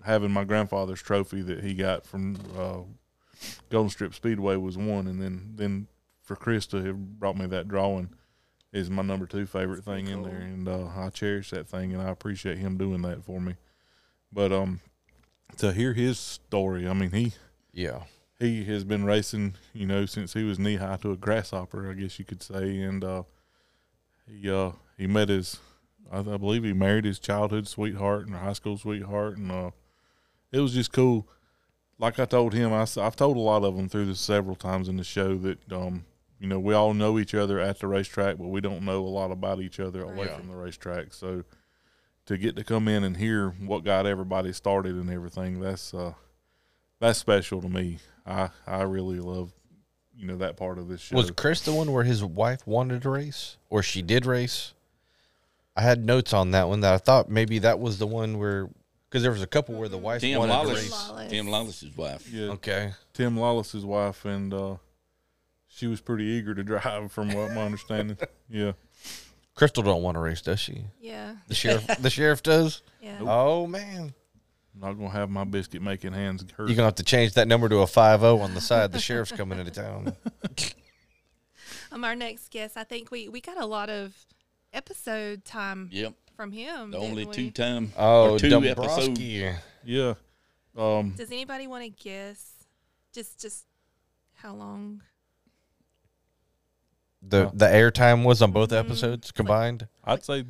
having 0.03 0.31
my 0.31 0.43
grandfather's 0.43 1.01
trophy 1.01 1.41
that 1.41 1.63
he 1.63 1.73
got 1.73 2.05
from 2.05 2.35
uh 2.57 2.79
Golden 3.69 3.89
Strip 3.89 4.13
Speedway 4.13 4.55
was 4.55 4.77
one 4.77 5.07
and 5.07 5.21
then 5.21 5.53
then 5.55 5.87
for 6.21 6.35
Chris 6.35 6.65
to 6.67 6.77
have 6.83 7.19
brought 7.19 7.37
me 7.37 7.45
that 7.47 7.67
drawing 7.67 8.09
is 8.71 8.89
my 8.89 9.01
number 9.03 9.25
two 9.25 9.45
favorite 9.45 9.83
thing 9.83 10.07
in 10.07 10.23
there 10.23 10.39
and 10.39 10.67
uh 10.67 10.87
I 10.95 11.09
cherish 11.09 11.49
that 11.51 11.67
thing 11.67 11.93
and 11.93 12.01
I 12.01 12.09
appreciate 12.09 12.57
him 12.57 12.77
doing 12.77 13.01
that 13.03 13.23
for 13.23 13.39
me. 13.39 13.55
But 14.31 14.51
um 14.51 14.81
to 15.57 15.71
hear 15.73 15.93
his 15.93 16.17
story, 16.19 16.87
I 16.87 16.93
mean 16.93 17.11
he 17.11 17.33
Yeah. 17.71 18.03
he 18.39 18.63
has 18.65 18.83
been 18.83 19.05
racing, 19.05 19.53
you 19.73 19.85
know, 19.85 20.05
since 20.05 20.33
he 20.33 20.43
was 20.43 20.57
knee 20.59 20.77
high 20.77 20.97
to 20.97 21.11
a 21.11 21.17
grasshopper, 21.17 21.89
I 21.89 21.93
guess 21.93 22.17
you 22.19 22.25
could 22.25 22.41
say, 22.41 22.79
and 22.81 23.03
uh, 23.03 23.23
he 24.27 24.49
uh, 24.49 24.71
he 24.97 25.05
met 25.07 25.29
his, 25.29 25.59
I, 26.11 26.19
I 26.19 26.37
believe 26.37 26.63
he 26.63 26.73
married 26.73 27.05
his 27.05 27.19
childhood 27.19 27.67
sweetheart 27.67 28.27
and 28.27 28.35
high 28.35 28.53
school 28.53 28.77
sweetheart, 28.77 29.37
and 29.37 29.51
uh, 29.51 29.71
it 30.51 30.59
was 30.59 30.73
just 30.73 30.91
cool. 30.91 31.27
Like 31.99 32.19
I 32.19 32.25
told 32.25 32.53
him, 32.53 32.73
I, 32.73 32.85
have 33.01 33.15
told 33.15 33.37
a 33.37 33.41
lot 33.41 33.63
of 33.63 33.75
them 33.75 33.87
through 33.87 34.05
this 34.07 34.19
several 34.19 34.55
times 34.55 34.89
in 34.89 34.97
the 34.97 35.03
show 35.03 35.35
that 35.37 35.71
um, 35.71 36.05
you 36.39 36.47
know 36.47 36.59
we 36.59 36.73
all 36.73 36.93
know 36.93 37.19
each 37.19 37.33
other 37.35 37.59
at 37.59 37.79
the 37.79 37.87
racetrack, 37.87 38.37
but 38.37 38.47
we 38.47 38.61
don't 38.61 38.83
know 38.83 38.99
a 38.99 39.07
lot 39.07 39.31
about 39.31 39.61
each 39.61 39.79
other 39.79 40.03
away 40.03 40.27
Right. 40.27 40.35
from 40.37 40.47
the 40.49 40.55
racetrack. 40.55 41.13
So 41.13 41.43
to 42.25 42.37
get 42.37 42.55
to 42.55 42.63
come 42.63 42.87
in 42.87 43.03
and 43.03 43.17
hear 43.17 43.49
what 43.49 43.83
got 43.83 44.05
everybody 44.05 44.53
started 44.53 44.95
and 44.95 45.09
everything, 45.09 45.59
that's 45.59 45.93
uh, 45.93 46.13
that's 46.99 47.19
special 47.19 47.61
to 47.61 47.69
me. 47.69 47.99
I 48.25 48.49
I 48.65 48.81
really 48.83 49.19
love 49.19 49.53
you 50.15 50.27
know 50.27 50.37
that 50.37 50.57
part 50.57 50.77
of 50.79 50.87
this 50.87 51.01
show. 51.01 51.15
Was 51.15 51.31
Chris 51.31 51.61
the 51.61 51.73
one 51.73 51.91
where 51.91 52.03
his 52.03 52.23
wife 52.23 52.65
wanted 52.67 53.01
to 53.03 53.09
race, 53.09 53.57
or 53.69 53.81
she 53.83 54.01
did 54.01 54.25
race? 54.25 54.73
I 55.75 55.81
had 55.81 56.05
notes 56.05 56.33
on 56.33 56.51
that 56.51 56.67
one 56.69 56.81
that 56.81 56.93
I 56.93 56.97
thought 56.97 57.29
maybe 57.29 57.59
that 57.59 57.79
was 57.79 57.97
the 57.99 58.07
one 58.07 58.37
where 58.37 58.69
because 59.09 59.23
there 59.23 59.31
was 59.31 59.41
a 59.41 59.47
couple 59.47 59.75
where 59.75 59.89
the 59.89 59.97
wife 59.97 60.21
Tim 60.21 60.39
wanted 60.39 60.61
to 60.69 60.75
race. 60.75 60.91
Lawless. 60.91 61.31
Tim 61.31 61.47
Lawless's 61.47 61.95
wife. 61.97 62.27
yeah, 62.31 62.49
Okay, 62.51 62.91
Tim 63.13 63.37
Lawless's 63.37 63.85
wife, 63.85 64.25
and 64.25 64.53
uh, 64.53 64.75
she 65.67 65.87
was 65.87 66.01
pretty 66.01 66.25
eager 66.25 66.53
to 66.55 66.63
drive, 66.63 67.11
from 67.11 67.31
what 67.33 67.51
my 67.51 67.63
understanding. 67.63 68.17
Yeah, 68.49 68.73
Crystal 69.55 69.83
don't 69.83 70.01
want 70.03 70.15
to 70.15 70.19
race, 70.19 70.41
does 70.41 70.59
she? 70.59 70.85
Yeah. 70.99 71.35
The 71.47 71.55
sheriff, 71.55 71.85
the 71.99 72.09
sheriff 72.09 72.43
does. 72.43 72.81
Yeah. 73.03 73.17
Oh 73.19 73.67
man, 73.67 74.13
I'm 74.73 74.79
not 74.79 74.93
gonna 74.93 75.09
have 75.09 75.29
my 75.29 75.43
biscuit 75.43 75.81
making 75.81 76.13
hands 76.13 76.41
hurt. 76.55 76.69
you're 76.69 76.75
gonna 76.77 76.87
have 76.87 76.95
to 76.95 77.03
change 77.03 77.33
that 77.33 77.49
number 77.49 77.67
to 77.67 77.79
a 77.79 77.87
five 77.87 78.21
zero 78.21 78.39
on 78.39 78.53
the 78.53 78.61
side. 78.61 78.93
The 78.93 78.99
sheriff's 78.99 79.33
coming 79.33 79.59
into 79.59 79.71
town. 79.71 80.15
Um, 81.91 82.03
our 82.03 82.15
next 82.15 82.49
guest, 82.49 82.75
I 82.75 82.83
think 82.83 83.11
we 83.11 83.29
we 83.29 83.39
got 83.41 83.57
a 83.61 83.65
lot 83.65 83.89
of 83.89 84.15
episode 84.73 85.45
time 85.45 85.89
Yep. 85.91 86.13
from 86.35 86.51
him. 86.51 86.91
The 86.91 86.97
only 86.97 87.25
we? 87.25 87.33
two 87.33 87.51
time 87.51 87.93
Oh, 87.97 88.33
or 88.33 88.39
two 88.39 88.47
episode. 88.47 88.75
Dombrowski. 89.15 89.51
yeah, 89.85 90.13
um, 90.77 91.11
Does 91.15 91.31
anybody 91.31 91.67
want 91.67 91.83
to 91.83 91.89
guess? 91.89 92.51
Just 93.13 93.39
just 93.39 93.65
how 94.35 94.53
long? 94.53 95.01
The 97.21 97.49
the 97.53 97.67
airtime 97.67 98.23
was 98.25 98.41
on 98.41 98.51
both 98.51 98.69
Mhm. 98.71 98.79
episodes 98.79 99.31
combined. 99.31 99.87
I'd 100.03 100.23
say 100.25 100.43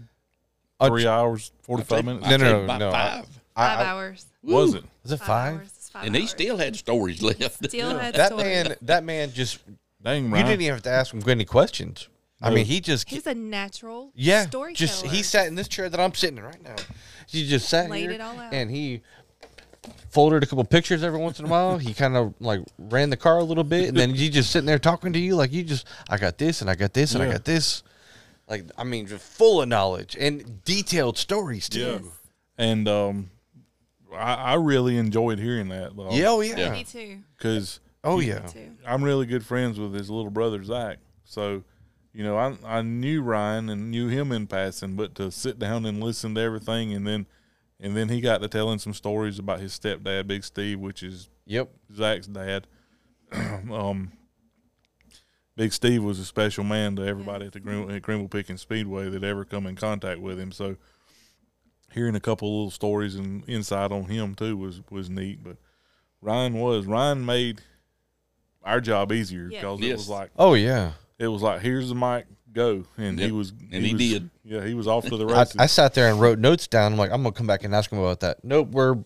three 0.83 1.05
hours 1.05 1.51
forty 1.61 1.83
five 1.83 2.03
minutes. 2.05 2.27
No, 2.27 2.37
no, 2.37 2.45
I'd 2.45 2.51
no, 2.51 2.63
about 2.63 2.79
no, 2.79 2.89
I- 2.89 2.91
Five. 2.91 3.25
Five 3.55 3.79
I- 3.79 3.83
I- 3.83 3.85
hours. 3.85 4.25
Was 4.41 4.71
Woo. 4.71 4.77
it? 4.79 4.85
Was 5.03 5.11
it 5.11 5.17
Five, 5.17 5.27
five? 5.27 5.53
hours. 5.59 5.89
Five 5.93 6.05
And 6.07 6.15
he 6.15 6.21
hours. 6.23 6.31
still 6.31 6.57
had 6.57 6.75
stories 6.75 7.21
left. 7.21 7.63
still 7.65 7.99
had 7.99 8.15
That 8.15 8.27
stories. 8.31 8.45
man, 8.45 8.75
that 8.81 9.03
man 9.03 9.31
just 9.31 9.59
Dang, 10.01 10.25
you 10.31 10.35
didn't 10.35 10.61
even 10.61 10.73
have 10.73 10.83
to 10.83 10.89
ask 10.89 11.13
him 11.13 11.21
any 11.29 11.45
questions. 11.45 12.09
I 12.43 12.53
mean, 12.53 12.65
he 12.65 12.79
just 12.81 13.09
He's 13.09 13.25
a 13.27 13.33
natural 13.33 14.11
yeah, 14.15 14.45
storyteller. 14.47 14.75
just 14.75 15.05
he 15.07 15.23
sat 15.23 15.47
in 15.47 15.55
this 15.55 15.67
chair 15.67 15.89
that 15.89 15.99
I'm 15.99 16.13
sitting 16.13 16.37
in 16.37 16.43
right 16.43 16.61
now. 16.63 16.75
He 17.27 17.47
just 17.47 17.69
sat 17.69 17.89
Laid 17.89 18.01
here 18.01 18.11
it 18.11 18.21
all 18.21 18.37
out. 18.37 18.53
and 18.53 18.69
he 18.69 19.01
folded 20.09 20.43
a 20.43 20.45
couple 20.45 20.63
pictures 20.65 21.03
every 21.03 21.19
once 21.19 21.39
in 21.39 21.45
a 21.45 21.47
while. 21.47 21.77
He 21.77 21.93
kind 21.93 22.15
of 22.15 22.33
like 22.39 22.59
ran 22.77 23.09
the 23.09 23.17
car 23.17 23.37
a 23.39 23.43
little 23.43 23.63
bit, 23.63 23.89
and 23.89 23.97
then 23.97 24.13
he 24.13 24.29
just 24.29 24.51
sitting 24.51 24.67
there 24.67 24.79
talking 24.79 25.13
to 25.13 25.19
you 25.19 25.35
like 25.35 25.51
you 25.51 25.63
just 25.63 25.87
I 26.09 26.17
got 26.17 26.37
this 26.37 26.61
and 26.61 26.69
I 26.69 26.75
got 26.75 26.93
this 26.93 27.13
and 27.15 27.23
I 27.23 27.31
got 27.31 27.45
this. 27.45 27.81
Like 28.47 28.65
I 28.77 28.83
mean, 28.83 29.07
just 29.07 29.23
full 29.23 29.61
of 29.61 29.69
knowledge 29.69 30.17
and 30.19 30.63
detailed 30.65 31.17
stories 31.17 31.69
too. 31.69 31.79
Yeah, 31.79 31.97
too. 31.99 32.11
and 32.57 32.87
um, 32.89 33.31
I, 34.13 34.33
I 34.33 34.53
really 34.55 34.97
enjoyed 34.97 35.39
hearing 35.39 35.69
that. 35.69 35.95
though. 35.95 36.11
Yeah, 36.11 36.27
oh 36.27 36.41
yeah, 36.41 36.71
Me 36.71 36.83
too. 36.83 37.19
because 37.37 37.79
oh 38.03 38.17
Me 38.17 38.27
yeah. 38.27 38.47
I'm 38.85 39.01
really 39.03 39.25
good 39.25 39.45
friends 39.45 39.79
with 39.79 39.93
his 39.93 40.09
little 40.09 40.29
brother 40.29 40.61
Zach. 40.63 40.97
So, 41.23 41.63
you 42.13 42.23
know, 42.23 42.37
I 42.37 42.55
I 42.65 42.81
knew 42.81 43.21
Ryan 43.21 43.69
and 43.69 43.89
knew 43.91 44.07
him 44.07 44.31
in 44.31 44.47
passing, 44.47 44.95
but 44.95 45.15
to 45.15 45.31
sit 45.31 45.57
down 45.59 45.85
and 45.85 46.01
listen 46.03 46.35
to 46.35 46.41
everything, 46.41 46.93
and 46.93 47.05
then 47.07 47.25
and 47.79 47.97
then 47.97 48.09
he 48.09 48.21
got 48.21 48.41
to 48.41 48.47
telling 48.47 48.79
some 48.79 48.93
stories 48.93 49.39
about 49.39 49.59
his 49.59 49.77
stepdad, 49.77 50.27
Big 50.27 50.43
Steve, 50.43 50.79
which 50.79 51.03
is 51.03 51.29
Yep. 51.45 51.69
Zach's 51.93 52.27
dad. 52.27 52.67
um, 53.33 54.11
Big 55.55 55.73
Steve 55.73 56.03
was 56.03 56.19
a 56.19 56.25
special 56.25 56.63
man 56.63 56.95
to 56.95 57.05
everybody 57.05 57.45
at 57.45 57.51
the 57.53 57.59
Green, 57.59 57.89
at 57.91 58.01
Greenville 58.01 58.27
Pickens 58.29 58.61
Speedway 58.61 59.09
that 59.09 59.23
ever 59.23 59.43
come 59.45 59.67
in 59.67 59.75
contact 59.75 60.19
with 60.19 60.39
him. 60.39 60.51
So, 60.51 60.77
hearing 61.93 62.15
a 62.15 62.19
couple 62.19 62.47
little 62.49 62.71
stories 62.71 63.15
and 63.15 63.47
insight 63.47 63.91
on 63.91 64.05
him 64.05 64.33
too 64.35 64.55
was 64.57 64.81
was 64.89 65.09
neat. 65.09 65.43
But 65.43 65.57
Ryan 66.21 66.53
was 66.53 66.85
Ryan 66.85 67.25
made 67.25 67.61
our 68.63 68.79
job 68.81 69.11
easier 69.11 69.49
Yeah. 69.51 69.59
because 69.59 69.81
it 69.81 69.91
was 69.93 70.09
like 70.09 70.31
Oh 70.37 70.53
yeah. 70.53 70.93
It 71.23 71.27
was 71.27 71.41
like 71.41 71.61
here's 71.61 71.89
the 71.89 71.95
mic, 71.95 72.25
go, 72.51 72.83
and 72.97 73.19
he 73.19 73.31
was 73.31 73.51
And 73.71 73.85
he 73.85 73.93
was- 73.93 74.01
did. 74.11 74.29
Yeah, 74.45 74.65
he 74.65 74.73
was 74.73 74.87
off 74.87 75.05
to 75.07 75.15
the 75.15 75.25
I, 75.33 75.39
races. 75.39 75.55
I 75.57 75.65
sat 75.67 75.93
there 75.93 76.09
and 76.11 76.19
wrote 76.19 76.37
notes 76.37 76.67
down. 76.67 76.91
I'm 76.91 76.97
like, 76.97 77.11
I'm 77.11 77.23
gonna 77.23 77.31
come 77.33 77.47
back 77.47 77.63
and 77.63 77.73
ask 77.73 77.89
him 77.91 77.97
about 77.99 78.19
that. 78.19 78.43
Nope, 78.43 78.71
we're 78.71 78.97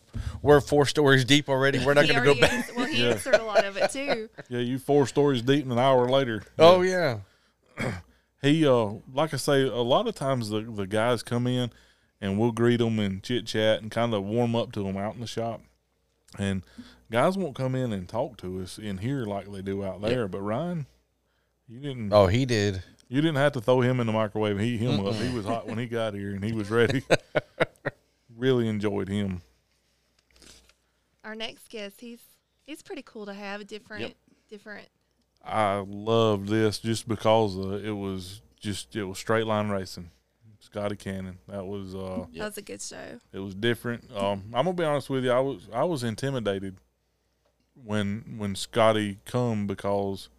we're 0.41 0.59
four 0.61 0.85
stories 0.87 1.23
deep 1.25 1.47
already. 1.47 1.77
We're 1.85 1.93
not 1.93 2.07
gonna 2.07 2.25
go 2.25 2.33
back. 2.33 2.51
ans- 2.51 2.71
well, 2.75 2.87
he 2.87 2.97
Yeah. 3.03 3.09
answered 3.11 3.35
a 3.35 3.43
lot 3.43 3.63
of 3.63 3.77
it 3.77 3.91
too. 3.91 4.29
yeah, 4.49 4.59
you 4.59 4.79
four 4.79 5.05
stories 5.05 5.43
deep, 5.43 5.63
and 5.63 5.71
an 5.71 5.79
hour 5.79 6.09
later. 6.09 6.43
Oh 6.59 6.81
yeah. 6.81 7.19
he 8.41 8.65
uh 8.67 8.93
like 9.13 9.33
I 9.33 9.37
say, 9.37 9.61
a 9.63 9.75
lot 9.75 10.07
of 10.07 10.15
times 10.15 10.49
the 10.49 10.61
the 10.61 10.87
guys 10.87 11.21
come 11.23 11.45
in 11.47 11.71
and 12.19 12.39
we'll 12.39 12.51
greet 12.51 12.77
them 12.77 12.97
and 12.99 13.21
chit 13.21 13.45
chat 13.45 13.81
and 13.83 13.91
kind 13.91 14.13
of 14.15 14.23
warm 14.23 14.55
up 14.55 14.71
to 14.73 14.83
them 14.83 14.97
out 14.97 15.13
in 15.13 15.21
the 15.21 15.27
shop, 15.27 15.61
and 16.39 16.63
guys 17.11 17.37
won't 17.37 17.55
come 17.55 17.75
in 17.75 17.93
and 17.93 18.09
talk 18.09 18.37
to 18.37 18.59
us 18.61 18.79
in 18.79 18.97
here 18.97 19.23
like 19.25 19.51
they 19.51 19.61
do 19.61 19.83
out 19.83 20.01
there. 20.01 20.27
But 20.27 20.41
Ryan, 20.41 20.87
you 21.67 21.79
didn't 21.79 22.13
Oh, 22.13 22.27
he 22.27 22.45
did. 22.45 22.81
you 23.09 23.21
didn't 23.21 23.37
have 23.37 23.53
to 23.53 23.61
throw 23.61 23.81
him 23.81 23.99
in 23.99 24.07
the 24.07 24.13
microwave 24.13 24.57
and 24.57 24.65
heat 24.65 24.77
him 24.77 25.05
up. 25.05 25.15
He 25.15 25.33
was 25.35 25.45
hot 25.45 25.67
when 25.67 25.77
he 25.77 25.85
got 25.85 26.13
here 26.13 26.31
and 26.33 26.43
he 26.43 26.51
was 26.53 26.69
ready. 26.71 27.03
really 28.35 28.67
enjoyed 28.67 29.07
him. 29.09 29.41
Our 31.23 31.35
next 31.35 31.69
guest, 31.69 31.99
he's 32.01 32.21
he's 32.65 32.81
pretty 32.81 33.03
cool 33.03 33.25
to 33.25 33.33
have. 33.33 33.61
A 33.61 33.63
different, 33.65 34.01
Yep. 34.03 34.13
different. 34.49 34.87
I 35.43 35.83
love 35.87 36.47
this 36.47 36.79
just 36.79 37.07
because 37.07 37.57
uh, 37.57 37.79
it 37.83 37.91
was 37.91 38.41
just 38.59 38.95
it 38.95 39.03
was 39.03 39.17
straight 39.17 39.45
line 39.45 39.69
racing. 39.69 40.11
Scotty 40.59 40.95
Cannon. 40.95 41.37
That 41.47 41.65
was 41.65 41.95
uh 41.95 42.25
That 42.33 42.43
was 42.45 42.57
a 42.57 42.61
good 42.61 42.81
show. 42.81 43.19
it 43.31 43.39
was 43.39 43.55
different. 43.55 44.05
Um 44.15 44.43
I'm 44.53 44.65
gonna 44.65 44.73
be 44.73 44.83
honest 44.83 45.09
with 45.09 45.23
you, 45.23 45.31
I 45.31 45.39
was 45.39 45.67
I 45.73 45.83
was 45.83 46.03
intimidated 46.03 46.77
when 47.75 48.35
when 48.37 48.55
Scotty 48.55 49.19
come 49.25 49.67
because 49.67 50.29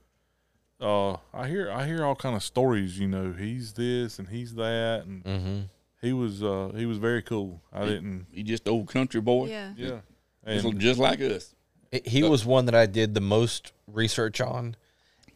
uh 0.81 1.17
I 1.35 1.49
hear 1.49 1.71
I 1.71 1.87
hear 1.87 2.05
all 2.05 2.15
kind 2.15 2.37
of 2.37 2.43
stories, 2.43 2.99
you 2.99 3.09
know, 3.09 3.33
he's 3.33 3.73
this 3.73 4.19
and 4.19 4.29
he's 4.29 4.55
that 4.55 5.05
and 5.07 5.25
Mm-hmm. 5.25 5.59
he 6.01 6.13
was 6.13 6.43
uh 6.43 6.71
he 6.77 6.87
was 6.87 6.99
very 6.99 7.23
cool. 7.23 7.61
I 7.73 7.85
didn't 7.85 8.27
He 8.33 8.43
just 8.43 8.69
old 8.69 8.89
country 8.89 9.21
boy. 9.21 9.47
Yeah. 9.49 9.73
yeah. 9.77 10.01
Just, 10.47 10.65
And 10.67 10.81
just 10.81 10.99
like 11.01 11.21
us. 11.21 11.55
He 12.05 12.23
was 12.23 12.45
one 12.45 12.67
that 12.67 12.75
I 12.75 12.87
did 12.87 13.15
the 13.15 13.21
most 13.21 13.73
research 13.87 14.41
on, 14.41 14.77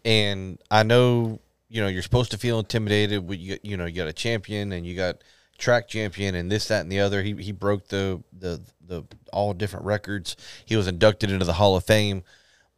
and 0.05 0.59
I 0.71 0.83
know 0.83 1.41
you 1.69 1.81
know 1.83 1.89
you're 1.89 2.03
supposed 2.03 2.31
to 2.33 2.39
feel 2.39 2.59
intimidated. 2.59 3.27
When 3.27 3.41
you 3.41 3.59
you 3.63 3.77
know 3.77 3.87
you 3.87 3.97
got 3.97 4.09
a 4.09 4.13
champion 4.13 4.73
and 4.73 4.87
you 4.87 4.95
got 4.95 5.23
track 5.59 5.89
champion 5.89 6.35
and 6.35 6.51
this 6.53 6.69
that 6.69 6.81
and 6.83 6.93
the 6.93 7.01
other. 7.01 7.23
He 7.23 7.35
he 7.35 7.53
broke 7.53 7.89
the 7.89 8.23
the 8.39 8.61
the 8.87 9.05
all 9.33 9.55
different 9.55 9.87
records. 9.87 10.37
He 10.65 10.77
was 10.77 10.87
inducted 10.89 11.31
into 11.31 11.45
the 11.47 11.55
Hall 11.55 11.75
of 11.77 11.85
Fame. 11.85 12.23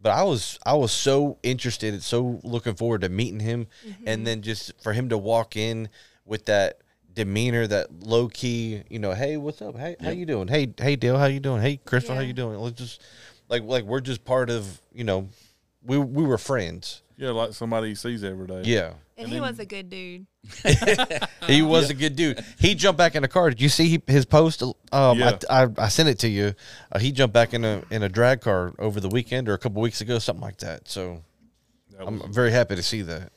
But 0.05 0.13
I 0.13 0.23
was 0.23 0.59
I 0.67 0.75
was 0.75 0.93
so 0.93 1.39
interested, 1.43 1.95
and 1.95 2.03
so 2.03 2.39
looking 2.45 2.75
forward 2.75 3.01
to 3.01 3.09
meeting 3.09 3.41
him, 3.41 3.69
mm-hmm. 3.89 4.05
and 4.07 4.27
then 4.27 4.43
just 4.43 4.73
for 4.83 4.93
him 4.93 5.09
to 5.09 5.17
walk 5.17 5.57
in 5.57 5.89
with 6.27 6.45
that 6.45 6.83
demeanor, 7.15 7.67
that 7.67 8.03
low 8.03 8.29
key, 8.29 8.83
you 8.91 8.99
know, 8.99 9.15
hey, 9.15 9.39
what's 9.39 9.63
up? 9.63 9.79
Hey, 9.79 9.97
how 10.03 10.11
you 10.11 10.27
doing? 10.27 10.47
Hey, 10.47 10.69
hey, 10.77 10.97
Dale, 10.97 11.17
how 11.17 11.25
you 11.25 11.41
doing? 11.41 11.63
Hey, 11.63 11.79
Crystal, 11.79 12.15
how 12.15 12.21
you 12.21 12.35
doing? 12.35 12.59
Let's 12.59 12.77
just 12.77 13.01
like 13.49 13.63
like 13.63 13.85
we're 13.85 14.03
just 14.03 14.27
part 14.27 14.51
of, 14.51 14.79
you 14.93 15.05
know, 15.05 15.31
we 15.83 15.97
we 15.97 16.23
were 16.23 16.37
friends. 16.37 17.01
yeah, 17.17 17.31
like 17.31 17.55
somebody 17.55 17.89
he 17.89 17.95
sees 17.95 18.23
every 18.23 18.47
day. 18.47 18.61
Yeah. 18.67 18.93
And, 19.17 19.25
And 19.27 19.29
he 19.29 19.35
then- 19.35 19.43
was 19.43 19.59
a 19.59 19.65
good 19.67 19.91
dude. 19.91 20.27
He 21.47 21.61
was 21.63 21.91
a 21.91 21.95
good 21.95 22.17
dude. 22.17 22.43
He 22.59 22.75
jumped 22.75 22.97
back 22.99 23.15
in 23.15 23.23
the 23.23 23.29
car. 23.29 23.51
Did 23.51 23.61
you 23.61 23.69
see 23.69 23.89
he- 23.89 24.03
his 24.07 24.25
post? 24.25 24.63
Um, 24.63 25.19
Yeah. 25.19 25.39
I, 25.51 25.65
I, 25.65 25.69
I 25.79 25.89
sent 25.89 26.09
it 26.09 26.19
to 26.21 26.29
you. 26.29 26.55
Uh, 26.91 26.99
he 26.99 27.13
jumped 27.13 27.35
back 27.35 27.53
in 27.55 27.65
a 27.65 27.83
in 27.91 28.03
a 28.03 28.09
drag 28.09 28.41
car 28.41 28.73
over 28.79 28.99
the 29.01 29.09
weekend 29.09 29.49
or 29.49 29.53
a 29.55 29.59
couple 29.59 29.81
weeks 29.83 30.01
ago, 30.01 30.19
something 30.19 30.43
like 30.43 30.59
that. 30.59 30.89
So 30.89 31.23
That 31.91 32.07
I'm 32.07 32.33
very 32.33 32.51
happy 32.51 32.77
to 32.77 32.83
see 32.83 33.03
that. 33.03 33.31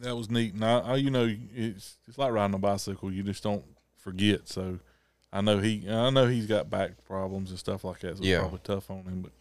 that 0.00 0.14
was 0.16 0.30
neat. 0.30 0.54
And 0.54 0.64
I, 0.64 0.78
I 0.78 0.96
you 0.96 1.10
know, 1.10 1.28
it's 1.54 1.98
it's 2.06 2.16
like 2.18 2.32
riding 2.32 2.54
a 2.54 2.58
bicycle. 2.58 3.12
You 3.12 3.22
just 3.24 3.42
don't 3.42 3.64
forget. 3.96 4.48
So 4.48 4.78
I 5.32 5.40
know 5.40 5.58
he 5.58 5.86
I 5.90 6.10
know 6.10 6.26
he's 6.28 6.46
got 6.46 6.70
back 6.70 7.04
problems 7.04 7.50
and 7.50 7.58
stuff 7.58 7.84
like 7.84 7.98
that. 8.00 8.18
So 8.18 8.22
Yeah. 8.24 8.36
it's 8.36 8.40
probably 8.42 8.60
tough 8.62 8.90
on 8.90 9.02
him. 9.04 9.22
But 9.22 9.32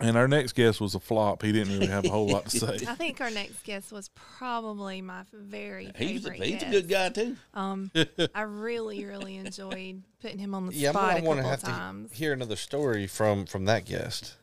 and 0.00 0.16
our 0.16 0.26
next 0.28 0.52
guest 0.54 0.80
was 0.80 0.94
a 0.94 1.00
flop. 1.00 1.42
He 1.42 1.52
didn't 1.52 1.72
really 1.74 1.86
have 1.88 2.04
a 2.04 2.08
whole 2.08 2.26
lot 2.28 2.46
to 2.46 2.58
say. 2.58 2.74
I 2.88 2.94
think 2.94 3.20
our 3.20 3.30
next 3.30 3.62
guest 3.64 3.92
was 3.92 4.08
probably 4.14 5.02
my 5.02 5.22
very 5.32 5.90
He's, 5.96 6.24
a, 6.24 6.30
favorite. 6.30 6.48
he's 6.48 6.62
a 6.62 6.70
good 6.70 6.88
guy 6.88 7.08
too. 7.10 7.36
Um, 7.54 7.90
I 8.34 8.42
really, 8.42 9.04
really 9.04 9.36
enjoyed 9.36 10.02
putting 10.22 10.38
him 10.38 10.54
on 10.54 10.66
the 10.66 10.74
Yeah, 10.74 10.90
spot 10.90 11.12
I'm 11.12 11.18
a 11.18 11.26
gonna 11.26 11.42
couple 11.42 11.50
have 11.50 11.62
times. 11.62 12.10
to 12.10 12.16
hear 12.16 12.32
another 12.32 12.56
story 12.56 13.06
from 13.06 13.46
from 13.46 13.66
that 13.66 13.84
guest. 13.84 14.36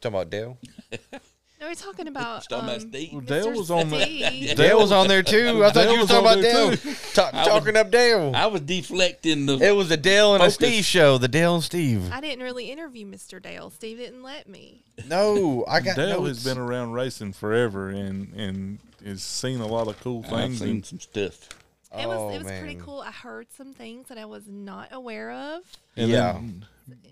Talking 0.00 0.16
about 0.16 0.30
Dale. 0.30 0.58
No, 1.60 1.66
we're 1.66 1.74
talking 1.74 2.08
about. 2.08 2.38
Just 2.38 2.50
talking 2.50 2.64
about 2.70 2.82
um, 2.82 2.88
Steve. 2.88 3.12
Well, 3.12 3.20
Dale 3.20 3.46
Mr. 3.48 3.56
was 3.56 3.70
on 3.70 3.90
the- 3.90 4.00
Steve. 4.02 4.56
Dale 4.56 4.78
was 4.80 4.92
on 4.92 5.08
there 5.08 5.22
too. 5.22 5.62
I 5.62 5.70
thought 5.70 5.74
Dale 5.74 5.84
you 5.92 5.96
were 5.98 6.00
was 6.02 6.08
talking 6.10 6.26
on 6.26 6.32
about 6.38 6.42
there, 6.42 6.54
Dale. 6.70 6.76
too. 6.76 6.94
Ta- 7.12 7.30
I 7.34 7.44
talking 7.44 7.76
up 7.76 7.90
Dale. 7.90 8.32
I 8.34 8.46
was 8.46 8.62
deflecting 8.62 9.44
the. 9.46 9.58
it 9.58 9.72
was 9.76 9.90
the 9.90 9.96
Dale 9.98 10.32
and 10.34 10.42
a 10.42 10.46
Focus. 10.46 10.54
Steve 10.54 10.84
show. 10.86 11.18
The 11.18 11.28
Dale 11.28 11.56
and 11.56 11.64
Steve. 11.64 12.10
I 12.12 12.20
didn't 12.22 12.42
really 12.42 12.70
interview 12.70 13.06
Mr. 13.06 13.42
Dale. 13.42 13.68
Steve 13.70 13.98
didn't 13.98 14.22
let 14.22 14.48
me. 14.48 14.82
No, 15.06 15.64
I 15.68 15.80
got 15.80 15.96
Dale 15.96 16.22
notes. 16.22 16.28
has 16.28 16.44
been 16.44 16.56
around 16.58 16.92
racing 16.92 17.34
forever 17.34 17.90
and 17.90 18.32
and 18.34 18.78
has 19.04 19.22
seen 19.22 19.60
a 19.60 19.66
lot 19.66 19.86
of 19.88 20.00
cool 20.00 20.24
I've 20.26 20.30
things. 20.30 20.58
seen 20.60 20.68
And 20.70 20.86
some 20.86 21.00
stuff. 21.00 21.48
It 21.92 22.06
was 22.06 22.16
Oh, 22.18 22.30
it 22.30 22.38
was 22.38 22.46
pretty 22.46 22.76
man. 22.76 22.84
cool. 22.84 23.00
I 23.00 23.10
heard 23.10 23.48
some 23.52 23.74
things 23.74 24.08
that 24.08 24.16
I 24.16 24.24
was 24.24 24.44
not 24.46 24.88
aware 24.92 25.30
of. 25.32 25.62
and 25.96 26.08
Yeah. 26.10 26.32
then 26.32 26.64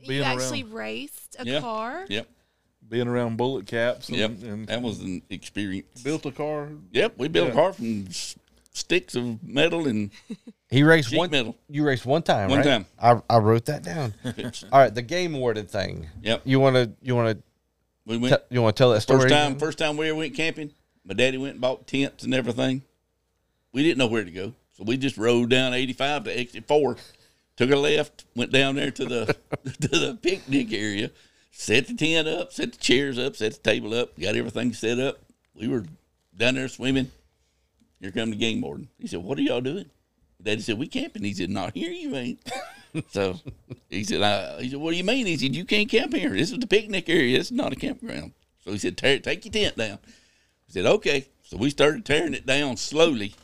You 0.02 0.08
being 0.08 0.22
actually 0.22 0.62
around 0.62 0.72
raced 0.72 1.36
a 1.38 1.44
Yeah. 1.44 1.60
car. 1.60 2.06
Yep. 2.08 2.28
Being 2.88 3.06
around 3.08 3.36
bullet 3.36 3.66
caps 3.66 4.08
and, 4.08 4.16
Yep. 4.18 4.30
and 4.42 4.66
That 4.68 4.82
was 4.82 5.00
an 5.00 5.22
experience. 5.30 6.02
built 6.02 6.24
a 6.26 6.32
car. 6.32 6.68
Yep. 6.92 7.14
We 7.18 7.28
built 7.28 7.48
Yeah. 7.48 7.52
a 7.52 7.56
car 7.56 7.72
from 7.72 8.06
s- 8.08 8.36
sticks 8.72 9.14
of 9.14 9.42
metal 9.42 9.86
and 9.86 10.10
He 10.70 10.82
raced 10.82 11.10
sheet 11.10 11.18
one. 11.18 11.30
metal. 11.30 11.56
You 11.68 11.84
raced 11.86 12.04
one 12.06 12.22
time, 12.22 12.50
One 12.50 12.58
right? 12.60 12.64
time. 12.66 12.86
I, 13.00 13.20
I 13.28 13.38
wrote 13.38 13.64
that 13.66 13.82
down. 13.82 14.14
All 14.72 14.80
right, 14.80 14.94
the 14.94 15.02
game 15.02 15.34
awarded 15.34 15.70
thing. 15.70 16.08
Yep. 16.22 16.42
You 16.44 16.60
want 16.60 16.76
to 16.76 16.90
you 17.02 17.14
want 17.16 17.38
to 17.38 17.42
We 18.06 18.14
to 18.16 18.20
went 18.20 18.42
you 18.50 18.62
want 18.62 18.76
to 18.76 18.80
tell 18.80 18.90
that 18.92 19.00
story? 19.02 19.20
first 19.20 19.32
time. 19.32 19.52
again? 19.52 19.58
First 19.58 19.78
time 19.78 19.96
we 19.96 20.08
ever 20.08 20.16
went 20.18 20.34
camping. 20.34 20.72
My 21.04 21.14
daddy 21.14 21.38
went 21.38 21.52
and 21.52 21.60
bought 21.60 21.86
tents 21.86 22.24
and 22.24 22.34
everything. 22.34 22.82
We 23.72 23.82
didn't 23.82 23.98
know 23.98 24.06
where 24.06 24.24
to 24.24 24.30
go, 24.30 24.54
so 24.76 24.84
we 24.84 24.96
just 24.98 25.16
rode 25.16 25.48
down 25.50 25.72
85 25.74 26.24
to 26.24 26.38
exit 26.38 26.66
four. 26.68 26.96
Took 27.56 27.70
a 27.70 27.76
left, 27.76 28.24
went 28.36 28.52
down 28.52 28.76
there 28.76 28.90
to 28.90 29.04
the 29.04 29.26
to 29.80 29.88
the 29.88 30.18
picnic 30.20 30.72
area, 30.72 31.10
set 31.58 31.88
the 31.88 31.94
tent 31.94 32.28
up, 32.28 32.52
set 32.52 32.72
the 32.72 32.78
chairs 32.78 33.18
up, 33.18 33.34
set 33.34 33.52
the 33.52 33.58
table 33.58 33.92
up, 33.92 34.18
got 34.18 34.36
everything 34.36 34.72
set 34.72 35.00
up. 35.00 35.18
We 35.54 35.66
were 35.66 35.84
down 36.36 36.54
there 36.54 36.68
swimming. 36.68 37.10
Here 38.00 38.12
come 38.12 38.30
the 38.30 38.36
game 38.36 38.60
warden. 38.60 38.88
He 38.96 39.08
said, 39.08 39.24
"What 39.24 39.38
are 39.38 39.42
y'all 39.42 39.60
doing?" 39.60 39.90
Daddy 40.40 40.60
said, 40.60 40.78
"We 40.78 40.86
camping." 40.86 41.24
He 41.24 41.34
said, 41.34 41.50
"Not 41.50 41.74
here, 41.74 41.90
you 41.90 42.14
ain't." 42.14 42.38
so 43.10 43.40
he 43.90 44.04
said, 44.04 44.22
I, 44.22 44.62
"He 44.62 44.70
said, 44.70 44.78
what 44.78 44.92
do 44.92 44.96
you 44.96 45.04
mean?" 45.04 45.26
He 45.26 45.36
said, 45.36 45.54
"You 45.54 45.64
can't 45.64 45.88
camp 45.88 46.14
here. 46.14 46.30
This 46.30 46.52
is 46.52 46.60
the 46.60 46.66
picnic 46.68 47.08
area. 47.08 47.36
This 47.36 47.48
is 47.48 47.52
not 47.52 47.72
a 47.72 47.76
campground." 47.76 48.32
So 48.64 48.70
he 48.70 48.78
said, 48.78 48.96
Tear, 48.96 49.18
"Take 49.18 49.44
your 49.44 49.52
tent 49.52 49.76
down." 49.76 49.98
I 49.98 50.72
said, 50.72 50.86
"Okay." 50.86 51.26
So 51.42 51.56
we 51.56 51.70
started 51.70 52.04
tearing 52.04 52.34
it 52.34 52.46
down 52.46 52.76
slowly, 52.76 53.34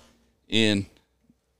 and 0.49 0.87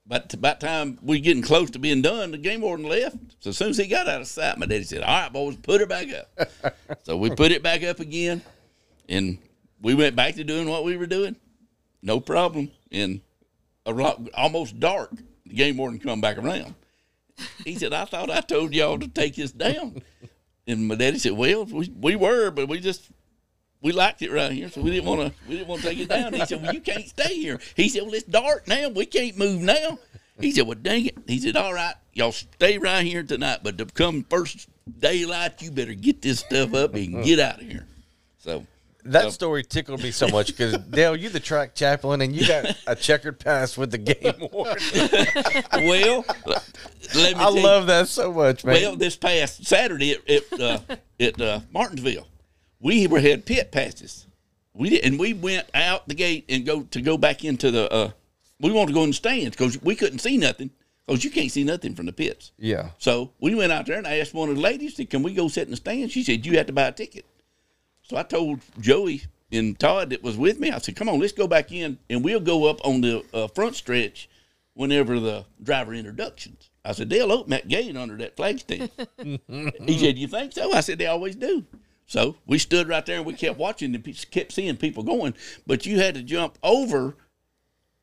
by 0.07 0.23
about 0.33 0.59
time 0.59 0.99
we 1.01 1.19
getting 1.19 1.41
close 1.41 1.71
to 1.71 1.79
being 1.79 2.01
done, 2.01 2.31
the 2.31 2.37
game 2.37 2.61
warden 2.61 2.87
left. 2.87 3.17
So 3.39 3.49
as 3.49 3.57
soon 3.57 3.69
as 3.69 3.77
he 3.77 3.87
got 3.87 4.07
out 4.07 4.21
of 4.21 4.27
sight, 4.27 4.57
my 4.57 4.65
daddy 4.65 4.83
said, 4.83 5.01
"All 5.01 5.21
right, 5.21 5.33
boys, 5.33 5.55
put 5.55 5.81
her 5.81 5.87
back 5.87 6.07
up." 6.13 6.75
so 7.03 7.17
we 7.17 7.31
put 7.31 7.51
it 7.51 7.63
back 7.63 7.83
up 7.83 7.99
again, 7.99 8.41
and 9.09 9.39
we 9.81 9.95
went 9.95 10.15
back 10.15 10.35
to 10.35 10.43
doing 10.43 10.69
what 10.69 10.83
we 10.83 10.95
were 10.97 11.07
doing. 11.07 11.35
No 12.01 12.19
problem. 12.19 12.71
And 12.91 13.21
a 13.85 13.93
rock, 13.93 14.19
almost 14.35 14.79
dark, 14.79 15.11
the 15.45 15.55
game 15.55 15.77
warden 15.77 15.99
come 15.99 16.21
back 16.21 16.37
around. 16.37 16.75
He 17.63 17.75
said, 17.75 17.93
"I 17.93 18.05
thought 18.05 18.29
I 18.29 18.41
told 18.41 18.73
y'all 18.73 18.99
to 18.99 19.07
take 19.07 19.35
this 19.35 19.51
down." 19.51 20.03
And 20.67 20.87
my 20.87 20.95
daddy 20.95 21.17
said, 21.17 21.33
"Well, 21.33 21.65
we, 21.65 21.91
we 21.99 22.15
were, 22.15 22.51
but 22.51 22.67
we 22.67 22.79
just 22.79 23.09
we 23.81 23.91
liked 23.91 24.21
it 24.21 24.31
right 24.31 24.51
here, 24.51 24.69
so 24.69 24.81
we 24.81 24.91
didn't 24.91 25.05
want 25.05 25.21
to 25.21 25.33
we 25.47 25.55
didn't 25.57 25.67
want 25.67 25.81
to 25.81 25.89
take 25.89 25.99
it 25.99 26.09
down." 26.09 26.33
He 26.33 26.45
said, 26.45 26.61
"Well, 26.61 26.73
you 26.73 26.81
can't 26.81 27.07
stay 27.07 27.35
here." 27.35 27.59
He 27.75 27.89
said, 27.89 28.03
"Well, 28.03 28.13
it's 28.13 28.23
dark 28.23 28.67
now. 28.67 28.89
We 28.89 29.05
can't 29.05 29.37
move 29.37 29.61
now." 29.61 29.99
He 30.39 30.51
said, 30.51 30.67
"Well, 30.67 30.77
dang 30.81 31.05
it." 31.05 31.17
He 31.27 31.39
said, 31.39 31.55
"All 31.55 31.73
right, 31.73 31.95
y'all 32.13 32.31
stay 32.31 32.77
right 32.77 33.05
here 33.05 33.23
tonight, 33.23 33.59
but 33.63 33.77
to 33.77 33.85
come 33.85 34.23
first 34.29 34.67
daylight, 34.99 35.61
you 35.61 35.71
better 35.71 35.93
get 35.93 36.21
this 36.21 36.39
stuff 36.39 36.73
up 36.73 36.93
and 36.95 37.23
get 37.23 37.39
out 37.39 37.61
of 37.61 37.67
here." 37.69 37.85
So 38.39 38.65
That 39.05 39.31
story 39.33 39.63
tickled 39.63 40.01
me 40.03 40.11
so 40.11 40.27
much 40.27 40.47
because 40.47 40.77
Dale, 40.89 41.15
you 41.15 41.29
the 41.29 41.39
track 41.39 41.73
chaplain 41.75 42.21
and 42.21 42.35
you 42.35 42.47
got 42.47 42.75
a 42.87 42.95
checkered 42.95 43.39
past 43.39 43.77
with 43.77 43.91
the 43.91 43.97
game 43.99 44.49
warden. 44.51 44.79
well, 45.87 46.25
let 46.45 46.63
me 47.15 47.23
I 47.25 47.33
tell 47.33 47.55
you- 47.55 47.63
love 47.63 47.87
that 47.87 48.07
so 48.07 48.33
much, 48.33 48.63
man. 48.65 48.75
Well, 48.81 48.95
this 48.95 49.15
past 49.15 49.65
Saturday 49.65 50.13
at 50.13 50.29
at, 50.29 50.59
uh, 50.59 50.79
at 51.19 51.41
uh, 51.41 51.59
Martinsville, 51.71 52.27
we 52.79 53.07
were 53.07 53.19
had 53.19 53.45
pit 53.45 53.71
passes. 53.71 54.27
We 54.73 54.89
did, 54.89 55.05
and 55.05 55.17
we 55.17 55.33
went 55.33 55.67
out 55.73 56.07
the 56.07 56.15
gate 56.15 56.45
and 56.49 56.65
go 56.65 56.83
to 56.83 57.01
go 57.01 57.17
back 57.17 57.43
into 57.43 57.71
the. 57.71 57.91
Uh, 57.91 58.11
we 58.59 58.71
wanted 58.71 58.87
to 58.87 58.93
go 58.93 59.03
in 59.03 59.09
the 59.09 59.13
stands 59.13 59.51
because 59.51 59.81
we 59.81 59.95
couldn't 59.95 60.19
see 60.19 60.37
nothing 60.37 60.69
because 61.05 61.23
you 61.23 61.29
can't 61.29 61.51
see 61.51 61.63
nothing 61.63 61.93
from 61.95 62.05
the 62.07 62.13
pits. 62.13 62.51
yeah. 62.57 62.89
So 62.97 63.31
we 63.39 63.53
went 63.55 63.71
out 63.71 63.85
there 63.85 63.97
and 63.97 64.07
I 64.07 64.17
asked 64.17 64.33
one 64.33 64.49
of 64.49 64.55
the 64.55 64.61
ladies, 64.61 64.95
said, 64.95 65.09
"Can 65.09 65.23
we 65.23 65.33
go 65.33 65.47
sit 65.47 65.65
in 65.65 65.71
the 65.71 65.77
stands?" 65.77 66.11
She 66.13 66.23
said, 66.23 66.45
"You 66.45 66.57
have 66.57 66.67
to 66.67 66.73
buy 66.73 66.87
a 66.87 66.91
ticket." 66.91 67.25
So 68.01 68.17
I 68.17 68.23
told 68.23 68.59
Joey 68.79 69.23
and 69.51 69.77
Todd 69.79 70.09
that 70.09 70.23
was 70.23 70.37
with 70.37 70.59
me. 70.59 70.71
I 70.71 70.79
said, 70.79 70.95
"Come 70.95 71.09
on, 71.09 71.19
let's 71.19 71.33
go 71.33 71.47
back 71.47 71.71
in 71.71 71.97
and 72.09 72.23
we'll 72.23 72.39
go 72.39 72.65
up 72.65 72.85
on 72.85 73.01
the 73.01 73.23
uh, 73.33 73.47
front 73.47 73.75
stretch 73.75 74.29
whenever 74.73 75.19
the 75.19 75.45
driver 75.63 75.93
introductions." 75.93 76.69
I 76.83 76.91
said, 76.91 77.09
"They'll 77.09 77.31
open 77.31 77.51
that 77.51 77.67
gate 77.67 77.95
under 77.95 78.17
that 78.17 78.35
flag 78.35 78.59
stand." 78.59 78.89
he 79.17 79.97
said, 79.99 80.17
"You 80.17 80.27
think 80.27 80.53
so?" 80.53 80.73
I 80.73 80.81
said, 80.81 80.97
"They 80.97 81.07
always 81.07 81.35
do." 81.35 81.65
So 82.05 82.37
we 82.45 82.59
stood 82.59 82.87
right 82.87 83.05
there 83.05 83.17
and 83.17 83.25
we 83.25 83.33
kept 83.33 83.57
watching 83.57 83.95
and 83.95 84.31
kept 84.31 84.51
seeing 84.51 84.77
people 84.77 85.03
going, 85.03 85.33
but 85.65 85.85
you 85.85 85.99
had 85.99 86.15
to 86.15 86.21
jump 86.23 86.57
over 86.61 87.15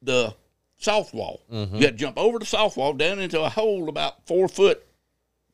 the 0.01 0.35
soft 0.77 1.15
wall. 1.15 1.43
You 1.51 1.87
had 1.87 1.99
to 1.99 2.05
jump 2.05 2.19
over 2.19 2.39
the 2.39 2.47
soft 2.47 2.77
wall 2.77 2.93
down 2.95 3.21
into 3.21 3.41
a 3.41 3.49
hole 3.49 3.89
about 3.89 4.27
four 4.27 4.49
foot 4.49 4.85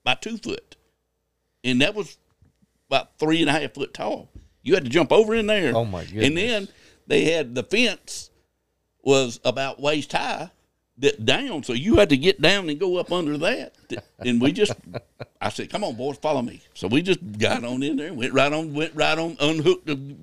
by 0.02 0.14
two 0.14 0.38
foot, 0.38 0.76
and 1.62 1.82
that 1.82 1.94
was 1.94 2.16
about 2.88 3.18
three 3.18 3.42
and 3.42 3.50
a 3.50 3.52
half 3.52 3.74
foot 3.74 3.92
tall. 3.92 4.30
You 4.62 4.74
had 4.74 4.84
to 4.84 4.90
jump 4.90 5.12
over 5.12 5.34
in 5.34 5.46
there. 5.46 5.76
Oh, 5.76 5.84
my 5.84 6.04
goodness. 6.04 6.26
And 6.26 6.36
then 6.36 6.68
they 7.06 7.24
had 7.24 7.54
the 7.54 7.62
fence 7.62 8.30
was 9.02 9.40
about 9.44 9.80
waist 9.80 10.12
high 10.12 10.50
down, 11.24 11.62
so 11.62 11.72
you 11.72 11.96
had 11.96 12.08
to 12.10 12.16
get 12.16 12.40
down 12.40 12.68
and 12.68 12.78
go 12.78 12.96
up 12.96 13.12
under 13.12 13.36
that. 13.38 13.74
And 14.18 14.40
we 14.40 14.52
just, 14.52 14.72
I 15.40 15.48
said, 15.50 15.70
"Come 15.70 15.84
on, 15.84 15.94
boys, 15.96 16.18
follow 16.18 16.42
me." 16.42 16.60
So 16.74 16.88
we 16.88 17.02
just 17.02 17.20
got 17.38 17.64
on 17.64 17.82
in 17.82 17.96
there, 17.96 18.12
went 18.12 18.32
right 18.32 18.52
on, 18.52 18.74
went 18.74 18.94
right 18.94 19.18
on, 19.18 19.36
unhooked 19.40 19.86
the 19.86 20.16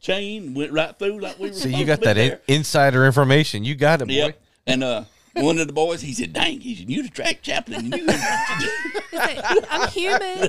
chain, 0.00 0.54
went 0.54 0.72
right 0.72 0.98
through 0.98 1.20
like 1.20 1.38
we 1.38 1.48
were. 1.48 1.54
So 1.54 1.68
you 1.68 1.84
got 1.84 1.96
to 1.96 2.00
be 2.00 2.06
that 2.06 2.18
in, 2.18 2.28
there. 2.28 2.40
insider 2.48 3.06
information. 3.06 3.64
You 3.64 3.74
got 3.74 4.02
it, 4.02 4.08
boy. 4.08 4.14
Yep. 4.14 4.42
And 4.66 4.84
uh, 4.84 5.04
one 5.34 5.58
of 5.58 5.66
the 5.66 5.72
boys, 5.72 6.02
he 6.02 6.12
said, 6.12 6.32
"Dang," 6.32 6.60
he 6.60 6.74
said, 6.74 6.90
"You 6.90 7.02
the 7.02 7.08
track 7.08 7.42
chaplain, 7.42 7.92
and 7.92 7.96
you." 7.96 8.06
I'm 9.70 9.88
human. 9.88 10.48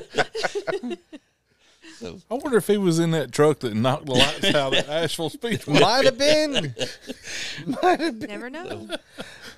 so 1.98 2.20
I 2.30 2.34
wonder 2.34 2.58
if 2.58 2.68
he 2.68 2.78
was 2.78 3.00
in 3.00 3.12
that 3.12 3.32
truck 3.32 3.60
that 3.60 3.74
knocked 3.76 4.06
the 4.08 4.14
lights 4.14 4.54
out 4.54 4.74
at 4.74 4.90
Asheville 4.90 5.30
Speedway. 5.30 5.80
Might 5.80 6.06
have 6.06 6.18
been. 6.18 6.76
Might 7.82 8.00
have 8.02 8.20
been. 8.20 8.30
Never 8.30 8.50
know. 8.50 8.88
he, 8.88 8.96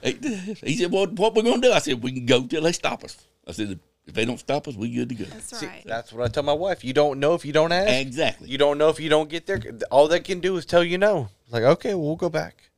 he 0.05 0.77
said, 0.77 0.91
"Well, 0.91 1.07
what 1.07 1.35
we 1.35 1.41
gonna 1.41 1.61
do?" 1.61 1.71
I 1.71 1.79
said, 1.79 2.01
"We 2.01 2.11
can 2.11 2.25
go 2.25 2.45
till 2.45 2.61
they 2.61 2.71
stop 2.71 3.03
us." 3.03 3.17
I 3.47 3.51
said, 3.51 3.79
"If 4.05 4.13
they 4.13 4.25
don't 4.25 4.39
stop 4.39 4.67
us, 4.67 4.75
we 4.75 4.89
good 4.93 5.09
to 5.09 5.15
go." 5.15 5.25
That's 5.25 5.63
right. 5.63 5.83
That's 5.85 6.13
what 6.13 6.23
I 6.25 6.27
tell 6.27 6.43
my 6.43 6.53
wife. 6.53 6.83
You 6.83 6.93
don't 6.93 7.19
know 7.19 7.33
if 7.33 7.45
you 7.45 7.53
don't 7.53 7.71
ask. 7.71 7.91
Exactly. 7.91 8.49
You 8.49 8.57
don't 8.57 8.77
know 8.77 8.89
if 8.89 8.99
you 8.99 9.09
don't 9.09 9.29
get 9.29 9.45
there. 9.47 9.61
All 9.91 10.07
they 10.07 10.19
can 10.19 10.39
do 10.39 10.55
is 10.57 10.65
tell 10.65 10.83
you 10.83 10.97
no. 10.97 11.29
Like, 11.49 11.63
okay, 11.63 11.93
well, 11.93 12.07
we'll 12.07 12.15
go 12.15 12.29
back. 12.29 12.69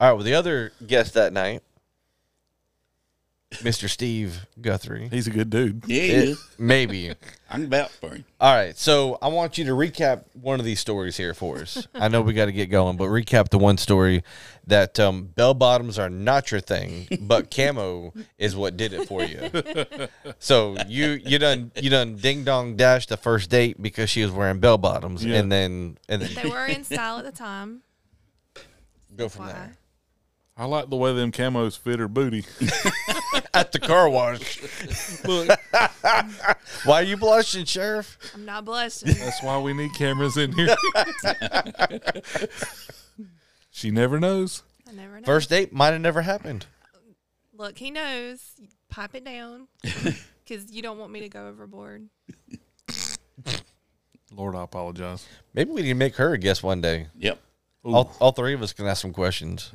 All 0.00 0.08
right. 0.08 0.14
Well, 0.14 0.24
the 0.24 0.34
other 0.34 0.72
guest 0.86 1.14
that 1.14 1.32
night, 1.32 1.62
Mr. 3.52 3.88
Steve 3.88 4.46
Guthrie. 4.60 5.08
He's 5.08 5.26
a 5.26 5.30
good 5.30 5.48
dude. 5.48 5.82
yeah, 5.86 6.02
he 6.02 6.10
It- 6.10 6.28
is. 6.30 6.48
maybe. 6.58 7.14
I'm 7.50 7.64
about 7.64 7.90
for 7.90 8.10
him. 8.14 8.26
All 8.38 8.54
right. 8.54 8.76
So 8.76 9.16
I 9.22 9.28
want 9.28 9.56
you 9.56 9.64
to 9.64 9.70
recap 9.70 10.24
one 10.34 10.60
of 10.60 10.66
these 10.66 10.80
stories 10.80 11.16
here 11.16 11.32
for 11.32 11.56
us. 11.58 11.88
I 11.94 12.08
know 12.08 12.20
we 12.20 12.34
got 12.34 12.44
to 12.44 12.52
get 12.52 12.66
going, 12.66 12.98
but 12.98 13.06
recap 13.06 13.48
the 13.48 13.58
one 13.58 13.78
story 13.78 14.22
that 14.66 15.00
um, 15.00 15.24
bell 15.24 15.54
bottoms 15.54 15.98
are 15.98 16.10
not 16.10 16.50
your 16.50 16.60
thing, 16.60 17.08
but 17.22 17.50
camo 17.54 18.12
is 18.36 18.54
what 18.54 18.76
did 18.76 18.92
it 18.92 19.08
for 19.08 19.22
you. 19.24 19.50
so 20.38 20.76
you 20.86 21.18
you 21.24 21.38
done 21.38 21.72
you 21.76 21.88
done 21.88 22.16
ding 22.16 22.44
dong 22.44 22.76
dash 22.76 23.06
the 23.06 23.16
first 23.16 23.48
date 23.48 23.80
because 23.80 24.10
she 24.10 24.22
was 24.22 24.30
wearing 24.30 24.60
bell 24.60 24.76
bottoms, 24.76 25.24
Yeah. 25.24 25.38
and 25.38 25.50
then 25.50 25.96
and 26.06 26.20
then 26.20 26.34
They 26.34 26.50
were 26.50 26.66
in 26.66 26.84
style 26.84 27.16
at 27.16 27.24
the 27.24 27.32
time. 27.32 27.80
go 29.16 29.30
from 29.30 29.46
Why? 29.46 29.52
there. 29.52 29.76
I 30.60 30.64
like 30.64 30.90
the 30.90 30.96
way 30.96 31.12
them 31.12 31.30
camos 31.30 31.78
fit 31.78 32.00
her 32.00 32.08
booty. 32.08 32.44
At 33.54 33.70
the 33.70 33.78
car 33.78 34.10
wash. 34.10 34.60
Look, 35.24 35.48
Why 36.84 37.00
are 37.00 37.04
you 37.04 37.16
blushing, 37.16 37.64
Sheriff? 37.64 38.18
I'm 38.34 38.44
not 38.44 38.64
blushing. 38.64 39.14
that's 39.14 39.40
why 39.40 39.60
we 39.60 39.72
need 39.72 39.94
cameras 39.94 40.36
in 40.36 40.50
here. 40.52 40.74
she 43.70 43.92
never 43.92 44.18
knows. 44.18 44.64
I 44.88 44.92
never 44.92 45.20
know. 45.20 45.26
First 45.26 45.48
date 45.48 45.72
might 45.72 45.92
have 45.92 46.00
never 46.00 46.22
happened. 46.22 46.66
Look, 47.56 47.78
he 47.78 47.92
knows. 47.92 48.40
Pipe 48.88 49.14
it 49.14 49.24
down. 49.24 49.68
Because 49.82 50.72
you 50.72 50.82
don't 50.82 50.98
want 50.98 51.12
me 51.12 51.20
to 51.20 51.28
go 51.28 51.46
overboard. 51.46 52.08
Lord, 54.32 54.56
I 54.56 54.64
apologize. 54.64 55.24
Maybe 55.54 55.70
we 55.70 55.82
need 55.82 55.88
to 55.88 55.94
make 55.94 56.16
her 56.16 56.32
a 56.32 56.38
guest 56.38 56.64
one 56.64 56.80
day. 56.80 57.06
Yep. 57.16 57.38
All, 57.84 58.12
all 58.20 58.32
three 58.32 58.54
of 58.54 58.62
us 58.62 58.72
can 58.72 58.86
ask 58.86 59.02
some 59.02 59.12
questions. 59.12 59.72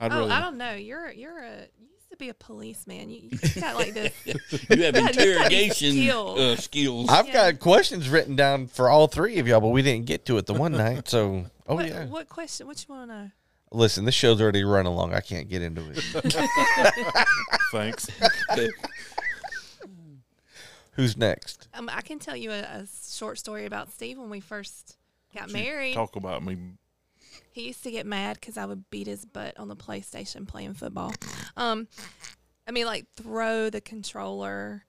I'd 0.00 0.12
oh, 0.12 0.20
rather. 0.20 0.32
I 0.32 0.40
don't 0.40 0.56
know. 0.56 0.74
You're 0.74 1.10
you're 1.12 1.38
a 1.38 1.58
you 1.78 1.88
used 1.92 2.08
to 2.10 2.16
be 2.16 2.30
a 2.30 2.34
policeman. 2.34 3.10
You, 3.10 3.28
you 3.30 3.60
got 3.60 3.76
like 3.76 3.92
this. 3.94 4.12
You 4.24 4.34
have 4.34 4.78
Yeah, 4.78 4.86
you 4.86 4.92
got 4.92 5.10
interrogation 5.16 5.92
skills. 5.92 6.38
uh, 6.38 6.56
skills. 6.56 7.08
I've 7.10 7.26
Yeah. 7.28 7.52
got 7.52 7.60
questions 7.60 8.08
written 8.08 8.34
down 8.34 8.66
for 8.66 8.88
all 8.88 9.06
three 9.06 9.38
of 9.38 9.46
y'all, 9.46 9.60
but 9.60 9.68
we 9.68 9.82
didn't 9.82 10.06
get 10.06 10.24
to 10.26 10.38
it 10.38 10.46
the 10.46 10.54
one 10.54 10.72
night. 10.72 11.08
So, 11.08 11.44
oh 11.68 11.74
what, 11.76 11.86
yeah. 11.86 12.06
what 12.06 12.28
question? 12.28 12.66
What 12.66 12.84
you 12.88 12.94
want 12.94 13.10
to 13.10 13.14
know? 13.16 13.30
Listen, 13.72 14.04
this 14.04 14.14
show's 14.16 14.40
already 14.40 14.64
running 14.64 14.92
long. 14.92 15.14
I 15.14 15.20
can't 15.20 15.48
get 15.48 15.62
into 15.62 15.82
it. 15.90 15.98
Thanks. 17.70 18.08
Who's 20.92 21.16
next? 21.16 21.68
Um, 21.74 21.88
I 21.92 22.00
can 22.00 22.18
tell 22.18 22.36
you 22.36 22.50
a, 22.50 22.60
a 22.60 22.88
short 23.10 23.38
story 23.38 23.66
about 23.66 23.92
Steve 23.92 24.18
when 24.18 24.28
we 24.28 24.40
first 24.40 24.96
got 25.34 25.50
married. 25.52 25.94
Talk 25.94 26.16
about 26.16 26.44
me. 26.44 26.56
He 27.52 27.66
used 27.66 27.82
to 27.84 27.90
get 27.90 28.06
mad 28.06 28.38
because 28.40 28.56
I 28.56 28.64
would 28.66 28.88
beat 28.90 29.06
his 29.06 29.24
butt 29.24 29.58
on 29.58 29.68
the 29.68 29.76
PlayStation 29.76 30.46
playing 30.46 30.74
football. 30.74 31.12
Um, 31.56 31.88
I 32.66 32.70
mean, 32.72 32.86
like 32.86 33.06
throw 33.16 33.70
the 33.70 33.80
controller. 33.80 34.84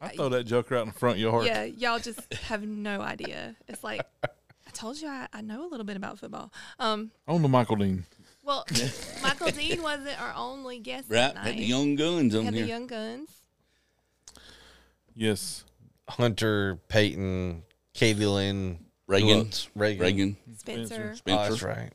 I 0.00 0.08
throw 0.10 0.28
that 0.30 0.44
joker 0.44 0.76
out 0.76 0.82
in 0.82 0.88
the 0.88 0.94
front 0.98 1.18
yard. 1.18 1.46
Yeah, 1.46 1.64
y'all 1.64 1.98
just 1.98 2.32
have 2.34 2.62
no 2.62 3.00
idea. 3.00 3.56
It's 3.68 3.82
like 3.84 4.02
I 4.24 4.70
told 4.72 5.00
you 5.00 5.08
I, 5.08 5.28
I 5.32 5.40
know 5.40 5.66
a 5.66 5.68
little 5.68 5.86
bit 5.86 5.96
about 5.96 6.18
football. 6.18 6.52
Um, 6.78 7.10
On 7.28 7.42
the 7.42 7.48
Michael 7.48 7.76
Dean. 7.76 8.04
well, 8.42 8.64
Michael 9.22 9.50
Dean 9.50 9.82
wasn't 9.82 10.20
our 10.20 10.32
only 10.36 10.78
guest 10.80 11.06
right? 11.10 11.34
that 11.34 11.36
Had 11.36 11.56
the 11.58 11.64
young 11.64 11.94
guns 11.96 12.34
on 12.34 12.44
had 12.44 12.54
here. 12.54 12.64
the 12.64 12.68
Young 12.68 12.86
Guns. 12.86 13.28
Yes. 15.14 15.64
Hunter, 16.08 16.78
Peyton, 16.88 17.62
Katie 17.94 18.26
Lynn, 18.26 18.78
who 18.78 18.83
Reagan. 19.06 19.50
Reagan. 19.74 20.02
Reagan. 20.02 20.36
Spencer. 20.56 21.14
Spencer. 21.16 21.40
Oh, 21.40 21.48
that's 21.50 21.62
right. 21.62 21.90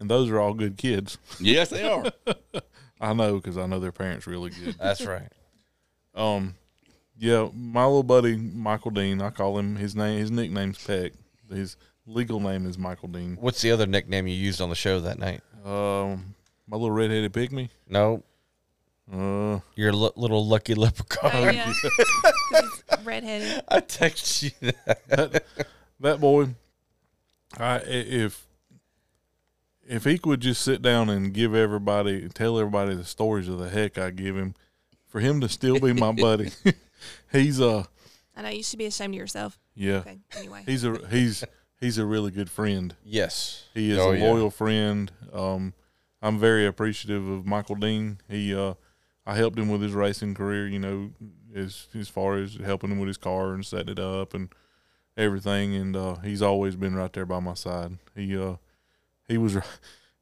And 0.00 0.08
those 0.10 0.30
are 0.30 0.38
all 0.40 0.54
good 0.54 0.76
kids. 0.76 1.18
Yes, 1.40 1.70
they 1.70 1.82
are. 1.88 2.04
I 3.00 3.12
know 3.14 3.36
because 3.36 3.56
I 3.58 3.66
know 3.66 3.78
their 3.80 3.92
parents 3.92 4.26
really 4.26 4.50
good. 4.50 4.76
That's 4.78 5.04
right. 5.06 5.28
Um, 6.14 6.54
yeah, 7.16 7.48
my 7.54 7.84
little 7.84 8.02
buddy 8.02 8.36
Michael 8.36 8.90
Dean. 8.92 9.20
I 9.22 9.30
call 9.30 9.58
him 9.58 9.76
his 9.76 9.94
name. 9.96 10.18
His 10.18 10.30
nickname's 10.30 10.84
Peck. 10.84 11.12
His 11.50 11.76
legal 12.06 12.40
name 12.40 12.66
is 12.66 12.76
Michael 12.78 13.08
Dean. 13.08 13.36
What's 13.40 13.60
the 13.62 13.70
other 13.72 13.86
nickname 13.86 14.26
you 14.26 14.34
used 14.34 14.60
on 14.60 14.68
the 14.68 14.74
show 14.74 15.00
that 15.00 15.18
night? 15.18 15.40
Um, 15.64 16.34
my 16.66 16.76
little 16.76 16.90
redheaded 16.90 17.32
pygmy. 17.32 17.70
No, 17.88 18.22
Uh, 19.12 19.60
your 19.74 19.92
l- 19.92 20.12
little 20.16 20.46
lucky 20.46 20.74
leprechaun. 20.74 21.30
Oh, 21.34 21.50
yeah. 21.50 21.72
'Cause 23.10 23.22
redheaded. 23.22 23.64
I 23.68 23.80
texted 23.80 24.54
you 24.62 24.72
that. 25.08 25.44
that 26.00 26.20
boy. 26.20 26.54
I 27.56 27.76
i- 27.78 27.82
if 27.84 28.46
if 29.86 30.04
he 30.04 30.18
could 30.18 30.40
just 30.40 30.60
sit 30.62 30.82
down 30.82 31.08
and 31.08 31.32
give 31.32 31.54
everybody, 31.54 32.28
tell 32.28 32.58
everybody 32.58 32.94
the 32.94 33.04
stories 33.04 33.48
of 33.48 33.58
the 33.58 33.70
heck 33.70 33.96
I 33.96 34.10
give 34.10 34.36
him, 34.36 34.54
for 35.06 35.20
him 35.20 35.40
to 35.40 35.48
still 35.48 35.80
be 35.80 35.94
my 35.94 36.12
buddy, 36.12 36.50
he's 37.32 37.58
a. 37.60 37.86
I 38.36 38.40
I 38.40 38.42
know 38.42 38.48
you 38.50 38.62
should 38.62 38.78
be 38.78 38.86
ashamed 38.86 39.14
of 39.14 39.18
yourself. 39.18 39.58
yeah, 39.74 39.96
Okay. 39.98 40.18
Anyway. 40.36 40.62
he's 40.66 40.84
a 40.84 40.98
he's 41.08 41.42
he's 41.80 41.98
a 41.98 42.04
really 42.06 42.30
good 42.30 42.50
friend. 42.50 42.94
Yes. 43.02 43.64
He 43.74 43.90
is 43.90 43.98
Oh, 43.98 44.12
a 44.12 44.16
yeah. 44.16 44.24
loyal 44.24 44.50
friend. 44.50 45.10
Um, 45.32 45.72
I'm 46.22 46.38
very 46.38 46.66
appreciative 46.66 47.26
of 47.28 47.46
Michael 47.46 47.76
Dean. 47.76 48.18
He, 48.28 48.54
uh, 48.54 48.74
I 49.26 49.36
helped 49.36 49.58
him 49.58 49.68
with 49.68 49.80
his 49.82 49.92
racing 49.92 50.34
career. 50.34 50.68
You 50.68 50.78
know, 50.80 51.10
as 51.54 51.88
as 51.94 52.08
far 52.08 52.36
as 52.36 52.54
helping 52.56 52.90
him 52.90 52.98
with 52.98 53.08
his 53.08 53.16
car 53.16 53.54
and 53.54 53.64
setting 53.64 53.90
it 53.90 53.98
up 53.98 54.34
and 54.34 54.48
everything. 55.16 55.74
And 55.74 55.96
uh, 55.96 56.16
he's 56.16 56.42
always 56.42 56.76
been 56.76 56.94
right 56.94 57.12
there 57.12 57.26
by 57.26 57.40
my 57.40 57.54
side. 57.54 57.98
He, 58.14 58.36
uh, 58.36 58.56
he 59.26 59.38
was, 59.38 59.56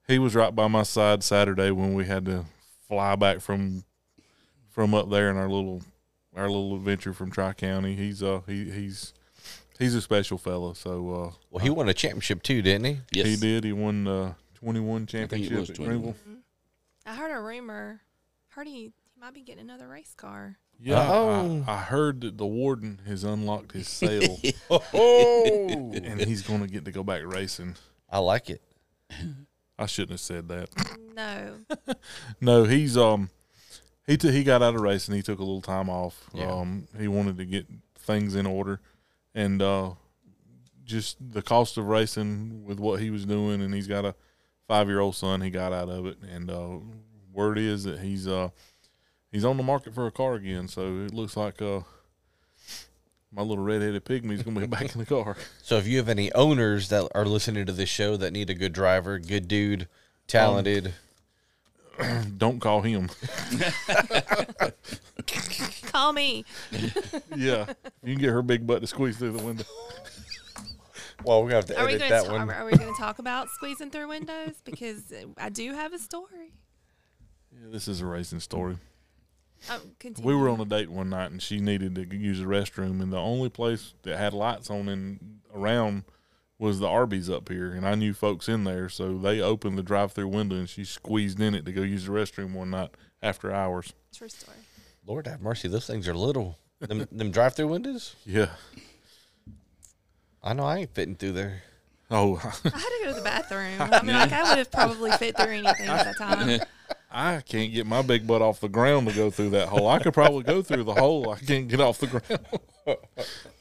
he 0.09 0.19
was 0.19 0.35
right 0.35 0.55
by 0.55 0.69
my 0.69 0.83
side 0.83 1.23
Saturday 1.23 1.71
when 1.71 1.95
we 1.95 2.05
had 2.07 2.25
to 2.27 2.45
fly 2.89 3.17
back 3.17 3.41
from 3.41 3.85
from 4.71 4.95
up 4.95 5.11
there 5.11 5.31
in 5.31 5.37
our 5.37 5.49
little 5.49 5.83
our 6.35 6.49
little 6.49 6.77
adventure 6.77 7.13
from 7.13 7.31
Tri 7.31 7.53
County. 7.55 7.95
He's 7.97 8.23
uh 8.23 8.41
he 8.47 8.71
he's 8.71 9.15
he's 9.79 9.95
a 9.95 10.01
special 10.03 10.39
fella. 10.39 10.75
So 10.75 11.11
uh, 11.11 11.31
Well, 11.51 11.65
he 11.65 11.71
won 11.71 11.89
a 11.89 11.95
championship 11.95 12.43
too, 12.43 12.63
didn't 12.63 12.85
he? 12.85 13.01
Yes. 13.13 13.27
he 13.27 13.37
did. 13.37 13.65
He 13.65 13.73
won 13.73 14.07
uh, 14.07 14.35
21 14.55 15.07
think 15.07 15.09
it 15.09 15.19
championship 15.19 15.59
was 15.59 15.71
at 15.71 15.77
21. 15.77 16.01
Greenville. 16.03 16.15
I 17.07 17.15
heard 17.15 17.31
a 17.35 17.41
rumor. 17.41 18.01
Heard 18.49 18.67
he, 18.67 18.73
he 18.75 19.21
might 19.21 19.35
be 19.35 19.43
getting 19.43 19.63
another 19.63 19.89
race 19.89 20.15
car. 20.17 20.59
Yeah, 20.79 21.07
Oh. 21.11 21.65
I, 21.67 21.73
I 21.73 21.77
heard 21.79 22.21
that 22.21 22.37
the 22.39 22.47
warden 22.47 23.01
has 23.07 23.25
unlocked 23.25 23.73
his 23.73 23.89
sale 24.03 24.39
Oh, 24.71 25.93
and 25.95 26.21
he's 26.21 26.43
going 26.43 26.61
to 26.61 26.67
get 26.69 26.85
to 26.85 26.93
go 26.93 27.03
back 27.03 27.23
racing. 27.25 27.77
I 28.11 28.19
like 28.19 28.51
it. 28.51 28.63
I 29.79 29.87
shouldn't 29.87 30.13
have 30.13 30.21
said 30.21 30.49
that. 30.49 30.69
No. 31.15 31.55
No, 32.41 32.65
he's 32.65 32.97
um 32.97 33.31
he 34.07 34.17
t- 34.17 34.31
he 34.31 34.45
got 34.45 34.63
out 34.63 34.75
of 34.75 34.81
racing. 34.81 35.15
He 35.15 35.23
took 35.23 35.39
a 35.39 35.43
little 35.43 35.63
time 35.63 35.89
off. 35.89 36.25
Yeah. 36.35 36.51
Um, 36.53 36.87
he 36.99 37.09
wanted 37.09 37.39
to 37.39 37.45
get 37.45 37.67
things 37.99 38.35
in 38.37 38.47
order, 38.47 38.81
and 39.35 39.61
uh, 39.61 39.93
just 40.85 41.17
the 41.33 41.43
cost 41.43 41.77
of 41.79 41.87
racing 41.89 42.65
with 42.65 42.79
what 42.79 43.01
he 43.01 43.11
was 43.11 43.25
doing, 43.27 43.61
and 43.63 43.75
he's 43.75 43.89
got 43.89 44.05
a 44.05 44.15
five 44.69 44.87
year 44.89 45.01
old 45.01 45.17
son. 45.17 45.41
He 45.41 45.51
got 45.51 45.73
out 45.73 45.89
of 45.89 46.07
it, 46.07 46.19
and 46.31 46.51
uh, 46.51 46.79
word 47.33 47.59
is 47.59 47.85
that 47.85 47.99
he's 48.01 48.29
uh 48.29 48.51
he's 49.37 49.45
on 49.45 49.59
the 49.59 49.63
market 49.63 49.95
for 49.95 50.07
a 50.07 50.11
car 50.11 50.35
again. 50.35 50.67
So 50.67 51.05
it 51.05 51.13
looks 51.13 51.37
like 51.37 51.61
uh 51.61 51.81
my 53.31 53.43
little 53.43 53.63
redheaded 53.63 54.05
pygmy's 54.07 54.43
gonna 54.43 54.61
be 54.61 54.67
back 54.79 54.95
in 54.95 54.99
the 54.99 55.05
car. 55.05 55.37
So 55.63 55.77
if 55.77 55.87
you 55.87 55.99
have 55.99 56.09
any 56.09 56.33
owners 56.33 56.89
that 56.89 57.07
are 57.15 57.27
listening 57.27 57.67
to 57.67 57.73
this 57.73 57.91
show 57.91 58.17
that 58.17 58.33
need 58.33 58.49
a 58.49 58.55
good 58.55 58.73
driver, 58.73 59.19
good 59.19 59.47
dude, 59.47 59.89
talented, 60.27 60.95
Don't 62.37 62.61
call 62.61 62.83
him. 62.83 63.09
Call 65.87 66.13
me. 66.13 66.45
yeah, 67.35 67.73
you 68.03 68.13
can 68.13 68.21
get 68.21 68.29
her 68.31 68.43
big 68.43 68.67
butt 68.67 68.83
to 68.83 68.87
squeeze 68.87 69.17
through 69.17 69.33
the 69.33 69.43
window. 69.43 69.65
well, 71.25 71.43
we're 71.43 71.53
have 71.53 71.65
to 71.67 71.81
Are 71.81 71.87
we 71.87 71.95
edit 71.95 72.09
going 72.09 72.23
to 72.23 72.29
that 72.29 72.39
one. 72.39 72.51
are 72.51 72.67
we 72.67 72.73
going 72.77 72.93
to 72.93 73.01
talk 73.01 73.19
about 73.19 73.49
squeezing 73.49 73.91
through 73.91 74.09
windows 74.09 74.57
because 74.63 75.11
uh, 75.11 75.25
I 75.39 75.49
do 75.49 75.73
have 75.73 75.95
a 75.95 75.99
story. 75.99 76.53
Yeah, 77.51 77.69
this 77.71 77.89
is 77.89 78.03
a 78.03 78.07
racing 78.07 78.41
story. 78.41 78.77
Oh, 79.71 79.81
continue. 79.99 80.29
We 80.29 80.35
were 80.35 80.49
on 80.49 80.61
a 80.61 80.65
date 80.65 80.91
one 80.91 81.11
night, 81.11 81.31
and 81.31 81.43
she 81.43 81.61
needed 81.61 81.95
to 81.97 82.17
use 82.17 82.39
the 82.39 82.45
restroom, 82.47 83.03
and 83.03 83.13
the 83.13 83.19
only 83.19 83.49
place 83.49 83.95
that 84.03 84.17
had 84.17 84.33
lights 84.33 84.71
on 84.71 84.89
in 84.89 85.41
around 85.55 86.05
was 86.59 86.79
the 86.79 86.89
Arby's 86.89 87.29
up 87.29 87.49
here, 87.49 87.73
and 87.73 87.87
I 87.87 87.95
knew 87.95 88.15
folks 88.15 88.49
in 88.49 88.65
there, 88.65 88.89
so 88.89 89.19
they 89.19 89.41
opened 89.41 89.77
the 89.77 89.83
drive-through 89.83 90.29
window, 90.29 90.57
and 90.57 90.69
she 90.69 90.85
squeezed 90.85 91.41
in 91.41 91.55
it 91.55 91.67
to 91.67 91.73
go 91.73 91.83
use 91.83 92.07
the 92.07 92.13
restroom 92.13 92.55
one 92.55 92.71
night 92.71 92.91
after 93.23 93.53
hours. 93.53 93.93
True 94.15 94.29
story. 94.29 94.57
Lord 95.07 95.27
have 95.27 95.43
mercy, 95.43 95.69
those 95.69 95.87
things 95.87 96.09
are 96.09 96.15
little. 96.15 96.59
Them, 96.81 97.07
them 97.13 97.31
drive-through 97.31 97.69
windows. 97.69 98.17
Yeah. 98.25 98.51
I 100.43 100.53
know 100.53 100.65
I 100.65 100.79
ain't 100.79 100.95
fitting 100.95 101.17
through 101.17 101.33
there. 101.33 101.63
Oh, 102.11 102.37
I 102.65 102.69
had 102.69 102.73
to 102.73 103.01
go 103.05 103.09
to 103.11 103.15
the 103.15 103.23
bathroom. 103.23 103.75
I 103.81 104.03
mean, 104.03 104.15
like 104.15 104.33
I 104.33 104.49
would 104.49 104.59
have 104.59 104.71
probably 104.71 105.11
fit 105.13 105.37
through 105.37 105.47
anything 105.47 105.89
at 105.89 106.05
that 106.05 106.17
time. 106.17 106.61
I 107.19 107.41
can't 107.41 107.73
get 107.73 107.87
my 107.87 108.03
big 108.03 108.27
butt 108.27 108.43
off 108.43 108.61
the 108.61 108.69
ground 108.69 109.09
to 109.09 109.15
go 109.15 109.31
through 109.31 109.51
that 109.51 109.69
hole. 109.69 109.89
I 109.89 109.99
could 110.01 110.13
probably 110.13 110.43
go 110.43 110.61
through 110.61 110.85
the 110.85 110.93
hole. 110.95 111.31
I 111.31 111.39
can't 111.39 111.67
get 111.67 111.81
off 111.81 111.99
the 111.99 112.09
ground. 112.09 112.47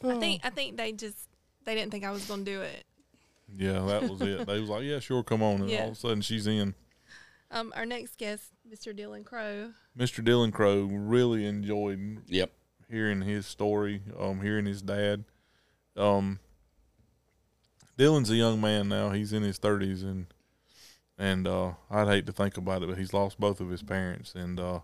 I 0.03 0.19
think 0.19 0.41
I 0.43 0.49
think 0.49 0.75
they 0.75 0.91
just 0.91 1.17
they 1.63 1.73
didn't 1.73 1.91
think 1.91 2.03
I 2.03 2.11
was 2.11 2.25
going 2.25 2.43
to 2.43 2.51
do 2.51 2.61
it. 2.61 2.83
yeah, 3.57 3.79
that 3.85 4.09
was 4.09 4.21
it. 4.21 4.45
They 4.45 4.59
was 4.59 4.69
like, 4.69 4.83
"Yeah, 4.83 4.99
sure, 4.99 5.23
come 5.23 5.41
on," 5.41 5.61
and 5.61 5.69
Yeah. 5.69 5.83
all 5.83 5.87
of 5.87 5.93
a 5.93 5.95
sudden 5.95 6.21
she's 6.21 6.47
in. 6.47 6.75
Um, 7.49 7.71
our 7.77 7.85
next 7.85 8.17
guest, 8.17 8.51
Mr. 8.69 8.93
Dylan 8.97 9.23
Crow. 9.23 9.71
Mr. 9.97 10.21
Dylan 10.21 10.51
Crow 10.51 10.83
really 10.83 11.45
enjoyed 11.45 12.23
Yep. 12.27 12.51
hearing 12.89 13.21
his 13.21 13.45
story, 13.47 14.01
um, 14.19 14.41
hearing 14.41 14.65
his 14.65 14.81
dad. 14.81 15.23
Um, 15.95 16.39
Dylan's 17.97 18.29
a 18.29 18.35
young 18.35 18.59
man 18.59 18.89
now; 18.89 19.11
he's 19.11 19.31
in 19.31 19.43
his 19.43 19.57
thirties, 19.57 20.03
and 20.03 20.25
and 21.17 21.47
uh, 21.47 21.73
I'd 21.89 22.07
hate 22.07 22.25
to 22.27 22.31
think 22.31 22.57
about 22.57 22.83
it, 22.83 22.89
but 22.89 22.97
he's 22.97 23.13
lost 23.13 23.39
both 23.39 23.61
of 23.61 23.69
his 23.69 23.83
parents. 23.83 24.35
And 24.35 24.59
uh, 24.59 24.79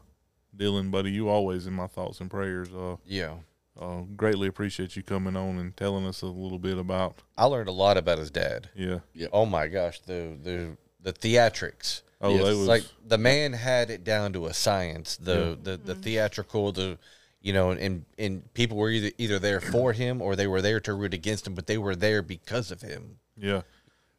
Dylan, 0.56 0.92
buddy, 0.92 1.12
you 1.12 1.30
always 1.30 1.68
in 1.68 1.74
my 1.74 1.88
thoughts 1.88 2.20
and 2.22 2.30
prayers. 2.30 2.74
Uh, 2.74 2.98
Yeah. 3.06 3.36
uh, 3.80 4.02
greatly 4.16 4.48
appreciate 4.48 4.96
you 4.96 5.04
coming 5.04 5.36
on 5.36 5.58
and 5.58 5.76
telling 5.76 6.06
us 6.06 6.22
a 6.22 6.28
little 6.28 6.60
bit 6.60 6.78
about. 6.78 7.20
I 7.38 7.46
learned 7.46 7.70
a 7.70 7.74
lot 7.74 7.98
about 7.98 8.18
his 8.20 8.32
dad. 8.32 8.70
Yeah. 8.76 9.00
Yeah. 9.14 9.28
Oh 9.34 9.46
my 9.46 9.68
gosh, 9.68 10.00
the 10.02 10.38
the 10.42 10.78
the 11.02 11.14
theatrics. 11.14 12.02
Oh, 12.24 12.36
Yes. 12.36 12.44
they 12.44 12.50
was 12.54 12.68
like 12.68 12.84
the 13.06 13.18
man 13.18 13.54
had 13.54 13.90
it 13.90 14.04
down 14.04 14.34
to 14.34 14.46
a 14.46 14.54
science. 14.54 15.18
The 15.18 15.58
the, 15.62 15.78
the 15.78 15.96
theatrical, 15.96 16.72
the 16.72 16.98
you 17.42 17.54
know, 17.54 17.72
and 17.72 18.06
and 18.20 18.54
people 18.54 18.78
were 18.78 18.90
either 18.92 19.12
either 19.18 19.40
there 19.40 19.60
for 19.62 19.94
him 19.94 20.22
or 20.22 20.36
they 20.36 20.46
were 20.48 20.62
there 20.62 20.80
to 20.82 20.94
root 20.94 21.14
against 21.16 21.48
him, 21.48 21.56
but 21.56 21.66
they 21.66 21.78
were 21.80 21.96
there 21.96 22.22
because 22.22 22.70
of 22.72 22.82
him. 22.82 23.18
Yeah. 23.36 23.62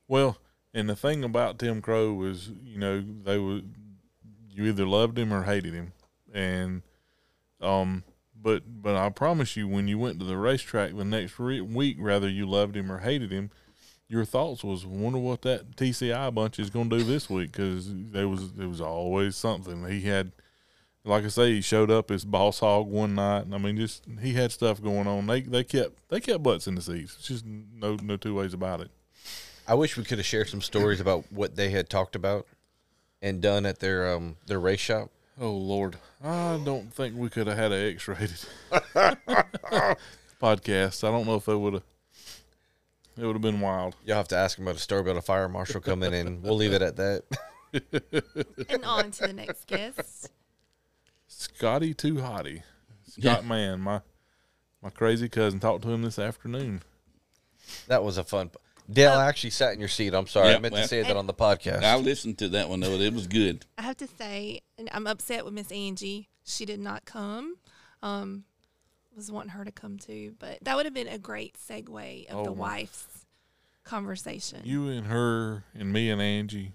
Well, 0.08 0.38
and 0.74 0.88
the 0.88 0.96
thing 0.96 1.24
about 1.24 1.58
Tim 1.58 1.82
Crow 1.82 2.12
was, 2.12 2.50
you 2.62 2.78
know, 2.78 3.00
they 3.00 3.38
were 3.38 3.60
you 4.50 4.64
either 4.64 4.86
loved 4.86 5.18
him 5.18 5.32
or 5.32 5.44
hated 5.44 5.72
him, 5.74 5.92
and 6.32 6.82
um, 7.60 8.04
but 8.40 8.62
but 8.66 8.96
I 8.96 9.08
promise 9.10 9.56
you, 9.56 9.68
when 9.68 9.88
you 9.88 9.98
went 9.98 10.18
to 10.20 10.26
the 10.26 10.36
racetrack 10.36 10.96
the 10.96 11.04
next 11.04 11.38
re- 11.38 11.60
week, 11.60 11.96
whether 12.00 12.28
you 12.28 12.46
loved 12.46 12.76
him 12.76 12.90
or 12.90 12.98
hated 12.98 13.30
him, 13.30 13.50
your 14.08 14.24
thoughts 14.24 14.62
was, 14.62 14.84
wonder 14.84 15.18
what 15.18 15.42
that 15.42 15.76
TCI 15.76 16.34
bunch 16.34 16.58
is 16.58 16.70
going 16.70 16.90
to 16.90 16.98
do 16.98 17.04
this 17.04 17.30
week 17.30 17.52
because 17.52 17.86
there 17.88 18.28
was 18.28 18.52
there 18.52 18.68
was 18.68 18.80
always 18.80 19.36
something. 19.36 19.86
He 19.86 20.02
had 20.02 20.32
like 21.04 21.24
I 21.24 21.28
say, 21.28 21.54
he 21.54 21.60
showed 21.60 21.90
up 21.90 22.10
as 22.10 22.24
boss 22.24 22.60
hog 22.60 22.86
one 22.86 23.16
night. 23.16 23.46
and 23.46 23.54
I 23.54 23.58
mean, 23.58 23.76
just 23.76 24.04
he 24.20 24.34
had 24.34 24.52
stuff 24.52 24.82
going 24.82 25.06
on. 25.06 25.26
They 25.26 25.40
they 25.40 25.64
kept 25.64 26.08
they 26.08 26.20
kept 26.20 26.42
butts 26.42 26.66
in 26.66 26.74
the 26.74 26.82
seats. 26.82 27.16
It's 27.18 27.28
just 27.28 27.44
no 27.46 27.96
no 28.02 28.16
two 28.16 28.34
ways 28.34 28.54
about 28.54 28.80
it. 28.80 28.90
I 29.66 29.74
wish 29.74 29.96
we 29.96 30.04
could 30.04 30.18
have 30.18 30.26
shared 30.26 30.48
some 30.48 30.60
stories 30.60 31.00
about 31.00 31.24
what 31.30 31.56
they 31.56 31.70
had 31.70 31.88
talked 31.88 32.16
about 32.16 32.46
and 33.20 33.40
done 33.40 33.64
at 33.66 33.78
their 33.78 34.12
um 34.14 34.36
their 34.46 34.60
race 34.60 34.80
shop. 34.80 35.10
Oh 35.40 35.52
Lord, 35.52 35.96
I 36.22 36.60
don't 36.64 36.92
think 36.92 37.16
we 37.16 37.28
could 37.30 37.46
have 37.46 37.56
had 37.56 37.72
an 37.72 37.88
X-rated 37.94 38.44
podcast. 40.40 41.06
I 41.06 41.10
don't 41.10 41.26
know 41.26 41.36
if 41.36 41.48
it 41.48 41.56
would 41.56 41.74
have. 41.74 41.82
It 43.16 43.26
would 43.26 43.34
have 43.34 43.42
been 43.42 43.60
wild. 43.60 43.94
You'll 44.04 44.16
have 44.16 44.28
to 44.28 44.36
ask 44.36 44.56
them 44.56 44.66
about 44.66 44.76
a 44.76 44.80
story 44.80 45.02
about 45.02 45.16
a 45.16 45.22
fire 45.22 45.48
marshal 45.48 45.80
coming 45.80 46.12
in. 46.14 46.42
We'll 46.42 46.56
leave 46.56 46.72
it 46.72 46.82
at 46.82 46.96
that. 46.96 47.24
And 48.68 48.84
on 48.84 49.10
to 49.12 49.26
the 49.26 49.32
next 49.32 49.66
guest. 49.66 50.30
Scotty 51.28 51.94
Too 51.94 52.14
Hottie, 52.16 52.62
Scott 53.08 53.44
Man, 53.44 53.80
my 53.80 54.00
my 54.82 54.90
crazy 54.90 55.28
cousin. 55.28 55.60
Talked 55.60 55.82
to 55.84 55.90
him 55.90 56.02
this 56.02 56.18
afternoon. 56.18 56.82
That 57.86 58.02
was 58.04 58.18
a 58.18 58.24
fun. 58.24 58.50
Dale 58.92 59.12
actually 59.12 59.50
sat 59.50 59.72
in 59.74 59.80
your 59.80 59.88
seat. 59.88 60.14
I'm 60.14 60.26
sorry, 60.26 60.48
I 60.48 60.52
Yeah, 60.52 60.58
meant 60.58 60.74
to 60.74 60.86
say 60.88 61.02
that 61.02 61.16
on 61.16 61.26
the 61.26 61.34
podcast. 61.34 61.82
I 61.82 61.96
listened 61.96 62.38
to 62.38 62.48
that 62.50 62.68
one 62.68 62.80
though. 62.80 62.92
It 62.92 63.12
was 63.14 63.26
good. 63.26 63.66
I 63.78 63.82
have 63.82 63.96
to 63.98 64.06
say, 64.06 64.60
and 64.78 64.88
I'm 64.92 65.06
upset 65.06 65.44
with 65.44 65.54
Miss 65.54 65.70
Angie. 65.72 66.28
She 66.44 66.64
did 66.64 66.80
not 66.80 67.04
come. 67.04 67.56
Um, 68.02 68.44
was 69.14 69.30
wanting 69.30 69.50
her 69.50 69.64
to 69.64 69.70
come 69.72 69.98
too, 69.98 70.34
but 70.38 70.58
that 70.62 70.74
would 70.76 70.86
have 70.86 70.94
been 70.94 71.06
a 71.08 71.18
great 71.18 71.56
segue 71.58 72.26
of 72.30 72.36
Oh, 72.36 72.44
the 72.44 72.50
my- 72.50 72.56
wife's 72.56 73.06
conversation. 73.84 74.60
You 74.64 74.88
and 74.88 75.06
her 75.06 75.64
and 75.74 75.92
me 75.92 76.10
and 76.10 76.20
Angie 76.20 76.72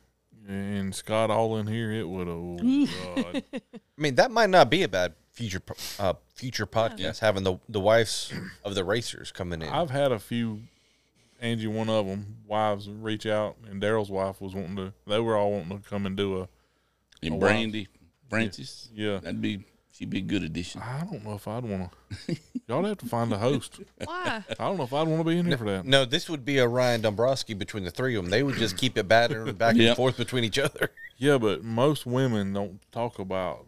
and 0.48 0.94
Scott 0.96 1.30
all 1.30 1.58
in 1.58 1.68
here. 1.68 1.92
It 1.92 2.08
would 2.08 2.28
have. 2.28 2.38
Oh 2.38 2.58
God. 3.16 3.44
I 3.54 3.62
mean, 3.98 4.16
that 4.16 4.32
might 4.32 4.50
not 4.50 4.70
be 4.70 4.84
a 4.84 4.88
bad 4.88 5.14
future 5.32 5.62
uh, 6.00 6.14
future 6.36 6.66
podcast 6.66 7.20
having 7.20 7.44
the 7.44 7.58
the 7.70 7.80
wives 7.80 8.32
of 8.64 8.76
the 8.76 8.84
racers 8.84 9.32
coming 9.32 9.62
in. 9.62 9.70
I've 9.70 9.90
had 9.90 10.12
a 10.12 10.20
few. 10.20 10.62
Angie, 11.40 11.68
one 11.68 11.90
of 11.90 12.06
them, 12.08 12.38
wives 12.46 12.90
reach 12.90 13.26
out, 13.26 13.58
and 13.70 13.82
Daryl's 13.82 14.10
wife 14.10 14.42
was 14.42 14.54
wanting 14.56 14.76
to. 14.78 14.94
They 15.06 15.20
were 15.20 15.38
all 15.38 15.52
wanting 15.52 15.78
to 15.82 15.90
come 15.90 16.06
and 16.06 16.16
do 16.18 16.42
a. 16.42 16.50
And 17.22 17.36
wow. 17.36 17.40
Brandy 17.40 17.88
Francis. 18.30 18.90
Yeah. 18.94 19.18
That'd 19.20 19.42
be 19.42 19.64
she'd 19.92 20.10
be 20.10 20.20
a 20.20 20.22
good 20.22 20.44
addition. 20.44 20.82
I 20.82 21.04
don't 21.10 21.24
know 21.24 21.34
if 21.34 21.48
I'd 21.48 21.64
want 21.64 21.90
to. 22.28 22.38
Y'all 22.68 22.84
have 22.84 22.98
to 23.00 23.06
find 23.08 23.32
a 23.34 23.38
host. 23.38 23.80
Why? 24.04 24.44
I 24.50 24.54
don't 24.64 24.78
know 24.78 24.84
if 24.84 24.94
I'd 24.94 25.08
want 25.08 25.22
to 25.22 25.24
be 25.24 25.38
in 25.38 25.46
here 25.48 25.58
for 25.58 25.66
that. 25.66 25.86
no, 25.86 26.06
this 26.06 26.30
would 26.30 26.46
be 26.46 26.58
a 26.60 26.68
Ryan 26.68 27.02
Dombrowski 27.02 27.54
between 27.54 27.84
the 27.86 27.92
three 27.92 28.16
of 28.16 28.24
them. 28.24 28.30
They 28.32 28.44
would 28.44 28.56
just 28.58 28.78
keep 28.78 28.98
it 28.98 29.08
battering 29.08 29.56
back 29.58 29.76
and 29.78 29.96
forth 29.96 30.18
between 30.18 30.44
each 30.44 30.60
other. 30.60 30.92
Yeah, 31.18 31.38
but 31.40 31.64
most 31.64 32.06
women 32.06 32.54
don't 32.54 32.80
talk 32.92 33.18
about 33.20 33.66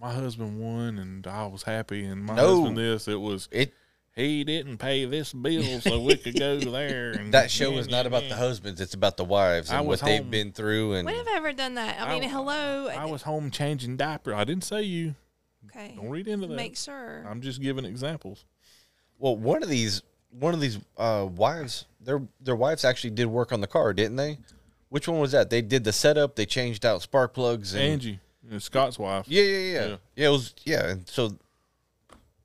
my 0.00 0.12
husband 0.12 0.58
won 0.60 0.98
and 0.98 1.26
I 1.26 1.46
was 1.46 1.62
happy 1.62 2.04
and 2.04 2.24
my 2.24 2.36
No. 2.36 2.56
husband 2.60 2.76
this. 2.78 3.08
It 3.08 3.20
was 3.20 3.48
It 3.50 3.72
he 4.16 4.44
didn't 4.44 4.78
pay 4.78 5.04
this 5.06 5.32
bill 5.32 5.80
so 5.80 6.00
we 6.00 6.16
could 6.16 6.38
go 6.38 6.58
there. 6.60 7.12
And 7.12 7.32
that 7.34 7.50
show 7.50 7.72
is 7.78 7.88
not 7.88 8.06
about 8.06 8.28
the 8.28 8.36
husbands; 8.36 8.80
it's 8.80 8.94
about 8.94 9.16
the 9.16 9.24
wives 9.24 9.70
I 9.70 9.78
and 9.78 9.86
was 9.88 10.02
what 10.02 10.08
they've 10.08 10.20
home. 10.22 10.30
been 10.30 10.52
through. 10.52 10.94
And 10.94 11.06
When 11.06 11.14
have 11.16 11.26
I 11.28 11.36
ever 11.36 11.52
done 11.52 11.74
that? 11.74 12.00
I 12.00 12.14
I- 12.14 12.20
mean, 12.20 12.28
hello. 12.28 12.88
I 12.88 13.04
was 13.06 13.22
home 13.22 13.50
changing 13.50 13.96
diaper. 13.96 14.34
I 14.34 14.44
didn't 14.44 14.64
say 14.64 14.82
you. 14.82 15.14
okay. 15.66 15.94
Don't 15.96 16.10
read 16.10 16.28
into 16.28 16.46
that. 16.46 16.54
Make 16.54 16.76
sure. 16.76 17.24
I'm 17.28 17.40
just 17.40 17.60
giving 17.60 17.84
examples. 17.84 18.44
well, 19.18 19.36
one 19.36 19.62
of 19.62 19.68
these 19.68 20.02
one 20.30 20.52
of 20.54 20.60
these 20.60 20.78
uh, 20.96 21.26
wives, 21.34 21.86
their 22.00 22.22
their 22.40 22.56
wives 22.56 22.84
actually 22.84 23.10
did 23.10 23.26
work 23.26 23.52
on 23.52 23.60
the 23.60 23.66
car, 23.68 23.92
didn't 23.92 24.16
they? 24.16 24.38
Which 24.90 25.08
one 25.08 25.18
was 25.18 25.32
that? 25.32 25.50
They 25.50 25.60
did 25.62 25.82
the 25.82 25.92
setup. 25.92 26.36
They 26.36 26.46
changed 26.46 26.86
out 26.86 27.02
spark 27.02 27.34
plugs. 27.34 27.74
And, 27.74 27.82
Angie, 27.82 28.20
uh, 28.52 28.60
Scott's 28.60 28.96
wife. 28.98 29.26
Yeah, 29.28 29.42
yeah, 29.42 29.58
yeah, 29.58 29.72
Yeah. 29.86 29.96
yeah. 30.16 30.26
it 30.26 30.30
was 30.30 30.54
yeah. 30.64 30.86
And 30.90 31.08
so 31.08 31.36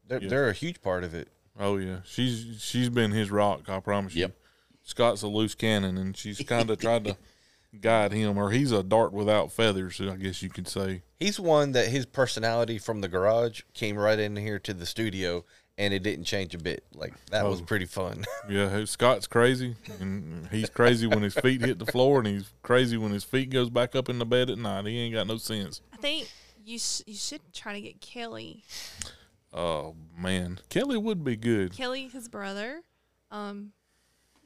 they're 0.08 0.22
Yeah. 0.24 0.30
they're 0.30 0.50
a 0.50 0.54
huge 0.54 0.82
part 0.82 1.04
of 1.04 1.14
it. 1.14 1.28
Oh 1.60 1.78
yeah, 1.78 1.98
she's 2.06 2.58
she's 2.62 2.90
been 2.90 3.12
his 3.12 3.30
rock. 3.32 3.70
I 3.70 3.80
promise 3.82 4.16
you. 4.16 4.22
Yep. 4.22 4.36
Scott's 4.84 5.22
a 5.22 5.28
loose 5.28 5.54
cannon, 5.56 5.98
and 5.98 6.16
she's 6.18 6.40
kind 6.42 6.70
of 6.70 6.80
tried 6.80 7.04
to 7.06 7.18
guide 7.82 8.12
him, 8.14 8.38
or 8.38 8.50
he's 8.52 8.72
a 8.72 8.82
dart 8.82 9.12
without 9.14 9.52
feathers. 9.52 10.00
I 10.02 10.16
guess 10.16 10.42
you 10.42 10.50
could 10.50 10.68
say. 10.68 11.04
He's 11.20 11.40
one 11.40 11.74
that 11.74 11.90
his 11.90 12.06
personality 12.06 12.78
from 12.80 13.02
the 13.02 13.08
garage 13.08 13.62
came 13.74 13.98
right 13.98 14.18
in 14.18 14.36
here 14.38 14.58
to 14.60 14.74
the 14.74 14.86
studio, 14.86 15.44
and 15.78 15.94
it 15.94 16.02
didn't 16.02 16.24
change 16.26 16.56
a 16.56 16.58
bit. 16.58 16.86
Like 16.94 17.14
that 17.28 17.46
was 17.46 17.62
Oh. 17.62 17.66
pretty 17.66 17.86
fun. 17.86 18.26
Yeah, 18.50 18.84
Scott's 18.86 19.28
crazy, 19.28 19.76
and 20.00 20.48
he's 20.48 20.70
crazy 20.72 21.06
when 21.06 21.22
his 21.22 21.36
feet 21.36 21.62
hit 21.62 21.78
the 21.78 21.86
floor, 21.86 22.18
and 22.20 22.28
he's 22.28 22.52
crazy 22.64 22.98
when 22.98 23.12
his 23.12 23.24
feet 23.24 23.50
goes 23.52 23.70
back 23.70 23.96
up 23.96 24.10
in 24.10 24.18
the 24.18 24.26
bed 24.26 24.50
at 24.50 24.58
night. 24.58 24.86
He 24.88 24.98
ain't 24.98 25.14
got 25.14 25.28
no 25.28 25.38
sense. 25.38 25.82
I 25.94 25.98
think 25.98 26.32
you 26.66 26.80
sh- 26.80 27.04
you 27.06 27.14
should 27.16 27.42
try 27.54 27.74
to 27.74 27.82
get 27.82 28.02
Kelly. 28.02 28.64
Oh 29.54 29.96
man, 30.18 30.60
Kelly 30.70 30.98
would 30.98 31.24
be 31.24 31.36
good. 31.36 31.74
Kelly, 31.76 32.08
his 32.08 32.28
brother. 32.28 32.82
Um, 33.32 33.72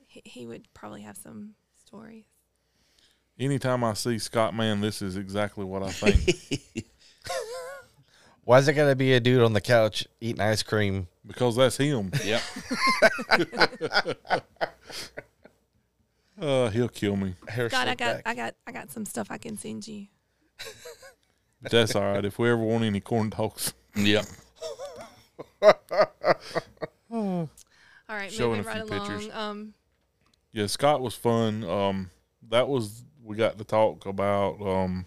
he, 0.08 0.22
he 0.26 0.46
would 0.48 0.68
probably 0.74 1.02
have 1.02 1.18
some 1.18 1.56
stories. 1.86 2.26
Anytime 3.40 3.84
I 3.84 3.94
see 3.94 4.20
Scott, 4.20 4.56
man, 4.56 4.80
this 4.82 5.02
is 5.02 5.18
exactly 5.18 5.66
what 5.66 5.84
I 5.84 5.90
think 5.90 6.86
Why 8.46 8.60
is 8.60 8.68
it 8.68 8.74
gotta 8.74 8.96
be 8.96 9.14
a 9.14 9.20
dude 9.20 9.42
on 9.42 9.54
the 9.54 9.62
couch 9.62 10.06
eating 10.22 10.42
ice 10.42 10.64
cream? 10.64 11.08
because 11.26 11.56
that's 11.56 11.78
him. 11.78 12.12
Yep. 12.26 12.42
Uh, 16.40 16.70
he'll 16.72 16.90
kill 16.90 17.16
me. 17.16 17.36
Hair 17.48 17.70
God, 17.70 17.88
I 17.88 17.96
got 17.96 18.16
back? 18.16 18.22
I 18.26 18.36
got 18.36 18.56
I 18.68 18.72
got 18.72 18.92
some 18.92 19.06
stuff 19.06 19.28
I 19.30 19.38
can 19.38 19.58
send 19.58 19.88
you. 19.88 20.08
That's 21.62 21.96
all 21.96 22.02
right. 22.04 22.26
If 22.26 22.38
we 22.40 22.50
ever 22.50 22.62
want 22.62 22.84
any 22.84 23.00
corn 23.00 23.30
dogs, 23.30 23.74
Yep. 23.96 24.26
All 27.12 27.50
right, 28.10 28.32
Showing 28.32 28.58
moving 28.58 28.66
a 28.66 28.68
right 28.68 28.88
few 28.88 28.98
along. 28.98 29.08
pictures. 29.08 29.34
Um, 29.34 29.74
yeah, 30.52 30.68
Scott 30.68 31.02
was 31.02 31.16
fun. 31.16 31.64
Um, 31.64 32.12
that 32.50 32.68
was 32.68 33.04
we 33.24 33.36
got 33.36 33.58
to 33.58 33.64
talk 33.64 34.06
about. 34.06 34.62
Um, 34.62 35.06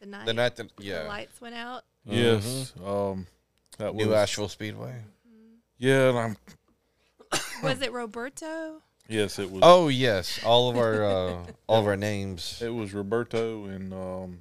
the 0.00 0.06
night, 0.06 0.26
the 0.26 0.32
night 0.32 0.56
that 0.56 0.76
the 0.76 1.04
lights 1.06 1.40
went 1.40 1.54
out. 1.54 1.82
yes, 2.04 2.72
um, 2.84 3.26
that 3.78 3.94
was 3.94 4.06
New 4.06 4.14
Asheville 4.14 4.48
Speedway. 4.48 4.94
Yeah, 5.76 6.10
and 6.10 6.18
I'm 6.18 6.36
Was 7.62 7.80
it 7.82 7.92
Roberto? 7.92 8.82
yes, 9.08 9.38
it 9.38 9.50
was. 9.50 9.60
Oh 9.62 9.88
yes, 9.88 10.40
all 10.44 10.70
of 10.70 10.76
our 10.78 11.04
uh, 11.04 11.44
all 11.66 11.80
of 11.80 11.86
our 11.86 11.96
names. 11.96 12.60
It 12.62 12.70
was 12.70 12.94
Roberto 12.94 13.64
and 13.66 13.92
um, 13.92 14.38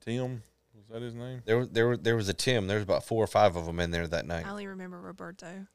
Tim. 0.00 0.42
Was 0.88 1.00
that 1.00 1.02
his 1.02 1.14
name? 1.14 1.42
There 1.44 1.58
was 1.58 1.68
there 1.70 1.88
was 1.88 1.98
there 2.00 2.16
was 2.16 2.28
a 2.28 2.34
Tim. 2.34 2.66
There 2.66 2.76
was 2.76 2.84
about 2.84 3.04
four 3.04 3.22
or 3.22 3.26
five 3.26 3.56
of 3.56 3.66
them 3.66 3.80
in 3.80 3.90
there 3.90 4.06
that 4.06 4.26
night. 4.26 4.46
I 4.46 4.50
only 4.50 4.66
remember 4.66 5.00
Roberto. 5.00 5.66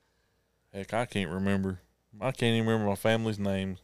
Heck, 0.74 0.94
I 0.94 1.06
can't 1.06 1.30
remember. 1.30 1.80
I 2.20 2.32
can't 2.32 2.56
even 2.56 2.68
remember 2.68 2.90
my 2.90 2.96
family's 2.96 3.40
names. 3.40 3.80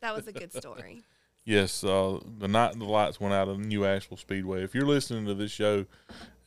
That 0.00 0.14
was 0.14 0.26
a 0.26 0.32
good 0.32 0.52
story. 0.52 1.02
Yes, 1.48 1.84
uh, 1.84 2.18
the 2.38 2.48
night 2.48 2.76
the 2.76 2.84
lights 2.84 3.20
went 3.20 3.32
out 3.32 3.46
of 3.46 3.60
the 3.60 3.64
New 3.68 3.84
Asheville 3.84 4.16
Speedway. 4.16 4.64
If 4.64 4.74
you're 4.74 4.84
listening 4.84 5.26
to 5.26 5.34
this 5.34 5.52
show, 5.52 5.86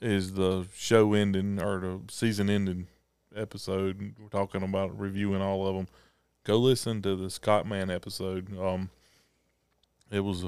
is 0.02 0.34
the 0.34 0.68
show 0.76 1.14
ending 1.14 1.62
or 1.62 1.80
the 1.80 2.02
season 2.10 2.50
ending 2.50 2.88
episode? 3.34 4.16
We're 4.20 4.28
talking 4.28 4.62
about 4.62 5.00
reviewing 5.00 5.42
all 5.42 5.66
of 5.66 5.78
them. 5.78 5.88
Go 6.44 6.58
listen 6.58 7.02
to 7.04 7.16
the 7.16 7.30
Scott 7.30 7.66
Man 7.66 7.90
episode. 7.90 8.60
Um, 8.60 8.90
it 10.12 10.20
was 10.20 10.44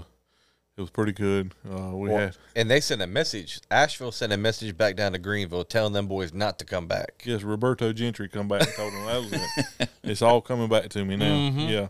it 0.77 0.81
was 0.81 0.89
pretty 0.89 1.11
good. 1.11 1.53
Uh, 1.69 1.95
we 1.95 2.09
Well, 2.09 2.17
had 2.17 2.37
and 2.55 2.69
they 2.71 2.79
sent 2.81 3.01
a 3.01 3.07
message. 3.07 3.59
Asheville 3.69 4.11
sent 4.11 4.31
a 4.33 4.37
message 4.37 4.77
back 4.77 4.95
down 4.95 5.11
to 5.13 5.19
Greenville 5.19 5.63
telling 5.65 5.93
them 5.93 6.07
boys 6.07 6.33
not 6.33 6.57
to 6.59 6.65
come 6.65 6.87
back. 6.87 7.23
yes, 7.25 7.43
Roberto 7.43 7.93
Gentry 7.93 8.27
come 8.29 8.47
back 8.47 8.61
and 8.61 8.73
told 8.75 8.93
them 8.93 9.05
that 9.05 9.21
was 9.21 9.33
it. 9.79 9.89
It's 10.03 10.21
all 10.21 10.41
coming 10.41 10.67
back 10.69 10.89
to 10.89 11.05
me 11.05 11.15
now. 11.17 11.25
Mhm. 11.51 11.69
Yeah, 11.69 11.87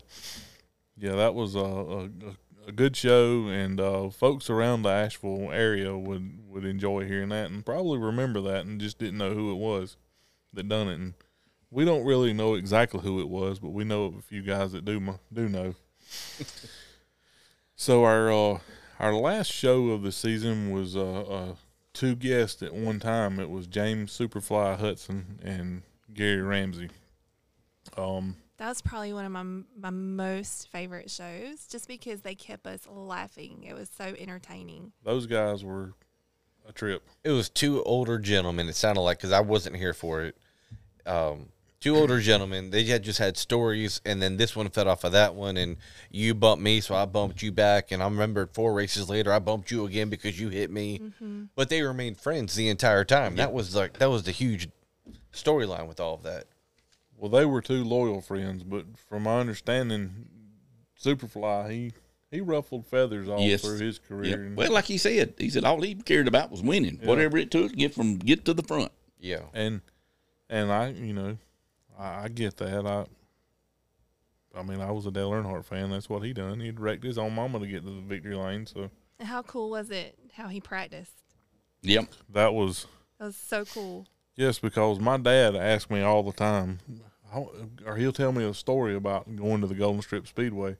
yeah, 0.98 1.16
that 1.16 1.34
was 1.34 1.54
a, 1.54 1.60
a, 1.60 2.08
a 2.68 2.72
good 2.72 2.94
show, 2.96 3.48
and 3.48 3.80
uh, 3.80 4.10
folks 4.10 4.50
around 4.50 4.82
the 4.82 4.90
Asheville 4.90 5.50
area 5.52 5.96
would 5.96 6.38
would 6.48 6.64
enjoy 6.64 7.06
hearing 7.06 7.30
that, 7.30 7.50
and 7.50 7.64
probably 7.64 7.98
remember 7.98 8.40
that, 8.42 8.66
and 8.66 8.80
just 8.80 8.98
didn't 8.98 9.18
know 9.18 9.32
who 9.32 9.50
it 9.52 9.56
was 9.56 9.96
that 10.52 10.68
done 10.68 10.88
it. 10.88 10.94
And 10.94 11.14
we 11.70 11.84
don't 11.86 12.04
really 12.04 12.34
know 12.34 12.54
exactly 12.54 13.00
who 13.00 13.20
it 13.20 13.28
was, 13.28 13.58
but 13.58 13.70
we 13.70 13.84
know 13.84 14.04
of 14.04 14.16
a 14.16 14.22
few 14.22 14.42
guys 14.42 14.72
that 14.72 14.84
do 14.84 15.18
do 15.32 15.48
know. 15.48 15.74
so 17.82 18.04
our 18.04 18.32
uh, 18.32 18.58
our 19.00 19.12
last 19.12 19.50
show 19.50 19.88
of 19.88 20.02
the 20.02 20.12
season 20.12 20.70
was 20.70 20.96
uh, 20.96 21.22
uh, 21.22 21.54
two 21.92 22.14
guests 22.14 22.62
at 22.62 22.72
one 22.72 23.00
time. 23.00 23.40
It 23.40 23.50
was 23.50 23.66
James 23.66 24.16
Superfly 24.16 24.78
Hudson 24.78 25.40
and 25.42 25.82
Gary 26.14 26.42
Ramsey. 26.42 26.90
Um, 27.96 28.36
That 28.58 28.68
was 28.68 28.82
probably 28.82 29.12
one 29.12 29.24
of 29.24 29.32
my 29.32 29.42
my 29.76 29.90
most 29.90 30.70
favorite 30.70 31.10
shows, 31.10 31.66
just 31.66 31.88
because 31.88 32.20
they 32.20 32.36
kept 32.36 32.68
us 32.68 32.86
laughing. 32.88 33.64
It 33.68 33.74
was 33.74 33.90
so 33.90 34.14
entertaining. 34.16 34.92
those 35.02 35.26
guys 35.26 35.64
were 35.64 35.94
a 36.68 36.72
trip. 36.72 37.02
It 37.24 37.30
was 37.30 37.48
two 37.48 37.82
older 37.82 38.20
gentlemen. 38.20 38.68
It 38.68 38.76
sounded 38.76 39.00
like 39.00 39.18
because 39.18 39.32
I 39.32 39.40
wasn't 39.40 39.74
here 39.74 39.92
for 39.92 40.22
it. 40.22 40.36
Um, 41.04 41.48
two 41.82 41.96
older 41.96 42.20
gentlemen. 42.20 42.70
They 42.70 42.84
had 42.84 43.02
just 43.02 43.18
had 43.18 43.36
stories, 43.36 44.00
and 44.06 44.22
then 44.22 44.36
this 44.36 44.56
one 44.56 44.70
fed 44.70 44.86
off 44.86 45.04
of 45.04 45.12
that 45.12 45.34
one, 45.34 45.56
and 45.56 45.76
you 46.10 46.32
bumped 46.34 46.62
me, 46.62 46.80
so 46.80 46.94
I 46.94 47.04
bumped 47.04 47.42
you 47.42 47.52
back, 47.52 47.90
and 47.90 48.02
I 48.02 48.06
remember 48.06 48.46
four 48.46 48.72
races 48.72 49.10
later, 49.10 49.32
I 49.32 49.40
bumped 49.40 49.70
you 49.70 49.84
again 49.84 50.08
because 50.08 50.40
you 50.40 50.48
hit 50.48 50.70
me. 50.70 50.98
Mm-hmm. 51.00 51.44
But 51.54 51.68
they 51.68 51.82
remained 51.82 52.18
friends 52.18 52.54
the 52.54 52.68
entire 52.68 53.04
time. 53.04 53.36
That 53.36 53.52
was 53.52 53.74
like 53.74 53.98
that 53.98 54.08
was 54.10 54.22
the 54.22 54.30
huge 54.30 54.68
storyline 55.32 55.88
with 55.88 56.00
all 56.00 56.14
of 56.14 56.22
that. 56.22 56.44
Well, 57.16 57.30
they 57.30 57.44
were 57.44 57.60
two 57.60 57.84
loyal 57.84 58.20
friends, 58.20 58.62
but 58.62 58.84
from 59.08 59.24
my 59.24 59.40
understanding, 59.40 60.28
Superfly 61.00 61.70
he 61.70 61.92
he 62.30 62.40
ruffled 62.40 62.86
feathers 62.86 63.28
all 63.28 63.40
Yes. 63.40 63.60
through 63.62 63.78
his 63.78 63.98
career. 63.98 64.44
Yep. 64.48 64.56
Well, 64.56 64.72
like 64.72 64.86
he 64.86 64.96
said, 64.98 65.34
he 65.36 65.50
said 65.50 65.64
all 65.64 65.80
he 65.82 65.94
cared 65.94 66.28
about 66.28 66.50
was 66.50 66.62
winning. 66.62 66.98
Whatever 67.02 67.36
it 67.38 67.50
took 67.50 67.72
get 67.72 67.92
from 67.94 68.18
get 68.18 68.44
to 68.46 68.54
the 68.54 68.62
front. 68.62 68.92
Yeah, 69.18 69.42
and 69.52 69.82
and 70.48 70.72
I, 70.72 70.88
you 70.90 71.12
know, 71.12 71.38
I, 71.98 72.24
I 72.24 72.28
get 72.28 72.56
that. 72.58 72.86
I, 72.86 73.04
I 74.58 74.62
mean, 74.62 74.80
I 74.80 74.90
was 74.90 75.06
a 75.06 75.10
Dale 75.10 75.30
Earnhardt 75.30 75.64
fan. 75.64 75.90
That's 75.90 76.08
what 76.08 76.22
he 76.22 76.32
done. 76.32 76.60
He 76.60 76.70
wrecked 76.70 77.04
his 77.04 77.18
own 77.18 77.34
mama 77.34 77.58
to 77.60 77.66
get 77.66 77.84
to 77.84 77.90
the 77.94 78.00
victory 78.02 78.34
lane. 78.34 78.66
So 78.66 78.90
how 79.20 79.42
cool 79.42 79.70
was 79.70 79.90
it 79.90 80.18
how 80.34 80.48
he 80.48 80.60
practiced? 80.60 81.14
Yep. 81.82 82.06
that 82.32 82.54
was 82.54 82.86
That 83.18 83.26
was 83.26 83.36
so 83.36 83.64
cool. 83.64 84.06
yes, 84.36 84.58
because 84.58 85.00
my 85.00 85.16
dad 85.16 85.56
asked 85.56 85.90
me 85.90 86.00
all 86.02 86.22
the 86.22 86.32
time, 86.32 86.78
or 87.84 87.96
he'll 87.96 88.12
tell 88.12 88.32
me 88.32 88.44
a 88.44 88.54
story 88.54 88.94
about 88.94 89.34
going 89.34 89.60
to 89.62 89.66
the 89.66 89.74
Golden 89.74 90.02
Strip 90.02 90.26
Speedway. 90.28 90.76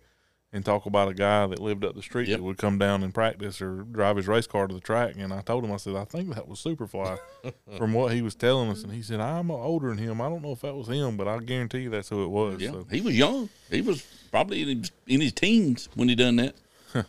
And 0.55 0.62
talk 0.66 0.85
about 0.85 1.09
a 1.09 1.15
guy 1.15 1.47
that 1.47 1.61
lived 1.61 1.83
up 1.83 1.95
the 1.95 2.03
street 2.03 2.29
Yep. 2.29 2.39
that 2.39 2.45
would 2.45 2.59
come 2.59 2.77
down 2.77 3.03
and 3.03 3.15
practice 3.15 3.62
or 3.62 3.85
drive 3.85 4.19
his 4.19 4.29
race 4.29 4.47
car 4.47 4.66
to 4.66 4.74
the 4.74 4.81
track. 4.81 5.15
And 5.16 5.33
I 5.33 5.41
told 5.41 5.65
him, 5.65 5.73
I 5.73 5.79
said, 5.79 5.97
I 5.97 6.05
think 6.05 6.35
that 6.35 6.47
was 6.47 6.62
Superfly 6.62 7.19
from 7.79 7.95
what 7.95 8.12
he 8.12 8.20
was 8.20 8.35
telling 8.35 8.69
us. 8.69 8.83
And 8.83 8.93
he 8.93 9.01
said, 9.01 9.19
I'm 9.19 9.51
older 9.51 9.89
than 9.89 9.97
him. 9.97 10.20
I 10.20 10.29
don't 10.29 10.43
know 10.43 10.53
if 10.53 10.61
that 10.61 10.74
was 10.74 10.89
him, 10.89 11.16
but 11.16 11.27
I 11.27 11.39
guarantee 11.39 11.79
you 11.81 11.89
that's 11.91 12.11
who 12.11 12.23
it 12.23 12.29
was. 12.29 12.61
Yeah. 12.61 12.73
So, 12.73 12.87
He 12.91 13.01
was 13.01 13.16
young. 13.16 13.49
He 13.70 13.81
was 13.81 14.03
probably 14.31 14.61
in 14.70 14.79
his, 14.81 14.93
in 15.07 15.20
his 15.23 15.33
teens 15.33 15.89
when 15.95 16.11
he 16.11 16.15
done 16.15 16.37
that. 16.37 16.55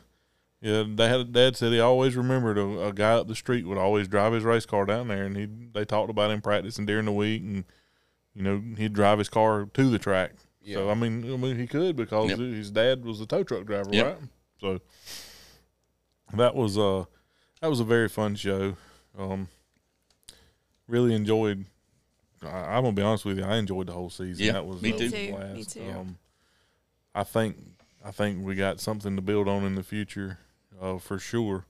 yeah, 0.62 0.84
dad, 0.96 1.34
dad 1.34 1.58
said 1.58 1.74
he 1.74 1.82
always 1.82 2.16
remembered 2.16 2.58
a, 2.58 2.88
a 2.88 2.94
guy 2.94 3.12
up 3.16 3.28
the 3.28 3.36
street 3.36 3.68
would 3.68 3.78
always 3.78 4.08
drive 4.08 4.32
his 4.32 4.46
race 4.46 4.66
car 4.66 4.86
down 4.86 5.10
there. 5.10 5.26
And 5.26 5.36
he 5.36 5.48
they 5.74 5.84
talked 5.84 6.10
about 6.10 6.32
him 6.32 6.40
practicing 6.42 6.86
during 6.86 7.04
the 7.04 7.12
week. 7.12 7.42
And, 7.42 7.66
you 8.34 8.42
know, 8.42 8.64
he'd 8.78 8.94
drive 8.94 9.18
his 9.18 9.28
car 9.28 9.66
to 9.74 9.90
the 9.90 10.00
track. 10.00 10.32
So, 10.66 10.90
I 10.90 10.94
mean, 10.94 11.24
I 11.32 11.36
mean, 11.38 11.58
he 11.58 11.68
could 11.68 11.96
because 11.96 12.30
Yep. 12.30 12.40
his 12.40 12.72
dad 12.72 13.04
was 13.04 13.20
a 13.20 13.26
tow 13.26 13.44
truck 13.44 13.66
driver, 13.66 13.90
Yep. 13.92 14.06
right? 14.06 14.30
So 14.62 14.80
that 16.38 16.56
was 16.56 16.78
uh 16.78 17.06
that 17.62 17.70
was 17.70 17.80
a 17.80 17.84
very 17.84 18.08
fun 18.10 18.36
show. 18.36 18.76
Um, 19.18 19.48
really 20.88 21.14
enjoyed. 21.14 21.66
I, 22.42 22.48
I'm 22.48 22.84
gonna 22.84 22.94
be 22.94 23.02
honest 23.02 23.26
with 23.26 23.38
you. 23.40 23.44
I 23.46 23.58
enjoyed 23.58 23.88
the 23.88 23.94
whole 23.94 24.10
season. 24.10 24.46
Yeah, 24.46 24.54
that 24.54 24.66
was 24.66 24.82
me 24.82 24.92
that 24.92 24.98
too. 24.98 25.04
was 25.06 25.14
a 25.14 25.18
Me 25.18 25.24
too, 25.26 25.32
blast. 25.32 25.76
me 25.78 25.84
too. 25.86 25.92
Um, 25.92 26.18
I 27.16 27.24
think 27.24 27.58
I 28.04 28.12
think 28.12 28.46
we 28.46 28.56
got 28.56 28.80
something 28.80 29.16
to 29.16 29.22
build 29.22 29.48
on 29.48 29.64
in 29.66 29.76
the 29.76 29.84
future, 29.84 30.40
uh, 30.82 30.98
for 30.98 31.20
sure. 31.20 31.66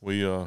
We 0.00 0.24
uh 0.24 0.46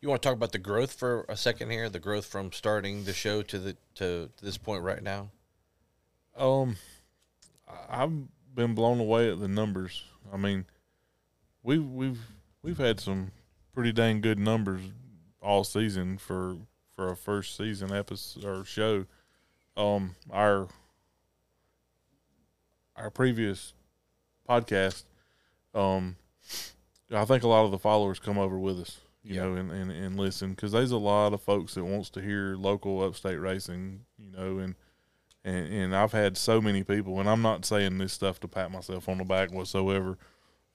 you 0.00 0.08
want 0.08 0.22
to 0.22 0.26
talk 0.28 0.36
about 0.36 0.52
the 0.52 0.58
growth 0.58 0.92
for 0.92 1.24
a 1.28 1.36
second 1.36 1.70
here? 1.70 1.88
The 1.88 1.98
growth 1.98 2.26
from 2.26 2.52
starting 2.52 3.04
the 3.04 3.12
show 3.12 3.42
to 3.42 3.58
the 3.58 3.76
to 3.96 4.30
this 4.42 4.58
point 4.58 4.82
right 4.82 5.02
now. 5.02 5.30
Um, 6.36 6.76
I've 7.88 8.12
been 8.54 8.74
blown 8.74 9.00
away 9.00 9.30
at 9.30 9.40
the 9.40 9.48
numbers. 9.48 10.02
I 10.32 10.36
mean, 10.36 10.66
we've 11.62 11.84
we've 11.84 12.20
we've 12.62 12.78
had 12.78 13.00
some 13.00 13.30
pretty 13.72 13.92
dang 13.92 14.20
good 14.20 14.38
numbers 14.38 14.82
all 15.40 15.64
season 15.64 16.18
for 16.18 16.56
for 16.94 17.10
a 17.10 17.16
first 17.16 17.56
season 17.56 17.92
episode 17.92 18.44
or 18.44 18.64
show. 18.64 19.06
Um, 19.76 20.16
our 20.30 20.68
our 22.96 23.10
previous 23.10 23.74
podcast, 24.48 25.04
um, 25.74 26.16
I 27.12 27.24
think 27.26 27.42
a 27.42 27.48
lot 27.48 27.64
of 27.66 27.70
the 27.70 27.78
followers 27.78 28.18
come 28.18 28.38
over 28.38 28.58
with 28.58 28.80
us, 28.80 29.00
you 29.22 29.34
Yeah. 29.34 29.42
know, 29.42 29.54
and, 29.54 29.70
and, 29.70 29.90
and 29.90 30.16
listen 30.18 30.50
because 30.50 30.72
there's 30.72 30.92
a 30.92 30.96
lot 30.96 31.34
of 31.34 31.42
folks 31.42 31.74
that 31.74 31.84
wants 31.84 32.08
to 32.10 32.22
hear 32.22 32.56
local 32.56 33.02
upstate 33.04 33.38
racing, 33.38 34.06
you 34.16 34.30
know, 34.30 34.58
and 34.58 34.76
and, 35.46 35.72
and 35.72 35.96
I've 35.96 36.12
had 36.12 36.36
so 36.36 36.60
many 36.60 36.82
people, 36.82 37.20
and 37.20 37.28
I'm 37.28 37.42
not 37.42 37.64
saying 37.64 37.96
this 37.98 38.12
stuff 38.12 38.40
to 38.40 38.48
pat 38.48 38.70
myself 38.70 39.08
on 39.08 39.18
the 39.18 39.24
back 39.24 39.52
whatsoever. 39.52 40.18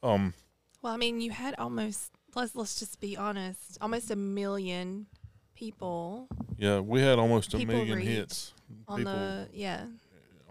Um, 0.02 0.34
Well, 0.82 0.94
I 0.94 0.98
mean, 0.98 1.22
you 1.22 1.30
had 1.32 1.54
almost 1.60 2.12
let's 2.34 2.56
let's 2.56 2.80
just 2.80 3.00
be 3.00 3.16
honest, 3.16 3.78
almost 3.82 4.10
a 4.10 4.16
million 4.16 5.06
people 5.54 6.28
yeah, 6.62 6.80
we 6.80 7.02
had 7.02 7.18
almost 7.18 7.56
a 7.56 7.66
million 7.66 8.00
hits 8.00 8.54
on 8.88 9.00
people 9.00 9.14
the 9.14 9.48
yeah. 9.52 9.86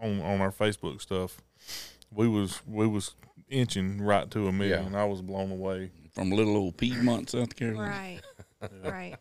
on 0.03 0.21
on 0.21 0.41
our 0.41 0.51
Facebook 0.51 1.01
stuff. 1.01 1.41
We 2.13 2.27
was 2.27 2.61
we 2.67 2.89
was 2.89 3.15
inching 3.49 4.03
right 4.03 4.29
to 4.33 4.49
a 4.49 4.53
million. 4.53 4.97
I 4.97 5.05
was 5.05 5.23
blown 5.23 5.53
away. 5.53 5.93
From 6.13 6.33
little 6.33 6.57
old 6.57 6.77
Piedmont, 6.77 7.31
South 7.31 7.55
Carolina. 7.55 7.89
Right. 7.89 8.21
right. 8.85 9.17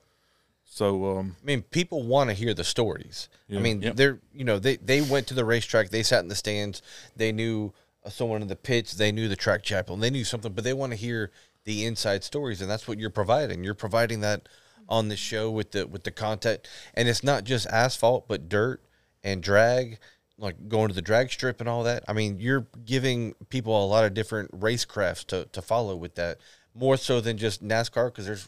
So 0.72 1.18
um, 1.18 1.36
I 1.42 1.46
mean, 1.46 1.64
people 1.64 2.04
want 2.04 2.30
to 2.30 2.34
hear 2.36 2.54
the 2.54 2.64
stories. 2.64 3.28
Yeah. 3.48 3.60
I 3.60 3.62
mean, 3.62 3.82
Yep. 3.82 3.96
they're 3.96 4.20
you 4.34 4.46
know 4.46 4.60
they 4.60 4.78
they 4.78 5.02
went 5.02 5.28
to 5.28 5.34
the 5.34 5.44
racetrack, 5.44 5.90
they 5.90 6.04
sat 6.04 6.22
in 6.22 6.30
the 6.30 6.36
stands, 6.36 6.82
they 7.16 7.32
knew 7.32 7.74
uh, 8.06 8.10
someone 8.10 8.42
in 8.44 8.48
the 8.48 8.56
pits, 8.56 8.94
they 8.94 9.12
knew 9.12 9.28
the 9.28 9.36
track 9.36 9.64
chapel, 9.64 9.96
and 9.96 10.04
they 10.04 10.12
knew 10.12 10.24
something, 10.24 10.54
but 10.54 10.64
they 10.64 10.74
want 10.74 10.92
to 10.92 10.96
hear 10.96 11.32
the 11.66 11.86
inside 11.86 12.24
stories, 12.24 12.62
and 12.62 12.70
that's 12.70 12.88
what 12.88 13.00
you're 13.00 13.10
providing. 13.10 13.64
You're 13.64 13.74
providing 13.74 14.22
that 14.22 14.48
on 14.88 15.08
the 15.10 15.18
show 15.18 15.50
with 15.50 15.72
the 15.72 15.88
with 15.88 16.04
the 16.04 16.12
content, 16.12 16.68
and 16.94 17.10
it's 17.10 17.24
not 17.24 17.44
just 17.46 17.66
asphalt, 17.68 18.28
but 18.28 18.48
dirt 18.48 18.80
and 19.24 19.42
drag, 19.42 19.98
like 20.38 20.70
going 20.70 20.88
to 20.90 20.94
the 20.94 21.02
drag 21.02 21.32
strip 21.32 21.60
and 21.60 21.68
all 21.68 21.84
that. 21.84 22.04
I 22.08 22.14
mean, 22.14 22.40
you're 22.40 22.68
giving 22.86 23.34
people 23.50 23.84
a 23.84 23.88
lot 23.88 24.06
of 24.06 24.14
different 24.14 24.52
racecrafts 24.52 25.26
to 25.28 25.46
to 25.46 25.62
follow 25.64 25.96
with 25.96 26.14
that, 26.16 26.38
more 26.76 26.96
so 26.96 27.20
than 27.22 27.38
just 27.40 27.64
NASCAR, 27.64 28.10
because 28.10 28.28
there's 28.28 28.48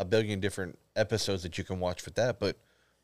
a 0.00 0.04
billion 0.04 0.40
different 0.40 0.78
episodes 0.96 1.42
that 1.44 1.56
you 1.58 1.64
can 1.64 1.78
watch 1.78 2.00
for 2.00 2.10
that, 2.10 2.40
but 2.40 2.56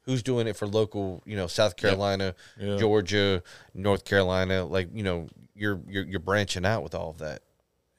who's 0.03 0.23
doing 0.23 0.47
it 0.47 0.57
for 0.57 0.67
local, 0.67 1.23
you 1.27 1.37
know, 1.37 1.47
South 1.47 1.77
Carolina, 1.77 2.35
Yeah. 2.59 2.77
Georgia, 2.77 3.43
North 3.75 4.05
Carolina, 4.05 4.65
like, 4.65 4.89
you 4.95 5.03
know, 5.03 5.29
you're 5.55 5.81
you're 5.89 6.05
you're 6.05 6.21
branching 6.21 6.65
out 6.67 6.83
with 6.83 6.95
all 6.95 7.11
of 7.11 7.19
that. 7.19 7.43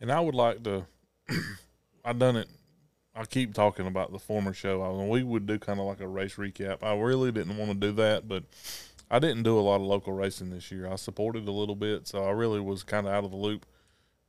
and 0.01 0.11
I 0.11 0.19
would 0.19 0.35
like 0.35 0.63
to. 0.63 0.85
I've 2.05 2.19
done 2.19 2.35
it. 2.37 2.47
I 3.15 3.25
keep 3.25 3.53
talking 3.53 3.87
about 3.87 4.11
the 4.11 4.19
former 4.19 4.53
show. 4.53 4.81
I 4.81 5.05
we 5.05 5.23
would 5.23 5.45
do 5.47 5.57
kind 5.59 5.79
of 5.79 5.85
like 5.87 5.99
a 6.01 6.07
race 6.07 6.35
recap. 6.35 6.83
I 6.83 6.95
really 6.95 7.31
didn't 7.31 7.57
want 7.57 7.71
to 7.71 7.87
do 7.87 7.91
that, 7.93 8.27
but 8.27 8.43
I 9.09 9.19
didn't 9.19 9.43
do 9.43 9.57
a 9.57 9.61
lot 9.61 9.77
of 9.77 9.81
local 9.83 10.13
racing 10.13 10.49
this 10.51 10.71
year. 10.71 10.87
I 10.87 10.95
supported 10.97 11.47
a 11.47 11.51
little 11.51 11.75
bit, 11.75 12.07
so 12.07 12.23
I 12.23 12.31
really 12.31 12.59
was 12.59 12.83
kind 12.83 13.07
of 13.07 13.13
out 13.13 13.23
of 13.23 13.31
the 13.31 13.37
loop. 13.37 13.65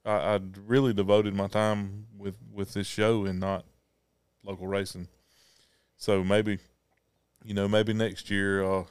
I, 0.04 0.12
I 0.36 0.40
really 0.66 0.92
devoted 0.94 1.34
my 1.34 1.48
time 1.48 2.06
with 2.16 2.36
with 2.52 2.72
this 2.74 2.86
show 2.86 3.24
and 3.26 3.38
not 3.38 3.64
local 4.48 4.66
racing. 4.66 5.08
So 5.96 6.24
maybe, 6.24 6.58
you 7.44 7.54
know, 7.54 7.68
maybe 7.68 7.92
next 7.92 8.30
year, 8.30 8.64
uh, 8.64 8.84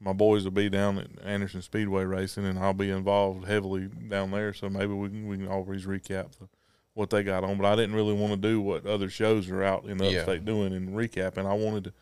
my 0.00 0.12
boys 0.12 0.44
will 0.44 0.50
be 0.50 0.68
down 0.68 0.98
at 0.98 1.06
Anderson 1.24 1.62
Speedway 1.62 2.04
racing, 2.04 2.44
and 2.44 2.58
I'll 2.58 2.72
be 2.74 2.90
involved 2.90 3.46
heavily 3.46 3.88
down 4.08 4.32
there. 4.32 4.52
So 4.52 4.68
maybe 4.68 4.92
we 4.92 5.08
can 5.08 5.26
we 5.28 5.36
can 5.38 5.48
always 5.48 5.86
recap 5.86 6.36
the, 6.38 6.48
what 6.94 7.10
they 7.10 7.22
got 7.22 7.44
on. 7.44 7.56
But 7.56 7.66
I 7.66 7.76
didn't 7.76 7.94
really 7.94 8.12
want 8.12 8.32
to 8.32 8.48
do 8.48 8.60
what 8.60 8.84
other 8.86 9.08
shows 9.08 9.48
are 9.48 9.62
out 9.62 9.84
in 9.84 9.98
the 9.98 10.10
Yeah. 10.10 10.18
upstate 10.20 10.44
doing 10.44 10.72
and 10.74 10.90
recapping. 10.90 11.46
I 11.46 11.54
wanted 11.54 11.84
to, 11.84 11.92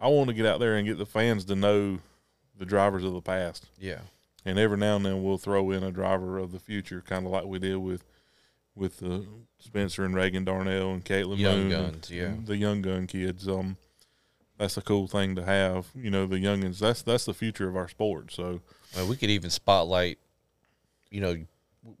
I 0.00 0.08
wanted 0.08 0.32
to 0.32 0.36
get 0.36 0.46
out 0.46 0.60
there 0.60 0.76
and 0.76 0.86
get 0.86 0.98
the 0.98 1.06
fans 1.06 1.44
to 1.46 1.54
know 1.56 2.00
the 2.58 2.66
drivers 2.66 3.04
of 3.04 3.12
the 3.12 3.22
past. 3.22 3.66
Yeah. 3.78 4.00
And 4.44 4.58
every 4.58 4.76
now 4.78 4.96
and 4.96 5.04
then 5.06 5.22
we'll 5.22 5.38
throw 5.38 5.70
in 5.70 5.82
a 5.82 5.90
driver 5.92 6.38
of 6.38 6.52
the 6.52 6.58
future, 6.60 7.00
kind 7.04 7.26
of 7.26 7.32
like 7.32 7.44
we 7.46 7.58
did 7.58 7.76
with 7.76 8.04
with 8.76 9.02
uh, 9.02 9.20
Spencer 9.58 10.04
and 10.04 10.14
Reagan 10.14 10.44
Darnell 10.44 10.92
and 10.92 11.04
Caitlin 11.04 11.38
Young 11.38 11.68
Moon 11.68 11.70
guns, 11.70 12.10
yeah. 12.10 12.34
the 12.44 12.56
young 12.56 12.82
gun 12.82 13.06
kids. 13.06 13.48
Um, 13.48 13.78
that's 14.58 14.76
a 14.76 14.82
cool 14.82 15.06
thing 15.06 15.34
to 15.36 15.44
have. 15.44 15.86
You 15.94 16.10
know, 16.10 16.26
the 16.26 16.36
youngins. 16.36 16.78
That's 16.78 17.02
that's 17.02 17.24
the 17.24 17.34
future 17.34 17.68
of 17.68 17.76
our 17.76 17.88
sport. 17.88 18.32
So 18.32 18.60
Well, 18.94 19.08
we 19.08 19.16
could 19.16 19.30
even 19.30 19.50
spotlight, 19.50 20.18
you 21.10 21.20
know, 21.20 21.36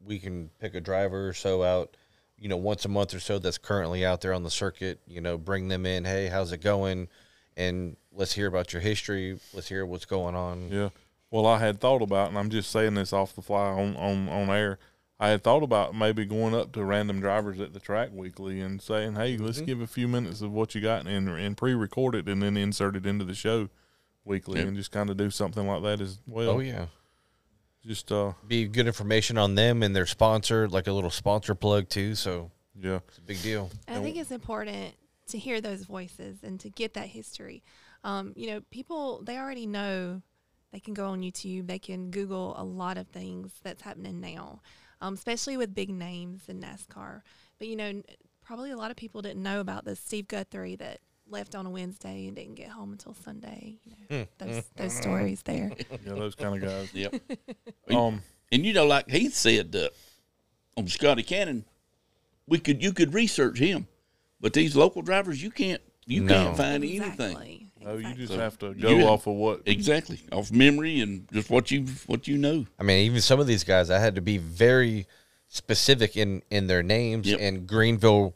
we 0.04 0.18
can 0.18 0.50
pick 0.60 0.74
a 0.74 0.80
driver 0.80 1.28
or 1.28 1.32
so 1.32 1.62
out, 1.62 1.96
you 2.38 2.48
know, 2.48 2.56
once 2.56 2.84
a 2.84 2.88
month 2.88 3.14
or 3.14 3.20
so 3.20 3.38
that's 3.38 3.58
currently 3.58 4.04
out 4.04 4.20
there 4.20 4.32
on 4.32 4.42
the 4.42 4.50
circuit, 4.50 5.00
you 5.06 5.20
know, 5.20 5.38
bring 5.38 5.68
them 5.68 5.86
in. 5.86 6.04
Hey, 6.04 6.28
how's 6.28 6.52
it 6.52 6.62
going? 6.62 7.08
And 7.56 7.96
let's 8.12 8.34
hear 8.34 8.46
about 8.46 8.72
your 8.72 8.82
history. 8.82 9.38
Let's 9.54 9.68
hear 9.68 9.86
what's 9.86 10.04
going 10.04 10.34
on. 10.34 10.68
yeah. 10.70 10.90
Well, 11.30 11.46
I 11.46 11.58
had 11.58 11.80
thought 11.80 12.02
about, 12.02 12.28
and 12.28 12.38
I'm 12.38 12.50
just 12.50 12.70
saying 12.70 12.94
this 12.94 13.12
off 13.12 13.34
the 13.34 13.42
fly 13.42 13.66
on 13.66 13.96
on 13.96 14.28
on 14.28 14.48
air. 14.48 14.78
I 15.18 15.28
had 15.30 15.42
thought 15.42 15.62
about 15.62 15.94
maybe 15.94 16.26
going 16.26 16.54
up 16.54 16.72
to 16.72 16.84
random 16.84 17.20
drivers 17.20 17.58
at 17.58 17.72
the 17.72 17.80
track 17.80 18.10
weekly 18.12 18.60
and 18.60 18.82
saying, 18.82 19.14
"Hey, 19.14 19.36
let's 19.38 19.60
give 19.60 19.80
a 19.80 19.86
few 19.86 20.08
minutes 20.08 20.42
of 20.42 20.52
what 20.52 20.74
you 20.74 20.80
got 20.80 21.06
and 21.06 21.28
and 21.28 21.56
pre-record 21.56 22.14
it 22.14 22.28
and 22.28 22.42
then 22.42 22.56
insert 22.56 22.96
it 22.96 23.06
into 23.06 23.24
the 23.24 23.34
show 23.34 23.68
weekly 24.24 24.58
Yep. 24.58 24.68
and 24.68 24.76
just 24.76 24.90
kind 24.90 25.08
of 25.08 25.16
do 25.16 25.30
something 25.30 25.66
like 25.66 25.82
that 25.82 26.00
as 26.00 26.18
well." 26.26 26.50
Oh, 26.50 26.58
yeah. 26.60 26.86
Just 27.86 28.10
uh, 28.10 28.32
Be 28.46 28.66
good 28.66 28.86
information 28.88 29.38
on 29.38 29.54
them 29.54 29.82
and 29.82 29.94
their 29.94 30.06
sponsor, 30.06 30.68
like 30.68 30.88
a 30.88 30.92
little 30.92 31.10
sponsor 31.10 31.54
plug, 31.54 31.88
too. 31.88 32.14
So 32.16 32.50
yeah. 32.78 32.98
it's 33.08 33.18
a 33.18 33.22
big 33.22 33.40
deal. 33.42 33.70
I 33.86 34.00
think 34.00 34.16
it's 34.16 34.32
important 34.32 34.94
to 35.28 35.38
hear 35.38 35.60
those 35.60 35.82
voices 35.84 36.38
and 36.42 36.58
to 36.60 36.68
get 36.68 36.94
that 36.94 37.06
history. 37.06 37.62
Um, 38.04 38.32
you 38.36 38.48
know, 38.48 38.60
people 38.70 39.22
they 39.22 39.38
already 39.38 39.66
know 39.66 40.20
they 40.72 40.80
can 40.80 40.94
go 40.94 41.06
on 41.06 41.22
YouTube. 41.22 41.68
They 41.68 41.78
can 41.78 42.10
Google 42.10 42.54
a 42.58 42.64
lot 42.64 42.98
of 42.98 43.06
things 43.08 43.52
that's 43.62 43.82
happening 43.82 44.20
now, 44.20 44.60
um, 45.00 45.14
especially 45.14 45.56
with 45.56 45.74
big 45.74 45.90
names 45.90 46.48
in 46.48 46.60
NASCAR. 46.60 47.22
But 47.58 47.68
you 47.68 47.76
know, 47.76 48.02
probably 48.44 48.70
a 48.70 48.76
lot 48.76 48.90
of 48.90 48.96
people 48.96 49.22
didn't 49.22 49.42
know 49.42 49.60
about 49.60 49.84
the 49.84 49.96
Steve 49.96 50.28
Guthrie 50.28 50.76
that 50.76 51.00
left 51.28 51.54
on 51.56 51.66
a 51.66 51.70
Wednesday 51.70 52.26
and 52.28 52.36
didn't 52.36 52.54
get 52.54 52.68
home 52.68 52.92
until 52.92 53.14
Sunday. 53.14 53.78
You 53.84 53.94
know, 54.10 54.26
those 54.38 54.64
those 54.76 54.92
stories 54.94 55.42
there. 55.42 55.70
Yeah, 56.06 56.14
those 56.14 56.34
kind 56.34 56.54
of 56.62 56.68
guys. 56.68 56.94
Yep. 56.94 57.14
Um, 57.90 58.22
And 58.52 58.64
you 58.64 58.72
know, 58.72 58.86
like 58.86 59.08
Heath 59.08 59.34
said 59.34 59.74
uh, 59.74 59.88
on 60.76 60.86
Scotty 60.88 61.22
Cannon, 61.22 61.64
we 62.46 62.58
could 62.58 62.82
you 62.82 62.92
could 62.92 63.12
research 63.14 63.58
him, 63.58 63.86
but 64.40 64.52
these 64.52 64.76
local 64.76 65.02
drivers, 65.02 65.42
you 65.42 65.50
can't 65.50 65.82
you 66.06 66.22
No. 66.22 66.32
can't 66.34 66.56
find 66.56 66.84
anything 66.84 67.02
Exactly. 67.12 67.65
No, 67.86 67.96
you 67.96 68.02
just 68.14 68.32
exactly. 68.32 68.38
have 68.38 68.58
to 68.58 68.74
go 68.74 68.90
You- 68.90 69.04
off 69.06 69.26
of 69.26 69.34
what. 69.34 69.62
exactly 69.66 70.20
off 70.32 70.50
memory 70.50 71.00
and 71.00 71.28
just 71.32 71.48
what 71.50 71.70
you 71.70 71.86
what 72.06 72.26
you 72.28 72.36
know. 72.36 72.66
I 72.78 72.82
mean, 72.82 72.98
even 73.06 73.20
some 73.20 73.40
of 73.40 73.46
these 73.46 73.64
guys, 73.64 73.88
I 73.90 73.98
had 73.98 74.14
to 74.16 74.20
be 74.20 74.38
very 74.38 75.06
specific 75.48 76.16
in 76.16 76.42
in 76.50 76.66
their 76.66 76.82
names. 76.82 77.26
Yep. 77.28 77.40
And 77.40 77.66
Greenville 77.66 78.34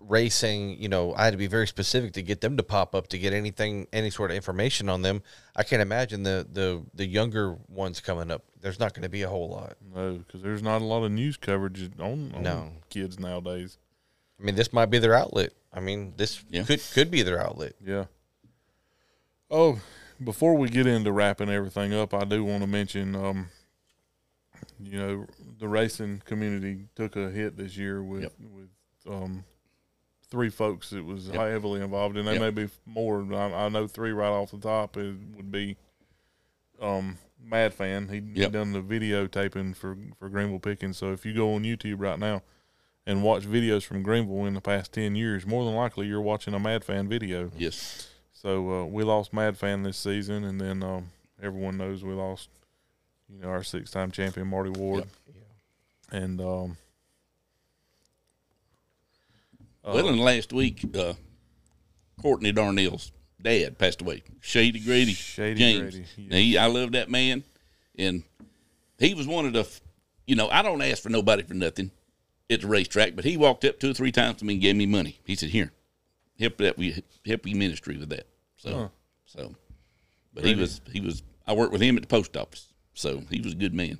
Racing, 0.00 0.80
you 0.80 0.88
know, 0.88 1.12
I 1.14 1.24
had 1.24 1.32
to 1.32 1.36
be 1.36 1.48
very 1.48 1.66
specific 1.66 2.12
to 2.12 2.22
get 2.22 2.40
them 2.40 2.56
to 2.56 2.62
pop 2.62 2.94
up 2.94 3.08
to 3.08 3.18
get 3.18 3.32
anything, 3.32 3.88
any 3.92 4.10
sort 4.10 4.30
of 4.30 4.36
information 4.36 4.88
on 4.88 5.02
them. 5.02 5.22
I 5.56 5.64
can't 5.64 5.82
imagine 5.82 6.22
the 6.22 6.46
the 6.50 6.84
the 6.94 7.04
younger 7.04 7.56
ones 7.68 8.00
coming 8.00 8.30
up. 8.30 8.44
There's 8.60 8.78
not 8.78 8.94
going 8.94 9.02
to 9.02 9.08
be 9.08 9.22
a 9.22 9.28
whole 9.28 9.48
lot. 9.50 9.76
No, 9.94 10.14
because 10.18 10.40
there's 10.42 10.62
not 10.62 10.80
a 10.82 10.84
lot 10.84 11.02
of 11.04 11.10
news 11.12 11.36
coverage 11.36 11.90
on, 11.98 12.32
on 12.34 12.42
No. 12.42 12.72
kids 12.90 13.18
nowadays. 13.18 13.78
I 14.40 14.44
mean, 14.44 14.54
this 14.54 14.72
might 14.72 14.86
be 14.86 14.98
their 14.98 15.14
outlet. 15.14 15.52
I 15.72 15.80
mean, 15.80 16.14
this 16.16 16.42
Yeah. 16.48 16.62
could 16.62 16.80
could 16.94 17.10
be 17.10 17.22
their 17.22 17.40
outlet. 17.40 17.74
Yeah. 17.84 18.04
Oh, 19.50 19.80
before 20.22 20.54
we 20.56 20.68
get 20.68 20.86
into 20.86 21.12
wrapping 21.12 21.48
everything 21.48 21.94
up, 21.94 22.12
I 22.12 22.24
do 22.24 22.44
want 22.44 22.62
to 22.62 22.66
mention, 22.66 23.14
um, 23.14 23.48
you 24.82 24.98
know, 24.98 25.26
the 25.58 25.68
racing 25.68 26.22
community 26.24 26.86
took 26.94 27.16
a 27.16 27.30
hit 27.30 27.56
this 27.56 27.76
year 27.76 28.02
with 28.02 28.22
Yep. 28.24 28.32
with 28.52 28.68
um, 29.06 29.44
three 30.30 30.50
folks 30.50 30.90
that 30.90 31.04
was 31.04 31.28
Yep. 31.28 31.36
heavily 31.36 31.80
involved, 31.80 32.16
and 32.16 32.26
there 32.26 32.34
Yep. 32.34 32.54
may 32.54 32.64
be 32.64 32.70
more. 32.84 33.22
I, 33.32 33.66
I 33.66 33.68
know 33.68 33.86
three 33.86 34.12
right 34.12 34.28
off 34.28 34.50
the 34.50 34.58
top. 34.58 34.96
It 34.96 35.14
would 35.36 35.50
be 35.50 35.76
um, 36.80 37.18
Mad 37.42 37.72
Fan. 37.74 38.08
He, 38.08 38.40
he 38.40 38.48
done 38.48 38.72
the 38.72 38.82
videotaping 38.82 39.74
for 39.76 39.96
for 40.18 40.28
Greenville 40.28 40.60
Pickens. 40.60 40.98
So 40.98 41.12
if 41.12 41.24
you 41.24 41.32
go 41.32 41.54
on 41.54 41.62
YouTube 41.64 42.00
right 42.00 42.18
now 42.18 42.42
and 43.06 43.22
watch 43.22 43.44
videos 43.44 43.84
from 43.84 44.02
Greenville 44.02 44.44
in 44.46 44.54
the 44.54 44.60
past 44.60 44.92
ten 44.92 45.14
years, 45.16 45.46
more 45.46 45.64
than 45.64 45.74
likely 45.74 46.06
you're 46.06 46.20
watching 46.20 46.52
a 46.54 46.58
Mad 46.60 46.84
Fan 46.84 47.08
video. 47.08 47.50
Yes. 47.56 48.07
So 48.40 48.82
uh, 48.82 48.84
we 48.84 49.02
lost 49.02 49.32
Mad 49.32 49.58
Fan 49.58 49.82
this 49.82 49.96
season, 49.96 50.44
and 50.44 50.60
then 50.60 50.80
um, 50.84 51.10
everyone 51.42 51.76
knows 51.76 52.04
we 52.04 52.12
lost, 52.12 52.48
you 53.28 53.40
know, 53.40 53.48
our 53.48 53.64
six-time 53.64 54.12
champion 54.12 54.46
Marty 54.46 54.70
Ward, 54.70 55.06
and 56.12 56.40
um, 56.40 56.76
uh, 59.84 59.90
well, 59.92 60.08
in 60.08 60.18
last 60.18 60.52
week, 60.52 60.84
uh, 60.96 61.14
Courtney 62.22 62.52
Darnell's 62.52 63.10
dad 63.42 63.76
passed 63.76 64.02
away. 64.02 64.22
Shady 64.40 64.78
Grady. 64.78 65.14
Shady 65.14 65.58
James. 65.58 65.94
Grady. 65.96 66.28
Now, 66.30 66.36
he, 66.36 66.58
I 66.58 66.66
love 66.66 66.92
that 66.92 67.10
man, 67.10 67.42
and 67.98 68.22
he 69.00 69.14
was 69.14 69.26
one 69.26 69.46
of 69.46 69.52
the. 69.52 69.68
You 70.28 70.36
know, 70.36 70.48
I 70.48 70.62
don't 70.62 70.80
ask 70.80 71.02
for 71.02 71.08
nobody 71.08 71.42
for 71.42 71.54
nothing 71.54 71.90
at 72.48 72.60
the 72.60 72.68
racetrack, 72.68 73.16
but 73.16 73.24
he 73.24 73.36
walked 73.36 73.64
up 73.64 73.80
two 73.80 73.90
or 73.90 73.94
three 73.94 74.12
times 74.12 74.36
to 74.36 74.44
me 74.44 74.54
and 74.54 74.62
gave 74.62 74.76
me 74.76 74.86
money. 74.86 75.18
He 75.24 75.34
said, 75.34 75.48
"Here, 75.48 75.72
help 76.38 76.58
that 76.58 76.76
we 76.78 77.02
help 77.26 77.46
your 77.46 77.56
ministry 77.58 77.96
with 77.96 78.08
that." 78.10 78.26
So, 78.56 78.70
Huh. 78.74 78.88
so, 79.26 79.54
but 80.34 80.44
he 80.44 80.54
was 80.54 80.80
he 80.92 81.00
was. 81.00 81.22
I 81.46 81.52
worked 81.54 81.72
with 81.72 81.80
him 81.80 81.96
at 81.96 82.02
the 82.02 82.08
post 82.08 82.36
office, 82.36 82.72
so 82.94 83.22
he 83.30 83.40
was 83.40 83.52
a 83.52 83.56
good 83.56 83.72
man, 83.74 83.98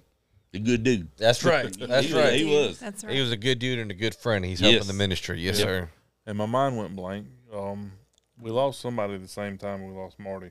a 0.52 0.58
good 0.58 0.82
dude. 0.82 1.08
That's 1.16 1.42
right. 1.44 1.72
That's 1.78 2.06
He 2.08 2.14
right. 2.14 2.34
He 2.34 2.44
was. 2.44 2.78
That's 2.78 3.04
right. 3.04 3.14
He 3.14 3.20
was 3.20 3.32
a 3.32 3.36
good 3.36 3.58
dude 3.58 3.78
and 3.78 3.90
a 3.90 3.94
good 3.94 4.14
friend. 4.14 4.44
He's 4.44 4.60
helping 4.60 4.76
Yes. 4.78 4.86
the 4.86 4.92
ministry. 4.92 5.40
Yes, 5.40 5.58
Yep. 5.58 5.66
sir. 5.66 5.90
and 6.26 6.36
my 6.36 6.46
mind 6.46 6.76
went 6.76 6.94
blank. 6.94 7.26
Um, 7.52 7.92
we 8.40 8.50
lost 8.50 8.80
somebody 8.80 9.14
at 9.14 9.22
the 9.22 9.28
same 9.28 9.56
time 9.56 9.86
we 9.86 9.94
lost 9.94 10.18
Marty, 10.18 10.50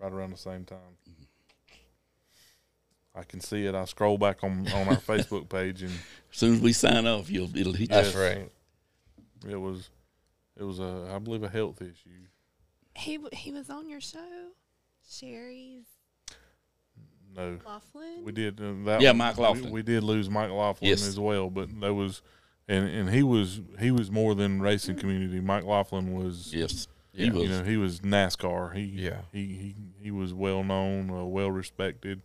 right 0.00 0.12
around 0.12 0.30
the 0.32 0.36
same 0.36 0.64
time. 0.64 0.96
I 3.14 3.22
can 3.24 3.40
see 3.40 3.64
it. 3.66 3.74
I 3.74 3.84
scroll 3.84 4.18
back 4.18 4.42
on 4.44 4.66
on 4.72 4.88
our 4.88 4.96
Facebook 5.12 5.48
page, 5.48 5.82
and 5.82 5.92
As 5.92 6.38
soon 6.38 6.54
as 6.54 6.60
we 6.60 6.72
sign 6.72 7.06
off, 7.06 7.30
you'll 7.30 7.56
it'll 7.56 7.72
hit. 7.72 7.88
That's 7.90 8.14
Yes. 8.14 8.16
right. 8.16 8.50
it 9.48 9.56
was 9.56 9.88
it 10.58 10.64
was 10.64 10.78
a 10.80 11.10
I 11.14 11.18
believe 11.18 11.42
a 11.42 11.48
health 11.48 11.80
issue. 11.80 12.10
he 12.96 13.18
he 13.32 13.52
was 13.52 13.70
on 13.70 13.88
your 13.88 14.00
show, 14.00 14.50
Sherry's 15.08 15.84
No, 17.34 17.58
Laughlin. 17.66 18.24
We 18.24 18.32
did 18.32 18.60
uh, 18.60 18.72
that. 18.86 19.00
Yeah, 19.00 19.12
Mike 19.12 19.38
Laughlin. 19.38 19.70
We, 19.70 19.82
did 19.82 20.02
lose 20.02 20.28
Mike 20.28 20.50
Laughlin 20.50 20.90
Yes. 20.90 21.06
as 21.06 21.18
well, 21.20 21.50
but 21.50 21.68
that 21.80 21.94
was, 21.94 22.22
and 22.66 22.88
and 22.88 23.10
he 23.10 23.22
was 23.22 23.60
he 23.78 23.90
was 23.90 24.10
more 24.10 24.34
than 24.34 24.60
racing 24.60 24.96
community. 24.96 25.40
Mike 25.40 25.64
Laughlin 25.64 26.14
was, 26.14 26.52
Yes, 26.54 26.88
Yeah. 27.12 27.24
he 27.26 27.30
was. 27.30 27.42
you 27.44 27.48
know, 27.50 27.62
he 27.64 27.76
was 27.76 28.00
NASCAR. 28.00 28.74
He 28.74 28.82
Yeah. 28.84 29.20
he 29.32 29.44
he, 29.46 29.74
he 30.00 30.10
was 30.10 30.32
well 30.34 30.64
known, 30.64 31.10
uh, 31.10 31.24
well 31.24 31.50
respected. 31.50 32.22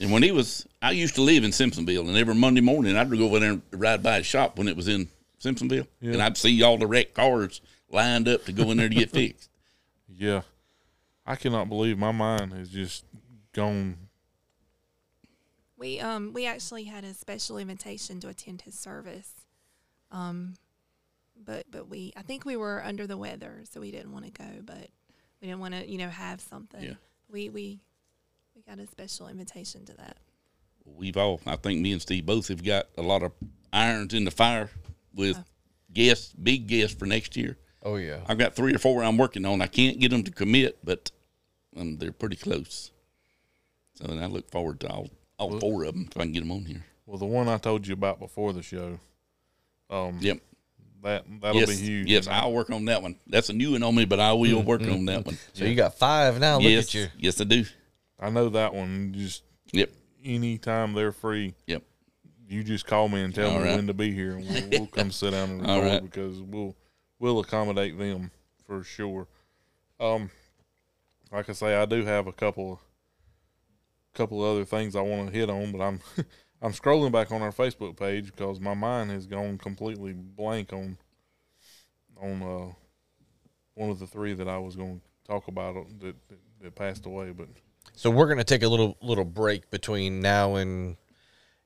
And 0.00 0.10
when 0.10 0.24
he 0.24 0.32
was, 0.32 0.66
I 0.82 0.90
used 0.90 1.14
to 1.16 1.22
live 1.22 1.44
in 1.44 1.52
Simpsonville, 1.52 2.08
and 2.08 2.16
every 2.16 2.34
Monday 2.34 2.60
morning 2.60 2.96
I'd 2.96 3.08
go 3.10 3.26
over 3.26 3.38
there 3.38 3.50
and 3.52 3.62
ride 3.72 4.02
by 4.02 4.16
his 4.18 4.26
shop 4.26 4.58
when 4.58 4.66
it 4.66 4.74
was 4.76 4.88
in 4.88 5.08
Simpsonville, 5.40 5.86
Yeah. 6.00 6.14
and 6.14 6.22
I'd 6.22 6.36
see 6.36 6.62
all 6.62 6.78
the 6.78 6.86
wrecked 6.86 7.14
cars 7.14 7.60
lined 7.94 8.28
up 8.28 8.44
to 8.44 8.52
go 8.52 8.70
in 8.70 8.76
there 8.76 8.88
to 8.88 8.94
get 8.94 9.10
fixed. 9.12 9.50
Yeah, 10.08 10.42
I 11.24 11.36
cannot 11.36 11.68
believe 11.68 11.98
my 11.98 12.12
mind 12.12 12.52
has 12.52 12.68
just 12.68 13.04
gone. 13.52 13.96
We 15.76 16.00
um 16.00 16.32
we 16.32 16.46
actually 16.46 16.84
had 16.84 17.04
a 17.04 17.14
special 17.14 17.58
invitation 17.58 18.20
to 18.20 18.28
attend 18.28 18.62
his 18.62 18.74
service, 18.78 19.32
um, 20.10 20.54
but 21.42 21.66
but 21.70 21.88
we 21.88 22.12
I 22.16 22.22
think 22.22 22.44
we 22.44 22.56
were 22.56 22.82
under 22.84 23.06
the 23.06 23.16
weather, 23.16 23.62
so 23.70 23.80
we 23.80 23.90
didn't 23.90 24.12
want 24.12 24.26
to 24.26 24.30
go. 24.30 24.48
But 24.62 24.88
we 25.40 25.48
didn't 25.48 25.60
want 25.60 25.74
to 25.74 25.88
you 25.88 25.98
know 25.98 26.08
have 26.08 26.40
something. 26.40 26.82
Yeah. 26.82 26.94
We 27.30 27.48
we 27.48 27.80
we 28.54 28.62
got 28.62 28.78
a 28.78 28.86
special 28.86 29.28
invitation 29.28 29.84
to 29.86 29.94
that. 29.94 30.18
We've 30.84 31.16
all, 31.16 31.40
I 31.46 31.56
think, 31.56 31.80
me 31.80 31.92
and 31.92 32.02
Steve 32.02 32.26
both 32.26 32.48
have 32.48 32.62
got 32.62 32.86
a 32.98 33.02
lot 33.02 33.22
of 33.22 33.32
irons 33.72 34.12
in 34.12 34.24
the 34.24 34.30
fire 34.30 34.70
with 35.14 35.38
guests, 35.92 36.34
big 36.34 36.66
guests 36.66 36.96
for 36.96 37.06
next 37.06 37.36
year. 37.36 37.56
Oh 37.84 37.96
yeah. 37.96 38.20
I've 38.26 38.38
got 38.38 38.54
three 38.54 38.74
or 38.74 38.78
four 38.78 39.02
I'm 39.04 39.18
working 39.18 39.44
on. 39.44 39.60
I 39.60 39.66
can't 39.66 39.98
get 40.00 40.10
them 40.10 40.22
to 40.24 40.30
commit, 40.30 40.78
but 40.82 41.10
um, 41.76 41.98
they're 41.98 42.12
pretty 42.12 42.36
close. 42.36 42.90
So 43.94 44.06
then 44.06 44.18
I 44.22 44.26
look 44.26 44.50
forward 44.50 44.80
to 44.80 44.88
all 44.88 45.10
all 45.38 45.58
four 45.60 45.84
of 45.84 45.94
them 45.94 46.08
if 46.10 46.16
I 46.16 46.22
can 46.22 46.32
get 46.32 46.40
them 46.40 46.52
on 46.52 46.64
here. 46.64 46.84
Well, 47.06 47.18
the 47.18 47.26
one 47.26 47.48
I 47.48 47.58
told 47.58 47.86
you 47.86 47.92
about 47.94 48.18
before 48.18 48.52
the 48.52 48.62
show, 48.62 48.98
um, 49.90 50.18
Yep. 50.20 50.38
that 51.02 51.24
that'll 51.40 51.60
yes. 51.60 51.68
be 51.68 51.76
huge. 51.86 52.08
Yes, 52.08 52.26
I'll 52.26 52.52
work 52.52 52.70
on 52.70 52.86
that 52.86 53.02
one. 53.02 53.16
That's 53.26 53.50
a 53.50 53.52
new 53.52 53.72
one 53.72 53.82
on 53.82 53.94
me, 53.94 54.04
but 54.06 54.20
I 54.20 54.32
will 54.32 54.62
work 54.62 54.82
on 54.82 55.04
that 55.06 55.26
one. 55.26 55.36
So 55.52 55.64
you 55.64 55.74
got 55.74 55.98
five 55.98 56.40
now. 56.40 56.54
Look 56.56 56.64
yes, 56.64 56.86
at 56.86 56.94
you. 56.94 57.06
yes, 57.18 57.40
I 57.40 57.44
do. 57.44 57.64
I 58.18 58.30
know 58.30 58.48
that 58.50 58.72
one. 58.74 59.12
Just 59.16 59.42
Yep, 59.72 59.90
anytime 60.24 60.92
they're 60.94 61.12
free, 61.12 61.54
yep. 61.66 61.82
you 62.48 62.62
just 62.62 62.86
call 62.86 63.08
me 63.08 63.20
and 63.22 63.34
tell 63.34 63.50
All 63.50 63.58
me 63.58 63.64
right. 63.64 63.76
when 63.76 63.86
to 63.88 63.94
be 63.94 64.12
here, 64.12 64.32
and 64.36 64.48
we'll, 64.48 64.68
we'll 64.80 64.86
come 64.86 65.10
sit 65.10 65.32
down 65.32 65.50
and 65.50 65.60
record 65.66 65.84
right. 65.84 66.02
because 66.02 66.40
we'll 66.40 66.76
we'll 67.24 67.40
accommodate 67.40 67.98
them 67.98 68.30
for 68.66 68.84
sure. 68.84 69.26
Um, 69.98 70.30
like 71.32 71.48
I 71.48 71.54
say, 71.54 71.74
I 71.74 71.86
do 71.86 72.04
have 72.04 72.26
a 72.26 72.32
couple 72.32 72.82
couple 74.12 74.42
other 74.42 74.66
things 74.66 74.94
I 74.94 75.00
want 75.00 75.32
to 75.32 75.36
hit 75.36 75.48
on, 75.48 75.72
but 75.72 75.80
I'm 75.80 76.00
I'm 76.62 76.72
scrolling 76.72 77.12
back 77.12 77.32
on 77.32 77.40
our 77.40 77.50
Facebook 77.50 77.96
page 77.98 78.26
because 78.26 78.60
my 78.60 78.74
mind 78.74 79.10
has 79.10 79.26
gone 79.26 79.56
completely 79.56 80.12
blank 80.12 80.74
on 80.74 80.98
on 82.20 82.42
uh, 82.42 82.72
one 83.72 83.88
of 83.88 83.98
the 83.98 84.06
three 84.06 84.34
that 84.34 84.46
I 84.46 84.58
was 84.58 84.76
going 84.76 85.00
to 85.00 85.32
talk 85.32 85.48
about 85.48 85.74
that, 86.00 86.14
that 86.28 86.38
that 86.60 86.74
passed 86.74 87.06
away, 87.06 87.30
but. 87.30 87.48
So 87.94 88.10
we're 88.10 88.28
gonna 88.28 88.44
take 88.44 88.62
a 88.62 88.68
little 88.68 88.98
little 89.00 89.24
break 89.24 89.70
between 89.70 90.20
now 90.20 90.56
and 90.56 90.96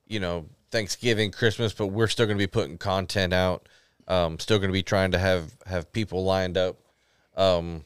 you 0.06 0.20
know 0.20 0.46
Thanksgiving, 0.70 1.32
Christmas, 1.32 1.72
but 1.72 1.88
we're 1.88 2.06
still 2.06 2.26
gonna 2.26 2.38
be 2.38 2.46
putting 2.46 2.78
content 2.78 3.32
out. 3.32 3.68
Um, 4.08 4.38
still 4.38 4.58
gonna 4.58 4.72
be 4.72 4.82
trying 4.82 5.12
to 5.12 5.18
have 5.18 5.52
have 5.66 5.92
people 5.92 6.24
lined 6.24 6.56
up. 6.56 6.76
Um, 7.36 7.84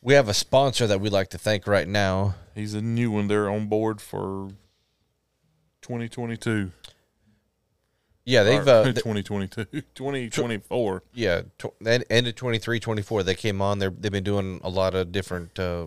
we 0.00 0.14
have 0.14 0.28
a 0.28 0.34
sponsor 0.34 0.86
that 0.86 1.00
we'd 1.00 1.12
like 1.12 1.28
to 1.30 1.38
thank 1.38 1.66
right 1.66 1.86
now. 1.88 2.36
He's 2.54 2.72
a 2.72 2.80
new 2.80 3.10
one. 3.10 3.28
They're 3.28 3.50
on 3.50 3.66
board 3.66 4.00
for 4.00 4.48
2022. 5.82 6.70
Yeah, 8.24 8.42
they've 8.42 8.66
Or 8.66 8.70
uh, 8.70 8.84
2022, 8.92 9.64
2024. 9.94 11.02
yeah, 11.14 11.42
tw- 11.58 11.66
end 11.86 12.26
of 12.26 12.34
23, 12.34 12.78
24, 12.78 13.22
They 13.22 13.34
came 13.34 13.62
on. 13.62 13.78
They're, 13.78 13.90
they've 13.90 14.12
been 14.12 14.22
doing 14.24 14.60
a 14.62 14.68
lot 14.68 14.94
of 14.94 15.12
different 15.12 15.58
uh, 15.58 15.86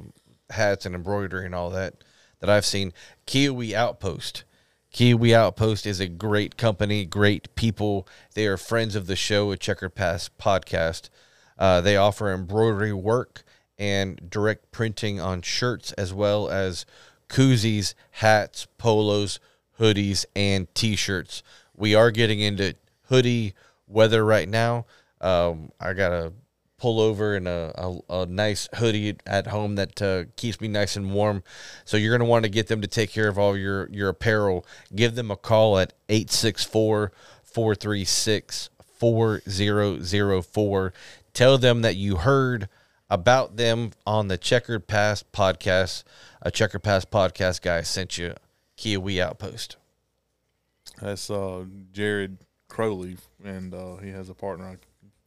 hats 0.50 0.86
and 0.86 0.96
embroidery 0.96 1.46
and 1.46 1.54
all 1.54 1.70
that 1.70 2.04
that 2.40 2.50
I've 2.50 2.66
seen. 2.66 2.94
Kiwi 3.28 3.76
Outpost. 3.76 4.44
Kiwi 4.92 5.34
Outpost 5.34 5.86
is 5.86 6.02
a 6.02 6.08
great 6.08 6.58
company, 6.58 7.06
great 7.06 7.56
people. 7.56 8.06
They 8.34 8.46
are 8.46 8.58
friends 8.58 8.94
of 8.94 9.08
the 9.08 9.16
show, 9.16 9.52
a 9.52 9.58
Checkered 9.58 9.96
Past 9.96 10.38
podcast. 10.38 11.10
Uh, 11.58 11.80
they 11.80 11.96
offer 11.96 12.32
embroidery 12.32 12.92
work 12.92 13.44
and 13.80 14.30
direct 14.30 14.72
printing 14.72 15.20
on 15.20 15.44
shirts 15.44 15.94
as 15.94 16.14
well 16.14 16.50
as 16.50 16.86
koozies, 17.30 17.94
hats, 18.12 18.68
polos, 18.78 19.40
hoodies, 19.80 20.26
and 20.36 20.74
t-shirts. 20.76 21.42
We 21.76 21.96
are 21.96 22.12
getting 22.12 22.42
into 22.42 22.76
hoodie 23.06 23.54
weather 23.88 24.26
right 24.26 24.50
now. 24.50 24.86
Um, 25.22 25.72
I 25.80 25.94
got 25.94 26.12
a 26.12 26.34
pullover 26.82 27.38
and 27.38 27.48
a, 27.48 27.72
a, 27.78 28.22
a 28.22 28.26
nice 28.26 28.68
hoodie 28.76 29.16
at 29.26 29.48
home 29.48 29.76
that 29.76 30.02
uh, 30.02 30.24
keeps 30.36 30.60
me 30.60 30.68
nice 30.68 30.96
and 30.96 31.14
warm. 31.14 31.44
So 31.86 31.98
you're 31.98 32.18
going 32.18 32.26
to 32.26 32.32
want 32.32 32.44
to 32.44 32.50
get 32.50 32.68
them 32.68 32.82
to 32.82 32.88
take 32.88 33.12
care 33.12 33.28
of 33.28 33.38
all 33.38 33.56
your, 33.56 33.88
your 33.92 34.10
apparel. 34.10 34.66
Give 34.96 35.14
them 35.16 35.30
a 35.30 35.36
call 35.36 35.78
at 35.78 35.94
864 36.10 37.12
436 37.44 38.70
4004. 38.98 40.94
Tell 41.34 41.58
them 41.58 41.82
that 41.82 41.96
you 41.96 42.18
heard 42.18 42.68
about 43.10 43.58
them 43.58 43.92
on 44.08 44.28
the 44.28 44.38
Checkered 44.38 44.88
Past 44.88 45.32
podcast. 45.32 46.04
A 46.42 46.50
Checkered 46.50 46.84
Past 46.84 47.12
podcast 47.12 47.62
guy 47.62 47.82
sent 47.82 48.18
you 48.18 48.34
Kiwi 48.78 49.22
Outpost. 49.22 49.76
That's 51.02 51.30
uh, 51.30 51.66
Jared 51.92 52.38
Crowley, 52.68 53.18
and 53.44 53.74
uh, 53.74 53.98
he 53.98 54.10
has 54.10 54.30
a 54.30 54.34
partner. 54.34 54.80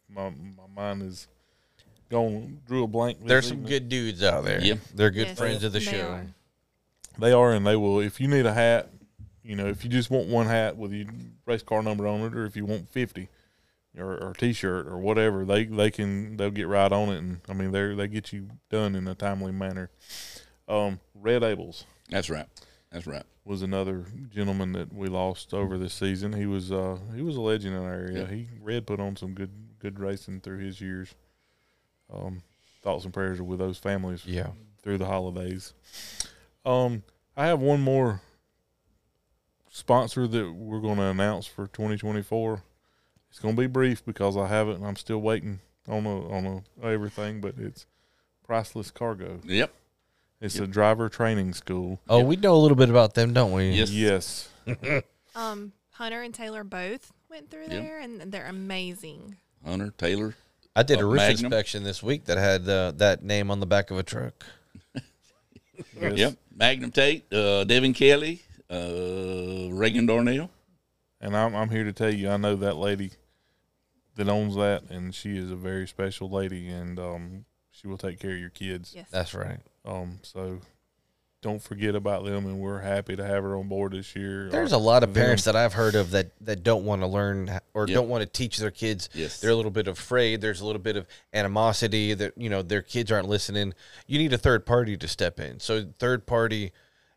My 0.08 0.30
my 0.30 0.66
mind 0.74 1.02
is 1.02 1.28
going 2.14 2.60
drew 2.66 2.84
a 2.84 2.86
blank. 2.86 3.18
There's 3.24 3.48
some 3.48 3.58
evening. 3.58 3.70
good 3.70 3.88
dudes 3.88 4.22
out 4.22 4.44
there. 4.44 4.60
Yeah. 4.60 4.76
They're 4.94 5.10
good 5.10 5.28
Yes, 5.28 5.38
friends 5.38 5.64
of 5.64 5.72
the 5.72 5.80
they 5.80 5.84
show. 5.84 6.08
are. 6.08 6.26
They 7.18 7.32
are, 7.32 7.52
and 7.52 7.66
they 7.66 7.76
will. 7.76 8.00
If 8.00 8.20
you 8.20 8.28
need 8.28 8.46
a 8.46 8.52
hat, 8.54 8.88
you 9.42 9.56
know, 9.56 9.66
if 9.66 9.84
you 9.84 9.90
just 9.90 10.10
want 10.10 10.28
one 10.28 10.46
hat 10.46 10.76
with 10.76 10.92
your 10.92 11.06
race 11.46 11.62
car 11.62 11.82
number 11.82 12.06
on 12.06 12.20
it, 12.22 12.34
or 12.34 12.44
if 12.46 12.56
you 12.56 12.64
want 12.64 12.90
fifty, 12.90 13.28
or, 13.98 14.16
or 14.16 14.32
t-shirt 14.34 14.86
or 14.86 14.98
whatever, 14.98 15.44
they 15.44 15.64
they 15.64 15.90
can 15.90 16.36
they'll 16.36 16.50
get 16.50 16.66
right 16.68 16.90
on 16.92 17.10
it, 17.10 17.18
and 17.18 17.40
I 17.48 17.52
mean 17.52 17.70
they 17.72 17.94
they 17.94 18.08
get 18.08 18.32
you 18.32 18.48
done 18.70 18.94
in 18.94 19.06
a 19.06 19.14
timely 19.14 19.52
manner. 19.52 19.90
Um, 20.66 20.98
Red 21.14 21.42
Abels 21.42 21.84
That's 22.08 22.30
right. 22.30 22.46
That's 22.90 23.06
right. 23.06 23.24
was 23.44 23.62
another 23.62 24.06
gentleman 24.32 24.72
that 24.72 24.92
we 24.92 25.08
lost 25.08 25.52
over 25.52 25.76
this 25.76 25.92
season. 25.94 26.32
He 26.32 26.46
was 26.46 26.72
uh 26.72 26.98
he 27.14 27.22
was 27.22 27.36
a 27.36 27.40
legend 27.40 27.76
in 27.76 27.82
our 27.82 27.92
area. 27.92 28.20
Yeah. 28.22 28.34
He 28.34 28.48
Red 28.60 28.86
put 28.86 28.98
on 28.98 29.14
some 29.16 29.34
good 29.34 29.50
good 29.78 29.98
racing 30.00 30.40
through 30.40 30.58
his 30.58 30.80
years. 30.80 31.14
Um, 32.12 32.42
thoughts 32.82 33.04
and 33.04 33.12
prayers 33.14 33.40
are 33.40 33.44
with 33.44 33.58
those 33.58 33.78
families 33.78 34.24
Yeah. 34.26 34.48
through 34.82 34.98
the 34.98 35.06
holidays. 35.06 35.72
Um, 36.64 37.02
I 37.36 37.46
have 37.46 37.60
one 37.60 37.80
more 37.80 38.20
sponsor 39.70 40.26
that 40.26 40.52
we're 40.52 40.80
going 40.80 40.96
to 40.98 41.04
announce 41.04 41.46
for 41.46 41.66
2024. 41.66 42.62
It's 43.30 43.38
going 43.40 43.56
to 43.56 43.60
be 43.60 43.66
brief 43.66 44.04
because 44.04 44.36
I 44.36 44.46
haven't. 44.46 44.84
I'm 44.84 44.96
still 44.96 45.18
waiting 45.18 45.60
on 45.88 46.06
a, 46.06 46.28
on 46.30 46.62
a, 46.82 46.86
everything, 46.86 47.40
but 47.40 47.54
it's 47.58 47.86
Priceless 48.46 48.90
Cargo. 48.90 49.40
Yep. 49.44 49.72
It's 50.40 50.58
a 50.58 50.66
driver 50.66 51.08
training 51.08 51.54
school. 51.54 52.00
Oh, 52.08 52.22
we 52.22 52.36
know 52.36 52.54
a 52.54 52.58
little 52.58 52.76
bit 52.76 52.90
about 52.90 53.14
them, 53.14 53.32
don't 53.32 53.52
we? 53.52 53.70
Yes. 53.70 53.90
Yes, 53.90 54.48
Um, 55.34 55.72
Hunter 55.92 56.22
and 56.22 56.32
Taylor 56.34 56.62
both 56.64 57.12
went 57.30 57.50
through 57.50 57.62
Yeah. 57.62 57.80
there, 57.80 57.98
and 58.00 58.20
they're 58.32 58.46
amazing. 58.46 59.36
Hunter 59.64 59.92
Taylor. 59.96 60.36
I 60.76 60.82
did 60.82 61.00
a 61.00 61.04
roof 61.04 61.18
Magnum. 61.18 61.46
inspection 61.46 61.84
this 61.84 62.02
week 62.02 62.24
that 62.24 62.36
had 62.36 62.68
uh, 62.68 62.92
that 62.96 63.22
name 63.22 63.50
on 63.50 63.60
the 63.60 63.66
back 63.66 63.90
of 63.90 63.98
a 63.98 64.02
truck. 64.02 64.44
yes. 64.94 66.18
Yep. 66.18 66.36
Magnum 66.54 66.90
Tate. 66.90 67.32
Uh, 67.32 67.64
Devin 67.64 67.94
Kelly. 67.94 68.42
Uh, 68.70 69.68
Reagan 69.70 70.06
Darnell. 70.06 70.50
And 71.20 71.36
I'm 71.36 71.54
I'm 71.54 71.70
here 71.70 71.84
to 71.84 71.92
tell 71.92 72.12
you, 72.12 72.28
I 72.28 72.36
know 72.36 72.56
that 72.56 72.76
lady 72.76 73.12
that 74.16 74.28
owns 74.28 74.56
that, 74.56 74.90
and 74.90 75.14
she 75.14 75.36
is 75.36 75.50
a 75.50 75.56
very 75.56 75.86
special 75.86 76.28
lady, 76.28 76.68
and 76.68 76.98
um, 76.98 77.44
she 77.70 77.86
will 77.86 77.98
take 77.98 78.18
care 78.18 78.32
of 78.32 78.38
your 78.38 78.50
kids. 78.50 78.92
Yes. 78.94 79.08
That's 79.10 79.34
right. 79.34 79.60
Um, 79.84 80.18
so 80.22 80.60
don't 81.44 81.62
forget 81.62 81.94
about 81.94 82.24
them, 82.24 82.46
and 82.46 82.58
we're 82.58 82.80
happy 82.80 83.14
to 83.16 83.22
have 83.24 83.42
her 83.44 83.54
on 83.56 83.68
board 83.68 83.92
this 83.92 84.16
year. 84.16 84.48
There's 84.48 84.72
a 84.72 84.78
lot 84.78 85.02
of 85.02 85.12
them. 85.12 85.22
parents 85.22 85.44
that 85.44 85.54
I've 85.54 85.74
heard 85.74 85.94
of 85.94 86.12
that, 86.12 86.30
that 86.40 86.62
don't 86.62 86.86
want 86.86 87.02
to 87.02 87.06
learn 87.06 87.60
or 87.74 87.86
Yep. 87.86 87.94
don't 87.94 88.08
want 88.08 88.22
to 88.22 88.26
teach 88.26 88.56
their 88.56 88.70
kids. 88.70 89.10
Yes. 89.12 89.40
They're 89.40 89.50
a 89.50 89.54
little 89.54 89.70
bit 89.70 89.86
afraid. 89.86 90.40
There's 90.40 90.62
a 90.62 90.66
little 90.66 90.80
bit 90.80 90.96
of 90.96 91.06
animosity 91.34 92.14
that, 92.14 92.32
you 92.38 92.48
know, 92.48 92.62
their 92.62 92.80
kids 92.80 93.12
aren't 93.12 93.28
listening. 93.28 93.74
You 94.06 94.18
need 94.18 94.32
a 94.32 94.38
third 94.38 94.64
party 94.64 94.96
to 94.96 95.06
step 95.06 95.38
in. 95.38 95.60
So 95.60 95.84
third 95.98 96.26
party, 96.26 96.72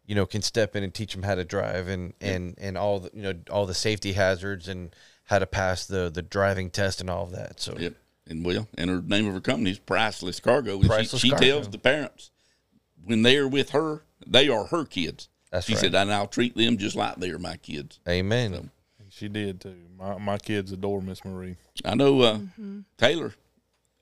you 0.06 0.14
know, 0.14 0.26
can 0.26 0.42
step 0.42 0.76
in 0.76 0.84
and 0.84 0.94
teach 0.94 1.14
them 1.14 1.24
how 1.24 1.36
to 1.36 1.46
drive 1.46 1.88
and, 1.88 2.14
and, 2.20 2.56
and 2.58 2.78
all 2.78 3.00
the, 3.00 3.12
you 3.14 3.22
know, 3.22 3.34
all 3.50 3.66
the 3.66 3.74
safety 3.74 4.12
hazards 4.12 4.68
and 4.68 4.94
how 5.24 5.40
to 5.40 5.48
pass 5.48 5.86
the, 5.86 6.12
the 6.14 6.22
driving 6.22 6.70
test 6.70 7.00
and 7.00 7.10
all 7.10 7.24
of 7.24 7.32
that. 7.32 7.62
So 7.62 7.78
Yep. 7.80 7.94
And 8.30 8.44
well, 8.44 8.68
and 8.78 8.90
her 8.90 9.02
name 9.02 9.26
of 9.28 9.34
her 9.36 9.40
company 9.40 9.72
is 9.72 9.80
Priceless 9.80 10.42
Cargo. 10.42 10.78
Priceless 10.82 11.22
she, 11.22 11.30
she 11.30 11.32
Cargo. 11.32 11.46
tells 11.46 11.70
the 11.70 11.78
parents 11.78 12.30
when 13.06 13.22
they 13.22 13.38
are 13.38 13.48
with 13.48 13.70
her, 13.70 14.04
they 14.30 14.50
are 14.50 14.66
her 14.66 14.86
kids. 14.86 15.30
That's 15.52 15.66
she 15.66 15.74
right. 15.74 15.82
said, 15.82 15.96
and 15.96 16.12
I'll 16.12 16.28
treat 16.28 16.56
them 16.56 16.78
just 16.78 16.96
like 16.96 17.16
they 17.16 17.30
are 17.30 17.40
my 17.40 17.58
kids. 17.58 18.00
amen. 18.08 18.72
She 19.10 19.30
did 19.30 19.62
too. 19.62 19.76
My 19.98 20.18
my 20.18 20.38
kids 20.38 20.72
adore 20.72 21.02
Miss 21.02 21.24
Marie. 21.24 21.56
I 21.86 21.96
know 21.96 22.22
uh, 22.22 22.40
Taylor. 22.98 23.34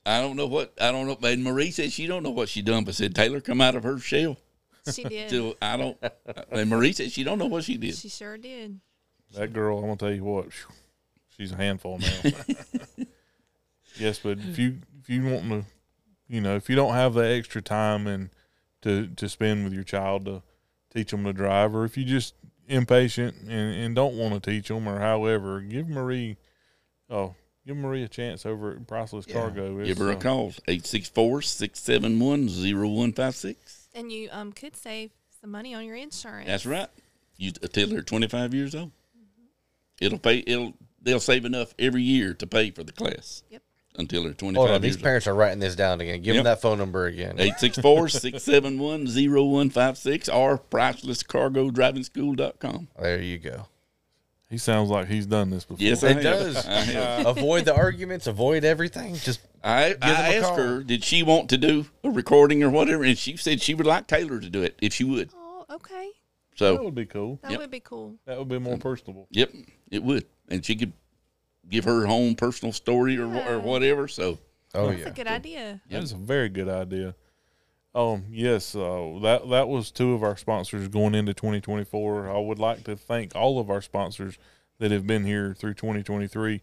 I 0.04 0.20
don't 0.20 0.36
know 0.36 0.46
what 0.46 0.74
I 0.80 0.92
don't 0.92 1.06
know. 1.06 1.16
And 1.28 1.42
Marie 1.42 1.70
said 1.70 1.92
she 1.92 2.06
don't 2.06 2.22
know 2.22 2.30
what 2.30 2.48
she 2.48 2.60
done, 2.60 2.84
but 2.84 2.94
said 2.94 3.14
Taylor 3.14 3.40
come 3.40 3.60
out 3.60 3.76
of 3.76 3.84
her 3.84 3.98
shell. 3.98 4.36
She 4.92 5.04
did. 5.08 5.30
So 5.30 5.56
I 5.62 5.76
don't. 5.76 5.96
And 6.50 6.68
Marie 6.68 6.92
said 6.92 7.12
she 7.12 7.24
don't 7.24 7.38
know 7.38 7.46
what 7.46 7.64
she 7.64 7.76
did. 7.76 7.94
she 7.94 8.08
sure 8.08 8.36
did. 8.36 8.80
That 9.34 9.52
girl, 9.52 9.78
I'm 9.78 9.84
gonna 9.84 9.96
tell 9.96 10.12
you 10.12 10.24
what, 10.24 10.48
she's 11.36 11.52
a 11.52 11.56
handful 11.56 11.98
now. 11.98 12.30
yes, 13.96 14.18
but 14.18 14.38
if 14.38 14.58
you 14.58 14.78
if 15.00 15.08
you 15.08 15.24
want 15.24 15.48
to, 15.48 15.64
you 16.28 16.40
know, 16.40 16.56
if 16.56 16.68
you 16.68 16.76
don't 16.76 16.94
have 16.94 17.14
the 17.14 17.26
extra 17.26 17.62
time 17.62 18.06
and 18.06 18.30
to 18.82 19.08
to 19.08 19.28
spend 19.28 19.64
with 19.64 19.72
your 19.72 19.84
child 19.84 20.26
to 20.26 20.42
teach 20.92 21.10
them 21.10 21.24
to 21.24 21.32
drive, 21.32 21.74
or 21.74 21.84
if 21.84 21.96
you 21.96 22.04
just 22.04 22.34
impatient 22.68 23.36
and, 23.42 23.74
and 23.74 23.94
don't 23.94 24.16
want 24.16 24.34
to 24.34 24.40
teach 24.50 24.68
them, 24.68 24.88
or 24.88 25.00
however, 25.00 25.60
give 25.60 25.88
Marie, 25.88 26.36
oh, 27.10 27.34
give 27.66 27.76
Marie 27.76 28.02
a 28.02 28.08
chance 28.08 28.46
over 28.46 28.72
at 28.72 28.86
Priceless 28.86 29.26
Cargo. 29.26 29.84
Give 29.84 29.98
her 29.98 30.10
a 30.10 30.16
uh, 30.16 30.20
call 30.20 30.52
864-671-0156. 30.68 33.56
And 33.94 34.10
you 34.12 34.28
um 34.32 34.52
could 34.52 34.76
save 34.76 35.10
some 35.40 35.50
money 35.50 35.74
on 35.74 35.84
your 35.84 35.96
insurance. 35.96 36.46
That's 36.46 36.66
right. 36.66 36.88
You 37.36 37.52
until 37.62 37.88
they're 37.88 38.02
25 38.02 38.54
years 38.54 38.74
old. 38.74 38.92
It'll 40.00 40.18
pay. 40.18 40.38
It'll 40.46 40.72
they'll 41.00 41.20
save 41.20 41.44
enough 41.44 41.74
every 41.78 42.02
year 42.02 42.34
to 42.34 42.46
pay 42.46 42.70
for 42.70 42.84
the 42.84 42.92
class. 42.92 43.42
Yep. 43.50 43.62
Until 43.98 44.24
they're 44.24 44.34
25 44.34 44.56
Hold 44.56 44.68
on. 44.70 44.74
years 44.74 44.82
These 44.82 44.96
old. 44.96 45.02
parents 45.04 45.26
are 45.26 45.34
writing 45.34 45.58
this 45.58 45.74
down 45.74 46.00
again. 46.00 46.20
Give 46.22 46.34
Yep. 46.34 46.44
them 46.44 46.50
that 46.52 46.60
phone 46.60 46.78
number 46.78 47.06
again. 47.06 47.36
864-671-0156 47.38 50.34
or 50.34 50.58
pricelesscargodrivingschool.com. 50.58 52.88
There 53.00 53.22
you 53.22 53.38
go. 53.38 53.66
He 54.48 54.58
sounds 54.58 54.90
like 54.90 55.08
he's 55.08 55.26
done 55.26 55.50
this 55.50 55.64
before. 55.64 55.84
Yes, 55.84 56.04
I 56.04 56.10
It 56.10 56.14
have. 56.16 56.22
does. 56.22 56.66
I 56.66 56.70
have. 56.82 57.26
avoid 57.38 57.64
the 57.64 57.74
arguments, 57.74 58.28
avoid 58.28 58.64
everything. 58.64 59.16
Just 59.16 59.40
I, 59.64 59.96
I 60.00 60.10
a 60.10 60.14
I 60.14 60.34
asked 60.36 60.46
call. 60.46 60.56
her, 60.56 60.82
did 60.84 61.02
she 61.02 61.24
want 61.24 61.50
to 61.50 61.58
do 61.58 61.86
a 62.04 62.10
recording 62.10 62.62
or 62.62 62.70
whatever, 62.70 63.02
and 63.02 63.18
she 63.18 63.36
said 63.36 63.60
she 63.60 63.74
would 63.74 63.86
like 63.86 64.06
Taylor 64.06 64.38
to 64.38 64.48
do 64.48 64.62
it 64.62 64.78
if 64.80 64.94
she 64.94 65.02
would. 65.02 65.30
Oh, 65.34 65.64
okay. 65.70 66.10
So 66.54 66.74
that 66.76 66.84
would 66.84 66.94
be 66.94 67.06
cool. 67.06 67.40
That 67.42 67.50
Yep. 67.50 67.60
would 67.60 67.70
be 67.72 67.80
cool. 67.80 68.14
That 68.26 68.38
would 68.38 68.48
be 68.48 68.60
more 68.60 68.78
personable. 68.78 69.26
yep, 69.30 69.50
it 69.90 70.04
would, 70.04 70.26
and 70.48 70.64
she 70.64 70.76
could 70.76 70.92
give 71.68 71.84
her 71.84 72.06
own 72.06 72.34
personal 72.34 72.72
story 72.72 73.18
or, 73.18 73.28
wha- 73.28 73.48
or 73.48 73.58
whatever. 73.58 74.08
So, 74.08 74.38
oh 74.74 74.84
yeah. 74.84 74.90
That's 74.90 75.00
yeah. 75.00 75.08
a 75.08 75.12
good 75.12 75.26
idea. 75.26 75.80
That 75.90 76.02
is 76.02 76.12
a 76.12 76.16
very 76.16 76.48
good 76.48 76.68
idea. 76.68 77.14
Um, 77.94 78.26
yes, 78.30 78.74
uh, 78.74 79.18
that 79.22 79.48
that 79.48 79.68
was 79.68 79.90
two 79.90 80.12
of 80.12 80.22
our 80.22 80.36
sponsors 80.36 80.86
going 80.88 81.14
into 81.14 81.32
2024. 81.32 82.30
I 82.30 82.38
would 82.38 82.58
like 82.58 82.84
to 82.84 82.94
thank 82.94 83.34
all 83.34 83.58
of 83.58 83.70
our 83.70 83.80
sponsors 83.80 84.36
that 84.78 84.90
have 84.90 85.06
been 85.06 85.24
here 85.24 85.54
through 85.54 85.74
2023. 85.74 86.60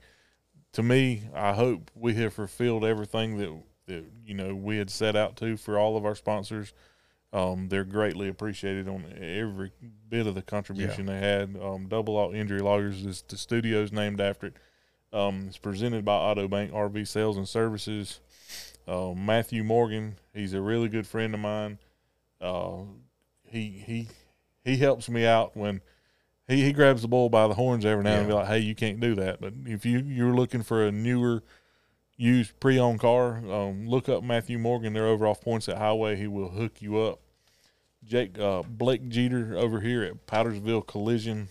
To 0.74 0.84
me, 0.84 1.24
I 1.34 1.54
hope 1.54 1.90
we 1.96 2.14
have 2.16 2.34
fulfilled 2.36 2.86
everything 2.86 3.38
that 3.38 3.52
that 3.88 4.06
you 4.24 4.36
know 4.36 4.54
we 4.54 4.78
had 4.78 4.92
set 4.92 5.16
out 5.16 5.36
to 5.38 5.58
for 5.58 5.80
all 5.80 5.98
of 5.98 6.06
our 6.06 6.16
sponsors. 6.16 6.72
Um, 7.34 7.68
they're 7.68 7.84
greatly 7.84 8.28
appreciated 8.28 8.88
on 8.88 9.06
every 9.20 9.72
bit 10.08 10.28
of 10.28 10.36
the 10.36 10.44
contribution 10.44 11.08
they 11.08 11.18
had. 11.18 11.58
Um, 11.60 11.88
Double 11.88 12.16
Alt 12.16 12.36
Injury 12.36 12.62
Lawyers 12.62 13.04
is 13.04 13.24
the 13.28 13.38
studio's 13.38 13.92
named 13.92 14.22
after 14.22 14.48
it. 14.48 14.58
Um, 15.14 15.46
it's 15.48 15.58
presented 15.58 16.04
by 16.04 16.16
Auto 16.16 16.48
Bank 16.48 16.72
RV 16.72 17.08
Sales 17.08 17.38
and 17.38 17.48
Services. 17.48 18.20
Uh, 18.88 19.14
Matthew 19.16 19.64
Morgan, 19.64 20.16
he's 20.34 20.54
a 20.54 20.62
really 20.62 20.90
good 20.90 21.06
friend 21.06 21.34
of 21.34 21.40
mine. 21.40 21.78
Uh, 22.42 22.80
he 23.46 23.70
he 23.86 24.08
he 24.66 24.78
helps 24.78 25.08
me 25.08 25.26
out 25.26 25.56
when 25.56 25.82
he, 26.48 26.64
he 26.64 26.74
grabs 26.74 27.04
the 27.04 27.08
bull 27.08 27.30
by 27.30 27.48
the 27.48 27.54
horns 27.54 27.86
every 27.86 28.04
now 28.04 28.18
and 28.18 28.28
be 28.28 28.34
like, 28.34 28.48
"Hey, 28.48 28.60
you 28.60 28.76
can't 28.76 29.00
do 29.00 29.16
that." 29.16 29.40
But 29.40 29.54
if 29.66 29.86
you 29.86 30.00
you're 30.00 30.34
looking 30.34 30.64
for 30.64 30.86
a 30.86 30.92
newer 30.92 31.44
used 32.18 32.60
pre-owned 32.60 33.00
car, 33.00 33.38
um, 33.50 33.88
look 33.88 34.10
up 34.10 34.24
Matthew 34.24 34.58
Morgan. 34.58 34.94
They're 34.94 35.08
over 35.08 35.28
off 35.28 35.42
Poinsett 35.42 35.78
Highway. 35.78 36.16
He 36.16 36.28
will 36.28 36.50
hook 36.50 36.82
you 36.82 37.00
up. 37.00 37.20
Jake 38.04 38.38
uh, 38.38 38.64
Blake 38.64 39.08
Jeter 39.08 39.56
over 39.58 39.80
here 39.80 40.04
at 40.04 40.26
Powdersville 40.26 40.86
Collision. 40.86 41.50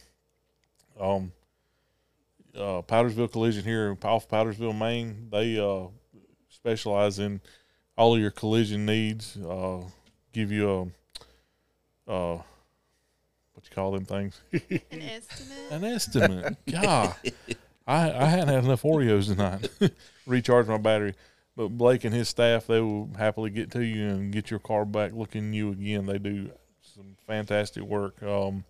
Um, 1.00 1.32
uh, 2.56 2.82
Powdersville 2.82 3.30
Collision 3.30 3.64
here 3.64 3.96
off 4.04 4.28
Powdersville, 4.28 4.76
Maine. 4.78 5.28
They 5.30 5.58
uh, 5.58 5.88
specialize 6.48 7.18
in 7.18 7.40
all 7.96 8.14
of 8.14 8.20
your 8.20 8.30
collision 8.30 8.86
needs. 8.86 9.36
Uh, 9.36 9.82
give 10.32 10.50
you 10.52 10.92
a 12.08 12.10
uh, 12.10 12.42
what 13.54 13.64
you 13.64 13.74
call 13.74 13.92
them 13.92 14.04
things? 14.04 14.40
An 14.52 15.02
estimate. 15.02 15.70
An 15.70 15.84
estimate. 15.84 16.56
God, 16.70 17.14
I 17.86 18.12
I 18.12 18.26
hadn't 18.26 18.48
had 18.48 18.64
enough 18.64 18.82
Oreos 18.82 19.26
tonight. 19.26 19.68
Recharge 20.26 20.66
my 20.66 20.78
battery. 20.78 21.14
But 21.54 21.68
Blake 21.68 22.04
and 22.04 22.14
his 22.14 22.30
staff, 22.30 22.66
they 22.66 22.80
will 22.80 23.10
happily 23.18 23.50
get 23.50 23.70
to 23.72 23.84
you 23.84 24.08
and 24.08 24.32
get 24.32 24.50
your 24.50 24.60
car 24.60 24.86
back 24.86 25.12
looking 25.12 25.50
new 25.50 25.70
again. 25.70 26.06
They 26.06 26.18
do 26.18 26.50
some 26.80 27.16
fantastic 27.26 27.82
work. 27.82 28.22
Um, 28.22 28.64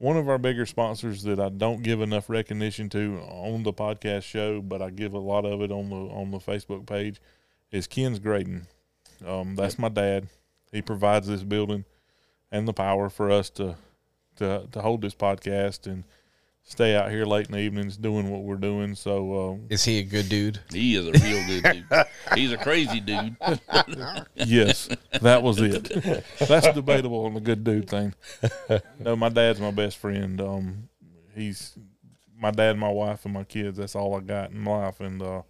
one 0.00 0.16
of 0.16 0.30
our 0.30 0.38
bigger 0.38 0.64
sponsors 0.64 1.22
that 1.24 1.38
I 1.38 1.50
don't 1.50 1.82
give 1.82 2.00
enough 2.00 2.30
recognition 2.30 2.88
to 2.88 3.20
on 3.28 3.64
the 3.64 3.72
podcast 3.72 4.22
show, 4.22 4.62
but 4.62 4.80
I 4.80 4.88
give 4.88 5.12
a 5.12 5.18
lot 5.18 5.44
of 5.44 5.60
it 5.60 5.70
on 5.70 5.90
the 5.90 5.96
on 5.96 6.30
the 6.30 6.38
Facebook 6.38 6.86
page, 6.86 7.20
is 7.70 7.86
Ken's 7.86 8.18
Grading. 8.18 8.66
Um, 9.24 9.54
that's 9.56 9.78
my 9.78 9.90
dad. 9.90 10.28
He 10.72 10.80
provides 10.80 11.26
this 11.26 11.42
building 11.42 11.84
and 12.50 12.66
the 12.66 12.72
power 12.72 13.10
for 13.10 13.30
us 13.30 13.50
to 13.50 13.76
to 14.36 14.66
to 14.72 14.80
hold 14.80 15.02
this 15.02 15.14
podcast 15.14 15.86
and 15.86 16.04
stay 16.70 16.94
out 16.94 17.10
here 17.10 17.24
late 17.26 17.46
in 17.46 17.52
the 17.52 17.58
evenings 17.58 17.96
doing 17.96 18.30
what 18.30 18.42
we're 18.42 18.54
doing. 18.56 18.94
So 18.94 19.50
um, 19.50 19.66
Is 19.68 19.84
he 19.84 19.98
a 19.98 20.02
good 20.04 20.28
dude? 20.28 20.60
He 20.72 20.94
is 20.96 21.06
a 21.06 21.12
real 21.12 21.46
good 21.46 21.62
dude. 21.90 22.06
He's 22.34 22.52
a 22.52 22.56
crazy 22.56 23.00
dude. 23.00 23.36
yes, 24.36 24.88
that 25.20 25.42
was 25.42 25.60
it. 25.60 26.24
That's 26.38 26.72
debatable 26.72 27.24
on 27.26 27.34
the 27.34 27.40
good 27.40 27.64
dude 27.64 27.90
thing. 27.90 28.14
No, 28.98 29.16
my 29.16 29.28
dad's 29.28 29.60
my 29.60 29.72
best 29.72 29.98
friend. 29.98 30.40
Um, 30.40 30.88
he's 31.34 31.76
my 32.38 32.50
dad, 32.52 32.78
my 32.78 32.88
wife, 32.90 33.24
and 33.24 33.34
my 33.34 33.44
kids. 33.44 33.78
That's 33.78 33.96
all 33.96 34.14
I 34.16 34.20
got 34.20 34.50
in 34.52 34.64
life, 34.64 35.00
and 35.00 35.20
uh, 35.20 35.42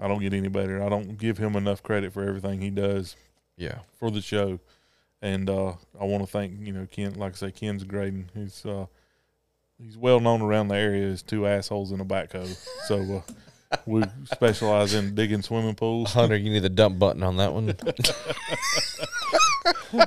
I 0.00 0.08
don't 0.08 0.20
get 0.20 0.32
any 0.32 0.48
better. 0.48 0.82
I 0.82 0.88
don't 0.88 1.18
give 1.18 1.36
him 1.38 1.54
enough 1.54 1.82
credit 1.82 2.12
for 2.14 2.24
everything 2.26 2.60
he 2.62 2.70
does 2.70 3.14
Yeah. 3.56 3.80
for 3.98 4.10
the 4.10 4.22
show. 4.22 4.58
And 5.20 5.48
uh, 5.48 5.74
I 6.00 6.04
want 6.04 6.24
to 6.24 6.26
thank 6.26 6.66
you 6.66 6.72
know 6.72 6.86
Ken, 6.90 7.14
like 7.14 7.34
I 7.34 7.36
say, 7.36 7.50
Ken's 7.52 7.84
grading. 7.84 8.30
He's 8.34 8.64
uh, 8.66 8.86
he's 9.82 9.96
well 9.96 10.20
known 10.20 10.42
around 10.42 10.68
the 10.68 10.76
area 10.76 11.08
as 11.08 11.22
two 11.22 11.46
assholes 11.46 11.92
in 11.92 12.00
a 12.00 12.04
backhoe. 12.04 12.46
So 12.86 13.24
uh, 13.72 13.76
we 13.86 14.02
specialize 14.32 14.94
in 14.94 15.14
digging 15.14 15.42
swimming 15.42 15.74
pools. 15.74 16.12
Hunter, 16.12 16.36
you 16.36 16.50
need 16.50 16.62
the 16.62 16.68
dump 16.68 16.98
button 16.98 17.22
on 17.22 17.36
that 17.38 17.52
one. 17.52 17.74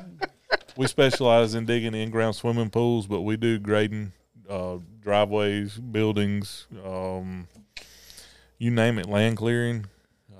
we 0.77 0.87
specialize 0.87 1.55
in 1.55 1.65
digging 1.65 1.93
in-ground 1.93 2.35
swimming 2.35 2.69
pools, 2.69 3.07
but 3.07 3.21
we 3.21 3.37
do 3.37 3.59
grading, 3.59 4.13
uh, 4.49 4.77
driveways, 5.01 5.77
buildings, 5.77 6.67
um, 6.83 7.47
you 8.57 8.71
name 8.71 8.97
it, 8.97 9.07
land 9.07 9.37
clearing. 9.37 9.85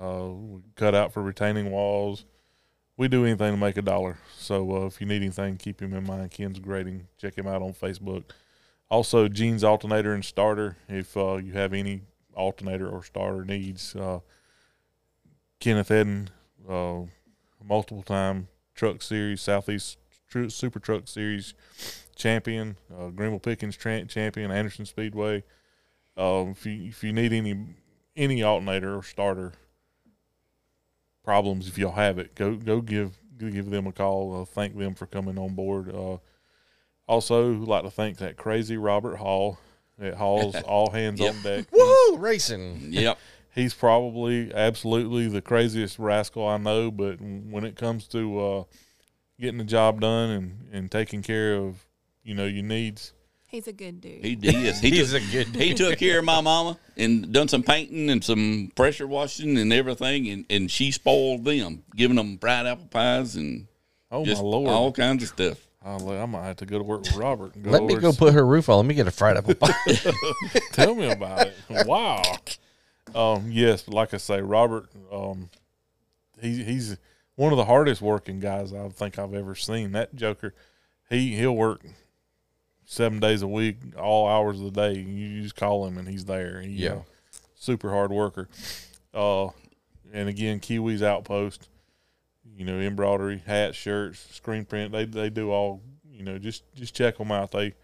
Uh, 0.00 0.28
we 0.28 0.60
cut 0.74 0.94
out 0.94 1.12
for 1.12 1.22
retaining 1.22 1.70
walls. 1.70 2.24
We 2.98 3.08
do 3.08 3.26
anything 3.26 3.52
to 3.52 3.58
make 3.58 3.76
a 3.76 3.82
dollar. 3.82 4.18
So 4.38 4.82
uh, 4.82 4.86
if 4.86 5.00
you 5.00 5.06
need 5.06 5.22
anything, 5.22 5.58
keep 5.58 5.80
him 5.80 5.92
in 5.92 6.04
mind. 6.04 6.30
Ken's 6.30 6.58
grading. 6.58 7.08
Check 7.18 7.36
him 7.36 7.46
out 7.46 7.60
on 7.60 7.74
Facebook. 7.74 8.24
Also, 8.88 9.28
Gene's 9.28 9.64
alternator 9.64 10.14
and 10.14 10.24
starter. 10.24 10.76
If 10.88 11.16
uh, 11.16 11.36
you 11.36 11.52
have 11.52 11.72
any 11.72 12.02
alternator 12.34 12.88
or 12.88 13.02
starter 13.02 13.44
needs, 13.44 13.96
uh, 13.96 14.20
Kenneth 15.58 15.90
Eden, 15.90 16.30
uh, 16.68 17.00
multiple 17.64 18.02
time 18.02 18.48
truck 18.74 19.02
series, 19.02 19.40
Southeast 19.40 19.98
Tru- 20.28 20.50
Super 20.50 20.78
Truck 20.78 21.08
Series 21.08 21.54
champion, 22.14 22.76
uh, 22.96 23.08
Greenville 23.08 23.40
Pickens 23.40 23.76
tra- 23.76 24.04
champion, 24.04 24.50
Anderson 24.50 24.86
Speedway. 24.86 25.42
Um, 26.16 26.50
if 26.50 26.64
you 26.64 26.88
if 26.88 27.02
you 27.02 27.12
need 27.12 27.32
any 27.32 27.56
any 28.14 28.42
alternator 28.42 28.96
or 28.96 29.02
starter 29.02 29.52
problems, 31.24 31.68
if 31.68 31.76
y'all 31.76 31.92
have 31.92 32.18
it, 32.18 32.34
go 32.34 32.54
go 32.54 32.80
give 32.80 33.18
give 33.38 33.70
them 33.70 33.86
a 33.86 33.92
call. 33.92 34.42
Uh, 34.42 34.44
thank 34.44 34.76
them 34.76 34.94
for 34.94 35.06
coming 35.06 35.38
on 35.38 35.54
board. 35.54 35.94
Also, 37.08 37.52
like 37.52 37.84
to 37.84 37.90
thank 37.90 38.18
that 38.18 38.36
crazy 38.36 38.76
Robert 38.76 39.16
Hall 39.16 39.58
at 40.00 40.14
Hall's 40.14 40.54
All 40.66 40.90
Hands 40.90 41.18
Yep. 41.18 41.34
on 41.34 41.42
Deck. 41.42 41.64
Woo! 41.72 42.16
Racing. 42.16 42.88
Yep. 42.90 43.18
He's 43.54 43.72
probably 43.72 44.52
absolutely 44.52 45.28
the 45.28 45.40
craziest 45.40 45.98
rascal 45.98 46.46
I 46.46 46.58
know, 46.58 46.90
but 46.90 47.20
when 47.20 47.64
it 47.64 47.74
comes 47.76 48.06
to 48.08 48.38
uh, 48.38 48.64
getting 49.40 49.56
the 49.56 49.64
job 49.64 50.00
done 50.02 50.30
and, 50.30 50.68
and 50.72 50.90
taking 50.90 51.22
care 51.22 51.54
of 51.54 51.76
you 52.22 52.34
know 52.34 52.44
your 52.44 52.64
needs, 52.64 53.12
He's 53.48 53.68
a 53.68 53.72
good 53.72 54.00
dude. 54.00 54.24
He 54.24 54.34
is. 54.42 54.80
He 54.80 54.90
He's 54.90 55.12
took, 55.12 55.22
a 55.22 55.32
good 55.32 55.46
He 55.56 55.72
took 55.72 55.98
care 55.98 56.18
of 56.18 56.24
my 56.24 56.40
mama 56.40 56.76
and 56.96 57.32
done 57.32 57.46
some 57.48 57.62
painting 57.62 58.10
and 58.10 58.22
some 58.22 58.72
pressure 58.74 59.06
washing 59.06 59.56
and 59.56 59.72
everything, 59.72 60.28
and, 60.28 60.44
and 60.50 60.70
she 60.70 60.90
spoiled 60.90 61.44
them, 61.44 61.84
giving 61.94 62.16
them 62.16 62.36
fried 62.38 62.66
apple 62.66 62.86
pies 62.86 63.36
and 63.36 63.68
oh 64.10 64.24
just 64.24 64.42
my 64.42 64.48
lord, 64.48 64.68
all 64.70 64.92
kinds 64.92 65.22
of 65.22 65.28
stuff. 65.30 65.65
I'll, 65.86 66.10
I 66.10 66.26
might 66.26 66.44
have 66.44 66.56
to 66.56 66.66
go 66.66 66.78
to 66.78 66.84
work 66.84 67.02
with 67.02 67.14
Robert. 67.16 67.54
And 67.54 67.62
go 67.64 67.70
Let 67.70 67.84
me 67.84 67.94
go 67.96 68.12
put 68.12 68.34
her 68.34 68.44
roof 68.44 68.68
on. 68.68 68.78
Let 68.78 68.86
me 68.86 68.94
get 68.94 69.06
a 69.06 69.10
fried 69.12 69.36
apple 69.36 69.54
pie. 69.54 69.72
Tell 70.72 70.94
me 70.96 71.10
about 71.10 71.46
it. 71.46 71.86
Wow. 71.86 72.22
Um, 73.14 73.50
yes, 73.52 73.86
like 73.88 74.12
I 74.12 74.16
say, 74.16 74.40
Robert. 74.42 74.88
Um, 75.12 75.48
he 76.42 76.64
he's 76.64 76.96
one 77.36 77.52
of 77.52 77.56
the 77.56 77.64
hardest 77.64 78.02
working 78.02 78.40
guys 78.40 78.72
I 78.74 78.88
think 78.88 79.18
I've 79.18 79.32
ever 79.32 79.54
seen. 79.54 79.92
That 79.92 80.14
Joker, 80.14 80.54
he 81.08 81.36
he'll 81.36 81.54
work 81.56 81.82
seven 82.84 83.20
days 83.20 83.42
a 83.42 83.48
week, 83.48 83.76
all 83.96 84.26
hours 84.28 84.58
of 84.60 84.64
the 84.64 84.70
day. 84.92 84.98
You 85.00 85.42
just 85.42 85.54
call 85.56 85.86
him 85.86 85.98
and 85.98 86.08
he's 86.08 86.24
there. 86.24 86.60
He, 86.60 86.70
Yeah. 86.70 86.90
uh, 86.90 87.02
super 87.54 87.90
hard 87.90 88.10
worker. 88.10 88.48
Uh, 89.14 89.48
and 90.12 90.28
again, 90.28 90.58
Kiwi's 90.60 91.02
Outpost. 91.02 91.68
You 92.54 92.64
know, 92.64 92.78
embroidery, 92.78 93.42
hats, 93.46 93.76
shirts, 93.76 94.26
screen 94.34 94.64
print. 94.64 94.92
They 94.92 95.04
they 95.04 95.30
do 95.30 95.50
all. 95.50 95.82
You 96.10 96.22
know, 96.22 96.38
just 96.38 96.64
just 96.74 96.94
check 96.94 97.18
them 97.18 97.30
out. 97.30 97.50
They 97.50 97.74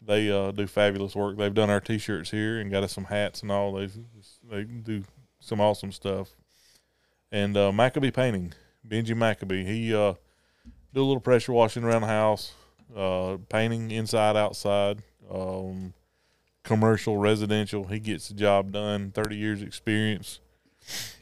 they 0.00 0.30
uh, 0.30 0.52
do 0.52 0.66
fabulous 0.66 1.16
work. 1.16 1.36
They've 1.36 1.52
done 1.52 1.70
our 1.70 1.80
T-shirts 1.80 2.30
here 2.30 2.60
and 2.60 2.70
got 2.70 2.84
us 2.84 2.92
some 2.92 3.04
hats 3.04 3.42
and 3.42 3.50
all. 3.50 3.72
They 3.72 3.88
they 4.48 4.64
do 4.64 5.04
some 5.40 5.60
awesome 5.60 5.92
stuff. 5.92 6.34
And 7.32 7.56
uh, 7.56 7.72
Maccabee 7.72 8.12
Painting, 8.12 8.54
Benji 8.86 9.16
Maccabee, 9.16 9.64
he 9.64 9.94
uh, 9.94 10.14
do 10.94 11.02
a 11.02 11.04
little 11.04 11.20
pressure 11.20 11.52
washing 11.52 11.82
around 11.82 12.02
the 12.02 12.08
house, 12.08 12.52
uh, 12.96 13.36
painting 13.48 13.90
inside, 13.90 14.36
outside, 14.36 15.02
um, 15.30 15.92
commercial, 16.62 17.16
residential. 17.16 17.84
He 17.84 17.98
gets 17.98 18.28
the 18.28 18.34
job 18.34 18.72
done. 18.72 19.10
Thirty 19.10 19.36
years 19.36 19.62
experience. 19.62 20.40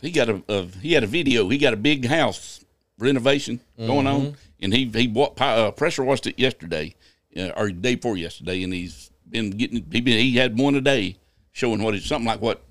He 0.02 0.10
got 0.10 0.28
a, 0.28 0.42
a 0.48 0.66
he 0.66 0.92
had 0.92 1.04
a 1.04 1.08
video. 1.08 1.48
He 1.48 1.56
got 1.56 1.72
a 1.72 1.78
big 1.78 2.04
house 2.04 2.63
renovation 2.98 3.60
going 3.78 4.06
Mm-hmm. 4.06 4.26
on, 4.26 4.36
and 4.60 4.72
he 4.74 4.86
he 4.86 5.08
wa- 5.08 5.32
uh, 5.38 5.70
pressure 5.72 6.04
washed 6.04 6.26
it 6.26 6.38
yesterday, 6.38 6.94
uh, 7.36 7.50
or 7.56 7.70
day 7.70 7.94
before 7.96 8.16
yesterday, 8.16 8.62
and 8.62 8.72
he's 8.72 9.10
been 9.28 9.50
getting 9.50 9.84
he 9.90 10.00
been 10.00 10.18
he 10.18 10.36
had 10.36 10.58
one 10.58 10.74
a 10.74 10.80
day 10.80 11.16
showing 11.52 11.82
what 11.82 11.94
it's 11.94 12.06
something 12.06 12.26
like 12.26 12.40
what 12.40 12.62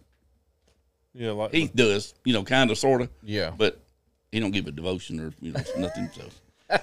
Yeah, 1.14 1.32
like 1.32 1.52
he 1.54 1.68
does, 1.68 2.14
you 2.26 2.34
know, 2.34 2.44
kind 2.44 2.72
of 2.72 2.78
sort 2.78 3.02
of. 3.02 3.10
Yeah. 3.22 3.52
but 3.58 3.80
he 4.32 4.40
don't 4.40 4.52
give 4.52 4.66
a 4.68 4.72
devotion 4.72 5.20
or 5.20 5.34
you 5.42 5.52
know 5.52 5.62
nothing. 5.78 6.10
So, 6.16 6.24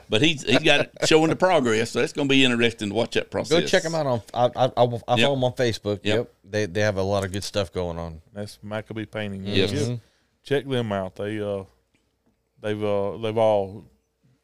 but 0.08 0.22
he's 0.22 0.42
he's 0.44 0.60
got 0.60 0.80
it 0.80 0.92
showing 1.06 1.30
the 1.30 1.36
progress. 1.36 1.90
So 1.90 2.00
it's 2.00 2.12
going 2.12 2.28
to 2.28 2.32
be 2.32 2.44
interesting 2.44 2.90
to 2.90 2.94
watch 2.94 3.14
that 3.14 3.30
process. 3.30 3.60
Go 3.60 3.66
check 3.66 3.82
them 3.82 3.94
out 3.96 4.06
on. 4.06 4.22
I 4.32 4.44
I, 4.44 4.64
I, 4.66 4.70
I 4.76 4.84
Yep. 4.84 5.00
follow 5.08 5.34
them 5.34 5.44
on 5.44 5.52
Facebook. 5.54 6.00
Yep. 6.04 6.16
Yep. 6.16 6.32
They 6.44 6.66
they 6.66 6.80
have 6.82 6.96
a 6.96 7.02
lot 7.02 7.24
of 7.24 7.32
good 7.32 7.42
stuff 7.42 7.72
going 7.72 7.98
on. 7.98 8.20
That's 8.32 8.58
Maccabee 8.62 9.06
Painting. 9.06 9.44
Yes. 9.46 9.72
Yeah. 9.72 9.96
Check 10.44 10.68
them 10.68 10.92
out. 10.92 11.16
They 11.16 11.40
uh 11.40 11.64
they've 12.62 12.82
uh 12.82 13.16
they've 13.18 13.38
all 13.38 13.84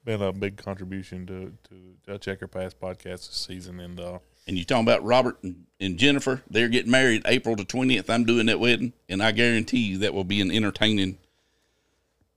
been 0.05 0.23
a 0.23 0.33
big 0.33 0.57
contribution 0.57 1.27
to 1.27 1.53
to 1.69 2.15
a 2.15 2.19
Checkered 2.19 2.53
Past 2.53 2.81
podcast 2.81 3.27
this 3.29 3.45
season 3.49 3.81
and 3.81 3.99
uh 4.01 4.19
And 4.47 4.57
you 4.57 4.65
talking 4.65 4.85
about 4.85 5.05
Robert 5.05 5.39
and, 5.43 5.65
and 5.81 5.99
Jennifer? 5.99 6.43
They're 6.49 6.69
getting 6.69 6.91
married 6.91 7.23
April 7.27 7.57
the 7.57 7.65
twentieth. 7.65 8.09
I'm 8.09 8.25
doing 8.25 8.47
that 8.47 8.61
wedding, 8.61 8.93
and 9.09 9.23
I 9.23 9.33
guarantee 9.33 9.81
you 9.81 9.99
that 9.99 10.15
will 10.15 10.23
be 10.25 10.41
an 10.41 10.51
entertaining, 10.53 11.19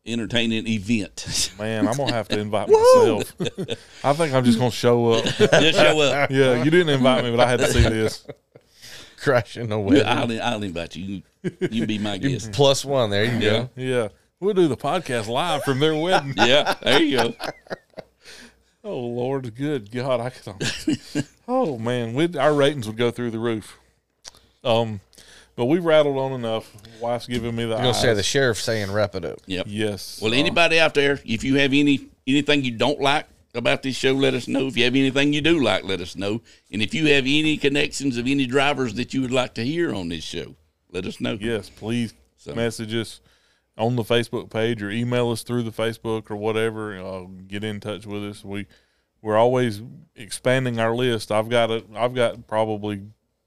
entertaining 0.05 0.67
event. 0.67 1.51
man, 1.59 1.87
I'm 1.87 1.95
gonna 1.97 2.13
have 2.13 2.27
to 2.29 2.39
invite 2.45 2.69
myself. 2.69 3.33
I 4.03 4.13
think 4.13 4.33
I'm 4.33 4.43
just 4.43 4.57
gonna 4.57 4.71
show 4.71 5.11
up. 5.13 5.25
Just 5.37 5.77
show 5.79 5.99
up. 6.01 6.31
Yeah, 6.31 6.63
you 6.63 6.71
didn't 6.71 6.89
invite 6.89 7.23
me, 7.23 7.31
but 7.31 7.39
I 7.41 7.49
had 7.49 7.59
to 7.59 7.67
see 7.67 7.83
this. 7.83 8.25
Crashing 9.17 9.67
the 9.67 9.77
wedding. 9.77 10.05
I'll, 10.07 10.41
I'll 10.41 10.63
invite 10.63 10.95
you. 10.95 11.21
You 11.43 11.51
you 11.71 11.85
be 11.85 11.99
my 11.99 12.17
guest. 12.17 12.53
Plus 12.53 12.85
one. 12.85 13.09
There 13.09 13.25
you 13.25 13.31
Yeah. 13.33 13.39
go. 13.39 13.69
Yeah. 13.75 14.07
We'll 14.39 14.53
do 14.53 14.67
the 14.67 14.77
podcast 14.77 15.27
live 15.27 15.63
from 15.63 15.79
their 15.79 15.95
wedding. 15.95 16.33
Yeah, 16.37 16.75
there 16.81 17.01
you 17.01 17.17
go. 17.17 17.33
Oh 18.83 18.97
Lord, 18.99 19.53
good 19.55 19.91
God, 19.91 20.21
I 20.21 20.29
could. 20.29 20.97
oh 21.47 21.77
man, 21.77 22.13
we 22.13 22.37
our 22.37 22.53
ratings 22.53 22.87
would 22.87 22.95
go 22.97 23.11
through 23.11 23.31
the 23.31 23.39
roof. 23.39 23.77
Um, 24.63 25.01
but 25.57 25.65
we've 25.65 25.83
rattled 25.83 26.17
on 26.17 26.31
enough. 26.31 26.71
Wife's 27.01 27.27
giving 27.27 27.53
me 27.55 27.63
the. 27.63 27.71
You're 27.71 27.77
gonna 27.79 27.93
say 27.93 28.13
the 28.13 28.23
sheriff 28.23 28.61
saying 28.61 28.91
wrap 28.91 29.15
it 29.15 29.25
up. 29.25 29.39
Yep. 29.45 29.65
Yes. 29.67 30.19
Well, 30.21 30.31
uh, 30.33 30.37
anybody 30.37 30.79
out 30.79 30.93
there, 30.93 31.19
if 31.25 31.43
you 31.43 31.55
have 31.55 31.73
any 31.73 32.07
anything 32.25 32.63
you 32.63 32.71
don't 32.71 33.01
like 33.01 33.25
about 33.53 33.83
this 33.83 33.97
show, 33.97 34.13
let 34.13 34.33
us 34.33 34.47
know. 34.47 34.67
If 34.67 34.77
you 34.77 34.85
have 34.85 34.95
anything 34.95 35.33
you 35.33 35.41
do 35.41 35.61
like, 35.61 35.83
let 35.83 35.99
us 35.99 36.15
know. 36.15 36.41
And 36.71 36.81
if 36.81 36.93
you 36.93 37.07
have 37.07 37.25
any 37.25 37.57
connections 37.57 38.17
of 38.17 38.25
any 38.27 38.45
drivers 38.45 38.93
that 38.93 39.13
you 39.13 39.21
would 39.21 39.31
like 39.31 39.55
to 39.55 39.65
hear 39.65 39.93
on 39.93 40.07
this 40.07 40.23
show, 40.23 40.55
let 40.93 41.05
us 41.05 41.19
know. 41.19 41.37
Yes, 41.39 41.69
please 41.69 42.13
So- 42.37 42.55
message 42.55 42.95
us. 42.95 43.19
On 43.79 43.95
the 43.95 44.03
Facebook 44.03 44.51
page 44.51 44.83
or 44.83 44.91
email 44.91 45.31
us 45.31 45.41
through 45.41 45.63
the 45.63 45.71
Facebook 45.71 46.29
or 46.29 46.35
whatever. 46.35 46.99
Uh, 46.99 47.23
get 47.47 47.63
in 47.63 47.79
touch 47.79 48.05
with 48.05 48.23
us. 48.23 48.43
We 48.43 48.67
we're 49.21 49.37
always 49.37 49.81
expanding 50.15 50.79
our 50.79 50.95
list. 50.95 51.31
I've 51.31 51.49
got 51.49 51.71
a 51.71 51.83
I've 51.95 52.13
got 52.13 52.45
probably 52.47 53.01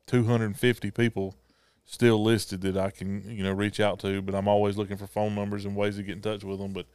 250 0.07 0.91
people 0.91 1.37
still 1.85 2.23
listed 2.23 2.63
that 2.63 2.77
I 2.77 2.91
can 2.91 3.23
you 3.31 3.45
know 3.45 3.53
reach 3.53 3.79
out 3.79 3.99
to, 4.01 4.23
but 4.23 4.35
I'm 4.35 4.49
always 4.49 4.77
looking 4.77 4.97
for 4.97 5.07
phone 5.07 5.35
numbers 5.35 5.65
and 5.65 5.77
ways 5.77 5.97
to 5.97 6.03
get 6.03 6.17
in 6.17 6.23
touch 6.23 6.43
with 6.45 6.59
them. 6.59 6.73
But 6.73 6.87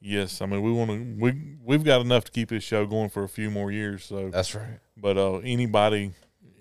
yes, 0.00 0.40
I 0.40 0.46
mean 0.46 0.62
we 0.62 0.72
want 0.72 0.90
to 0.90 1.16
we 1.18 1.56
we've 1.62 1.84
got 1.84 2.00
enough 2.00 2.24
to 2.24 2.32
keep 2.32 2.48
this 2.48 2.64
show 2.64 2.86
going 2.86 3.10
for 3.10 3.22
a 3.22 3.28
few 3.28 3.50
more 3.50 3.70
years. 3.70 4.04
So 4.04 4.30
That's 4.30 4.54
right. 4.54 4.78
but 4.96 5.16
uh, 5.18 5.38
anybody, 5.38 6.12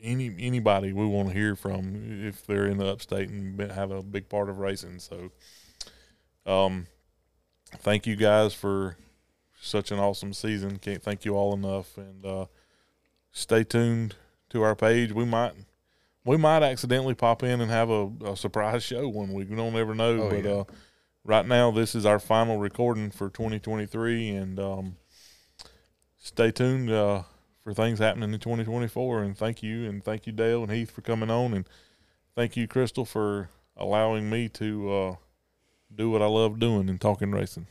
any 0.02 0.36
anybody 0.40 0.94
we 0.94 1.06
want 1.06 1.30
to 1.30 1.34
hear 1.34 1.56
from 1.56 2.26
if 2.28 2.46
they're 2.46 2.68
in 2.68 2.78
the 2.78 2.88
upstate 2.88 3.30
and 3.30 3.60
have 3.72 3.92
a 3.92 4.02
big 4.02 4.30
part 4.30 4.50
of 4.50 4.60
racing. 4.60 5.00
So, 5.00 5.32
um, 6.48 6.88
thank 7.78 8.08
you 8.08 8.16
guys 8.16 8.54
for 8.54 8.98
such 9.62 9.92
an 9.92 10.00
awesome 10.00 10.34
season. 10.34 10.80
Can't 10.80 11.04
thank 11.04 11.26
you 11.26 11.36
all 11.36 11.54
enough, 11.54 11.98
and 11.98 12.26
uh, 12.26 12.46
stay 13.32 13.64
tuned 13.64 14.16
to 14.50 14.64
our 14.64 14.76
page. 14.76 15.12
We 15.12 15.26
might. 15.26 15.54
We 16.24 16.36
might 16.36 16.62
accidentally 16.62 17.14
pop 17.14 17.42
in 17.42 17.62
and 17.62 17.72
have 17.72 17.90
a, 17.90 18.12
a 18.26 18.36
surprise 18.36 18.84
show 18.84 19.08
one 19.08 19.32
week. 19.32 19.50
We 19.50 19.56
don't 19.56 19.78
ever 19.78 19.96
know. 19.96 20.24
Oh, 20.24 20.30
but 20.30 20.44
yeah. 20.44 20.52
uh, 20.52 20.64
right 21.24 21.46
now, 21.46 21.72
this 21.72 21.96
is 21.96 22.06
our 22.06 22.20
final 22.20 22.58
recording 22.58 23.12
for 23.12 23.30
2023, 23.30 24.32
and 24.32 24.60
um, 24.60 24.98
stay 26.18 26.52
tuned 26.52 26.92
uh, 26.92 27.24
for 27.64 27.74
things 27.74 28.00
happening 28.00 28.34
in 28.34 28.40
2024. 28.42 29.24
And 29.24 29.38
thank 29.38 29.64
you, 29.64 29.88
and 29.88 30.04
thank 30.04 30.28
you, 30.28 30.34
Dale 30.34 30.64
and 30.64 30.72
Heath, 30.72 30.92
for 30.92 31.02
coming 31.02 31.30
on, 31.30 31.54
and 31.54 31.66
thank 32.36 32.58
you, 32.58 32.68
Crystal, 32.68 33.06
for 33.06 33.50
allowing 33.78 34.30
me 34.30 34.50
to 34.50 34.92
uh, 34.92 35.16
do 35.94 36.10
what 36.10 36.22
I 36.22 36.28
love 36.28 36.60
doing 36.60 36.90
and 36.90 37.00
talking 37.00 37.32
racing. 37.32 37.68